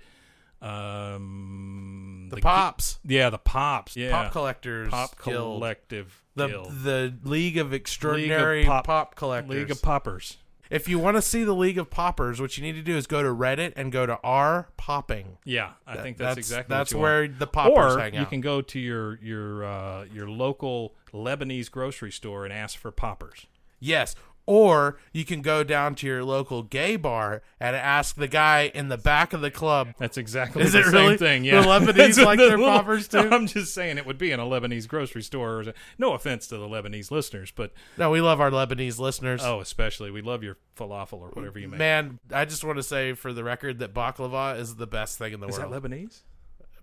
Um, 0.62 2.30
The 2.32 2.38
Pops. 2.42 3.00
Yeah, 3.04 3.30
the 3.30 3.38
Pops. 3.40 3.96
Yeah. 3.98 4.12
Pop 4.12 4.32
Collectors 4.32 4.90
Pop 4.90 5.16
Guild. 5.24 5.58
Collective. 5.60 6.22
The 6.36 6.48
Guild. 6.48 6.72
the 6.84 7.14
League 7.24 7.58
of 7.58 7.72
League 7.72 7.82
Extraordinary 7.82 8.62
of 8.62 8.68
Pop- 8.68 8.86
Pop 8.86 9.16
Collectors. 9.16 9.50
League 9.50 9.72
of 9.72 9.82
Poppers. 9.82 10.38
If 10.72 10.88
you 10.88 11.00
want 11.00 11.18
to 11.18 11.22
see 11.22 11.44
the 11.44 11.54
League 11.54 11.78
of 11.78 11.90
Poppers, 11.90 12.40
what 12.40 12.58
you 12.58 12.64
need 12.64 12.74
to 12.74 12.82
do 12.82 12.96
is 12.96 13.06
go 13.06 13.22
to 13.22 13.28
Reddit 13.30 13.74
and 13.76 13.92
go 13.92 14.06
to 14.06 14.18
R 14.24 14.70
Popping. 14.78 15.38
Yeah, 15.44 15.74
I 15.86 15.98
think 15.98 16.18
that's, 16.18 16.38
exactly 16.38 16.74
that's 16.74 16.94
what 16.94 16.98
you 16.98 17.04
where 17.04 17.22
want. 17.24 17.40
the 17.40 17.48
poppers 17.48 17.96
or 17.96 18.00
hang 18.00 18.16
out. 18.16 18.22
you 18.22 18.26
can 18.26 18.40
go 18.40 18.62
to 18.62 18.80
your 18.80 19.20
your 19.22 19.66
uh, 19.66 20.06
your 20.06 20.30
local 20.30 20.96
Lebanese 21.14 21.70
grocery 21.70 22.12
store 22.12 22.46
and 22.46 22.54
ask 22.54 22.80
for 22.80 22.90
poppers. 22.90 23.48
Yes. 23.82 24.16
Or 24.48 24.98
you 25.14 25.24
can 25.24 25.42
go 25.42 25.64
down 25.64 25.96
to 25.96 26.08
your 26.08 26.24
local 26.24 26.64
gay 26.64 26.96
bar 26.96 27.42
and 27.60 27.76
ask 27.76 28.16
the 28.16 28.28
guy 28.28 28.72
in 28.74 28.90
the 28.90 28.98
back 28.98 29.34
of 29.34 29.42
the 29.42 29.52
club. 29.52 29.90
That's 30.00 30.18
exactly 30.18 30.64
Is 30.64 30.74
the 30.74 30.80
it 30.80 30.84
same 30.86 30.94
really? 30.94 31.18
thing. 31.18 31.44
Yeah, 31.46 31.62
The 31.62 31.68
Lebanese 31.68 32.24
like 32.26 32.40
the 32.40 32.48
their 32.50 32.58
little- 32.58 32.74
poppers 32.74 33.08
too. 33.08 33.30
No, 33.30 33.36
I'm 33.38 33.48
just 33.48 33.74
saying 33.74 33.98
it 33.98 34.06
would 34.06 34.18
be 34.18 34.32
in 34.32 34.40
a 34.40 34.44
Lebanese 34.46 34.88
grocery 34.88 35.22
store. 35.22 35.64
No 35.98 36.14
offense 36.14 36.48
to 36.48 36.58
the 36.58 36.68
Lebanese 36.68 37.12
listeners, 37.12 37.52
but 37.52 37.72
No, 37.98 38.10
we 38.10 38.20
love 38.20 38.42
our 38.42 38.50
Lebanese 38.50 39.00
listeners. 39.00 39.42
oh, 39.44 39.60
especially 39.60 40.10
we 40.12 40.22
love 40.22 40.44
your 40.44 40.58
falafel 40.76 41.20
or 41.20 41.30
whatever 41.30 41.60
you 41.60 41.68
make. 41.68 41.78
Man, 41.80 42.20
I 42.34 42.46
just 42.46 42.64
want 42.64 42.78
to 42.78 42.84
say 42.84 43.14
for 43.14 43.32
the 43.34 43.44
record 43.44 43.80
that 43.80 43.94
baklava 43.94 44.60
is 44.60 44.76
the 44.76 44.88
best 44.88 45.18
thing 45.18 45.34
in 45.34 45.40
the 45.40 45.48
world. 45.48 45.60
Is 45.74 45.82
that. 45.82 45.82
Lebanese? 45.90 46.22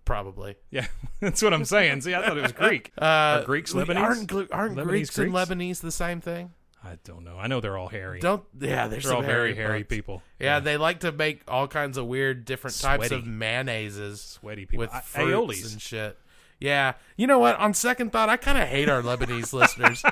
Probably. 0.04 0.56
Yeah, 0.70 0.86
that's 1.20 1.42
what 1.42 1.52
I'm 1.52 1.64
saying. 1.66 2.00
See, 2.00 2.14
I 2.14 2.22
thought 2.26 2.38
it 2.38 2.42
was 2.42 2.52
Greek. 2.52 2.92
Uh, 2.96 3.04
Are 3.04 3.44
Greeks 3.44 3.72
Lebanese? 3.74 3.96
Aren't, 4.00 4.52
aren't 4.52 4.76
Lebanese 4.76 4.86
Greeks 4.86 5.18
and 5.18 5.32
Lebanese 5.32 5.80
the 5.80 5.92
same 5.92 6.20
thing? 6.22 6.52
I 6.90 6.98
don't 7.04 7.24
know. 7.24 7.36
I 7.38 7.46
know 7.48 7.60
they're 7.60 7.76
all 7.76 7.88
hairy. 7.88 8.20
Don't 8.20 8.42
yeah, 8.58 8.88
they're 8.88 9.00
some 9.00 9.16
all 9.16 9.22
very 9.22 9.54
hairy 9.54 9.68
hairy 9.68 9.82
bugs. 9.82 9.88
people. 9.88 10.22
Yeah, 10.40 10.60
they 10.60 10.76
like 10.76 11.00
to 11.00 11.12
make 11.12 11.42
all 11.48 11.68
kinds 11.68 11.98
of 11.98 12.06
weird 12.06 12.44
different 12.44 12.78
types 12.80 13.08
Sweaty. 13.08 13.16
of 13.16 13.24
mayonnaises. 13.28 14.18
Sweaty 14.18 14.66
people. 14.66 14.80
with 14.80 14.90
I- 14.94 15.00
fruits 15.00 15.64
aiolis. 15.66 15.72
and 15.72 15.82
shit. 15.82 16.18
Yeah, 16.60 16.94
you 17.16 17.26
know 17.28 17.38
what? 17.38 17.56
On 17.60 17.72
second 17.72 18.10
thought, 18.10 18.28
I 18.28 18.36
kind 18.36 18.58
of 18.58 18.66
hate 18.68 18.88
our 18.88 19.00
Lebanese 19.02 19.52
listeners. 19.60 20.02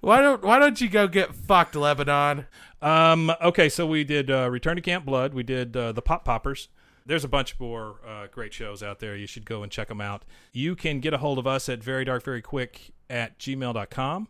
Why 0.00 0.20
don't 0.20 0.42
Why 0.42 0.58
don't 0.58 0.80
you 0.80 0.88
go 0.88 1.06
get 1.06 1.34
fucked, 1.34 1.76
Lebanon? 1.76 2.46
Um, 2.82 3.30
okay, 3.42 3.68
so 3.68 3.86
we 3.86 4.02
did 4.04 4.30
uh, 4.30 4.48
Return 4.50 4.76
to 4.76 4.82
Camp 4.82 5.04
Blood. 5.04 5.32
We 5.34 5.42
did 5.42 5.76
uh, 5.76 5.92
the 5.92 6.02
Pop 6.02 6.24
Poppers. 6.24 6.68
There's 7.06 7.22
a 7.24 7.28
bunch 7.28 7.58
more 7.60 8.00
uh, 8.06 8.26
great 8.32 8.52
shows 8.52 8.82
out 8.82 8.98
there. 8.98 9.14
You 9.16 9.28
should 9.28 9.44
go 9.44 9.62
and 9.62 9.70
check 9.70 9.86
them 9.86 10.00
out. 10.00 10.24
You 10.52 10.74
can 10.74 10.98
get 10.98 11.14
a 11.14 11.18
hold 11.18 11.38
of 11.38 11.46
us 11.46 11.68
at 11.68 11.82
very 11.84 12.04
dark, 12.04 12.24
very 12.24 12.42
quick 12.42 12.90
at 13.08 13.38
gmail.com. 13.38 14.26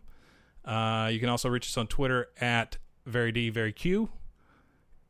Uh, 0.66 1.09
you 1.12 1.20
can 1.20 1.28
also 1.28 1.48
reach 1.48 1.66
us 1.66 1.76
on 1.76 1.86
Twitter 1.86 2.28
at 2.40 2.78
very 3.05 3.32
D, 3.32 3.51
very 3.51 3.72
Q. 3.72 4.10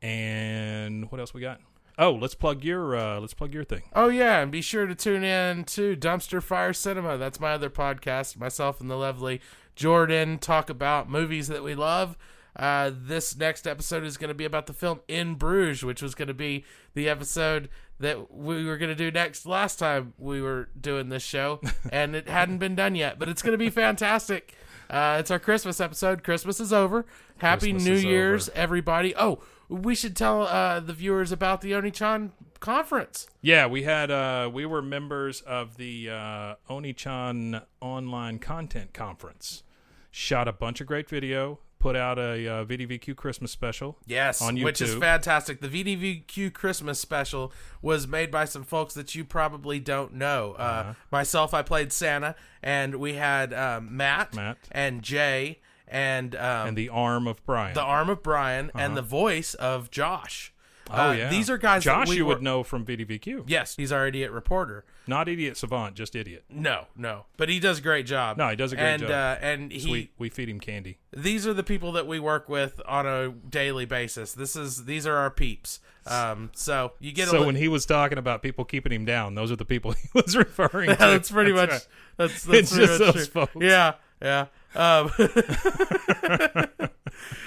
And 0.02 1.10
what 1.10 1.20
else 1.20 1.32
we 1.32 1.40
got? 1.40 1.60
Oh, 1.98 2.12
let's 2.12 2.34
plug 2.34 2.62
your 2.62 2.94
uh, 2.94 3.20
let's 3.20 3.32
plug 3.32 3.54
your 3.54 3.64
thing. 3.64 3.82
Oh 3.94 4.08
yeah, 4.08 4.40
and 4.40 4.52
be 4.52 4.60
sure 4.60 4.86
to 4.86 4.94
tune 4.94 5.24
in 5.24 5.64
to 5.64 5.96
Dumpster 5.96 6.42
Fire 6.42 6.74
Cinema. 6.74 7.16
That's 7.16 7.40
my 7.40 7.52
other 7.52 7.70
podcast. 7.70 8.36
Myself 8.36 8.80
and 8.80 8.90
the 8.90 8.96
lovely 8.96 9.40
Jordan 9.74 10.38
talk 10.38 10.68
about 10.68 11.08
movies 11.08 11.48
that 11.48 11.62
we 11.62 11.74
love. 11.74 12.18
Uh, 12.54 12.90
this 12.92 13.36
next 13.36 13.66
episode 13.66 14.02
is 14.02 14.16
going 14.16 14.28
to 14.28 14.34
be 14.34 14.44
about 14.46 14.66
the 14.66 14.72
film 14.72 15.00
In 15.08 15.34
Bruges, 15.34 15.82
which 15.82 16.00
was 16.02 16.14
going 16.14 16.28
to 16.28 16.34
be 16.34 16.64
the 16.94 17.08
episode 17.08 17.68
that 17.98 18.32
we 18.34 18.64
were 18.64 18.78
going 18.78 18.88
to 18.90 18.94
do 18.94 19.10
next 19.10 19.46
last 19.46 19.78
time 19.78 20.14
we 20.18 20.40
were 20.40 20.68
doing 20.78 21.08
this 21.08 21.22
show, 21.22 21.60
and 21.90 22.14
it 22.14 22.28
hadn't 22.28 22.58
been 22.58 22.74
done 22.74 22.94
yet. 22.94 23.18
But 23.18 23.28
it's 23.28 23.42
going 23.42 23.52
to 23.52 23.58
be 23.58 23.70
fantastic. 23.70 24.54
Uh, 24.88 25.16
it's 25.18 25.30
our 25.30 25.38
Christmas 25.38 25.80
episode. 25.80 26.22
Christmas 26.22 26.60
is 26.60 26.72
over. 26.72 27.06
Happy 27.38 27.72
Christmas 27.72 27.84
New 27.84 28.08
Year's, 28.08 28.48
everybody. 28.50 29.14
Oh, 29.16 29.40
we 29.68 29.94
should 29.94 30.16
tell 30.16 30.42
uh, 30.42 30.80
the 30.80 30.92
viewers 30.92 31.32
about 31.32 31.60
the 31.60 31.72
Onichan 31.72 32.30
conference. 32.60 33.26
Yeah, 33.42 33.66
we 33.66 33.82
had 33.82 34.10
uh, 34.10 34.50
we 34.52 34.64
were 34.64 34.82
members 34.82 35.40
of 35.40 35.76
the 35.76 36.10
uh, 36.10 36.54
Oni-chan 36.68 37.62
online 37.80 38.38
content 38.38 38.92
conference. 38.94 39.62
Shot 40.10 40.48
a 40.48 40.52
bunch 40.52 40.80
of 40.80 40.86
great 40.86 41.08
video. 41.08 41.58
Put 41.86 41.94
out 41.94 42.18
a 42.18 42.48
uh, 42.48 42.64
VDVQ 42.64 43.14
Christmas 43.14 43.52
special. 43.52 43.96
Yes, 44.06 44.42
on 44.42 44.56
YouTube. 44.56 44.64
which 44.64 44.80
is 44.80 44.94
fantastic. 44.96 45.60
The 45.60 45.68
VDVQ 45.68 46.52
Christmas 46.52 46.98
special 46.98 47.52
was 47.80 48.08
made 48.08 48.32
by 48.32 48.44
some 48.44 48.64
folks 48.64 48.92
that 48.94 49.14
you 49.14 49.24
probably 49.24 49.78
don't 49.78 50.14
know. 50.14 50.56
Uh, 50.58 50.62
Uh-huh. 50.62 50.92
Myself, 51.12 51.54
I 51.54 51.62
played 51.62 51.92
Santa, 51.92 52.34
and 52.60 52.96
we 52.96 53.12
had 53.14 53.54
um, 53.54 53.96
Matt, 53.96 54.34
Matt. 54.34 54.58
and 54.72 55.00
Jay, 55.02 55.60
and 55.86 56.34
um, 56.34 56.68
and 56.68 56.76
the 56.76 56.88
arm 56.88 57.28
of 57.28 57.44
Brian. 57.46 57.74
the 57.74 57.82
arm 57.82 58.08
of 58.08 58.20
Brian, 58.20 58.70
Uh-huh. 58.74 58.84
and 58.84 58.96
the 58.96 59.02
voice 59.02 59.54
of 59.54 59.88
Josh. 59.92 60.52
Oh 60.90 61.10
Uh, 61.10 61.12
yeah, 61.12 61.28
these 61.30 61.48
are 61.48 61.56
guys. 61.58 61.84
Josh, 61.84 62.06
that 62.06 62.10
we 62.10 62.16
you 62.16 62.26
were- 62.26 62.34
would 62.34 62.42
know 62.42 62.64
from 62.64 62.84
VDVQ. 62.84 63.44
Yes, 63.46 63.76
he's 63.76 63.92
our 63.92 64.08
idiot 64.08 64.32
reporter. 64.32 64.84
Not 65.06 65.28
idiot 65.28 65.56
savant, 65.56 65.94
just 65.94 66.16
idiot. 66.16 66.44
No, 66.50 66.86
no, 66.96 67.26
but 67.36 67.48
he 67.48 67.60
does 67.60 67.78
a 67.78 67.82
great 67.82 68.06
job. 68.06 68.36
No, 68.36 68.48
he 68.48 68.56
does 68.56 68.72
a 68.72 68.76
great 68.76 68.94
and, 68.94 69.02
job. 69.02 69.10
Uh, 69.10 69.38
and 69.40 69.72
he, 69.72 69.80
Sweet. 69.80 70.12
We 70.18 70.28
feed 70.28 70.48
him 70.48 70.60
candy. 70.60 70.98
these 71.16 71.46
are 71.46 71.54
the 71.54 71.62
people 71.62 71.92
that 71.92 72.06
we 72.06 72.18
work 72.18 72.48
with 72.48 72.80
on 72.86 73.06
a 73.06 73.30
daily 73.30 73.84
basis. 73.84 74.32
This 74.32 74.56
is 74.56 74.84
these 74.84 75.06
are 75.06 75.16
our 75.16 75.30
peeps. 75.30 75.80
Um, 76.06 76.50
so 76.54 76.92
you 77.00 77.12
get 77.12 77.28
a 77.28 77.30
so 77.32 77.40
li- 77.40 77.46
when 77.46 77.56
he 77.56 77.68
was 77.68 77.84
talking 77.84 78.18
about 78.18 78.42
people 78.42 78.64
keeping 78.64 78.92
him 78.92 79.04
down, 79.04 79.34
those 79.34 79.50
are 79.50 79.56
the 79.56 79.64
people 79.64 79.92
he 80.02 80.08
was 80.14 80.36
referring 80.36 80.90
to. 80.90 80.96
that's 80.96 81.30
pretty 81.30 81.52
much 81.52 81.70
right. 81.70 81.86
that's, 82.16 82.44
that's 82.44 82.72
pretty 82.72 82.86
just 82.86 83.00
much 83.00 83.14
those 83.14 83.28
true. 83.28 83.46
folks. 83.46 83.56
Yeah, 83.60 83.94
yeah. 84.22 84.46
Um, 84.74 85.10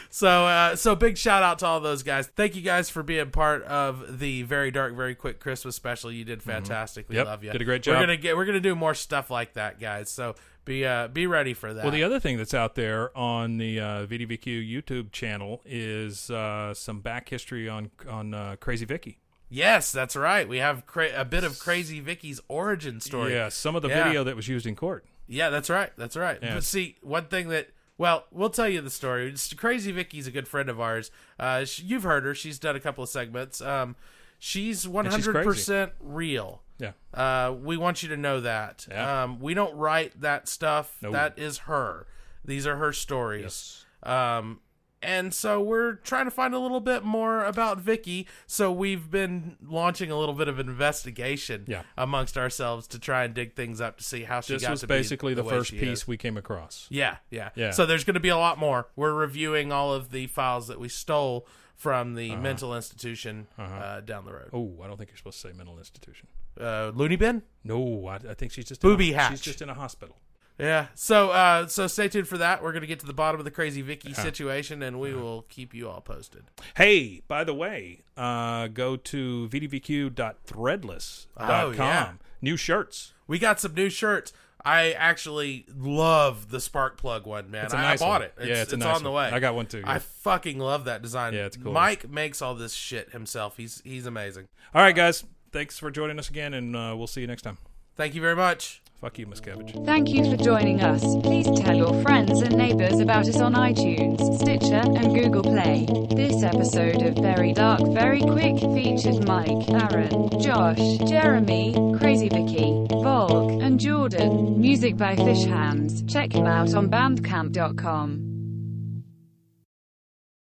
so 0.09 0.27
uh, 0.45 0.75
so 0.75 0.95
big 0.95 1.17
shout 1.17 1.43
out 1.43 1.59
to 1.59 1.65
all 1.65 1.79
those 1.79 2.03
guys. 2.03 2.27
Thank 2.27 2.55
you 2.55 2.61
guys 2.61 2.89
for 2.89 3.03
being 3.03 3.29
part 3.31 3.63
of 3.63 4.19
the 4.19 4.43
very 4.43 4.71
dark, 4.71 4.95
very 4.95 5.15
quick 5.15 5.39
Christmas 5.39 5.75
special. 5.75 6.11
You 6.11 6.25
did 6.25 6.41
fantastic. 6.41 7.07
We 7.07 7.13
Mm-hmm. 7.15 7.19
Yep, 7.19 7.25
love 7.27 7.43
you. 7.43 7.51
did 7.51 7.61
a 7.61 7.65
great 7.65 7.83
job. 7.83 7.95
We're 7.95 8.01
gonna 8.01 8.17
get 8.17 8.35
we're 8.37 8.45
gonna 8.45 8.59
do 8.59 8.75
more 8.75 8.93
stuff 8.93 9.29
like 9.29 9.53
that, 9.53 9.79
guys. 9.79 10.09
So 10.09 10.35
be 10.65 10.85
uh 10.85 11.07
be 11.07 11.27
ready 11.27 11.53
for 11.53 11.73
that. 11.73 11.83
Well, 11.83 11.91
the 11.93 12.03
other 12.03 12.19
thing 12.19 12.37
that's 12.37 12.53
out 12.53 12.75
there 12.75 13.15
on 13.17 13.57
the 13.57 13.79
uh, 13.79 14.05
VDVQ 14.07 14.67
YouTube 14.83 15.11
channel 15.11 15.61
is 15.65 16.29
uh, 16.31 16.73
some 16.73 17.01
back 17.01 17.29
history 17.29 17.69
on 17.69 17.91
on 18.09 18.33
uh, 18.33 18.55
Crazy 18.59 18.85
Vicky. 18.85 19.19
yes, 19.49 19.91
that's 19.91 20.15
right. 20.15 20.47
We 20.47 20.57
have 20.57 20.85
cra- 20.85 21.15
a 21.19 21.25
bit 21.25 21.43
of 21.43 21.59
Crazy 21.59 21.99
Vicky's 21.99 22.39
origin 22.47 22.99
story. 23.01 23.33
Yeah, 23.33 23.49
some 23.49 23.75
of 23.75 23.81
the 23.83 23.89
Yeah. 23.89 24.03
video 24.05 24.23
that 24.23 24.35
was 24.35 24.47
used 24.47 24.65
in 24.65 24.75
court. 24.75 25.05
Yeah, 25.29 25.49
that's 25.49 25.69
right. 25.69 25.91
That's 25.95 26.17
right. 26.17 26.39
Yeah. 26.41 26.55
But 26.55 26.63
see, 26.63 26.97
one 27.01 27.25
thing 27.25 27.49
that 27.49 27.69
well, 27.97 28.25
we'll 28.31 28.49
tell 28.49 28.67
you 28.67 28.81
the 28.81 28.89
story. 28.89 29.27
It's- 29.27 29.53
Crazy 29.53 29.91
Vicky's 29.91 30.25
a 30.25 30.31
good 30.31 30.47
friend 30.47 30.69
of 30.69 30.79
ours. 30.79 31.11
Uh, 31.37 31.65
sh 31.65 31.79
you've 31.81 32.03
heard 32.03 32.23
her. 32.25 32.33
She's 32.33 32.57
done 32.59 32.75
a 32.75 32.79
couple 32.79 33.03
of 33.03 33.09
segments. 33.09 33.61
Um, 33.61 33.95
she's 34.39 34.87
one 34.87 35.05
hundred 35.05 35.33
percent 35.45 35.91
real. 35.99 36.61
Yeah. 36.79 36.91
Uh, 37.13 37.53
we 37.61 37.75
want 37.77 38.01
you 38.03 38.09
to 38.09 38.17
know 38.17 38.39
that. 38.41 38.87
Yeah. 38.89 39.23
Um, 39.23 39.39
we 39.39 39.53
don't 39.53 39.75
write 39.75 40.19
that 40.21 40.47
stuff. 40.47 40.95
No. 41.01 41.11
That 41.11 41.37
is 41.37 41.59
her. 41.59 42.07
These 42.45 42.65
are 42.65 42.77
her 42.77 42.93
stories. 42.93 43.85
Um, 44.01 44.61
and 45.01 45.33
so 45.33 45.61
we're 45.61 45.93
trying 45.93 46.25
to 46.25 46.31
find 46.31 46.53
a 46.53 46.59
little 46.59 46.79
bit 46.81 47.03
more 47.03 47.43
about 47.45 47.79
Vicky. 47.79 48.27
So 48.47 48.71
we've 48.71 49.09
been 49.09 49.55
launching 49.65 50.11
a 50.11 50.17
little 50.17 50.35
bit 50.35 50.47
of 50.47 50.59
an 50.59 50.67
investigation 50.69 51.63
Yeah. 51.67 51.83
amongst 51.97 52.37
ourselves 52.37 52.87
to 52.87 52.99
try 52.99 53.23
and 53.23 53.33
dig 53.33 53.55
things 53.55 53.79
up 53.79 53.97
to 53.97 54.03
see 54.03 54.23
how 54.23 54.41
she 54.41 54.53
This 54.53 54.63
got 54.63 54.71
was 54.71 54.81
to 54.81 54.87
be 54.87 54.93
basically 54.95 55.33
the, 55.33 55.43
way 55.43 55.49
first 55.51 55.71
piece 55.71 55.99
is. 56.01 56.07
we 56.07 56.17
came 56.17 56.35
across. 56.37 56.87
Yeah, 56.89 57.17
yeah, 57.29 57.49
Yeah. 57.55 57.71
So 57.71 57.85
there's 57.85 58.03
going 58.03 58.15
to 58.15 58.19
be 58.19 58.29
a 58.29 58.37
lot 58.37 58.57
more. 58.57 58.87
We're 58.95 59.13
reviewing 59.13 59.71
all 59.71 59.93
of 59.93 60.11
the 60.11 60.27
files 60.27 60.67
that 60.67 60.79
we 60.79 60.89
stole 60.89 61.47
from 61.75 62.15
the 62.15 62.31
Uh-huh. 62.31 62.41
mental 62.41 62.75
institution 62.75 63.47
Uh-huh. 63.57 63.73
uh, 63.73 64.01
down 64.01 64.25
the 64.25 64.33
road. 64.33 64.49
Oh, 64.51 64.81
I 64.83 64.87
don't 64.87 64.97
think 64.97 65.11
you're 65.11 65.17
supposed 65.17 65.41
to 65.41 65.47
say 65.47 65.53
mental 65.53 65.77
institution. 65.77 66.27
Uh, 66.59 66.91
loony 66.93 67.15
bin. 67.15 67.43
No, 67.63 68.05
I, 68.07 68.15
I 68.15 68.33
think 68.33 68.51
she's 68.51 68.65
just 68.65 68.81
Booby 68.81 69.09
in 69.13 69.15
a, 69.15 69.21
hatch. 69.21 69.31
She's 69.31 69.41
just 69.41 69.61
in 69.61 69.69
a 69.69 69.73
hospital. 69.73 70.17
Yeah. 70.59 70.87
So 70.93 71.29
uh, 71.31 71.67
so 71.67 71.87
stay 71.87 72.09
tuned 72.09 72.27
for 72.27 72.37
that. 72.37 72.61
We're 72.61 72.71
going 72.73 72.81
to 72.81 72.87
get 72.87 72.99
to 72.99 73.05
the 73.05 73.13
bottom 73.13 73.39
of 73.39 73.45
the 73.45 73.51
crazy 73.51 73.81
Vicky 73.81 74.11
Uh-huh. 74.11 74.21
situation, 74.23 74.83
and 74.83 74.99
we 74.99 75.13
will 75.13 75.43
keep 75.49 75.73
you 75.73 75.89
all 75.89 76.01
posted. 76.01 76.43
Hey, 76.75 77.21
by 77.27 77.43
the 77.45 77.53
way, 77.53 78.01
uh, 78.17 78.67
go 78.67 78.95
to 78.97 79.47
vdvq.threadless.com. 79.51 81.49
Oh, 81.49 81.71
yeah. 81.71 82.11
New 82.41 82.57
shirts. 82.57 83.13
We 83.27 83.39
got 83.39 83.59
some 83.59 83.73
new 83.73 83.89
shirts. 83.89 84.33
I 84.65 84.91
actually 84.91 85.65
love 85.73 86.49
the 86.49 86.59
spark 86.59 86.97
plug 86.97 87.25
one, 87.25 87.49
man. 87.49 87.63
It's 87.65 87.73
a 87.73 87.77
I- 87.77 87.81
nice 87.81 88.01
I 88.01 88.05
bought 88.05 88.11
one. 88.19 88.21
it. 88.23 88.33
It's, 88.39 88.47
Yeah, 88.47 88.61
it's 88.61 88.73
a 88.73 88.77
nice 88.77 88.97
on 88.97 89.03
the 89.03 89.11
one. 89.11 89.31
way. 89.31 89.35
I 89.37 89.39
got 89.39 89.55
one 89.55 89.67
too, 89.67 89.83
I 89.85 89.99
fucking 89.99 90.59
love 90.59 90.83
that 90.85 91.01
design. 91.01 91.33
Yeah, 91.33 91.45
it's 91.45 91.55
cool. 91.55 91.71
Mike 91.71 92.09
makes 92.09 92.41
all 92.41 92.55
this 92.55 92.73
shit 92.73 93.11
himself. 93.11 93.55
He's 93.55 93.81
he's 93.85 94.05
amazing. 94.05 94.47
All 94.75 94.81
right, 94.81 94.95
guys. 94.95 95.23
Thanks 95.53 95.79
for 95.79 95.89
joining 95.89 96.19
us 96.19 96.29
again, 96.29 96.53
and 96.53 96.75
uh, 96.75 96.93
we'll 96.97 97.07
see 97.07 97.21
you 97.21 97.27
next 97.27 97.43
time. 97.43 97.57
Thank 97.95 98.13
you 98.15 98.21
very 98.21 98.35
much. 98.35 98.81
Fuck 99.01 99.17
you, 99.17 99.27
Miscavige. 99.27 99.85
Thank 99.85 100.09
you 100.09 100.29
for 100.29 100.35
joining 100.35 100.81
us. 100.81 101.01
Please 101.23 101.47
tell 101.61 101.73
your 101.73 102.01
friends 102.01 102.41
and 102.41 102.57
neighbors 102.57 102.99
about 102.99 103.29
us 103.29 103.39
on 103.39 103.53
iTunes, 103.53 104.19
Stitcher, 104.39 104.81
and 104.83 105.15
Google 105.15 105.41
Play. 105.41 105.87
This 106.13 106.43
episode 106.43 107.01
of 107.03 107.15
Very 107.15 107.53
Dark 107.53 107.79
Very 107.93 108.19
Quick 108.19 108.59
featured 108.59 109.25
Mike, 109.25 109.69
Aaron, 109.69 110.41
Josh, 110.41 110.97
Jeremy, 111.09 111.73
Crazy 111.97 112.27
Vicky, 112.27 112.87
Volk, 112.89 113.61
and 113.63 113.79
Jordan. 113.79 114.59
Music 114.59 114.97
by 114.97 115.15
Fish 115.15 115.45
Hands. 115.45 116.03
Check 116.11 116.33
him 116.33 116.45
out 116.45 116.73
on 116.73 116.89
bandcamp.com. 116.89 118.28